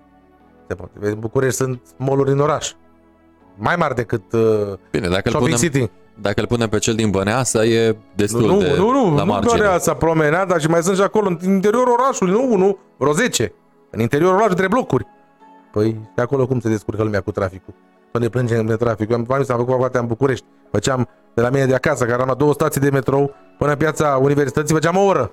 Se 0.68 0.76
poate. 0.76 0.92
Vezi, 1.00 1.14
În 1.14 1.20
București 1.20 1.56
sunt 1.56 1.82
moluri 1.98 2.32
în 2.32 2.40
oraș. 2.40 2.74
Mai 3.56 3.76
mari 3.76 3.96
decât 3.96 4.34
uh, 4.34 4.42
Bine, 4.92 5.08
dacă 5.08 5.22
îl, 5.24 5.32
Shopping 5.32 5.56
punem, 5.56 5.58
City. 5.58 5.90
dacă 6.22 6.42
îl 6.42 6.48
punem 6.48 6.70
pe 6.70 6.78
cel 6.78 6.96
din 6.96 7.10
Băneasa 7.10 7.64
e 7.66 7.98
destul 8.16 8.46
Nu, 8.46 8.60
de 8.60 8.74
nu, 8.78 8.92
nu, 8.92 9.16
la 9.16 9.24
nu 9.24 9.32
margine. 9.32 9.58
doar 9.60 9.74
asta, 9.74 9.94
promenada 9.94 10.58
și 10.58 10.68
mai 10.68 10.82
sunt 10.84 10.96
și 10.96 11.02
acolo, 11.02 11.28
în 11.28 11.38
interiorul 11.54 11.94
orașului, 12.00 12.34
nu 12.34 12.54
unul, 12.54 12.78
vreo 12.98 13.12
10. 13.14 13.54
În 13.90 14.00
interiorul 14.00 14.36
orașului, 14.36 14.62
între 14.62 14.76
blocuri. 14.78 15.06
Păi, 15.72 16.00
de 16.16 16.22
acolo 16.22 16.48
cum 16.48 16.60
se 16.60 16.70
descurcă 16.70 17.04
lumea 17.04 17.22
cu 17.22 17.32
traficul? 17.32 17.74
Să 18.12 18.20
ne 18.20 18.28
plângem 18.28 18.66
de 18.66 18.76
trafic. 18.76 19.10
Eu 19.10 19.18
am 19.18 19.26
am 19.30 19.40
zis, 19.40 19.50
am 19.50 19.58
făcut 19.58 19.72
facultatea 19.72 20.00
în 20.00 20.08
București. 20.08 20.46
Făceam 20.72 21.08
de 21.34 21.42
la 21.42 21.50
mine 21.50 21.66
de 21.66 21.74
acasă, 21.74 22.06
care 22.06 22.22
am 22.22 22.28
la 22.28 22.34
două 22.34 22.54
stații 22.54 22.82
de 22.82 22.90
metrou, 22.90 23.34
până 23.58 23.72
în 23.72 23.78
piața 23.78 24.20
universității, 24.22 24.76
făceam 24.76 24.96
o 24.96 25.06
oră. 25.06 25.32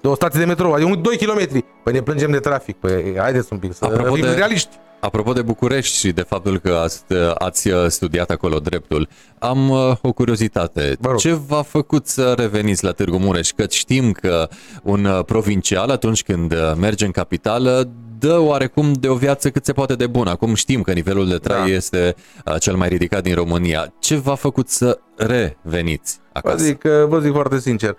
Două 0.00 0.14
stații 0.14 0.38
de 0.38 0.44
metrou, 0.44 0.72
adică 0.72 0.94
2 0.94 1.16
km. 1.16 1.64
Păi 1.84 1.92
ne 1.92 2.02
plângem 2.02 2.30
de 2.30 2.38
trafic. 2.38 2.76
Păi 2.76 3.14
haideți 3.18 3.52
un 3.52 3.58
pic 3.58 3.74
să 3.74 3.84
Apropo 3.84 4.14
fim 4.14 4.24
de- 4.24 4.30
realiști. 4.34 4.68
Apropo 5.00 5.32
de 5.32 5.42
București 5.42 5.96
și 5.98 6.12
de 6.12 6.20
faptul 6.22 6.58
că 6.58 6.80
ați, 6.82 7.04
ați 7.38 7.68
uh, 7.68 7.86
studiat 7.88 8.30
acolo 8.30 8.58
dreptul, 8.58 9.08
am 9.38 9.68
uh, 9.70 9.92
o 10.02 10.12
curiozitate. 10.12 10.96
Vă 11.00 11.08
rog. 11.08 11.18
Ce 11.18 11.32
v-a 11.46 11.62
făcut 11.62 12.06
să 12.06 12.34
reveniți 12.36 12.84
la 12.84 12.90
Târgu 12.90 13.16
Mureș? 13.18 13.50
Că 13.50 13.66
știm 13.70 14.12
că 14.12 14.48
un 14.82 15.04
uh, 15.04 15.24
provincial, 15.24 15.90
atunci 15.90 16.22
când 16.22 16.52
uh, 16.52 16.72
merge 16.78 17.04
în 17.04 17.10
capitală, 17.10 17.88
dă 18.18 18.38
oarecum 18.38 18.92
de 18.92 19.08
o 19.08 19.14
viață 19.14 19.50
cât 19.50 19.64
se 19.64 19.72
poate 19.72 19.94
de 19.94 20.06
bună. 20.06 20.30
Acum 20.30 20.54
știm 20.54 20.82
că 20.82 20.92
nivelul 20.92 21.28
de 21.28 21.36
trai 21.36 21.68
Da. 21.68 21.74
este 21.74 22.14
uh, 22.46 22.54
cel 22.60 22.74
mai 22.76 22.88
ridicat 22.88 23.22
din 23.22 23.34
România. 23.34 23.92
Ce 23.98 24.16
v-a 24.16 24.34
făcut 24.34 24.68
să 24.68 24.98
reveniți 25.16 26.18
Vă 26.32 26.38
acasă? 26.38 26.64
zic, 26.64 26.82
uh, 26.84 27.06
vă 27.08 27.18
zic 27.18 27.32
foarte 27.32 27.58
sincer. 27.58 27.88
Am 27.90 27.96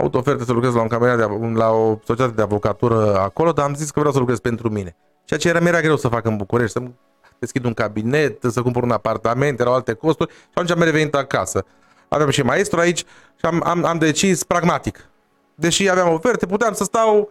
avut 0.00 0.14
oferte 0.14 0.44
să 0.44 0.52
lucrez 0.52 0.74
la, 0.74 0.80
un 0.80 0.88
cabinet 0.88 1.16
de, 1.16 1.24
avo- 1.24 1.54
la 1.54 1.70
o 1.70 1.98
societate 2.04 2.34
de 2.34 2.42
avocatură 2.42 3.18
acolo, 3.18 3.52
dar 3.52 3.64
am 3.64 3.74
zis 3.74 3.90
că 3.90 3.98
vreau 3.98 4.12
să 4.14 4.18
lucrez 4.18 4.38
pentru 4.38 4.70
mine. 4.70 4.96
Ceea 5.24 5.40
ce 5.40 5.48
era, 5.48 5.60
mi 5.60 5.68
era 5.68 5.80
greu 5.80 5.96
să 5.96 6.08
fac 6.08 6.24
în 6.24 6.36
București, 6.36 6.72
să 6.72 6.82
deschid 7.38 7.64
un 7.64 7.74
cabinet, 7.74 8.42
să 8.50 8.62
cumpăr 8.62 8.82
un 8.82 8.90
apartament, 8.90 9.60
erau 9.60 9.74
alte 9.74 9.92
costuri 9.92 10.30
și 10.32 10.48
atunci 10.54 10.70
am 10.70 10.82
revenit 10.82 11.14
acasă. 11.14 11.64
Aveam 12.08 12.30
și 12.30 12.42
maestru 12.42 12.80
aici 12.80 12.98
și 13.36 13.46
am, 13.46 13.62
am, 13.64 13.84
am 13.84 13.98
decis 13.98 14.42
pragmatic. 14.42 15.08
Deși 15.54 15.90
aveam 15.90 16.12
oferte, 16.12 16.46
puteam 16.46 16.72
să 16.72 16.84
stau, 16.84 17.30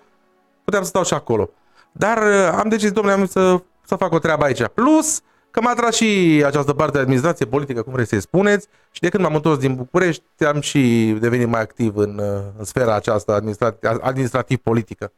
puteam 0.64 0.84
să 0.84 0.90
stau 0.90 1.04
și 1.04 1.14
acolo. 1.14 1.50
Dar 1.92 2.18
uh, 2.18 2.58
am 2.60 2.70
decis, 2.70 2.92
domnule, 2.92 3.16
am 3.16 3.26
să, 3.26 3.62
să 3.86 3.96
fac 3.96 4.12
o 4.14 4.20
treabă 4.20 4.44
aici. 4.44 4.68
Plus 4.68 5.22
că 5.54 5.62
m-a 5.62 5.70
atras 5.70 5.96
și 5.96 6.44
această 6.46 6.74
parte 6.74 6.94
de 6.94 7.00
administrație 7.00 7.46
politică, 7.46 7.82
cum 7.82 7.94
vreți 7.94 8.10
să-i 8.10 8.22
spuneți, 8.22 8.68
și 8.92 9.02
de 9.02 9.10
când 9.10 9.24
m-am 9.24 9.36
întors 9.36 9.58
din 9.58 9.76
București, 9.76 10.24
am 10.48 10.62
și 10.62 11.16
devenit 11.20 11.48
mai 11.48 11.62
activ 11.62 11.96
în, 11.96 12.18
uh, 12.18 12.42
în 12.58 12.64
sfera 12.64 12.96
aceasta 12.96 13.42
administrat- 13.42 14.00
administrativ-politică. 14.02 15.12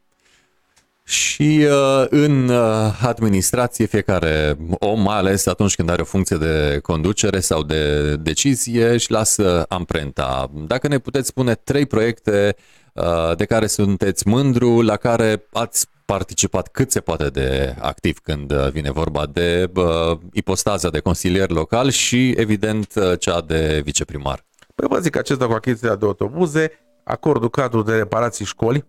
Și 1.08 1.66
uh, 1.70 2.06
în 2.08 2.48
uh, 2.48 3.00
administrație 3.02 3.86
fiecare 3.86 4.56
om, 4.78 5.00
mai 5.00 5.16
ales 5.16 5.46
atunci 5.46 5.74
când 5.74 5.90
are 5.90 6.02
o 6.02 6.04
funcție 6.04 6.36
de 6.36 6.78
conducere 6.82 7.40
sau 7.40 7.62
de 7.62 8.14
decizie, 8.16 8.88
își 8.88 9.10
lasă 9.10 9.64
amprenta. 9.68 10.50
Dacă 10.66 10.88
ne 10.88 10.98
puteți 10.98 11.28
spune 11.28 11.54
trei 11.54 11.86
proiecte 11.86 12.56
uh, 12.92 13.36
de 13.36 13.44
care 13.44 13.66
sunteți 13.66 14.28
mândru, 14.28 14.80
la 14.80 14.96
care 14.96 15.46
ați 15.52 15.86
participat 16.04 16.68
cât 16.68 16.90
se 16.90 17.00
poate 17.00 17.26
de 17.28 17.76
activ 17.80 18.18
când 18.18 18.52
uh, 18.52 18.68
vine 18.70 18.90
vorba 18.90 19.26
de 19.32 19.70
uh, 19.74 20.18
ipostaza 20.32 20.90
de 20.90 20.98
consilier 20.98 21.50
local 21.50 21.90
și, 21.90 22.30
evident, 22.30 22.92
uh, 22.94 23.18
cea 23.18 23.40
de 23.40 23.80
viceprimar. 23.84 24.44
Păi 24.74 24.88
vă 24.88 24.98
zic, 24.98 25.16
acesta 25.16 25.46
cu 25.46 25.52
achiziția 25.52 25.96
de 25.96 26.06
autobuze, 26.06 26.70
acordul 27.04 27.50
cadru 27.50 27.82
de 27.82 27.96
reparații 27.96 28.44
școli, 28.44 28.84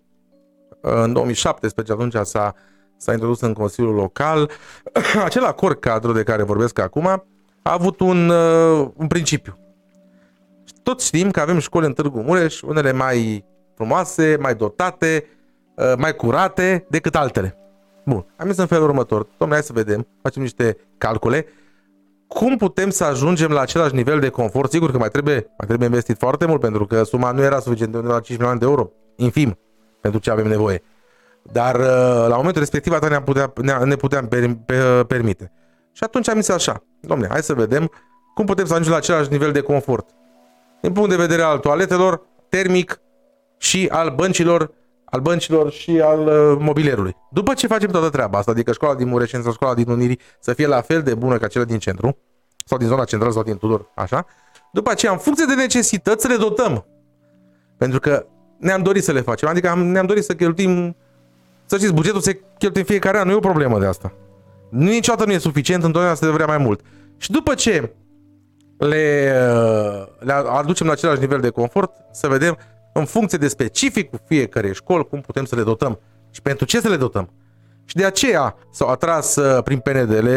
în 1.03 1.13
2017 1.13 1.93
atunci 1.93 2.15
s-a, 2.23 2.53
s-a 2.97 3.11
introdus 3.11 3.41
în 3.41 3.53
Consiliul 3.53 3.93
Local. 3.93 4.49
Acel 5.25 5.43
acord 5.43 5.79
cadru 5.79 6.11
de 6.11 6.23
care 6.23 6.43
vorbesc 6.43 6.79
acum 6.79 7.07
a 7.61 7.73
avut 7.73 7.99
un, 7.99 8.29
uh, 8.29 8.89
un 8.95 9.07
principiu. 9.07 9.57
Toți 10.83 11.05
știm 11.05 11.31
că 11.31 11.39
avem 11.39 11.59
școli 11.59 11.85
în 11.85 11.93
Târgu 11.93 12.19
Mureș, 12.19 12.61
unele 12.61 12.91
mai 12.91 13.45
frumoase, 13.75 14.37
mai 14.39 14.55
dotate, 14.55 15.25
uh, 15.75 15.93
mai 15.97 16.15
curate 16.15 16.85
decât 16.89 17.15
altele. 17.15 17.57
Bun, 18.05 18.25
am 18.37 18.47
zis 18.47 18.57
în 18.57 18.65
felul 18.65 18.87
următor. 18.87 19.27
Domnule, 19.37 19.59
hai 19.59 19.63
să 19.63 19.83
vedem, 19.83 20.07
facem 20.21 20.41
niște 20.41 20.77
calcule. 20.97 21.45
Cum 22.27 22.57
putem 22.57 22.89
să 22.89 23.03
ajungem 23.03 23.51
la 23.51 23.61
același 23.61 23.95
nivel 23.95 24.19
de 24.19 24.29
confort? 24.29 24.71
Sigur 24.71 24.91
că 24.91 24.97
mai 24.97 25.09
trebuie, 25.09 25.45
mai 25.57 25.67
trebuie 25.67 25.87
investit 25.87 26.17
foarte 26.17 26.45
mult, 26.45 26.59
pentru 26.61 26.85
că 26.85 27.03
suma 27.03 27.31
nu 27.31 27.41
era 27.41 27.59
suficientă, 27.59 27.99
de 27.99 28.07
la 28.07 28.19
5 28.19 28.29
milioane 28.37 28.59
de 28.59 28.65
euro, 28.65 28.91
infim, 29.15 29.57
pentru 30.01 30.19
ce 30.19 30.31
avem 30.31 30.47
nevoie. 30.47 30.83
Dar 31.41 31.75
uh, 31.75 32.25
la 32.27 32.35
momentul 32.35 32.59
respectiv 32.59 32.93
atât 32.93 33.09
ne, 33.09 33.21
putea, 33.21 33.53
ne, 33.61 33.73
ne 33.83 33.95
puteam 33.95 34.27
per, 34.27 34.49
per, 34.65 35.03
permite. 35.03 35.51
Și 35.91 36.03
atunci 36.03 36.29
am 36.29 36.35
zis 36.35 36.49
așa, 36.49 36.83
domnule, 36.99 37.29
hai 37.29 37.43
să 37.43 37.53
vedem 37.53 37.91
cum 38.33 38.45
putem 38.45 38.65
să 38.65 38.71
ajungem 38.71 38.91
la 38.91 38.97
același 38.97 39.31
nivel 39.31 39.51
de 39.51 39.61
confort. 39.61 40.09
Din 40.81 40.91
punct 40.91 41.09
de 41.09 41.15
vedere 41.15 41.41
al 41.41 41.57
toaletelor, 41.57 42.21
termic 42.49 43.01
și 43.57 43.87
al 43.91 44.13
băncilor, 44.15 44.71
al 45.05 45.19
băncilor 45.19 45.71
și 45.71 46.01
al 46.01 46.19
uh, 46.19 46.57
mobilierului. 46.59 47.15
După 47.31 47.53
ce 47.53 47.67
facem 47.67 47.89
toată 47.89 48.09
treaba 48.09 48.37
asta, 48.37 48.51
adică 48.51 48.71
școala 48.71 48.95
din 48.95 49.07
Mureșeni 49.07 49.43
sau 49.43 49.51
școala 49.51 49.73
din 49.73 49.89
Unirii 49.89 50.19
să 50.39 50.53
fie 50.53 50.67
la 50.67 50.81
fel 50.81 51.01
de 51.01 51.15
bună 51.15 51.37
ca 51.37 51.47
cele 51.47 51.65
din 51.65 51.79
centru, 51.79 52.17
sau 52.65 52.77
din 52.77 52.87
zona 52.87 53.03
centrală 53.03 53.33
sau 53.33 53.43
din 53.43 53.57
Tudor, 53.57 53.91
așa, 53.95 54.25
după 54.71 54.89
aceea, 54.89 55.11
în 55.11 55.17
funcție 55.17 55.45
de 55.45 55.53
necesități, 55.53 56.27
le 56.27 56.35
dotăm. 56.35 56.85
Pentru 57.77 57.99
că 57.99 58.25
ne-am 58.57 58.81
dorit 58.81 59.03
să 59.03 59.11
le 59.11 59.21
facem, 59.21 59.49
adică 59.49 59.69
am, 59.69 59.85
ne-am 59.85 60.05
dorit 60.05 60.23
să 60.23 60.33
cheltuim, 60.35 60.95
să 61.65 61.77
știți, 61.77 61.93
bugetul 61.93 62.21
se 62.21 62.33
cheltuie 62.33 62.81
în 62.81 62.87
fiecare 62.87 63.19
an, 63.19 63.25
nu 63.25 63.31
e 63.31 63.35
o 63.35 63.39
problemă 63.39 63.79
de 63.79 63.85
asta. 63.85 64.11
Niciodată 64.69 65.25
nu 65.25 65.31
e 65.31 65.37
suficient, 65.37 65.83
întotdeauna 65.83 66.15
se 66.15 66.29
vrea 66.29 66.45
mai 66.45 66.57
mult. 66.57 66.81
Și 67.17 67.31
după 67.31 67.53
ce 67.53 67.91
le, 68.77 69.33
uh, 69.53 70.07
le 70.19 70.33
aducem 70.33 70.85
la 70.85 70.91
același 70.91 71.19
nivel 71.19 71.39
de 71.39 71.49
confort, 71.49 71.91
să 72.11 72.27
vedem 72.27 72.57
în 72.93 73.05
funcție 73.05 73.37
de 73.37 73.47
specificul 73.47 74.19
fiecare 74.25 74.71
școli 74.71 75.07
cum 75.07 75.21
putem 75.21 75.45
să 75.45 75.55
le 75.55 75.63
dotăm 75.63 75.99
și 76.31 76.41
pentru 76.41 76.65
ce 76.65 76.79
să 76.79 76.89
le 76.89 76.97
dotăm. 76.97 77.29
Și 77.85 77.95
de 77.95 78.05
aceea 78.05 78.55
s-au 78.71 78.89
atras 78.89 79.35
uh, 79.35 79.63
prin 79.63 79.79
PNDL 79.79 80.27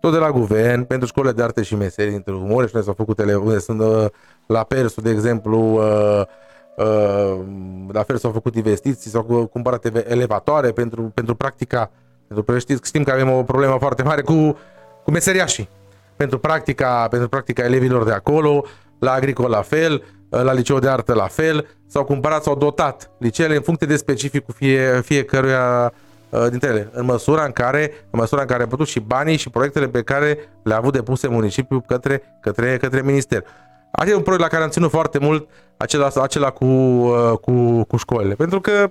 tot 0.00 0.12
de 0.12 0.18
la 0.18 0.30
guvern 0.30 0.84
pentru 0.84 1.06
școlile 1.06 1.32
de 1.32 1.42
arte 1.42 1.62
și 1.62 1.74
meserii 1.74 2.10
din 2.10 2.20
Târgu 2.20 2.44
Mureș, 2.44 2.72
unde 2.72 2.84
s-au 2.84 2.94
făcut 2.94 3.18
ele, 3.18 3.34
unde 3.34 3.58
sunt 3.58 3.80
uh, 3.80 4.06
la 4.46 4.62
Persu, 4.62 5.00
de 5.00 5.10
exemplu, 5.10 5.58
uh, 5.58 6.20
uh, 6.20 6.26
la 7.92 8.02
fel 8.02 8.16
s-au 8.16 8.30
făcut 8.30 8.54
investiții, 8.54 9.10
s-au 9.10 9.22
cu- 9.22 9.46
cumpărat 9.46 9.84
eve- 9.84 10.10
elevatoare 10.10 10.70
pentru, 10.72 11.02
pentru 11.02 11.34
practica, 11.34 11.90
pentru 12.26 12.44
că 12.44 12.58
știți, 12.58 12.80
știm 12.84 13.02
că 13.02 13.10
avem 13.10 13.30
o 13.30 13.42
problemă 13.42 13.76
foarte 13.78 14.02
mare 14.02 14.22
cu, 14.22 14.56
cu 15.04 15.10
meseriașii 15.10 15.68
pentru 16.16 16.38
practica, 16.38 17.06
pentru 17.10 17.28
practica 17.28 17.64
elevilor 17.64 18.04
de 18.04 18.12
acolo, 18.12 18.64
la 18.98 19.12
agricol 19.12 19.50
la 19.50 19.62
fel, 19.62 20.02
la 20.28 20.52
liceu 20.52 20.78
de 20.78 20.88
artă 20.88 21.14
la 21.14 21.26
fel, 21.26 21.66
s-au 21.86 22.04
cumpărat, 22.04 22.42
s-au 22.42 22.54
dotat 22.56 23.10
liceele 23.18 23.54
în 23.54 23.62
funcție 23.62 23.86
de 23.86 23.96
specificul 23.96 24.54
fie, 24.56 25.00
fiecăruia 25.00 25.92
uh, 26.28 26.46
dintre 26.48 26.68
ele, 26.68 26.88
în 26.92 27.04
măsura 27.04 27.44
în 27.44 27.52
care, 27.52 27.90
în 28.10 28.18
măsura 28.18 28.40
în 28.40 28.46
care 28.46 28.62
a 28.62 28.66
putut 28.66 28.86
și 28.86 29.00
banii 29.00 29.36
și 29.36 29.50
proiectele 29.50 29.88
pe 29.88 30.02
care 30.02 30.38
le-a 30.62 30.76
avut 30.76 30.92
depuse 30.92 31.28
municipiul 31.28 31.82
către, 31.86 32.22
către, 32.40 32.76
către 32.76 33.02
minister. 33.02 33.44
Acela 33.96 34.14
e 34.14 34.16
un 34.16 34.22
proiect 34.22 34.44
la 34.44 34.50
care 34.50 34.62
am 34.62 34.70
ținut 34.70 34.90
foarte 34.90 35.18
mult, 35.18 35.48
acela, 35.76 36.10
acela 36.14 36.50
cu, 36.50 36.64
uh, 36.64 37.32
cu, 37.40 37.84
cu 37.84 37.96
școlile. 37.96 38.34
Pentru 38.34 38.60
că 38.60 38.90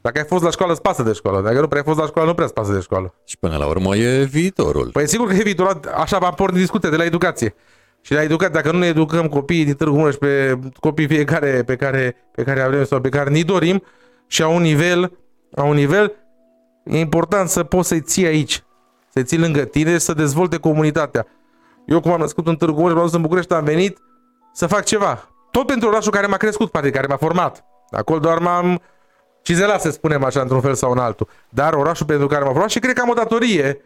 dacă 0.00 0.18
ai 0.18 0.24
fost 0.24 0.44
la 0.44 0.50
școală, 0.50 0.72
îți 0.72 0.82
pasă 0.82 1.02
de 1.02 1.12
școală. 1.12 1.40
Dacă 1.40 1.60
nu 1.60 1.66
prea 1.66 1.80
ai 1.80 1.86
fost 1.86 1.98
la 1.98 2.06
școală, 2.06 2.28
nu 2.28 2.34
prea 2.34 2.44
îți 2.44 2.54
pasă 2.54 2.72
de 2.72 2.80
școală. 2.80 3.14
Și 3.24 3.38
până 3.38 3.56
la 3.56 3.66
urmă 3.66 3.96
e 3.96 4.24
viitorul. 4.24 4.90
Păi 4.92 5.08
sigur 5.08 5.28
că 5.28 5.34
e 5.34 5.42
viitorul, 5.42 5.80
așa 5.94 6.18
va 6.18 6.30
porni 6.30 6.58
discuția 6.58 6.90
de 6.90 6.96
la 6.96 7.04
educație. 7.04 7.54
Și 8.00 8.12
la 8.12 8.22
educație, 8.22 8.54
dacă 8.54 8.72
nu 8.72 8.78
ne 8.78 8.86
educăm 8.86 9.28
copiii 9.28 9.64
din 9.64 9.74
Târgu 9.74 9.96
Mureș 9.96 10.14
pe 10.14 10.58
copii 10.80 11.06
fiecare 11.06 11.62
pe 11.62 11.76
care, 11.76 12.16
pe 12.34 12.42
care 12.42 12.60
avem 12.60 12.84
sau 12.84 13.00
pe 13.00 13.08
care 13.08 13.30
ni 13.30 13.44
dorim 13.44 13.82
și 14.26 14.42
a 14.42 14.48
un 14.48 14.62
nivel, 14.62 15.12
a 15.54 15.62
un 15.62 15.74
nivel, 15.74 16.12
e 16.84 16.98
important 16.98 17.48
să 17.48 17.62
poți 17.62 17.88
să-i 17.88 18.00
ții 18.00 18.26
aici, 18.26 18.64
să-i 19.08 19.24
ții 19.24 19.38
lângă 19.38 19.64
tine 19.64 19.92
și 19.92 19.98
să 19.98 20.12
dezvolte 20.12 20.56
comunitatea. 20.56 21.26
Eu 21.86 22.00
cum 22.00 22.12
am 22.12 22.20
născut 22.20 22.46
în 22.46 22.56
Târgu 22.56 22.80
Mureș, 22.80 22.94
m-am 22.94 23.04
dus 23.04 23.14
în 23.14 23.22
București, 23.22 23.52
am 23.52 23.64
venit 23.64 23.98
să 24.54 24.66
fac 24.66 24.84
ceva. 24.84 25.28
Tot 25.50 25.66
pentru 25.66 25.88
orașul 25.88 26.12
care 26.12 26.26
m-a 26.26 26.36
crescut, 26.36 26.70
poate, 26.70 26.90
care 26.90 27.06
m-a 27.06 27.16
format. 27.16 27.64
Acolo 27.90 28.18
doar 28.18 28.38
m-am 28.38 28.80
cizelat, 29.42 29.80
să 29.80 29.90
spunem 29.90 30.24
așa, 30.24 30.40
într-un 30.40 30.60
fel 30.60 30.74
sau 30.74 30.90
în 30.92 30.98
altul. 30.98 31.28
Dar 31.48 31.72
orașul 31.72 32.06
pentru 32.06 32.26
care 32.26 32.44
m-a 32.44 32.50
format 32.50 32.70
și 32.70 32.78
cred 32.78 32.94
că 32.94 33.00
am 33.00 33.08
o 33.08 33.14
datorie 33.14 33.80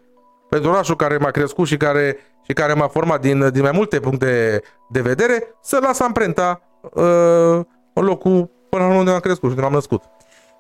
pentru 0.48 0.70
orașul 0.70 0.96
care 0.96 1.16
m-a 1.16 1.30
crescut 1.30 1.66
și 1.66 1.76
care, 1.76 2.16
și 2.46 2.52
care 2.52 2.72
m-a 2.72 2.88
format 2.88 3.20
din, 3.20 3.50
din 3.52 3.62
mai 3.62 3.70
multe 3.74 4.00
puncte 4.00 4.62
de 4.90 5.00
vedere, 5.00 5.54
să 5.62 5.78
las 5.82 6.00
amprenta 6.00 6.62
uh, 6.82 7.60
în 7.92 8.04
locul 8.04 8.50
până 8.68 8.86
la 8.86 8.94
unde 8.94 9.10
am 9.10 9.18
crescut 9.20 9.48
și 9.50 9.54
unde 9.54 9.60
m-am 9.62 9.72
născut. 9.72 10.02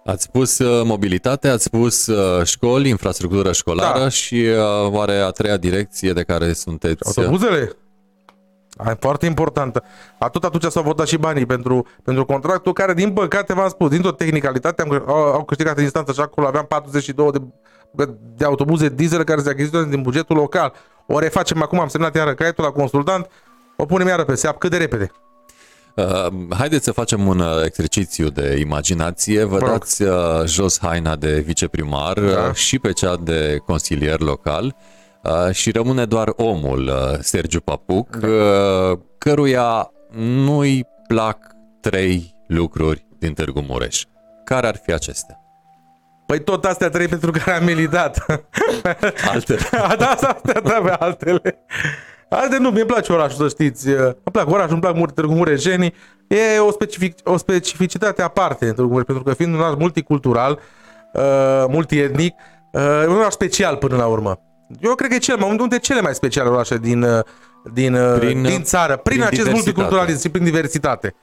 Ați 0.04 0.22
spus 0.22 0.58
uh, 0.58 0.82
mobilitate, 0.84 1.48
ați 1.48 1.64
spus 1.64 2.06
uh, 2.06 2.44
școli, 2.46 2.88
infrastructură 2.88 3.52
școlară 3.52 3.98
Da. 3.98 4.08
și 4.08 4.34
uh, 4.34 4.90
oare 4.92 5.18
a 5.18 5.30
treia 5.30 5.56
direcție 5.56 6.12
de 6.12 6.22
care 6.22 6.52
sunteți... 6.52 7.08
uh, 7.08 7.12
Autobuzele? 7.16 7.72
Aia 8.78 8.90
e 8.90 8.96
foarte 9.00 9.26
importantă. 9.26 9.82
Atât 10.18 10.44
atunci 10.44 10.64
s-au 10.72 10.82
votat 10.82 11.06
și 11.06 11.16
banii 11.16 11.46
pentru, 11.46 11.86
pentru 12.02 12.24
contractul 12.24 12.72
care, 12.72 12.94
din 12.94 13.12
păcate, 13.12 13.54
v-am 13.54 13.68
spus, 13.68 13.88
din 13.90 14.00
tot 14.00 14.16
tehnicalitate, 14.16 14.82
am, 14.82 15.02
au, 15.06 15.16
au 15.16 15.44
câștigat 15.44 15.76
în 15.76 15.82
instanță 15.82 16.12
și 16.12 16.20
acolo 16.20 16.46
aveam 16.46 16.64
42 16.66 17.30
de, 17.90 18.08
de 18.36 18.44
autobuze 18.44 18.88
diesel 18.88 19.24
care 19.24 19.40
se 19.40 19.48
achiziționează 19.50 19.94
din 19.94 20.02
bugetul 20.02 20.36
local. 20.36 20.72
O 21.06 21.18
refacem 21.18 21.62
acum, 21.62 21.80
am 21.80 21.88
semnat 21.88 22.14
iară 22.14 22.34
caietul 22.34 22.64
la 22.64 22.70
consultant, 22.70 23.30
o 23.76 23.84
punem 23.84 24.06
iară 24.06 24.24
pe 24.24 24.34
seap 24.34 24.58
cât 24.58 24.70
de 24.70 24.76
repede. 24.76 25.10
Uh, 25.94 26.26
haideți 26.58 26.84
să 26.84 26.92
facem 26.92 27.26
un 27.26 27.38
uh, 27.40 27.64
exercițiu 27.64 28.28
de 28.28 28.56
imaginație. 28.58 29.44
Vă 29.44 29.58
Vă 29.58 29.58
rog. 29.58 29.68
dați 29.68 30.02
uh, 30.02 30.10
jos 30.44 30.78
haina 30.80 31.16
de 31.16 31.38
viceprimar 31.46 32.20
Da. 32.20 32.46
uh, 32.48 32.54
și 32.54 32.78
pe 32.78 32.92
cea 32.92 33.16
de 33.16 33.62
consilier 33.66 34.20
local 34.20 34.64
uh, 34.64 34.72
și 35.52 35.70
rămâne 35.70 36.04
doar 36.04 36.32
omul, 36.36 36.86
uh, 36.86 37.18
Sergiu 37.20 37.60
Papuc, 37.60 38.16
Da. 38.16 38.26
uh, 38.26 38.98
căruia 39.18 39.90
nu-i 40.16 40.86
plac 41.06 41.38
trei 41.80 42.34
lucruri 42.46 43.06
din 43.18 43.32
Târgu 43.32 43.60
Mureș. 43.68 44.04
Care 44.44 44.66
ar 44.66 44.76
fi 44.84 44.92
acestea? 44.92 45.40
Păi 46.26 46.40
tot 46.42 46.64
astea 46.64 46.88
trei 46.88 47.08
pentru 47.08 47.30
care 47.30 47.50
am 47.50 47.64
militat. 47.64 48.24
Altele. 49.32 49.58
da, 49.98 50.06
astea 50.10 50.32
trebuie 50.32 50.92
altele. 50.92 51.64
Alte 52.28 52.58
nu, 52.58 52.70
mi-e 52.70 52.84
place 52.84 53.12
orașul, 53.12 53.48
să 53.48 53.48
știți. 53.48 53.88
Îmi 53.88 54.14
plac 54.32 54.50
orașul, 54.50 54.72
îmi 54.72 54.80
plac 54.80 54.94
mult 54.94 55.14
Târgu 55.14 55.34
Mureșenii. 55.34 55.94
E 56.28 56.58
o, 56.58 56.70
specific, 56.70 57.14
o 57.24 57.36
specificitate 57.36 58.22
aparte 58.22 58.66
în 58.66 58.74
Târgu 58.74 58.90
Mureș, 58.90 59.06
pentru 59.06 59.24
că 59.24 59.34
fiind 59.34 59.54
un 59.54 59.60
oraș 59.60 59.74
multicultural, 59.78 60.58
uh, 61.12 61.64
multietnic, 61.68 62.34
uh, 62.72 63.04
un 63.06 63.16
oraș 63.16 63.32
special 63.32 63.76
până 63.76 63.96
la 63.96 64.06
urmă. 64.06 64.40
Eu 64.80 64.94
cred 64.94 65.08
că 65.08 65.14
e 65.14 65.18
cel 65.18 65.36
mai, 65.36 65.44
unul 65.44 65.58
dintre 65.58 65.78
cele 65.78 66.00
mai 66.00 66.14
speciale 66.14 66.48
orașe 66.48 66.78
din, 66.78 67.02
uh, 67.02 67.20
din, 67.72 67.94
uh, 67.94 68.18
Prin, 68.18 68.42
din 68.42 68.62
țară, 68.62 68.96
prin, 68.96 69.02
prin 69.02 69.22
acest 69.22 69.32
diversitate. 69.32 69.54
multiculturalism 69.54 70.20
și 70.20 70.28
prin 70.28 70.44
diversitate. 70.44 71.14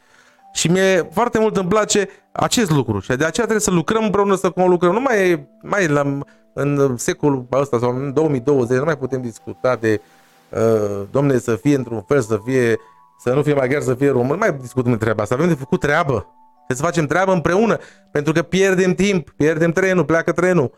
Și 0.53 0.67
mie 0.67 1.09
foarte 1.11 1.39
mult 1.39 1.57
îmi 1.57 1.69
place 1.69 2.09
acest 2.31 2.72
lucru 2.72 2.99
și 2.99 3.07
de 3.07 3.13
aceea 3.13 3.31
trebuie 3.31 3.59
să 3.59 3.72
lucrăm 3.72 4.03
împreună, 4.03 4.35
să 4.35 4.51
lucrăm. 4.55 4.93
Nu 4.93 4.99
mai 4.99 5.30
e, 5.30 5.47
mai 5.61 5.84
e 5.84 5.88
la, 5.88 6.19
în 6.53 6.97
secolul 6.97 7.47
ăsta 7.51 7.80
sau 7.80 7.95
în 7.95 8.13
2020 8.13 8.77
nu 8.77 8.84
mai 8.84 8.97
putem 8.97 9.22
discuta 9.22 9.76
de 9.76 10.01
uh, 10.49 11.01
domne 11.11 11.38
să 11.38 11.55
fie 11.55 11.76
într-un 11.76 12.01
fel, 12.07 12.22
să 12.22 12.39
fie 12.45 12.77
să 13.19 13.34
nu 13.34 13.41
fie 13.41 13.53
maghiar, 13.53 13.81
să 13.81 13.93
fie 13.93 14.09
român. 14.09 14.30
Nu 14.30 14.38
mai 14.38 14.53
discutăm 14.53 14.91
de 14.91 14.97
treaba 14.97 15.23
asta. 15.23 15.35
Avem 15.35 15.47
de 15.47 15.53
făcut 15.53 15.80
treabă. 15.80 16.27
Trebuie 16.65 16.77
să 16.77 16.84
facem 16.84 17.05
treabă 17.05 17.31
împreună, 17.31 17.77
pentru 18.11 18.34
că 18.34 18.41
pierdem 18.41 18.93
timp, 18.93 19.30
pierdem 19.30 19.72
trenul, 19.72 20.05
pleacă 20.05 20.31
trenul. 20.31 20.72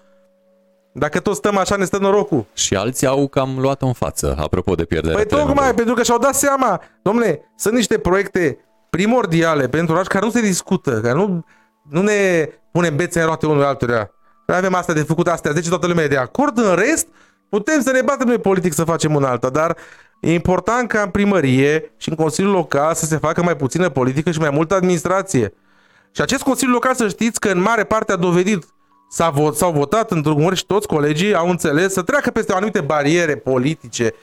Dacă 0.93 1.19
tot 1.19 1.35
stăm 1.35 1.57
așa, 1.57 1.75
ne 1.75 1.85
stă 1.85 1.97
norocul. 1.97 2.45
Și 2.53 2.75
alții 2.75 3.07
au 3.07 3.27
cam 3.27 3.59
luat 3.59 3.81
în 3.81 3.93
față, 3.93 4.35
apropo 4.39 4.75
de 4.75 4.85
pierderea 4.85 5.15
Păi 5.15 5.25
trenului. 5.25 5.53
tocmai, 5.53 5.73
pentru 5.73 5.93
că 5.93 6.03
și-au 6.03 6.17
dat 6.17 6.35
seama, 6.35 6.81
domnule, 7.01 7.51
sunt 7.55 7.73
niște 7.73 7.97
proiecte 7.97 8.57
primordiale 8.89 9.67
pentru 9.67 9.93
oraș 9.93 10.07
care 10.07 10.25
nu 10.25 10.31
se 10.31 10.41
discută, 10.41 11.01
care 11.01 11.13
nu, 11.13 11.45
nu 11.89 12.01
ne 12.01 12.49
punem 12.71 12.95
bețe 12.95 13.19
în 13.19 13.25
roate 13.25 13.45
unul 13.45 13.63
altuia. 13.63 14.11
Noi 14.47 14.57
avem 14.57 14.73
asta 14.73 14.93
de 14.93 15.01
făcut, 15.01 15.27
astea, 15.27 15.53
deci 15.53 15.67
toată 15.67 15.87
lumea 15.87 16.03
e 16.03 16.07
de 16.07 16.17
acord, 16.17 16.57
în 16.57 16.75
rest, 16.75 17.07
putem 17.49 17.81
să 17.81 17.91
ne 17.91 18.01
batem 18.01 18.27
noi 18.27 18.37
politic 18.37 18.73
să 18.73 18.83
facem 18.83 19.15
un 19.15 19.23
alta, 19.23 19.49
dar 19.49 19.77
e 20.21 20.33
important 20.33 20.87
ca 20.87 21.01
în 21.01 21.09
primărie 21.09 21.93
și 21.97 22.09
în 22.09 22.15
Consiliul 22.15 22.53
Local 22.53 22.93
să 22.93 23.05
se 23.05 23.17
facă 23.17 23.43
mai 23.43 23.55
puțină 23.55 23.89
politică 23.89 24.31
și 24.31 24.39
mai 24.39 24.49
multă 24.49 24.75
administrație. 24.75 25.53
Și 26.11 26.21
acest 26.21 26.43
Consiliu 26.43 26.73
Local 26.73 26.95
să 26.95 27.07
știți 27.07 27.39
că 27.39 27.49
în 27.49 27.61
mare 27.61 27.83
parte 27.83 28.11
a 28.11 28.15
dovedit 28.15 28.65
s-a 29.09 29.29
vot, 29.29 29.55
s-au 29.55 29.71
votat 29.71 30.11
într-un 30.11 30.41
măr 30.41 30.55
și 30.55 30.65
toți 30.65 30.87
colegii 30.87 31.33
au 31.35 31.49
înțeles 31.49 31.93
să 31.93 32.01
treacă 32.01 32.31
peste 32.31 32.53
anumite 32.53 32.81
bariere 32.81 33.35
politice 33.35 34.13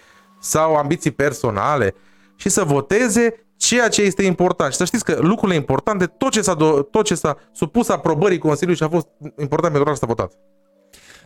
sau 0.41 0.75
ambiții 0.75 1.11
personale 1.11 1.95
și 2.37 2.49
să 2.49 2.65
voteze 2.65 3.47
ceea 3.57 3.89
ce 3.89 4.03
este 4.03 4.23
important. 4.25 4.71
Și 4.73 4.77
să 4.79 4.85
știți 4.85 5.05
că 5.05 5.19
lucrurile 5.21 5.57
importante, 5.59 6.07
tot 6.07 6.31
ce 6.31 6.43
s-a, 6.43 6.55
do- 6.57 6.91
tot 6.91 7.05
ce 7.05 7.15
s-a 7.15 7.37
supus 7.53 7.89
aprobării 7.89 8.39
Consiliului 8.39 8.77
și 8.77 8.83
a 8.83 8.89
fost 8.89 9.07
important 9.39 9.73
pentru 9.73 9.91
asta 9.91 10.07
s-a 10.07 10.13
votat. 10.15 10.33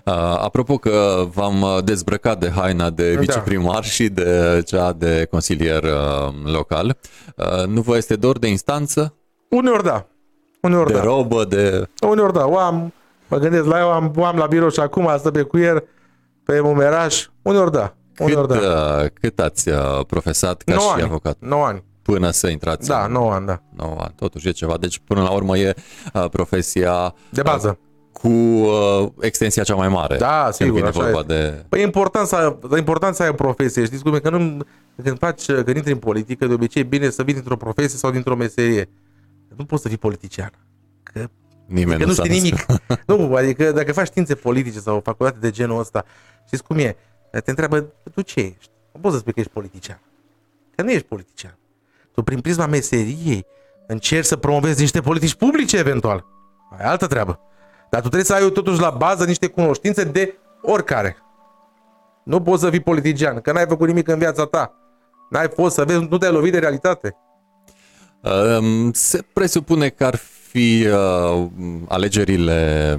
Uh, 0.05 0.15
apropo 0.15 0.77
că 0.77 1.27
v-am 1.35 1.63
uh, 1.63 1.79
dezbrăcat 1.85 2.39
de 2.39 2.51
haina 2.51 2.91
de 2.91 3.15
Da. 3.15 3.21
viceprimar 3.21 3.85
și 3.85 4.09
de 4.09 4.63
cea 4.67 4.93
de 4.93 5.27
consilier 5.31 5.83
uh, 5.83 6.33
local, 6.45 6.99
uh, 7.37 7.67
nu 7.67 7.81
vă 7.81 7.97
este 7.97 8.17
dor 8.17 8.39
de 8.39 8.49
instanță, 8.49 9.15
Uneori 9.49 9.83
da. 9.83 10.07
Uneori 10.61 10.93
de 10.93 10.97
da. 10.99 11.03
robă, 11.03 11.45
de... 11.45 11.89
Uneori 12.09 12.33
da. 12.33 12.47
O 12.47 12.59
am, 12.59 12.93
mă 13.29 13.39
gândesc 13.39 13.65
la 13.65 13.79
eu, 13.79 13.91
am, 13.93 14.13
o 14.17 14.25
am 14.25 14.37
la 14.37 14.47
birou 14.47 14.69
și 14.71 14.81
acum 14.81 15.09
stă 15.19 15.31
pe 15.31 15.43
cuier, 15.43 15.83
pe 16.45 16.61
mumeraș. 16.61 17.27
Uneori 17.43 17.73
da. 17.73 17.95
Cât, 18.15 18.27
Uneori 18.27 18.49
da. 18.49 18.55
uh, 19.03 19.07
cât 19.21 19.41
ați 19.41 19.69
uh, 19.69 20.01
profesat 20.07 20.63
ca 20.63 20.75
9 20.75 20.87
și 20.87 20.93
ani. 20.95 21.03
avocat? 21.03 21.37
9 21.41 21.65
ani. 21.67 21.85
Până 22.03 22.31
să 22.31 22.49
intrați 22.49 22.89
Da, 22.89 23.05
în 23.05 23.13
9 23.13 23.33
ani, 23.33 23.47
da. 23.47 23.63
9 23.77 23.95
ani. 23.99 24.15
Totuși 24.17 24.49
e 24.49 24.51
ceva. 24.51 24.77
Deci, 24.81 24.99
până 25.05 25.23
la 25.23 25.31
urmă, 25.31 25.57
e 25.59 25.75
uh, 26.15 26.25
profesia 26.31 27.15
De 27.31 27.43
bază. 27.43 27.79
cu 28.13 28.29
uh, 28.29 29.09
extensia 29.21 29.63
cea 29.63 29.75
mai 29.75 29.89
mare. 29.89 30.17
Da, 30.17 30.41
când 30.43 30.55
sigur, 30.55 30.75
vine 30.75 30.87
așa 30.89 31.03
vorba 31.03 31.19
este. 31.19 31.33
de... 31.33 31.65
Păi 31.69 31.81
e 31.81 31.83
important 31.83 32.27
să, 32.27 32.57
e 32.75 32.79
important 32.79 33.15
să 33.15 33.23
ai 33.23 33.29
o 33.29 33.33
profesie. 33.33 33.85
Știți 33.85 34.03
cum 34.03 34.15
e? 34.15 34.19
Că 34.19 34.31
nu, 34.31 34.59
când, 35.03 35.19
faci, 35.19 35.45
când 35.47 35.77
intri 35.77 35.93
în 35.93 35.99
politică, 35.99 36.47
de 36.47 36.53
obicei 36.53 36.83
e 36.83 36.85
bine 36.85 37.11
să 37.11 37.23
vii 37.23 37.35
dintr-o 37.35 37.57
profesie 37.57 37.99
sau 37.99 38.11
dintr-o 38.11 38.37
meserie. 38.37 38.89
Nu 39.57 39.65
poți 39.65 39.83
să 39.83 39.89
fii 39.89 39.97
politician. 39.99 40.51
Că, 41.03 41.29
Nimeni 41.69 42.01
că 42.01 42.07
nu 42.07 42.12
s-a 42.12 42.24
știi 42.24 42.40
născut. 42.40 42.69
nimic. 42.78 43.03
nu, 43.28 43.35
adică 43.35 43.73
dacă 43.73 43.93
faci 43.93 44.07
științe 44.07 44.35
politice 44.35 44.78
sau 44.81 44.97
o 44.97 45.01
facultate 45.01 45.39
de 45.40 45.51
genul 45.51 45.78
ăsta, 45.78 46.05
știți 46.47 46.62
cum 46.62 46.78
e? 46.78 46.97
Te 47.31 47.51
întreabă, 47.51 47.86
tu 48.15 48.20
ce 48.23 48.40
ești? 48.40 48.70
Nu 48.93 49.01
poți 49.01 49.15
să 49.15 49.20
spui 49.20 49.32
că 49.32 49.40
ești 49.40 49.53
politician. 49.53 50.01
Că 50.74 50.82
nu 50.82 50.90
ești 50.90 51.07
politician. 51.07 51.59
Tu 52.12 52.23
prin 52.23 52.40
prisma 52.40 52.66
meseriei 52.66 53.47
încerci 53.86 54.27
să 54.27 54.36
promovezi 54.36 54.81
niște 54.81 55.01
politici 55.01 55.35
publice 55.35 55.77
eventual. 55.77 56.24
Ai 56.78 56.86
altă 56.86 57.07
treabă. 57.07 57.40
Dar 57.90 58.01
tu 58.01 58.07
trebuie 58.09 58.24
să 58.24 58.35
ai 58.35 58.51
totuși 58.51 58.81
la 58.81 58.90
bază 58.90 59.24
niște 59.24 59.47
cunoștințe 59.47 60.05
de 60.05 60.35
oricare. 60.62 61.16
Nu 62.24 62.43
poți 62.43 62.62
să 62.62 62.70
fii 62.70 62.81
politician, 62.81 63.40
că 63.40 63.53
n-ai 63.53 63.66
făcut 63.69 63.86
nimic 63.86 64.09
în 64.09 64.19
viața 64.19 64.45
ta. 64.45 64.74
N-ai 65.31 65.49
fost 65.55 65.74
să 65.74 65.85
vezi, 65.85 66.07
nu 66.11 66.19
te-ai 66.19 66.32
lovit 66.32 66.53
de 66.53 66.59
realitate. 66.59 67.16
Um, 68.20 68.93
Se 68.93 69.23
presupune 69.32 69.89
că 69.89 70.05
ar 70.05 70.20
fi 70.59 70.87
uh, 70.87 71.47
alegerile 71.89 72.97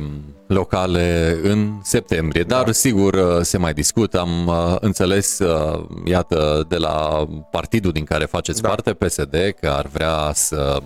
locale 0.47 1.37
în 1.43 1.79
septembrie, 1.83 2.43
dar 2.43 2.63
Da. 2.63 2.71
sigur 2.71 3.13
uh, 3.13 3.41
se 3.41 3.57
mai 3.57 3.73
discută. 3.73 4.19
Am 4.19 4.47
uh, 4.47 4.75
înțeles, 4.79 5.39
uh, 5.39 5.85
iată, 6.05 6.65
de 6.69 6.75
la 6.77 7.25
partidul 7.51 7.91
din 7.91 8.03
care 8.03 8.25
faceți 8.25 8.61
Da. 8.61 8.67
parte, 8.67 8.93
PSD, 8.93 9.35
că 9.61 9.69
ar 9.69 9.87
vrea 9.93 10.31
să 10.33 10.77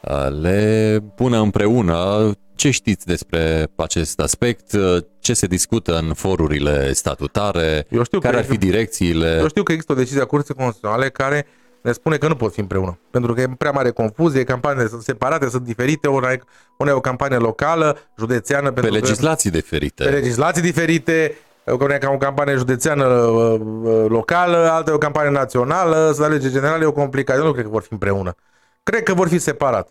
uh, 0.00 0.26
le 0.40 1.02
pună 1.14 1.38
împreună. 1.40 2.30
Ce 2.54 2.70
știți 2.70 3.06
despre 3.06 3.68
acest 3.76 4.20
aspect? 4.20 4.72
Uh, 4.72 4.96
Ce 5.20 5.32
se 5.34 5.46
discută 5.46 5.96
în 5.98 6.12
forurile 6.14 6.92
statutare? 6.92 7.86
Eu 7.90 8.02
știu 8.04 8.18
că 8.18 8.26
care 8.26 8.38
ar 8.38 8.44
fi 8.44 8.52
există- 8.52 8.70
direcțiile? 8.72 9.38
Eu 9.40 9.48
știu 9.48 9.62
că 9.62 9.72
există 9.72 9.92
o 9.92 9.96
decizie 9.96 10.20
a 10.20 10.24
Curții 10.24 10.54
Constituționale 10.54 11.08
care 11.08 11.46
ne 11.86 11.92
spune 11.92 12.16
că 12.16 12.28
nu 12.28 12.34
pot 12.36 12.52
fi 12.52 12.60
împreună. 12.60 12.98
Pentru 13.10 13.32
că 13.34 13.40
e 13.40 13.48
prea 13.58 13.70
mare 13.70 13.90
confuzie, 13.90 14.44
campaniile 14.44 14.88
sunt 14.88 15.02
separate, 15.02 15.48
sunt 15.48 15.62
diferite, 15.62 16.08
una 16.08 16.30
e, 16.32 16.40
una 16.78 16.90
e 16.90 16.94
o 16.94 17.00
campanie 17.00 17.36
locală, 17.36 17.96
județeană, 18.18 18.68
Pe 18.72 18.80
pentru 18.80 18.90
că- 19.00 19.06
legislații 19.06 19.50
diferite. 19.50 20.04
pe 20.04 20.10
legislații 20.10 20.62
diferite, 20.62 21.34
una 21.80 21.94
e 21.94 21.98
ca 21.98 22.10
o 22.10 22.16
campanie 22.16 22.54
județeană 22.54 23.04
uh, 23.06 23.60
uh, 23.82 24.04
locală, 24.08 24.56
alta 24.70 24.90
e 24.90 24.94
o 24.94 24.98
campanie 24.98 25.30
națională, 25.30 26.12
să 26.14 26.22
alegeri 26.22 26.52
generale 26.52 26.84
e 26.84 26.86
o 26.86 26.92
complicație. 26.92 27.40
Eu 27.40 27.46
nu 27.46 27.52
cred 27.52 27.64
că 27.64 27.70
vor 27.70 27.82
fi 27.82 27.92
împreună. 27.92 28.34
Cred 28.82 29.02
că 29.02 29.14
vor 29.14 29.28
fi 29.28 29.38
separat. 29.38 29.88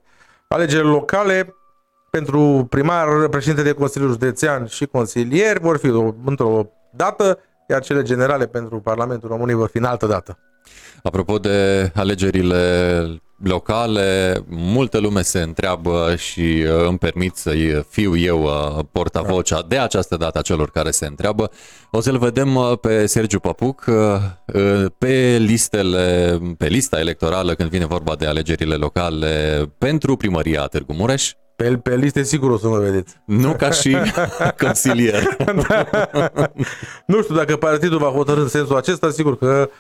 Alegerile 0.47 0.89
locale 0.89 1.55
pentru 2.09 2.67
primar, 2.69 3.27
președinte 3.27 3.61
de 3.63 3.71
Consiliul 3.71 4.09
Județean 4.11 4.65
și 4.65 4.85
consilieri 4.85 5.59
vor 5.59 5.77
fi 5.77 5.89
o- 5.91 6.13
într-o 6.25 6.69
dată, 6.91 7.39
iar 7.69 7.81
cele 7.81 8.01
generale 8.01 8.47
pentru 8.47 8.79
Parlamentul 8.79 9.29
României 9.29 9.57
vor 9.57 9.69
fi 9.69 9.77
în 9.77 9.83
altă 9.83 10.05
dată. 10.05 10.39
Apropo 11.03 11.37
de 11.37 11.91
alegerile 11.95 13.21
locale, 13.43 14.33
multă 14.49 14.97
lume 14.99 15.21
se 15.21 15.39
întreabă 15.41 16.13
și 16.17 16.65
uh, 16.67 16.87
îmi 16.87 16.97
permit 16.97 17.35
să 17.35 17.51
fiu 17.89 18.17
eu 18.17 18.41
uh, 18.43 18.79
portavocea 18.91 19.61
de 19.67 19.77
această 19.77 20.15
dată 20.17 20.39
a 20.39 20.41
celor 20.41 20.71
care 20.71 20.91
se 20.91 21.05
întreabă. 21.05 21.51
O 21.91 22.01
să-l 22.01 22.17
vedem 22.17 22.55
uh, 22.55 22.71
pe 22.81 23.05
Sergiu 23.05 23.39
Papuc 23.39 23.85
uh, 23.87 23.95
uh, 24.53 24.85
pe 24.97 25.37
listele, 25.39 26.37
pe 26.57 26.67
lista 26.67 26.99
electorală 26.99 27.53
când 27.53 27.69
vine 27.69 27.85
vorba 27.85 28.15
de 28.15 28.25
alegerile 28.25 28.75
locale 28.75 29.65
pentru 29.77 30.15
primăria 30.15 30.61
Târgu 30.65 30.93
Mureș, 30.93 31.31
Pe, 31.55 31.77
pe 31.83 31.95
liste 31.95 32.23
sigur 32.23 32.51
o 32.51 32.57
să 32.57 32.67
mă 32.67 32.77
vedeți. 32.79 33.15
nu 33.25 33.53
ca 33.53 33.71
și 33.71 33.97
consilier. 34.63 35.23
Nu 37.05 37.21
știu 37.21 37.35
dacă 37.35 37.55
partidul 37.55 37.97
va 37.97 38.07
hotărâ 38.09 38.41
în 38.41 38.47
sensul 38.47 38.75
acesta, 38.75 39.09
sigur 39.09 39.37
că 39.37 39.69
uh, 39.69 39.75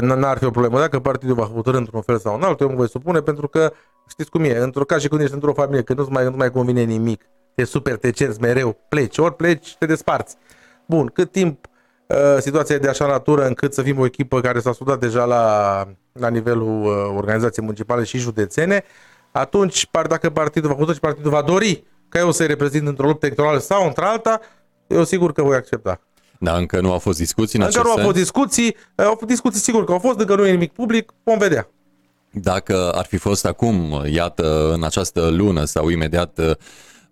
n-ar 0.00 0.38
fi 0.38 0.44
o 0.44 0.50
problemă. 0.50 0.78
Dacă 0.78 1.00
partidul 1.00 1.34
va 1.34 1.44
hotărâ 1.44 1.76
într-un 1.76 2.02
fel 2.02 2.18
sau 2.18 2.34
în 2.34 2.42
altul, 2.42 2.66
eu 2.66 2.72
mă 2.72 2.78
voi 2.78 2.88
supune, 2.88 3.20
pentru 3.20 3.48
că 3.48 3.72
știți 4.08 4.30
cum 4.30 4.44
e, 4.44 4.56
într-o 4.56 4.84
ca 4.84 4.98
și 4.98 5.08
când 5.08 5.20
ești 5.20 5.34
într-o 5.34 5.52
familie, 5.52 5.82
când 5.82 5.98
nu-ți 5.98 6.10
mai, 6.10 6.24
nu 6.24 6.36
mai 6.36 6.50
convine 6.50 6.82
nimic, 6.82 7.24
te 7.54 7.64
super, 7.64 7.96
te 7.96 8.10
cerți 8.10 8.40
mereu, 8.40 8.76
pleci, 8.88 9.18
ori 9.18 9.34
pleci, 9.34 9.76
te 9.76 9.86
desparți. 9.86 10.36
Bun, 10.86 11.06
cât 11.06 11.32
timp 11.32 11.66
uh, 12.06 12.36
situația 12.38 12.74
e 12.74 12.78
de 12.78 12.88
așa 12.88 13.06
natură 13.06 13.46
încât 13.46 13.74
să 13.74 13.82
fim 13.82 13.98
o 13.98 14.04
echipă 14.04 14.40
care 14.40 14.60
s-a 14.60 14.72
studat 14.72 14.98
deja 15.00 15.24
la, 15.24 15.84
la 16.12 16.28
nivelul 16.28 16.84
uh, 16.84 17.14
organizației 17.16 17.64
municipale 17.64 18.04
și 18.04 18.18
județene, 18.18 18.84
atunci, 19.32 19.86
par- 19.86 20.06
dacă 20.06 20.30
partidul 20.30 20.68
va 20.68 20.74
hotărâ 20.74 20.94
și 20.94 21.00
partidul 21.00 21.30
va 21.30 21.42
dori 21.42 21.84
ca 22.08 22.18
eu 22.18 22.30
să-i 22.30 22.46
reprezint 22.46 22.86
într-o 22.86 23.06
luptă 23.06 23.26
electorală 23.26 23.58
sau 23.58 23.86
într-alta, 23.86 24.40
eu 24.86 25.04
sigur 25.04 25.32
că 25.32 25.42
voi 25.42 25.56
accepta. 25.56 26.00
Da, 26.38 26.56
încă 26.56 26.80
nu 26.80 26.92
au 26.92 26.98
fost 26.98 27.18
discuții 27.18 27.58
în 27.58 27.64
Încă 27.64 27.78
acest 27.78 27.84
nu 27.84 27.90
au 27.90 27.96
sens. 27.96 28.08
fost 28.08 28.22
discuții, 28.22 28.76
au 28.96 29.14
fost 29.14 29.26
discuții 29.26 29.60
sigur 29.60 29.84
că 29.84 29.92
au 29.92 29.98
fost, 29.98 30.18
încă 30.18 30.34
nu 30.34 30.46
e 30.46 30.50
nimic 30.50 30.72
public, 30.72 31.12
vom 31.22 31.38
vedea. 31.38 31.68
Dacă 32.30 32.90
ar 32.90 33.04
fi 33.04 33.16
fost 33.16 33.46
acum, 33.46 34.04
iată, 34.06 34.72
în 34.72 34.84
această 34.84 35.28
lună 35.28 35.64
sau 35.64 35.88
imediat 35.88 36.38
uh, 36.38 36.50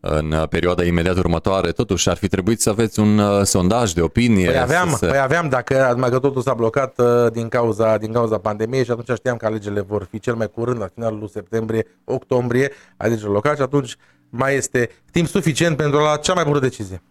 în 0.05 0.47
perioada 0.49 0.85
imediat 0.85 1.16
următoare, 1.16 1.70
totuși 1.73 2.09
ar 2.09 2.16
fi 2.16 2.28
trebuit 2.28 2.61
să 2.61 2.70
aveți 2.70 3.01
un 3.01 3.19
uh, 3.19 3.43
sondaj 3.44 3.93
de 3.93 4.01
opinie. 4.01 4.47
Păi 4.47 4.59
aveam, 4.59 4.89
să 4.90 4.97
se... 4.97 5.07
păi 5.07 5.19
aveam 5.19 5.49
dacă 5.49 5.94
mai 5.97 6.11
că 6.11 6.19
totul 6.19 6.43
s-a 6.43 6.55
blocat 6.55 6.99
uh, 6.99 7.32
din 7.32 7.49
cauza, 7.49 7.97
din 7.97 8.12
cauza 8.12 8.39
pandemiei 8.39 8.85
și 8.85 8.90
atunci 8.90 9.19
știam 9.19 9.36
că 9.36 9.47
alegerile 9.47 9.81
vor 9.81 10.07
fi 10.11 10.19
cel 10.19 10.35
mai 10.35 10.51
curând, 10.51 10.78
la 10.78 10.89
finalul 10.94 11.19
lui 11.19 11.31
septembrie, 11.31 11.86
octombrie, 12.05 12.73
alegerile 12.97 13.32
locale 13.32 13.57
și 13.57 13.62
atunci 13.62 13.97
mai 14.28 14.55
este 14.55 14.90
timp 15.11 15.28
suficient 15.28 15.77
pentru 15.77 15.99
a 15.99 16.03
lua 16.03 16.16
cea 16.16 16.35
mai 16.35 16.44
bună 16.44 16.59
decizie. 16.59 17.03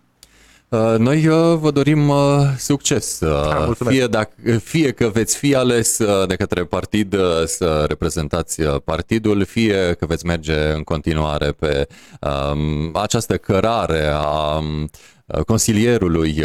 Uh, 0.72 0.95
noi 0.98 1.27
uh, 1.27 1.57
vă 1.57 1.72
dorim 1.72 2.10
uh, 2.10 2.18
succes. 2.57 3.19
Da, 3.19 3.64
mulțumesc. 3.65 3.95
Fie, 3.95 4.07
dacă, 4.07 4.57
fie 4.64 4.91
că 4.91 5.07
veți 5.07 5.38
fi 5.38 5.56
ales 5.56 5.98
de 6.27 6.35
către 6.35 6.64
partid 6.64 7.15
să 7.45 7.85
reprezentați 7.88 8.61
partidul, 8.64 9.45
fie 9.45 9.95
că 9.99 10.06
veți 10.06 10.26
merge 10.26 10.72
în 10.72 10.84
continuare 10.84 11.52
pe 11.52 11.88
um, 12.22 12.95
această 12.95 13.38
cărare 13.38 14.07
a 14.14 14.57
um, 14.57 14.89
consilierului 15.45 16.43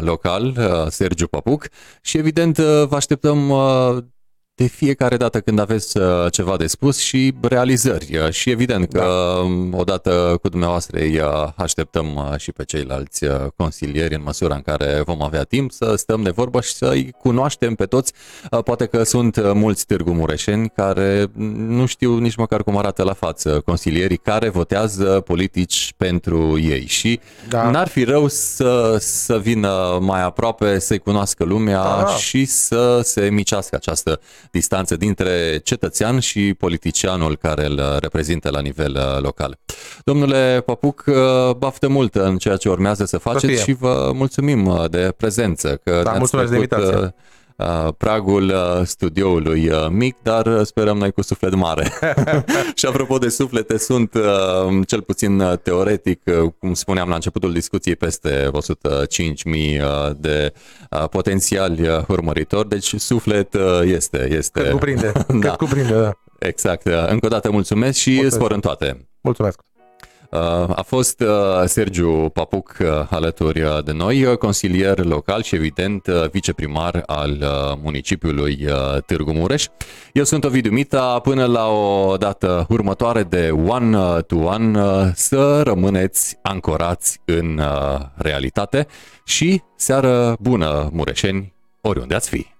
local, 0.00 0.56
Sergiu 0.88 1.26
Papuc, 1.26 1.68
și 2.00 2.18
evident 2.18 2.58
vă 2.58 2.96
așteptăm 2.96 3.52
de 4.56 4.66
fiecare 4.66 5.16
dată 5.16 5.40
când 5.40 5.58
aveți 5.58 5.98
uh, 5.98 6.04
ceva 6.30 6.56
de 6.56 6.66
spus 6.66 6.98
și 6.98 7.34
realizări. 7.40 8.16
Uh, 8.16 8.30
și 8.30 8.50
evident 8.50 8.92
că 8.92 8.98
da. 8.98 9.40
Um, 9.40 9.74
odată 9.74 10.38
cu 10.42 10.48
dumneavoastră 10.48 10.98
îi 10.98 11.18
uh, 11.18 11.48
așteptăm 11.56 12.34
și 12.36 12.52
pe 12.52 12.64
ceilalți 12.64 13.24
consilieri 13.56 14.14
în 14.14 14.22
măsura 14.24 14.54
în 14.54 14.60
care 14.60 15.02
vom 15.04 15.22
avea 15.22 15.42
timp 15.42 15.72
să 15.72 15.94
stăm 15.96 16.22
de 16.22 16.30
vorbă 16.30 16.60
și 16.60 16.72
să-i 16.72 17.14
cunoaștem 17.18 17.74
pe 17.74 17.84
toți. 17.84 18.12
Poate 18.64 18.86
că 18.86 19.02
sunt 19.02 19.52
mulți 19.52 19.86
târgu 19.86 20.12
mureșeni 20.12 20.68
care 20.68 21.26
nu 21.56 21.86
știu 21.86 22.18
nici 22.18 22.36
măcar 22.36 22.62
cum 22.62 22.76
arată 22.76 23.02
la 23.02 23.12
față 23.12 23.60
consilierii 23.64 24.16
care 24.16 24.48
votează 24.48 25.04
politici 25.04 25.94
pentru 25.96 26.58
ei 26.58 26.86
și 26.86 27.20
da. 27.48 27.70
n-ar 27.70 27.88
fi 27.88 28.04
rău 28.04 28.28
să, 28.28 28.96
să 29.00 29.38
vină 29.38 29.98
mai 30.00 30.22
aproape, 30.22 30.78
să-i 30.78 30.98
cunoască 30.98 31.44
lumea 31.44 31.82
da. 31.82 32.06
și 32.06 32.44
să 32.44 33.00
se 33.02 33.28
micească 33.30 33.76
această 33.76 34.20
distanță 34.50 34.96
dintre 34.96 35.60
cetățean 35.64 36.18
și 36.18 36.54
politicianul 36.54 37.36
care 37.36 37.66
îl 37.66 37.80
reprezintă 38.00 38.50
la 38.50 38.60
nivel 38.60 38.94
uh, 38.96 39.22
local. 39.22 39.58
Domnule 40.04 40.62
Papuc, 40.66 41.04
uh, 41.06 41.14
baftă 41.56 41.88
mult 41.88 42.14
în 42.14 42.38
ceea 42.38 42.56
ce 42.56 42.68
urmează 42.68 43.04
să 43.04 43.18
faceți 43.18 43.62
și 43.62 43.72
vă 43.72 44.10
mulțumim 44.14 44.66
uh, 44.66 44.90
de 44.90 45.14
prezență. 45.16 45.80
Că 45.84 46.00
da, 46.04 46.12
mulțumesc 46.12 46.50
de 46.50 46.54
invitație 46.54 47.14
pragul 47.96 48.54
studioului 48.84 49.70
mic, 49.90 50.16
dar 50.22 50.62
sperăm 50.64 50.96
noi 50.96 51.12
cu 51.12 51.22
suflet 51.22 51.54
mare. 51.54 51.92
și 52.74 52.86
apropo 52.86 53.18
de 53.18 53.28
suflete, 53.28 53.78
sunt 53.78 54.16
cel 54.86 55.02
puțin 55.02 55.42
teoretic, 55.62 56.20
cum 56.58 56.74
spuneam 56.74 57.08
la 57.08 57.14
începutul 57.14 57.52
discuției, 57.52 57.96
peste 57.96 58.50
105.000 58.52 60.12
de 60.16 60.52
potențiali 61.10 62.04
urmăritori, 62.08 62.68
deci 62.68 62.94
suflet 62.94 63.56
este. 63.84 64.28
este... 64.30 64.60
Cât 64.60 64.70
cuprinde, 64.70 65.12
da. 65.40 65.48
cât 65.48 65.56
cuprinde, 65.56 65.92
da. 65.92 66.12
Exact. 66.38 66.86
Încă 66.86 67.26
o 67.26 67.28
dată 67.28 67.50
mulțumesc 67.50 67.98
și 67.98 68.08
mulțumesc. 68.08 68.36
spor 68.36 68.52
în 68.52 68.60
toate. 68.60 69.08
Mulțumesc. 69.20 69.60
A 70.74 70.82
fost 70.86 71.20
uh, 71.20 71.28
Sergiu 71.64 72.28
Papuc 72.32 72.76
uh, 72.80 72.86
alături 73.10 73.62
de 73.84 73.92
noi, 73.92 74.24
uh, 74.24 74.36
consilier 74.36 75.04
local 75.04 75.42
și 75.42 75.54
evident 75.54 76.06
viceprimar 76.30 77.02
al 77.06 77.44
municipiului 77.82 78.66
Târgu 79.06 79.32
Mureș. 79.32 79.66
Eu 80.12 80.24
sunt 80.24 80.44
Ovidiu 80.44 80.70
Mita, 80.70 81.18
până 81.18 81.44
la 81.44 81.66
o 81.66 82.16
dată 82.16 82.66
următoare 82.68 83.22
de 83.22 83.50
One 83.66 84.20
to 84.20 84.36
One 84.36 84.80
să 85.14 85.62
rămâneți 85.62 86.38
ancorați 86.42 87.20
în 87.24 87.60
realitate 88.14 88.86
și 89.24 89.62
seară 89.76 90.36
bună 90.40 90.88
mureșeni 90.92 91.54
oriunde 91.80 92.14
ați 92.14 92.28
fi! 92.28 92.55